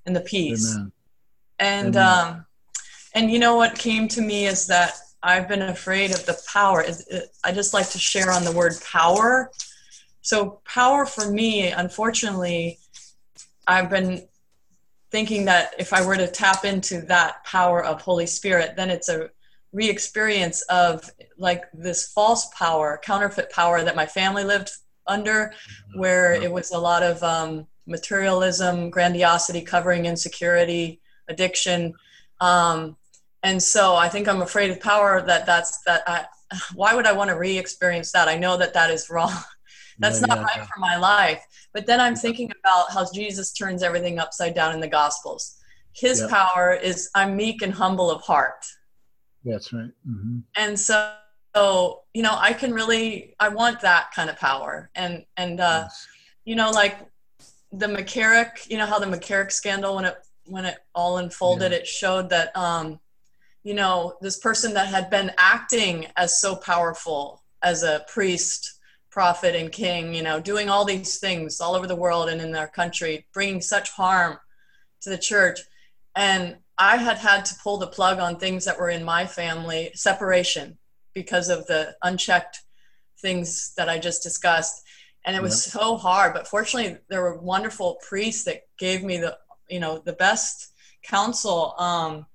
and 0.06 0.16
the 0.16 0.22
peace. 0.22 0.76
Amen. 0.76 0.92
And 1.58 1.96
Amen. 1.96 2.28
um, 2.36 2.46
and 3.16 3.32
you 3.32 3.40
know 3.40 3.56
what 3.56 3.74
came 3.76 4.08
to 4.10 4.22
me 4.22 4.46
is 4.46 4.68
that 4.68 4.92
I've 5.22 5.48
been 5.48 5.62
afraid 5.62 6.12
of 6.12 6.26
the 6.26 6.40
power. 6.52 6.82
It- 6.82 7.32
I 7.44 7.52
just 7.52 7.74
like 7.74 7.90
to 7.92 8.00
share 8.00 8.32
on 8.32 8.44
the 8.46 8.52
word 8.52 8.74
power. 8.82 9.52
So 10.22 10.62
power 10.66 11.06
for 11.06 11.30
me, 11.32 11.72
unfortunately, 11.72 12.80
I've 13.68 13.90
been 13.90 14.28
thinking 15.12 15.46
that 15.46 15.74
if 15.80 15.92
I 15.94 16.06
were 16.06 16.16
to 16.16 16.28
tap 16.28 16.66
into 16.66 17.02
that 17.04 17.44
power 17.44 17.84
of 17.84 18.02
Holy 18.02 18.28
Spirit, 18.28 18.76
then 18.76 18.90
it's 18.90 19.10
a 19.10 19.30
re-experience 19.72 20.62
of 20.64 21.10
like 21.38 21.64
this 21.74 22.12
false 22.12 22.48
power, 22.58 23.00
counterfeit 23.04 23.52
power 23.52 23.84
that 23.84 23.96
my 23.96 24.06
family 24.06 24.44
lived 24.44 24.72
under, 25.08 25.54
where 25.96 26.34
it 26.34 26.52
was 26.52 26.72
a 26.72 26.78
lot 26.78 27.04
of 27.04 27.22
um, 27.24 27.68
materialism, 27.88 28.90
grandiosity, 28.90 29.62
covering 29.62 30.06
insecurity, 30.06 31.02
addiction. 31.28 31.94
Um, 32.40 32.96
and 33.44 33.62
so 33.62 33.96
I 33.96 34.10
think 34.10 34.28
I'm 34.28 34.42
afraid 34.42 34.72
of 34.72 34.80
power 34.80 35.22
that 35.22 35.46
that's 35.46 35.82
that 35.84 36.04
I, 36.08 36.26
why 36.74 36.94
would 36.96 37.06
I 37.06 37.14
want 37.14 37.30
to 37.30 37.38
re-experience 37.38 38.12
that? 38.12 38.28
I 38.28 38.38
know 38.38 38.58
that 38.58 38.74
that 38.74 38.90
is 38.90 39.10
wrong. 39.10 39.34
That's 40.00 40.22
yeah, 40.22 40.28
not 40.28 40.38
yeah, 40.38 40.44
right 40.44 40.58
yeah. 40.58 40.66
for 40.66 40.80
my 40.80 40.98
life. 40.98 41.46
But 41.74 41.86
then 41.86 42.00
I'm 42.00 42.16
thinking 42.16 42.52
about 42.64 42.92
how 42.92 43.06
Jesus 43.12 43.52
turns 43.52 43.84
everything 43.84 44.18
upside 44.18 44.56
down 44.56 44.74
in 44.74 44.80
the 44.80 44.88
Gospels. 44.88 45.58
His 45.94 46.26
power 46.30 46.74
is 46.74 47.10
I'm 47.16 47.36
meek 47.36 47.62
and 47.62 47.74
humble 47.74 48.10
of 48.10 48.22
heart. 48.22 48.66
That's 49.44 49.74
right. 49.74 49.92
Mm-hmm. 50.08 50.40
And 50.56 50.80
so, 50.80 51.14
so, 51.56 52.02
you 52.14 52.24
know, 52.24 52.36
I 52.38 52.54
can 52.54 52.74
really 52.74 53.36
I 53.40 53.50
want 53.50 53.82
that 53.82 54.12
kind 54.16 54.30
of 54.30 54.38
power. 54.38 54.90
And 54.96 55.26
and 55.36 55.60
uh, 55.60 55.84
yes. 55.86 56.08
you 56.46 56.56
know, 56.56 56.72
like 56.72 56.98
the 57.72 57.88
McCarrick, 57.88 58.70
you 58.70 58.78
know 58.78 58.86
how 58.86 59.00
the 59.00 59.06
McCarrick 59.06 59.52
scandal 59.52 59.96
when 59.96 60.06
it 60.06 60.16
when 60.46 60.66
it 60.66 60.78
all 60.96 61.18
unfolded, 61.18 61.72
it 61.72 61.86
showed 61.86 62.30
that 62.30 62.56
um, 62.56 63.00
you 63.70 63.76
know, 63.76 64.16
this 64.20 64.40
person 64.40 64.74
that 64.74 64.88
had 64.88 65.12
been 65.12 65.32
acting 65.38 66.08
as 66.18 66.42
so 66.42 66.56
powerful 66.56 67.44
as 67.62 67.84
a 67.84 68.04
priest, 68.08 68.80
prophet, 69.12 69.56
and 69.56 69.72
king, 69.72 70.12
you 70.16 70.24
know, 70.24 70.40
doing 70.40 70.70
all 70.70 70.84
these 70.84 71.20
things 71.20 71.62
all 71.62 71.76
over 71.76 71.86
the 71.86 71.96
world 71.96 72.30
and 72.30 72.42
in 72.42 72.52
their 72.52 72.68
country, 72.68 73.28
bringing 73.32 73.62
such 73.62 73.92
harm 73.92 74.40
to 75.02 75.12
the 75.12 75.20
church. 75.20 75.60
And 76.16 76.58
I 76.80 76.98
had 76.98 77.20
had 77.20 77.46
to 77.46 77.56
pull 77.64 77.78
the 77.78 77.86
plug 77.86 78.18
on 78.18 78.38
things 78.38 78.66
that 78.66 78.80
were 78.80 78.90
in 78.90 79.04
my 79.04 79.28
family, 79.28 79.92
separation, 79.94 80.80
because 81.14 81.50
of 81.50 81.68
the 81.68 81.96
unchecked 82.02 82.62
things 83.22 83.74
that 83.78 83.88
I 83.88 84.00
just 84.00 84.24
discussed. 84.24 84.82
And 85.26 85.36
it 85.36 85.44
was 85.44 85.68
yeah. 85.68 85.80
so 85.80 85.96
hard, 85.96 86.34
but 86.34 86.48
fortunately, 86.48 86.98
there 87.08 87.22
were 87.22 87.38
wonderful 87.38 88.00
priests 88.02 88.46
that 88.46 88.64
gave 88.80 89.04
me 89.04 89.20
the, 89.20 89.38
you 89.70 89.80
know, 89.80 90.00
the 90.00 90.14
best 90.14 90.72
counsel. 91.04 91.76
Um, 91.78 92.26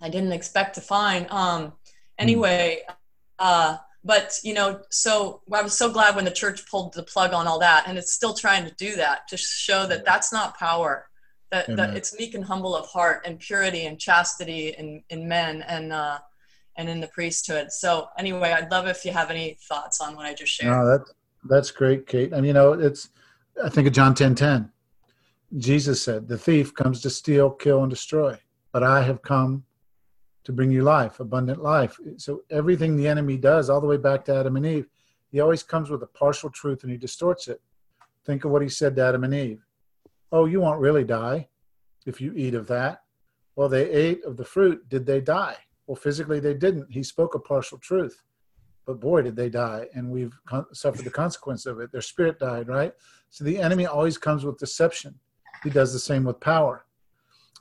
I 0.00 0.08
didn't 0.08 0.32
expect 0.32 0.74
to 0.76 0.80
find. 0.80 1.30
Um, 1.30 1.72
anyway, 2.18 2.82
uh, 3.38 3.76
but 4.02 4.38
you 4.42 4.54
know, 4.54 4.80
so 4.90 5.42
I 5.52 5.62
was 5.62 5.76
so 5.76 5.90
glad 5.90 6.16
when 6.16 6.24
the 6.24 6.30
church 6.30 6.68
pulled 6.70 6.94
the 6.94 7.02
plug 7.02 7.32
on 7.32 7.46
all 7.46 7.58
that, 7.58 7.84
and 7.86 7.98
it's 7.98 8.12
still 8.12 8.34
trying 8.34 8.64
to 8.64 8.74
do 8.76 8.96
that 8.96 9.28
to 9.28 9.36
show 9.36 9.86
that 9.86 10.04
that's 10.04 10.32
not 10.32 10.58
power. 10.58 11.06
That, 11.50 11.66
that 11.76 11.96
it's 11.96 12.16
meek 12.16 12.34
and 12.34 12.44
humble 12.44 12.76
of 12.76 12.86
heart 12.86 13.22
and 13.26 13.36
purity 13.40 13.86
and 13.86 13.98
chastity 13.98 14.68
in, 14.68 15.02
in 15.10 15.26
men 15.26 15.62
and 15.62 15.92
uh, 15.92 16.20
and 16.76 16.88
in 16.88 17.00
the 17.00 17.08
priesthood. 17.08 17.72
So 17.72 18.08
anyway, 18.16 18.52
I'd 18.52 18.70
love 18.70 18.86
if 18.86 19.04
you 19.04 19.10
have 19.10 19.30
any 19.30 19.58
thoughts 19.68 20.00
on 20.00 20.14
what 20.14 20.26
I 20.26 20.32
just 20.34 20.52
shared. 20.52 20.70
No, 20.70 20.86
that 20.86 21.04
that's 21.48 21.72
great, 21.72 22.06
Kate. 22.06 22.32
And 22.32 22.46
you 22.46 22.52
know, 22.52 22.74
it's 22.74 23.10
I 23.62 23.68
think 23.68 23.88
of 23.88 23.92
John 23.92 24.14
ten 24.14 24.36
ten. 24.36 24.70
Jesus 25.58 26.00
said, 26.00 26.28
"The 26.28 26.38
thief 26.38 26.72
comes 26.72 27.00
to 27.02 27.10
steal, 27.10 27.50
kill, 27.50 27.82
and 27.82 27.90
destroy, 27.90 28.38
but 28.72 28.84
I 28.84 29.02
have 29.02 29.20
come 29.20 29.64
to 30.44 30.52
bring 30.52 30.70
you 30.70 30.82
life, 30.82 31.20
abundant 31.20 31.62
life. 31.62 31.98
So 32.16 32.42
everything 32.50 32.96
the 32.96 33.08
enemy 33.08 33.36
does, 33.36 33.68
all 33.68 33.80
the 33.80 33.86
way 33.86 33.96
back 33.96 34.24
to 34.24 34.34
Adam 34.34 34.56
and 34.56 34.66
Eve, 34.66 34.88
he 35.30 35.40
always 35.40 35.62
comes 35.62 35.90
with 35.90 36.02
a 36.02 36.06
partial 36.06 36.50
truth 36.50 36.82
and 36.82 36.90
he 36.90 36.98
distorts 36.98 37.48
it. 37.48 37.60
Think 38.24 38.44
of 38.44 38.50
what 38.50 38.62
he 38.62 38.68
said 38.68 38.96
to 38.96 39.04
Adam 39.04 39.24
and 39.24 39.34
Eve. 39.34 39.64
Oh, 40.32 40.46
you 40.46 40.60
won't 40.60 40.80
really 40.80 41.04
die 41.04 41.48
if 42.06 42.20
you 42.20 42.32
eat 42.34 42.54
of 42.54 42.66
that. 42.68 43.02
Well, 43.56 43.68
they 43.68 43.90
ate 43.90 44.24
of 44.24 44.36
the 44.36 44.44
fruit. 44.44 44.88
Did 44.88 45.06
they 45.06 45.20
die? 45.20 45.56
Well, 45.86 45.96
physically 45.96 46.40
they 46.40 46.54
didn't. 46.54 46.90
He 46.90 47.02
spoke 47.02 47.34
a 47.34 47.38
partial 47.38 47.78
truth. 47.78 48.22
But 48.86 49.00
boy, 49.00 49.22
did 49.22 49.36
they 49.36 49.50
die. 49.50 49.86
And 49.94 50.10
we've 50.10 50.36
suffered 50.72 51.04
the 51.04 51.10
consequence 51.10 51.66
of 51.66 51.80
it. 51.80 51.92
Their 51.92 52.00
spirit 52.00 52.38
died, 52.38 52.68
right? 52.68 52.92
So 53.28 53.44
the 53.44 53.58
enemy 53.58 53.86
always 53.86 54.18
comes 54.18 54.44
with 54.44 54.58
deception. 54.58 55.18
He 55.62 55.70
does 55.70 55.92
the 55.92 55.98
same 55.98 56.24
with 56.24 56.40
power. 56.40 56.86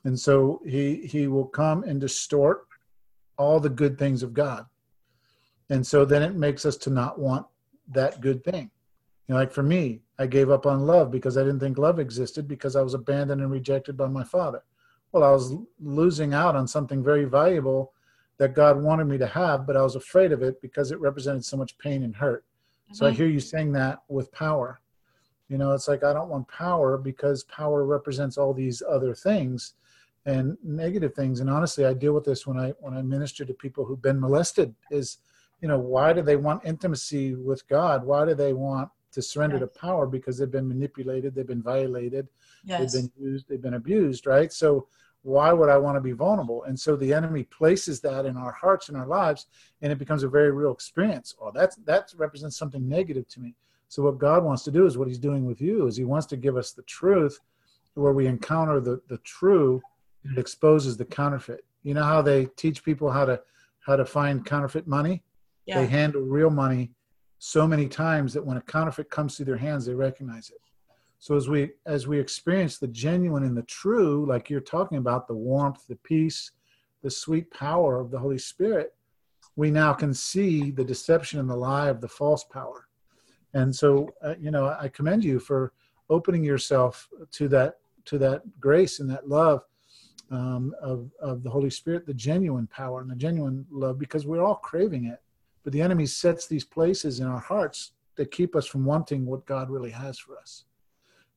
And 0.06 0.18
so 0.18 0.62
he 0.66 1.06
he 1.06 1.28
will 1.28 1.46
come 1.46 1.84
and 1.84 2.00
distort 2.00 2.69
all 3.40 3.60
the 3.60 3.70
good 3.70 3.98
things 3.98 4.22
of 4.22 4.34
God. 4.34 4.66
And 5.70 5.86
so 5.86 6.06
then 6.06 6.22
it 6.22 6.36
makes 6.36 6.66
us 6.66 6.76
to 6.78 6.90
not 6.90 7.18
want 7.18 7.48
that 7.88 8.22
good 8.22 8.44
thing. 8.44 8.70
You 9.28 9.34
know, 9.34 9.40
like 9.40 9.52
for 9.52 9.64
me, 9.64 10.02
I 10.20 10.28
gave 10.28 10.50
up 10.50 10.66
on 10.66 10.86
love 10.86 11.10
because 11.10 11.38
I 11.38 11.44
didn't 11.44 11.62
think 11.62 11.78
love 11.78 12.00
existed 12.00 12.48
because 12.48 12.76
I 12.76 12.82
was 12.82 12.94
abandoned 12.94 13.42
and 13.42 13.52
rejected 13.52 13.96
by 13.96 14.08
my 14.08 14.24
father. 14.24 14.64
Well, 15.12 15.24
I 15.24 15.32
was 15.32 15.56
losing 15.80 16.34
out 16.34 16.56
on 16.56 16.68
something 16.68 17.04
very 17.04 17.26
valuable 17.26 17.94
that 18.38 18.54
God 18.54 18.82
wanted 18.82 19.06
me 19.06 19.18
to 19.18 19.28
have, 19.28 19.66
but 19.66 19.78
I 19.78 19.82
was 19.82 19.96
afraid 19.96 20.32
of 20.32 20.44
it 20.44 20.62
because 20.62 20.92
it 20.92 21.00
represented 21.00 21.46
so 21.46 21.58
much 21.58 21.78
pain 21.78 22.04
and 22.04 22.16
hurt. 22.16 22.44
Mm-hmm. 22.44 22.96
So 22.96 23.06
I 23.06 23.10
mm-hmm. 23.10 23.18
hear 23.18 23.28
you 23.28 23.40
saying 23.40 23.72
that 23.74 24.00
with 24.08 24.32
power. 24.32 24.82
You 25.48 25.58
know, 25.58 25.72
it's 25.72 25.88
like 25.88 26.04
I 26.04 26.14
don't 26.14 26.30
want 26.30 26.48
power 26.48 26.98
because 26.98 27.44
power 27.46 27.86
represents 27.86 28.38
all 28.38 28.54
these 28.54 28.84
other 28.88 29.16
things 29.16 29.74
and 30.26 30.58
negative 30.64 31.14
things. 31.14 31.40
And 31.40 31.50
honestly 31.50 31.86
i 31.86 31.94
deal 31.94 32.14
with 32.14 32.26
this 32.26 32.46
when 32.46 32.58
i 32.58 32.70
when 32.80 32.94
i 32.94 33.02
minister 33.02 33.46
to 33.46 33.54
people 33.54 33.86
who've 33.86 34.02
been 34.02 34.20
molested 34.20 34.76
is 34.92 35.18
you 35.62 35.68
know 35.68 35.80
why 35.80 36.14
do 36.14 36.22
they 36.22 36.36
want 36.36 36.66
intimacy 36.66 37.36
with 37.36 37.68
god? 37.68 38.04
Why 38.04 38.26
do 38.26 38.34
they 38.34 38.54
want 38.54 38.90
to 39.12 39.22
surrender 39.22 39.58
yes. 39.58 39.64
to 39.74 39.80
power? 39.80 40.06
Because 40.06 40.38
they've 40.38 40.52
been 40.52 40.68
manipulated 40.68 41.36
they've 41.36 41.48
been 41.48 41.64
violated 41.64 42.28
yes. 42.64 42.94
they've 42.94 43.04
been 43.04 43.12
used 43.18 43.48
they've 43.48 43.62
been 43.62 43.76
abused 43.76 44.28
right? 44.28 44.52
So 44.52 44.88
why 45.24 45.52
would 45.52 45.70
i 45.70 45.78
want 45.78 45.96
to 45.98 46.02
be 46.02 46.12
vulnerable? 46.12 46.64
And 46.64 46.80
so 46.80 46.96
the 46.96 47.14
enemy 47.14 47.44
places 47.44 48.00
that 48.02 48.26
in 48.26 48.38
our 48.38 48.54
hearts 48.54 48.90
and 48.90 48.98
our 48.98 49.08
lives 49.08 49.48
and 49.82 49.92
it 49.92 49.98
becomes 49.98 50.24
a 50.24 50.30
very 50.30 50.52
real 50.52 50.72
experience. 50.72 51.36
Oh 51.42 51.52
that's 51.54 51.78
that 51.86 52.14
represents 52.18 52.58
something 52.58 52.88
negative 52.88 53.28
to 53.30 53.40
me. 53.40 53.56
So 53.88 54.04
what 54.04 54.18
god 54.18 54.44
wants 54.44 54.64
to 54.64 54.72
do 54.72 54.86
is 54.86 54.98
what 54.98 55.08
he's 55.08 55.18
doing 55.18 55.46
with 55.46 55.62
you 55.62 55.88
is 55.88 55.96
he 55.96 56.04
wants 56.04 56.28
to 56.28 56.38
give 56.38 56.58
us 56.58 56.72
the 56.72 56.84
truth 56.84 57.40
where 57.96 58.14
we 58.14 58.28
encounter 58.28 58.80
the 58.80 59.02
the 59.08 59.18
true 59.20 59.82
it 60.24 60.38
exposes 60.38 60.98
the 60.98 61.06
counterfeit. 61.06 61.66
You 61.84 61.94
know 61.94 62.04
how 62.04 62.22
they 62.22 62.46
teach 62.58 62.84
people 62.84 63.10
how 63.12 63.26
to 63.26 63.42
how 63.86 63.96
to 63.96 64.06
find 64.06 64.46
counterfeit 64.46 64.88
money? 64.88 65.24
Yeah. 65.66 65.82
They 65.82 65.88
handle 65.88 66.22
real 66.22 66.50
money 66.50 66.92
so 67.40 67.66
many 67.66 67.88
times 67.88 68.34
that 68.34 68.46
when 68.46 68.58
a 68.58 68.62
counterfeit 68.62 69.10
comes 69.10 69.36
through 69.36 69.46
their 69.46 69.58
hands, 69.58 69.86
they 69.86 69.94
recognize 69.94 70.50
it. 70.50 70.60
So 71.20 71.36
as 71.36 71.50
we 71.50 71.72
as 71.86 72.08
we 72.08 72.20
experience 72.20 72.78
the 72.78 72.88
genuine 72.88 73.44
and 73.44 73.56
the 73.56 73.64
true, 73.64 74.26
like 74.28 74.50
you're 74.50 74.62
talking 74.62 74.98
about, 74.98 75.28
the 75.28 75.36
warmth, 75.36 75.86
the 75.88 75.96
peace, 75.98 76.52
the 77.04 77.12
sweet 77.12 77.52
power 77.52 78.00
of 78.00 78.12
the 78.12 78.20
Holy 78.20 78.38
Spirit, 78.38 78.94
we 79.56 79.72
now 79.72 79.94
can 79.94 80.14
see 80.14 80.72
the 80.72 80.84
deception 80.84 81.40
and 81.40 81.50
the 81.50 81.56
lie 81.56 81.90
of 81.90 82.00
the 82.00 82.08
false 82.08 82.46
power. 82.46 82.88
And 83.54 83.76
so, 83.76 84.10
uh, 84.24 84.36
you 84.40 84.52
know, 84.52 84.76
I 84.80 84.88
commend 84.90 85.24
you 85.24 85.40
for 85.40 85.74
opening 86.10 86.44
yourself 86.44 87.10
to 87.32 87.48
that 87.50 87.80
to 88.06 88.18
that 88.18 88.42
grace 88.60 89.00
and 89.00 89.10
that 89.10 89.28
love 89.28 89.64
um, 90.32 90.74
of, 90.82 91.12
of 91.22 91.44
the 91.44 91.50
Holy 91.50 91.70
Spirit, 91.70 92.06
the 92.06 92.14
genuine 92.14 92.68
power 92.68 93.02
and 93.02 93.10
the 93.10 93.16
genuine 93.16 93.66
love, 93.72 94.00
because 94.00 94.26
we're 94.26 94.44
all 94.44 94.56
craving 94.56 95.06
it. 95.06 95.22
But 95.64 95.74
the 95.74 95.82
enemy 95.82 96.06
sets 96.06 96.48
these 96.48 96.64
places 96.64 97.20
in 97.20 97.28
our 97.28 97.40
hearts 97.40 97.92
that 98.16 98.32
keep 98.32 98.56
us 98.56 98.66
from 98.66 98.86
wanting 98.86 99.26
what 99.26 99.46
God 99.46 99.70
really 99.70 99.92
has 99.92 100.20
for 100.20 100.38
us. 100.38 100.66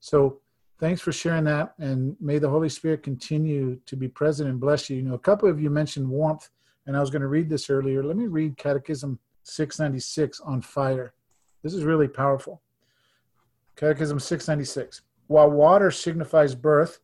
So 0.01 0.41
thanks 0.79 1.01
for 1.01 1.13
sharing 1.13 1.45
that. 1.45 1.75
And 1.79 2.17
may 2.21 2.39
the 2.39 2.51
Holy 2.51 2.69
Spirit 2.69 3.03
continue 3.03 3.79
to 3.87 3.97
be 3.97 4.09
present 4.09 4.49
and 4.49 4.59
bless 4.59 4.91
you. 4.91 4.97
You 4.97 5.03
know, 5.03 5.15
a 5.15 5.19
couple 5.19 5.49
of 5.49 5.61
you 5.61 5.71
mentioned 5.71 6.09
warmth, 6.09 6.51
and 6.87 6.97
I 6.97 7.01
was 7.01 7.11
going 7.11 7.23
to 7.23 7.29
read 7.29 7.49
this 7.49 7.71
earlier. 7.71 8.03
Let 8.03 8.17
me 8.17 8.27
read 8.27 8.57
Catechism 8.57 9.19
696 9.45 10.41
on 10.41 10.61
fire. 10.61 11.15
This 11.63 11.75
is 11.75 11.85
really 11.85 12.09
powerful. 12.09 12.61
Catechism 13.77 14.19
696. 14.19 15.03
While 15.29 15.51
water 15.51 15.91
signifies 15.91 16.55
birth, 16.55 16.99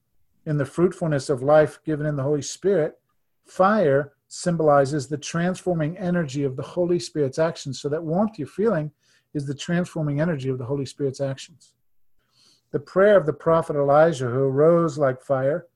in 0.48 0.56
the 0.56 0.64
fruitfulness 0.64 1.28
of 1.28 1.42
life 1.42 1.78
given 1.84 2.06
in 2.06 2.16
the 2.16 2.22
Holy 2.22 2.40
Spirit, 2.40 2.98
fire 3.44 4.14
symbolizes 4.28 5.06
the 5.06 5.18
transforming 5.18 5.98
energy 5.98 6.42
of 6.42 6.56
the 6.56 6.62
Holy 6.62 6.98
Spirit's 6.98 7.38
actions. 7.38 7.82
So 7.82 7.90
that 7.90 8.02
warmth 8.02 8.38
you're 8.38 8.48
feeling 8.48 8.90
is 9.34 9.44
the 9.44 9.54
transforming 9.54 10.22
energy 10.22 10.48
of 10.48 10.56
the 10.56 10.64
Holy 10.64 10.86
Spirit's 10.86 11.20
actions. 11.20 11.74
The 12.70 12.80
prayer 12.80 13.14
of 13.18 13.26
the 13.26 13.32
prophet 13.34 13.76
Elijah, 13.76 14.30
who 14.30 14.44
arose 14.44 14.96
like 14.96 15.20
fire 15.20 15.66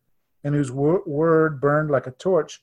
and 0.43 0.55
whose 0.55 0.73
word 0.73 1.61
burned 1.61 1.90
like 1.90 2.07
a 2.07 2.12
torch, 2.12 2.62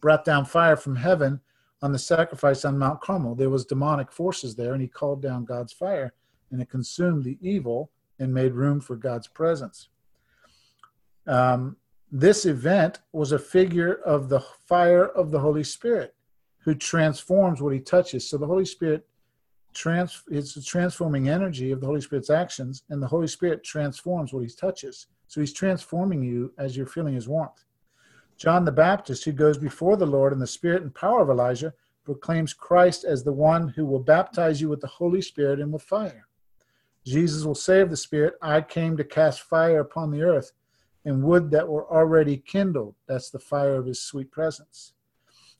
brought 0.00 0.24
down 0.24 0.46
fire 0.46 0.76
from 0.76 0.96
heaven 0.96 1.38
on 1.82 1.92
the 1.92 1.98
sacrifice 1.98 2.64
on 2.64 2.78
Mount 2.78 3.02
Carmel. 3.02 3.34
There 3.34 3.50
was 3.50 3.66
demonic 3.66 4.10
forces 4.10 4.56
there, 4.56 4.72
and 4.72 4.80
he 4.80 4.88
called 4.88 5.20
down 5.20 5.44
God's 5.44 5.74
fire, 5.74 6.14
and 6.50 6.62
it 6.62 6.70
consumed 6.70 7.24
the 7.24 7.36
evil 7.42 7.90
and 8.18 8.32
made 8.32 8.54
room 8.54 8.80
for 8.80 8.96
God's 8.96 9.28
presence. 9.28 9.89
Um, 11.30 11.76
this 12.10 12.44
event 12.44 12.98
was 13.12 13.30
a 13.30 13.38
figure 13.38 13.94
of 14.04 14.28
the 14.28 14.40
fire 14.40 15.06
of 15.06 15.30
the 15.30 15.38
Holy 15.38 15.62
Spirit 15.62 16.12
who 16.58 16.74
transforms 16.74 17.62
what 17.62 17.72
he 17.72 17.78
touches. 17.78 18.28
So 18.28 18.36
the 18.36 18.48
Holy 18.48 18.64
Spirit 18.64 19.06
trans 19.72 20.24
it's 20.28 20.54
the 20.54 20.62
transforming 20.62 21.28
energy 21.28 21.70
of 21.70 21.80
the 21.80 21.86
Holy 21.86 22.00
Spirit's 22.00 22.30
actions, 22.30 22.82
and 22.90 23.00
the 23.00 23.06
Holy 23.06 23.28
Spirit 23.28 23.62
transforms 23.62 24.32
what 24.32 24.42
he 24.42 24.50
touches. 24.50 25.06
So 25.28 25.40
he's 25.40 25.52
transforming 25.52 26.24
you 26.24 26.52
as 26.58 26.76
you're 26.76 26.86
feeling 26.86 27.14
his 27.14 27.28
warmth. 27.28 27.64
John 28.36 28.64
the 28.64 28.72
Baptist, 28.72 29.24
who 29.24 29.30
goes 29.30 29.56
before 29.56 29.96
the 29.96 30.06
Lord 30.06 30.32
in 30.32 30.40
the 30.40 30.46
spirit 30.48 30.82
and 30.82 30.92
power 30.92 31.22
of 31.22 31.30
Elijah, 31.30 31.72
proclaims 32.04 32.52
Christ 32.52 33.04
as 33.04 33.22
the 33.22 33.32
one 33.32 33.68
who 33.68 33.86
will 33.86 34.00
baptize 34.00 34.60
you 34.60 34.68
with 34.68 34.80
the 34.80 34.88
Holy 34.88 35.22
Spirit 35.22 35.60
and 35.60 35.72
with 35.72 35.82
fire. 35.82 36.26
Jesus 37.06 37.44
will 37.44 37.54
say 37.54 37.80
of 37.80 37.90
the 37.90 37.96
Spirit, 37.96 38.34
I 38.42 38.62
came 38.62 38.96
to 38.96 39.04
cast 39.04 39.42
fire 39.42 39.78
upon 39.78 40.10
the 40.10 40.22
earth 40.22 40.50
and 41.04 41.22
wood 41.22 41.50
that 41.50 41.68
were 41.68 41.90
already 41.90 42.36
kindled. 42.36 42.94
That's 43.06 43.30
the 43.30 43.38
fire 43.38 43.74
of 43.76 43.86
his 43.86 44.02
sweet 44.02 44.30
presence. 44.30 44.92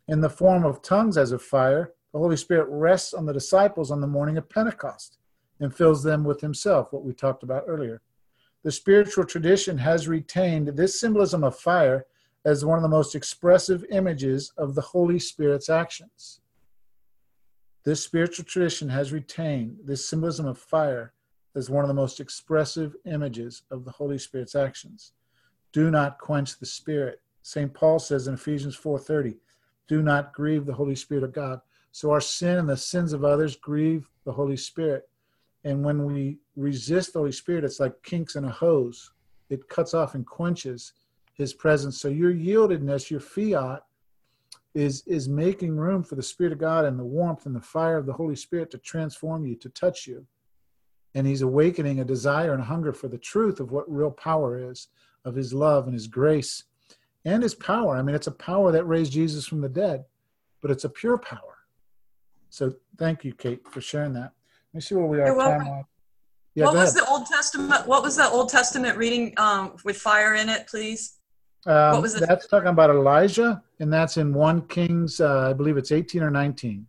In 0.09 0.21
the 0.21 0.31
form 0.31 0.65
of 0.65 0.83
tongues 0.83 1.17
as 1.17 1.33
of 1.33 1.43
fire, 1.43 1.93
the 2.12 2.19
Holy 2.19 2.37
Spirit 2.37 2.67
rests 2.69 3.15
on 3.15 3.27
the 3.27 3.33
disciples 3.33 3.91
on 3.91 4.01
the 4.01 4.07
morning 4.07 4.37
of 4.37 4.49
Pentecost 4.49 5.19
and 5.61 5.75
fills 5.75 6.03
them 6.03 6.25
with 6.25 6.41
himself, 6.41 6.93
what 6.93 7.05
we 7.05 7.12
talked 7.12 7.43
about 7.43 7.65
earlier. 7.67 8.03
The 8.62 8.73
spiritual 8.73 9.25
tradition 9.25 9.79
has 9.79 10.09
retained 10.09 10.69
this 10.69 11.01
symbolism 11.01 11.45
of 11.45 11.59
fire 11.59 12.07
as 12.45 12.65
one 12.65 12.79
of 12.79 12.83
the 12.83 12.89
most 12.89 13.15
expressive 13.15 13.85
images 13.91 14.53
of 14.57 14.75
the 14.75 14.81
Holy 14.81 15.19
Spirit's 15.19 15.69
actions. 15.69 16.41
This 17.85 18.03
spiritual 18.03 18.45
tradition 18.45 18.89
has 18.89 19.12
retained 19.12 19.79
this 19.85 20.09
symbolism 20.09 20.47
of 20.47 20.59
fire 20.59 21.12
as 21.55 21.71
one 21.71 21.85
of 21.85 21.89
the 21.89 21.95
most 21.95 22.21
expressive 22.21 22.95
images 23.07 23.62
of 23.71 23.85
the 23.85 23.91
Holy 23.91 24.19
Spirit's 24.19 24.55
actions. 24.55 25.12
Do 25.72 25.90
not 25.90 26.18
quench 26.18 26.59
the 26.59 26.66
Spirit. 26.66 27.20
St. 27.42 27.72
Paul 27.72 27.98
says 27.98 28.26
in 28.26 28.34
Ephesians 28.34 28.76
4:30, 28.76 29.36
do 29.88 30.02
not 30.02 30.32
grieve 30.32 30.66
the 30.66 30.74
Holy 30.74 30.94
Spirit 30.94 31.24
of 31.24 31.32
God. 31.32 31.60
So 31.90 32.12
our 32.12 32.20
sin 32.20 32.59
and 32.59 32.68
the 32.68 32.76
sins 32.76 33.12
of 33.12 33.24
others 33.24 33.56
grieve 33.56 34.09
the 34.24 34.32
Holy 34.32 34.56
Spirit. 34.56 35.09
And 35.64 35.84
when 35.84 36.05
we 36.05 36.38
resist 36.55 37.12
the 37.12 37.18
Holy 37.18 37.32
Spirit, 37.32 37.64
it's 37.64 37.80
like 37.80 38.01
kinks 38.02 38.36
in 38.36 38.44
a 38.44 38.51
hose. 38.51 39.10
It 39.48 39.68
cuts 39.68 39.92
off 39.92 40.14
and 40.14 40.24
quenches 40.24 40.92
his 41.34 41.52
presence. 41.52 42.01
So 42.01 42.09
your 42.09 42.32
yieldedness, 42.32 43.10
your 43.10 43.20
fiat, 43.20 43.84
is 44.74 45.02
is 45.09 45.28
making 45.28 45.76
room 45.76 46.05
for 46.05 46.14
the 46.14 46.22
Spirit 46.22 46.52
of 46.52 46.60
God 46.60 46.84
and 46.84 46.97
the 46.97 47.05
warmth 47.05 47.47
and 47.47 47.56
the 47.56 47.60
fire 47.60 47.97
of 47.97 48.06
the 48.06 48.12
Holy 48.12 48.36
Spirit 48.36 48.70
to 48.70 48.78
transform 48.78 49.44
you, 49.44 49.56
to 49.56 49.68
touch 49.70 50.06
you. 50.06 50.24
And 51.14 51.26
he's 51.26 51.42
awakening 51.42 51.98
a 51.98 52.05
desire 52.05 52.55
and 52.55 52.62
hunger 52.62 52.92
for 52.92 53.09
the 53.09 53.18
truth 53.18 53.59
of 53.59 53.72
what 53.72 53.90
real 53.92 54.12
power 54.12 54.70
is, 54.70 54.86
of 55.24 55.34
his 55.34 55.52
love 55.52 55.86
and 55.86 55.94
his 55.94 56.06
grace 56.06 56.64
and 57.24 57.42
his 57.42 57.55
power. 57.55 57.97
I 57.97 58.02
mean, 58.02 58.14
it's 58.14 58.26
a 58.26 58.32
power 58.32 58.72
that 58.72 58.84
raised 58.84 59.12
Jesus 59.12 59.47
from 59.47 59.60
the 59.60 59.68
dead, 59.68 60.05
but 60.62 60.70
it's 60.70 60.84
a 60.84 60.88
pure 60.88 61.18
power. 61.18 61.59
So 62.48 62.74
thank 62.98 63.24
you, 63.24 63.32
Kate, 63.34 63.60
for 63.68 63.80
sharing 63.80 64.12
that. 64.14 64.32
Let 64.72 64.74
me 64.74 64.80
see 64.80 64.94
where 64.94 65.06
we 65.06 65.20
are. 65.20 65.26
Time-wise. 65.26 65.84
Yeah, 66.55 66.64
what 66.64 66.74
was 66.74 66.97
ahead. 66.97 67.06
the 67.06 67.10
Old 67.10 67.26
Testament? 67.26 67.86
What 67.86 68.02
was 68.02 68.16
the 68.16 68.28
Old 68.28 68.48
Testament 68.48 68.97
reading 68.98 69.32
um, 69.36 69.76
with 69.84 69.97
fire 69.97 70.34
in 70.34 70.48
it, 70.48 70.66
please? 70.66 71.20
Um, 71.66 71.92
what 71.92 72.02
was 72.02 72.14
it? 72.16 72.26
That's 72.26 72.48
talking 72.48 72.68
about 72.68 72.90
Elijah, 72.90 73.62
and 73.78 73.92
that's 73.92 74.16
in 74.16 74.34
1 74.34 74.62
Kings, 74.66 75.20
uh, 75.20 75.51
I 75.51 75.52
believe 75.52 75.76
it's 75.76 75.92
18 75.92 76.22
or 76.22 76.30
19. 76.30 76.86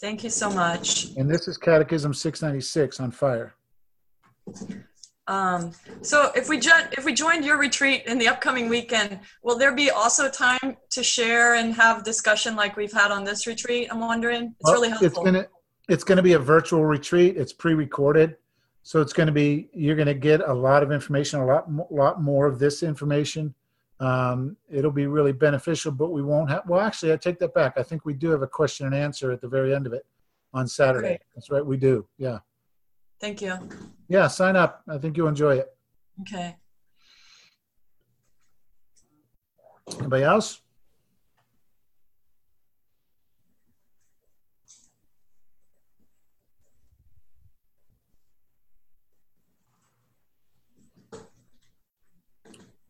Thank 0.00 0.22
you 0.22 0.30
so 0.30 0.50
much. 0.50 1.08
And 1.16 1.28
this 1.30 1.48
is 1.48 1.56
Catechism 1.56 2.14
696 2.14 3.00
on 3.00 3.10
fire. 3.10 3.54
Um, 5.28 5.72
so 6.00 6.32
if 6.34 6.48
we 6.48 6.58
jo- 6.58 6.86
if 6.96 7.04
we 7.04 7.12
joined 7.12 7.44
your 7.44 7.58
retreat 7.58 8.04
in 8.06 8.18
the 8.18 8.26
upcoming 8.28 8.68
weekend, 8.68 9.20
will 9.42 9.58
there 9.58 9.74
be 9.74 9.90
also 9.90 10.28
time 10.30 10.76
to 10.90 11.02
share 11.02 11.54
and 11.54 11.74
have 11.74 12.02
discussion 12.02 12.56
like 12.56 12.76
we've 12.76 12.92
had 12.92 13.10
on 13.10 13.24
this 13.24 13.46
retreat? 13.46 13.88
I'm 13.90 14.00
wondering. 14.00 14.54
It's 14.58 14.64
Well, 14.64 14.74
really 14.74 14.88
helpful. 14.88 15.06
It's 15.06 15.18
gonna 15.18 15.46
it's 15.88 16.02
gonna 16.04 16.22
be 16.22 16.32
a 16.32 16.38
virtual 16.38 16.84
retreat. 16.84 17.36
It's 17.36 17.52
pre-recorded, 17.52 18.36
so 18.82 19.02
it's 19.02 19.12
gonna 19.12 19.32
be 19.32 19.68
you're 19.74 19.96
gonna 19.96 20.14
get 20.14 20.40
a 20.40 20.52
lot 20.52 20.82
of 20.82 20.90
information, 20.92 21.40
a 21.40 21.46
lot 21.46 21.70
mo- 21.70 21.86
lot 21.90 22.22
more 22.22 22.46
of 22.46 22.58
this 22.58 22.82
information. 22.82 23.54
Um, 24.00 24.56
it'll 24.70 24.92
be 24.92 25.08
really 25.08 25.32
beneficial, 25.32 25.92
but 25.92 26.10
we 26.10 26.22
won't 26.22 26.48
have. 26.50 26.62
Well, 26.66 26.80
actually, 26.80 27.12
I 27.12 27.16
take 27.16 27.38
that 27.40 27.52
back. 27.52 27.74
I 27.76 27.82
think 27.82 28.06
we 28.06 28.14
do 28.14 28.30
have 28.30 28.42
a 28.42 28.46
question 28.46 28.86
and 28.86 28.94
answer 28.94 29.30
at 29.30 29.42
the 29.42 29.48
very 29.48 29.74
end 29.74 29.86
of 29.86 29.92
it 29.92 30.06
on 30.54 30.66
Saturday. 30.66 31.08
Great. 31.08 31.20
That's 31.34 31.50
right, 31.50 31.64
we 31.66 31.76
do. 31.76 32.06
Yeah, 32.16 32.38
Thank 33.20 33.42
you. 33.42 33.56
yeah. 34.08 34.28
Sign 34.28 34.56
up. 34.56 34.82
I 34.88 34.98
think 34.98 35.16
you'll 35.16 35.28
enjoy 35.28 35.56
it. 35.56 35.76
Okay. 36.20 36.56
Anybody 39.98 40.22
else? 40.24 40.60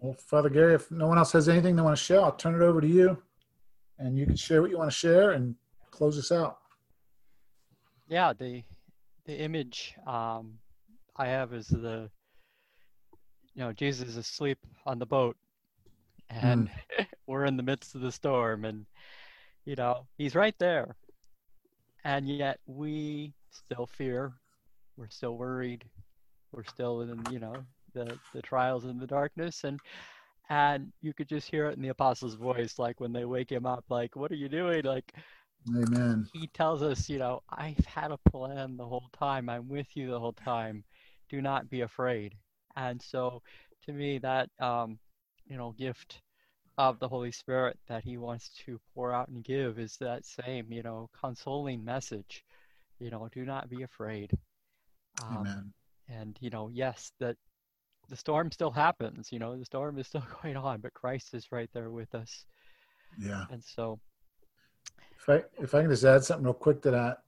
Well, 0.01 0.15
Father 0.15 0.49
Gary, 0.49 0.75
if 0.75 0.91
no 0.91 1.09
one 1.09 1.19
else 1.19 1.33
has 1.33 1.49
anything 1.49 1.75
they 1.75 1.83
want 1.83 1.97
to 1.97 2.03
share, 2.03 2.21
I'll 2.21 2.33
turn 2.33 2.55
it 2.55 2.63
over 2.65 2.81
to 2.81 2.87
you, 2.87 3.21
and 3.99 4.17
you 4.17 4.27
can 4.27 4.37
share 4.37 4.63
what 4.63 4.71
you 4.71 4.79
want 4.79 4.91
to 4.91 4.97
share 4.97 5.33
and 5.33 5.57
close 5.91 6.17
us 6.19 6.31
out. 6.31 6.59
Yeah, 8.09 8.33
the 8.33 8.63
the 9.29 9.39
image 9.39 9.95
um, 10.07 10.55
I 11.17 11.27
have 11.27 11.53
is 11.53 11.69
the 11.69 12.11
you 13.55 13.63
know 13.63 13.73
Jesus 13.73 14.09
is 14.09 14.17
asleep 14.17 14.59
on 14.87 14.99
the 14.99 15.07
boat, 15.07 15.37
and 16.31 16.71
we're 17.27 17.45
in 17.45 17.57
the 17.57 17.63
midst 17.63 17.95
of 17.95 18.01
the 18.01 18.11
storm, 18.11 18.65
and 18.65 18.87
you 19.67 19.77
know 19.77 20.07
he's 20.17 20.35
right 20.35 20.55
there, 20.59 20.97
and 22.05 22.27
yet 22.27 22.59
we 22.67 23.35
still 23.51 23.87
fear, 23.87 24.33
we're 24.97 25.11
still 25.11 25.37
worried, 25.37 25.85
we're 26.53 26.65
still 26.65 27.03
in 27.03 27.23
you 27.31 27.39
know 27.39 27.55
the 27.93 28.19
the 28.33 28.41
trials 28.41 28.87
and 28.87 28.99
the 28.99 29.07
darkness, 29.07 29.65
and 29.65 29.79
and 30.49 30.91
you 31.03 31.13
could 31.13 31.29
just 31.29 31.51
hear 31.51 31.67
it 31.67 31.77
in 31.77 31.83
the 31.83 31.89
apostles' 31.89 32.35
voice, 32.35 32.79
like 32.79 32.99
when 32.99 33.13
they 33.13 33.27
wake 33.27 33.53
him 33.53 33.67
up, 33.67 33.85
like 33.91 34.17
what 34.17 34.33
are 34.33 34.37
you 34.37 34.49
doing, 34.49 34.85
like 34.85 35.13
Amen. 35.77 36.29
he 36.33 36.47
tells 36.49 36.83
us, 36.83 37.09
you 37.09 37.19
know, 37.19 37.43
I've 37.51 37.85
had 37.85 38.11
a 38.11 38.31
plan 38.31 38.77
the 38.77 38.87
whole 38.87 39.09
time. 39.19 39.49
I'm 39.49 39.69
with 39.69 39.97
you 39.97 40.11
the 40.11 40.21
whole 40.21 40.33
time. 40.33 40.85
Do 41.29 41.41
not 41.43 41.69
be 41.69 41.83
afraid. 41.83 42.35
And 42.77 43.01
so, 43.03 43.43
to 43.87 43.93
me, 43.93 44.19
that 44.19 44.51
um, 44.61 44.99
you 45.47 45.57
know, 45.57 45.73
gift 45.73 46.21
of 46.77 46.99
the 47.01 47.09
Holy 47.09 47.33
Spirit 47.33 47.79
that 47.89 48.05
He 48.05 48.17
wants 48.19 48.51
to 48.65 48.81
pour 48.95 49.13
out 49.13 49.29
and 49.29 49.45
give 49.45 49.79
is 49.79 49.97
that 50.01 50.25
same, 50.25 50.73
you 50.73 50.83
know, 50.83 51.11
consoling 51.19 51.85
message. 51.85 52.45
You 52.99 53.11
know, 53.11 53.29
do 53.33 53.45
not 53.45 53.69
be 53.69 53.83
afraid. 53.83 54.31
Um, 55.23 55.39
Amen. 55.39 55.73
and 56.09 56.37
you 56.41 56.51
know, 56.51 56.69
yes, 56.69 57.13
that 57.21 57.37
the 58.09 58.17
storm 58.17 58.51
still 58.51 58.71
happens. 58.71 59.31
You 59.33 59.39
know, 59.39 59.57
the 59.57 59.65
storm 59.65 59.99
is 59.99 60.07
still 60.07 60.25
going 60.43 60.57
on, 60.57 60.81
but 60.81 60.95
Christ 60.95 61.35
is 61.35 61.53
right 61.53 61.71
there 61.73 61.91
with 61.91 62.15
us. 62.15 62.45
Yeah. 63.19 63.45
And 63.51 63.63
so, 63.63 63.99
If 65.29 65.45
I 65.45 65.63
if 65.63 65.75
I 65.75 65.83
can 65.83 65.91
just 65.91 66.05
add 66.05 66.25
something 66.25 66.45
real 66.45 66.55
quick 66.55 66.81
to 66.83 66.91
that, 66.91 67.19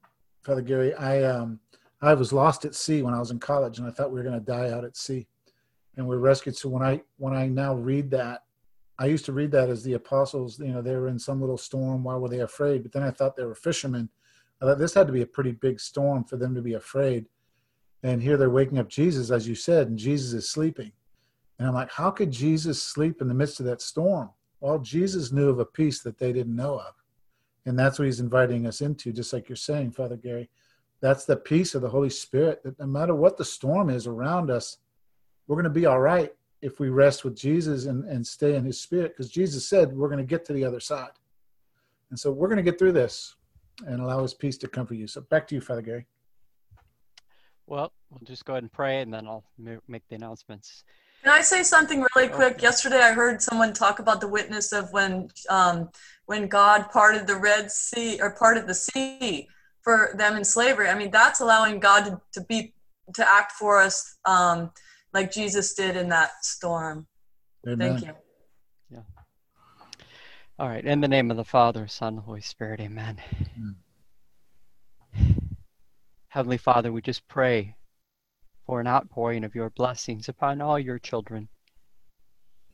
Father 0.43 0.63
Gary, 0.63 0.95
I 0.95 1.23
um 1.25 1.61
I 2.01 2.15
was 2.15 2.33
lost 2.33 2.65
at 2.65 2.75
sea 2.75 3.03
when 3.03 3.13
I 3.13 3.19
was 3.19 3.31
in 3.31 3.39
college, 3.39 3.79
and 3.79 3.87
I 3.87 3.91
thought 3.91 4.11
we 4.11 4.19
were 4.19 4.25
going 4.25 4.39
to 4.39 4.45
die 4.45 4.71
out 4.71 4.85
at 4.85 4.97
sea, 4.97 5.27
and 5.97 6.07
we 6.07 6.17
were 6.17 6.23
rescued. 6.23 6.57
So 6.57 6.71
when 6.71 6.83
I 6.83 7.03
when 7.19 7.35
I 7.35 7.47
now 7.49 7.75
read 7.75 8.11
that, 8.13 8.45
I 8.99 9.07
used 9.07 9.27
to 9.27 9.33
read 9.33 9.51
that 9.53 9.69
as 9.69 9.85
the 9.85 9.95
apostles. 9.95 10.59
You 10.59 10.73
know, 10.73 10.83
they 10.83 10.97
were 10.97 11.09
in 11.09 11.19
some 11.19 11.41
little 11.41 11.59
storm. 11.59 12.05
Why 12.05 12.17
were 12.17 12.31
they 12.31 12.41
afraid? 12.41 12.83
But 12.83 12.93
then 12.93 13.03
I 13.03 13.11
thought 13.11 13.37
they 13.37 13.45
were 13.45 13.55
fishermen. 13.55 14.09
I 14.63 14.65
thought 14.65 14.79
this 14.79 14.95
had 14.95 15.07
to 15.07 15.13
be 15.13 15.23
a 15.23 15.27
pretty 15.27 15.53
big 15.53 15.79
storm 15.79 16.25
for 16.25 16.37
them 16.37 16.55
to 16.55 16.63
be 16.63 16.75
afraid. 16.75 17.27
And 18.03 18.23
here 18.23 18.39
they're 18.39 18.51
waking 18.51 18.79
up 18.79 18.89
Jesus, 18.89 19.31
as 19.31 19.47
you 19.47 19.55
said, 19.55 19.89
and 19.89 19.99
Jesus 19.99 20.33
is 20.33 20.49
sleeping. 20.49 20.93
And 21.59 21.69
I'm 21.69 21.75
like, 21.75 21.91
how 21.91 22.11
could 22.11 22.31
Jesus 22.31 22.83
sleep 22.83 23.21
in 23.21 23.29
the 23.29 23.35
midst 23.35 23.61
of 23.61 23.67
that 23.67 23.83
storm? 23.83 24.31
Well, 24.61 24.79
Jesus 24.79 25.33
knew 25.33 25.51
of 25.51 25.59
a 25.59 25.67
peace 25.67 26.01
that 26.03 26.19
they 26.19 26.33
didn't 26.33 26.57
know 26.57 26.79
of. 26.79 26.95
And 27.67 27.79
that's 27.79 27.99
what 27.99 28.07
he's 28.07 28.21
inviting 28.21 28.67
us 28.67 28.81
into, 28.81 29.13
just 29.13 29.33
like 29.33 29.49
you're 29.49 29.57
saying, 29.57 29.93
Father 29.93 30.17
Gary. 30.17 30.49
That's 31.01 31.25
the 31.25 31.37
peace 31.37 31.75
of 31.75 31.83
the 31.83 31.89
Holy 31.89 32.11
Spirit 32.11 32.63
that 32.63 32.79
no 32.79 32.87
matter 32.87 33.15
what 33.15 33.37
the 33.37 33.45
storm 33.45 33.91
is 33.91 34.07
around 34.07 34.51
us, 34.51 34.79
we're 35.47 35.57
going 35.57 35.65
to 35.65 35.71
be 35.71 35.87
all 35.87 36.01
right 36.01 36.33
if 36.63 36.79
we 36.79 36.91
rest 36.91 37.25
with 37.25 37.37
Jesus 37.37 37.87
and, 37.87 38.05
and 38.05 38.27
stay 38.27 38.55
in 38.55 38.65
his 38.65 38.79
spirit, 38.79 39.13
because 39.13 39.31
Jesus 39.31 39.67
said 39.67 39.93
we're 39.93 40.09
going 40.09 40.19
to 40.19 40.25
get 40.25 40.45
to 40.45 40.53
the 40.53 40.65
other 40.65 40.81
side. 40.81 41.11
And 42.11 42.19
so 42.19 42.31
we're 42.31 42.49
going 42.49 42.59
to 42.59 42.63
get 42.63 42.79
through 42.79 42.93
this 42.93 43.37
and 43.87 44.01
allow 44.01 44.21
his 44.21 44.35
peace 44.35 44.59
to 44.59 44.69
comfort 44.69 44.95
you. 44.95 45.07
So 45.07 45.23
back 45.23 45.49
to 45.49 45.55
you, 45.55 45.61
Father 45.61 45.81
Gary. 45.83 46.07
well, 47.67 47.93
we'll 48.11 48.21
just 48.25 48.45
go 48.45 48.55
ahead 48.55 48.65
and 48.65 48.73
pray, 48.73 49.01
and 49.01 49.13
then 49.15 49.27
I'll 49.27 49.45
make 49.89 50.07
the 50.09 50.17
announcements. 50.17 50.85
Can 51.23 51.33
I 51.33 51.43
say 51.43 51.63
something 51.63 52.05
really 52.15 52.29
quick? 52.29 52.55
Okay. 52.55 52.63
Yesterday, 52.63 53.01
I 53.01 53.13
heard 53.13 53.43
someone 53.43 53.75
talk 53.75 53.99
about 53.99 54.21
the 54.21 54.29
witness 54.29 54.73
of 54.73 54.91
when 54.93 55.29
um, 55.51 55.91
when 56.27 56.49
God 56.49 56.91
parted 56.91 57.27
the 57.27 57.37
Red 57.37 57.71
Sea 57.71 58.21
or 58.23 58.31
parted 58.31 58.67
the 58.67 58.75
sea 58.75 59.49
for 59.83 60.15
them 60.17 60.37
in 60.37 60.45
slavery. 60.45 60.89
I 60.89 60.95
mean, 60.95 61.11
that's 61.11 61.41
allowing 61.41 61.79
God 61.79 62.05
to, 62.05 62.21
to 62.33 62.47
be 62.47 62.73
to 63.15 63.29
act 63.29 63.53
for 63.53 63.81
us 63.81 64.17
um, 64.25 64.71
like 65.13 65.31
Jesus 65.31 65.75
did 65.75 65.97
in 65.97 66.09
that 66.09 66.31
storm. 66.43 67.07
Amen. 67.67 67.79
Thank 67.79 68.07
you. 68.07 68.15
Yeah. 68.91 69.03
All 70.59 70.69
right. 70.69 70.85
In 70.85 71.01
the 71.01 71.09
name 71.09 71.31
of 71.31 71.37
the 71.37 71.45
Father, 71.45 71.87
Son, 71.87 72.15
and 72.15 72.23
Holy 72.23 72.41
Spirit, 72.41 72.81
amen. 72.81 73.21
Heavenly 76.29 76.59
Father, 76.59 76.93
we 76.93 77.03
just 77.03 77.27
pray 77.29 77.75
for 78.71 78.81
an 78.81 78.87
outpouring 78.87 79.43
of 79.43 79.57
your 79.57 79.69
blessings 79.71 80.29
upon 80.29 80.61
all 80.61 80.79
your 80.79 81.01
children. 81.01 81.49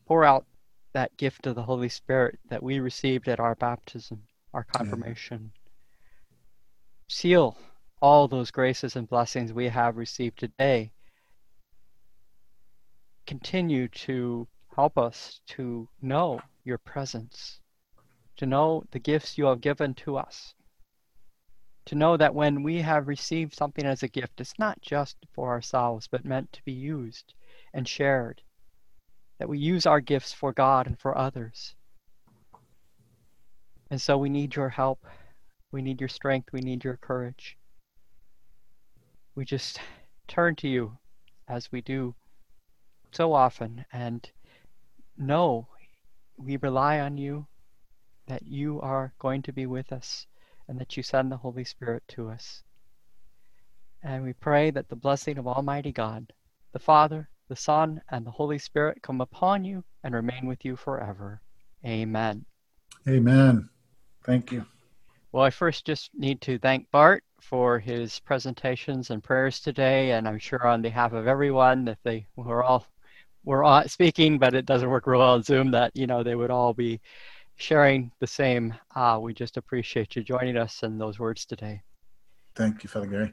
Pour 0.06 0.26
out 0.26 0.44
that 0.92 1.16
gift 1.16 1.46
of 1.46 1.54
the 1.54 1.62
Holy 1.62 1.88
Spirit 1.88 2.38
that 2.50 2.62
we 2.62 2.80
received 2.80 3.26
at 3.28 3.40
our 3.40 3.54
baptism, 3.54 4.22
our 4.52 4.64
confirmation. 4.64 5.50
Seal 7.08 7.56
all 8.02 8.28
those 8.28 8.50
graces 8.50 8.94
and 8.94 9.08
blessings 9.08 9.54
we 9.54 9.68
have 9.68 9.96
received 9.96 10.38
today. 10.38 10.92
Continue 13.26 13.88
to 13.88 14.46
help 14.74 14.98
us 14.98 15.40
to 15.46 15.88
know 16.02 16.38
your 16.62 16.76
presence, 16.76 17.58
to 18.36 18.44
know 18.44 18.84
the 18.90 18.98
gifts 18.98 19.38
you 19.38 19.46
have 19.46 19.62
given 19.62 19.94
to 19.94 20.18
us, 20.18 20.52
to 21.86 21.94
know 21.94 22.16
that 22.16 22.34
when 22.34 22.62
we 22.62 22.82
have 22.82 23.08
received 23.08 23.54
something 23.54 23.86
as 23.86 24.02
a 24.02 24.08
gift, 24.08 24.40
it's 24.40 24.58
not 24.58 24.80
just 24.80 25.16
for 25.32 25.50
ourselves, 25.50 26.08
but 26.10 26.24
meant 26.24 26.52
to 26.52 26.64
be 26.64 26.72
used 26.72 27.34
and 27.72 27.86
shared, 27.86 28.42
that 29.38 29.48
we 29.48 29.58
use 29.58 29.86
our 29.86 30.00
gifts 30.00 30.32
for 30.32 30.52
God 30.52 30.86
and 30.86 30.98
for 30.98 31.16
others. 31.16 31.74
And 33.90 34.00
so 34.00 34.18
we 34.18 34.28
need 34.28 34.56
your 34.56 34.68
help. 34.68 35.06
We 35.70 35.80
need 35.80 36.00
your 36.00 36.08
strength. 36.08 36.52
We 36.52 36.60
need 36.60 36.82
your 36.82 36.96
courage. 36.96 37.56
We 39.36 39.44
just 39.44 39.78
turn 40.26 40.56
to 40.56 40.68
you 40.68 40.98
as 41.48 41.70
we 41.70 41.82
do 41.82 42.14
so 43.12 43.32
often 43.32 43.84
and 43.92 44.28
know 45.16 45.68
we 46.36 46.56
rely 46.56 46.98
on 47.00 47.16
you, 47.16 47.46
that 48.26 48.42
you 48.42 48.80
are 48.80 49.12
going 49.20 49.42
to 49.42 49.52
be 49.52 49.66
with 49.66 49.92
us, 49.92 50.26
and 50.68 50.78
that 50.78 50.96
you 50.96 51.02
send 51.02 51.30
the 51.30 51.36
Holy 51.36 51.64
Spirit 51.64 52.02
to 52.08 52.28
us. 52.28 52.62
And 54.02 54.22
we 54.22 54.32
pray 54.32 54.70
that 54.70 54.88
the 54.88 54.96
blessing 54.96 55.38
of 55.38 55.46
Almighty 55.46 55.92
God, 55.92 56.32
the 56.72 56.78
Father, 56.78 57.28
the 57.48 57.56
Son, 57.56 58.00
and 58.10 58.26
the 58.26 58.30
Holy 58.30 58.58
Spirit 58.58 59.02
come 59.02 59.20
upon 59.20 59.64
you 59.64 59.84
and 60.04 60.14
remain 60.14 60.46
with 60.46 60.64
you 60.64 60.76
forever. 60.76 61.40
Amen. 61.84 62.44
Amen. 63.08 63.68
Thank 64.24 64.52
you. 64.52 64.66
Well, 65.32 65.44
I 65.44 65.50
first 65.50 65.84
just 65.84 66.10
need 66.14 66.40
to 66.42 66.58
thank 66.58 66.90
Bart 66.90 67.22
for 67.40 67.78
his 67.78 68.18
presentations 68.20 69.10
and 69.10 69.22
prayers 69.22 69.60
today, 69.60 70.12
and 70.12 70.26
I'm 70.26 70.38
sure 70.38 70.66
on 70.66 70.82
behalf 70.82 71.12
of 71.12 71.26
everyone, 71.26 71.88
if 71.88 71.98
they 72.02 72.26
were 72.36 72.64
all 72.64 72.86
were 73.44 73.62
all 73.62 73.86
speaking, 73.86 74.38
but 74.38 74.54
it 74.54 74.66
doesn't 74.66 74.90
work 74.90 75.06
real 75.06 75.20
well 75.20 75.34
on 75.34 75.42
Zoom, 75.42 75.70
that 75.70 75.92
you 75.94 76.06
know 76.06 76.22
they 76.22 76.34
would 76.34 76.50
all 76.50 76.74
be 76.74 77.00
sharing 77.56 78.10
the 78.20 78.26
same. 78.26 78.74
Uh, 78.94 79.18
we 79.20 79.34
just 79.34 79.56
appreciate 79.56 80.14
you 80.14 80.22
joining 80.22 80.56
us 80.56 80.82
and 80.82 81.00
those 81.00 81.18
words 81.18 81.44
today. 81.44 81.82
Thank 82.54 82.82
you, 82.82 82.88
Father 82.88 83.06
Gary. 83.06 83.32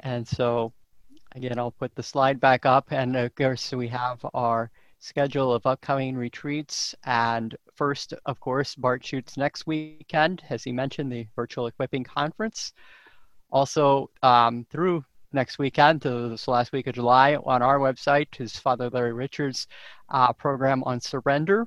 And 0.00 0.26
so, 0.26 0.72
again, 1.34 1.58
I'll 1.58 1.70
put 1.70 1.94
the 1.94 2.02
slide 2.02 2.40
back 2.40 2.66
up, 2.66 2.90
and 2.90 3.16
of 3.16 3.34
course 3.34 3.72
we 3.72 3.88
have 3.88 4.24
our 4.34 4.70
schedule 4.98 5.52
of 5.52 5.66
upcoming 5.66 6.16
retreats. 6.16 6.94
And 7.04 7.54
first, 7.74 8.14
of 8.26 8.40
course, 8.40 8.74
Bart 8.74 9.02
Schuchts 9.02 9.36
next 9.36 9.66
weekend, 9.66 10.42
as 10.50 10.64
he 10.64 10.72
mentioned, 10.72 11.12
the 11.12 11.26
Virtual 11.36 11.66
Equipping 11.66 12.04
Conference. 12.04 12.72
Also, 13.50 14.10
um, 14.22 14.66
through 14.70 15.04
next 15.32 15.58
weekend 15.58 16.02
to 16.02 16.28
this 16.28 16.48
last 16.48 16.72
week 16.72 16.86
of 16.86 16.94
July 16.94 17.36
on 17.36 17.62
our 17.62 17.78
website, 17.78 18.40
is 18.40 18.56
Father 18.56 18.88
Larry 18.90 19.12
Richards 19.12 19.68
uh, 20.08 20.32
program 20.32 20.82
on 20.84 21.00
surrender 21.00 21.66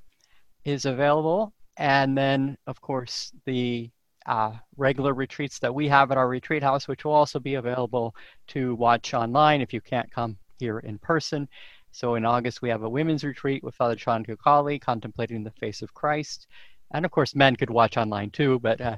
is 0.67 0.85
available. 0.85 1.53
And 1.77 2.17
then, 2.17 2.57
of 2.67 2.81
course, 2.81 3.31
the 3.45 3.89
uh, 4.25 4.51
regular 4.75 5.13
retreats 5.13 5.59
that 5.59 5.73
we 5.73 5.87
have 5.87 6.11
at 6.11 6.17
our 6.17 6.27
retreat 6.27 6.61
house, 6.61 6.87
which 6.87 7.05
will 7.05 7.13
also 7.13 7.39
be 7.39 7.55
available 7.55 8.13
to 8.47 8.75
watch 8.75 9.13
online 9.13 9.61
if 9.61 9.71
you 9.71 9.79
can't 9.79 10.11
come 10.11 10.37
here 10.59 10.79
in 10.79 10.97
person. 10.99 11.47
So 11.91 12.15
in 12.15 12.25
August, 12.25 12.61
we 12.61 12.69
have 12.69 12.83
a 12.83 12.89
women's 12.89 13.23
retreat 13.23 13.63
with 13.63 13.75
Father 13.75 13.97
Sean 13.97 14.25
Kilcawley, 14.25 14.81
contemplating 14.81 15.43
the 15.43 15.51
face 15.51 15.81
of 15.81 15.93
Christ. 15.93 16.47
And 16.91 17.05
of 17.05 17.11
course, 17.11 17.33
men 17.33 17.55
could 17.55 17.69
watch 17.69 17.95
online 17.95 18.31
too. 18.31 18.59
But 18.59 18.81
uh, 18.81 18.97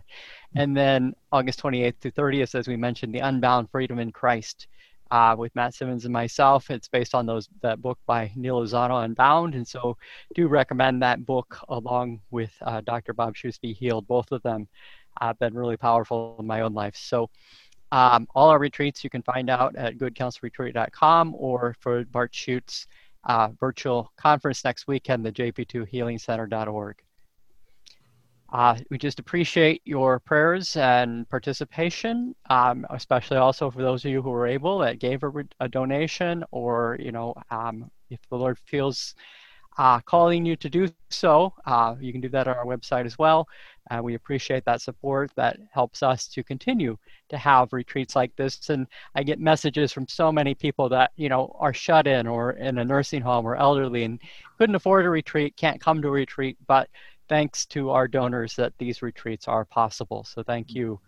and 0.55 0.75
then 0.75 1.13
August 1.31 1.61
28th 1.61 1.99
to 2.01 2.11
30th, 2.11 2.55
as 2.55 2.67
we 2.67 2.77
mentioned, 2.77 3.13
the 3.13 3.19
Unbound 3.19 3.69
Freedom 3.69 3.99
in 3.99 4.11
Christ 4.11 4.67
uh, 5.11 5.35
with 5.37 5.55
Matt 5.55 5.73
Simmons 5.73 6.05
and 6.05 6.13
myself. 6.13 6.69
It's 6.69 6.87
based 6.87 7.15
on 7.15 7.25
those 7.25 7.49
that 7.61 7.81
book 7.81 7.99
by 8.05 8.31
Neal 8.35 8.61
Lozano, 8.61 9.03
Unbound, 9.03 9.55
and 9.55 9.67
so 9.67 9.97
do 10.35 10.47
recommend 10.47 11.01
that 11.01 11.25
book 11.25 11.57
along 11.69 12.21
with 12.31 12.51
uh, 12.61 12.81
Dr. 12.81 13.13
Bob 13.13 13.35
Be 13.61 13.73
Healed. 13.73 14.07
Both 14.07 14.31
of 14.31 14.41
them 14.43 14.67
have 15.19 15.39
been 15.39 15.53
really 15.53 15.77
powerful 15.77 16.35
in 16.39 16.47
my 16.47 16.61
own 16.61 16.73
life. 16.73 16.95
So 16.95 17.29
um, 17.91 18.27
all 18.35 18.49
our 18.49 18.59
retreats 18.59 19.03
you 19.03 19.09
can 19.09 19.23
find 19.23 19.49
out 19.49 19.75
at 19.75 19.97
goodcounselretreat.com 19.97 21.35
or 21.37 21.75
for 21.79 22.05
Bart 22.05 22.31
Schuchts 22.31 22.85
uh, 23.25 23.49
virtual 23.59 24.11
conference 24.17 24.63
next 24.63 24.87
weekend, 24.87 25.25
the 25.25 25.31
jp2healingcenter.org. 25.31 27.03
Uh, 28.51 28.75
we 28.89 28.97
just 28.97 29.19
appreciate 29.19 29.81
your 29.85 30.19
prayers 30.19 30.75
and 30.75 31.29
participation, 31.29 32.35
um, 32.49 32.85
especially 32.89 33.37
also 33.37 33.69
for 33.69 33.83
those 33.83 34.03
of 34.03 34.11
you 34.11 34.21
who 34.23 34.31
were 34.31 34.47
able 34.47 34.79
that 34.79 34.99
gave 34.99 35.21
a, 35.23 35.31
a 35.59 35.69
donation 35.69 36.43
or, 36.51 36.97
you 36.99 37.11
know, 37.11 37.33
um, 37.51 37.91
if 38.09 38.19
the 38.29 38.35
Lord 38.35 38.57
feels 38.65 39.13
uh, 39.77 39.99
calling 40.01 40.45
you 40.45 40.55
to 40.55 40.69
do 40.69 40.89
so, 41.11 41.53
uh, 41.67 41.95
you 42.01 42.11
can 42.11 42.21
do 42.21 42.29
that 42.29 42.47
on 42.47 42.57
our 42.57 42.65
website 42.65 43.05
as 43.05 43.19
well. 43.19 43.47
We 44.03 44.15
appreciate 44.15 44.65
that 44.65 44.81
support 44.81 45.31
that 45.35 45.57
helps 45.71 46.03
us 46.03 46.27
to 46.29 46.43
continue 46.43 46.97
to 47.29 47.37
have 47.37 47.73
retreats 47.73 48.15
like 48.15 48.35
this. 48.35 48.69
And 48.69 48.85
I 49.15 49.23
get 49.23 49.39
messages 49.39 49.91
from 49.91 50.07
so 50.07 50.31
many 50.31 50.53
people 50.53 50.89
that, 50.89 51.11
you 51.15 51.29
know, 51.29 51.55
are 51.59 51.73
shut 51.73 52.05
in 52.05 52.27
or 52.27 52.51
in 52.51 52.77
a 52.77 52.85
nursing 52.85 53.21
home 53.21 53.47
or 53.47 53.55
elderly 53.55 54.03
and 54.03 54.19
couldn't 54.57 54.75
afford 54.75 55.05
a 55.05 55.09
retreat, 55.09 55.55
can't 55.55 55.81
come 55.81 56.01
to 56.01 56.07
a 56.07 56.11
retreat, 56.11 56.57
but 56.67 56.87
thanks 57.29 57.65
to 57.67 57.91
our 57.91 58.07
donors 58.07 58.55
that 58.55 58.73
these 58.79 59.01
retreats 59.01 59.47
are 59.47 59.63
possible. 59.63 60.23
So 60.23 60.43
thank 60.43 60.67
mm-hmm. 60.67 60.77
you 60.77 60.97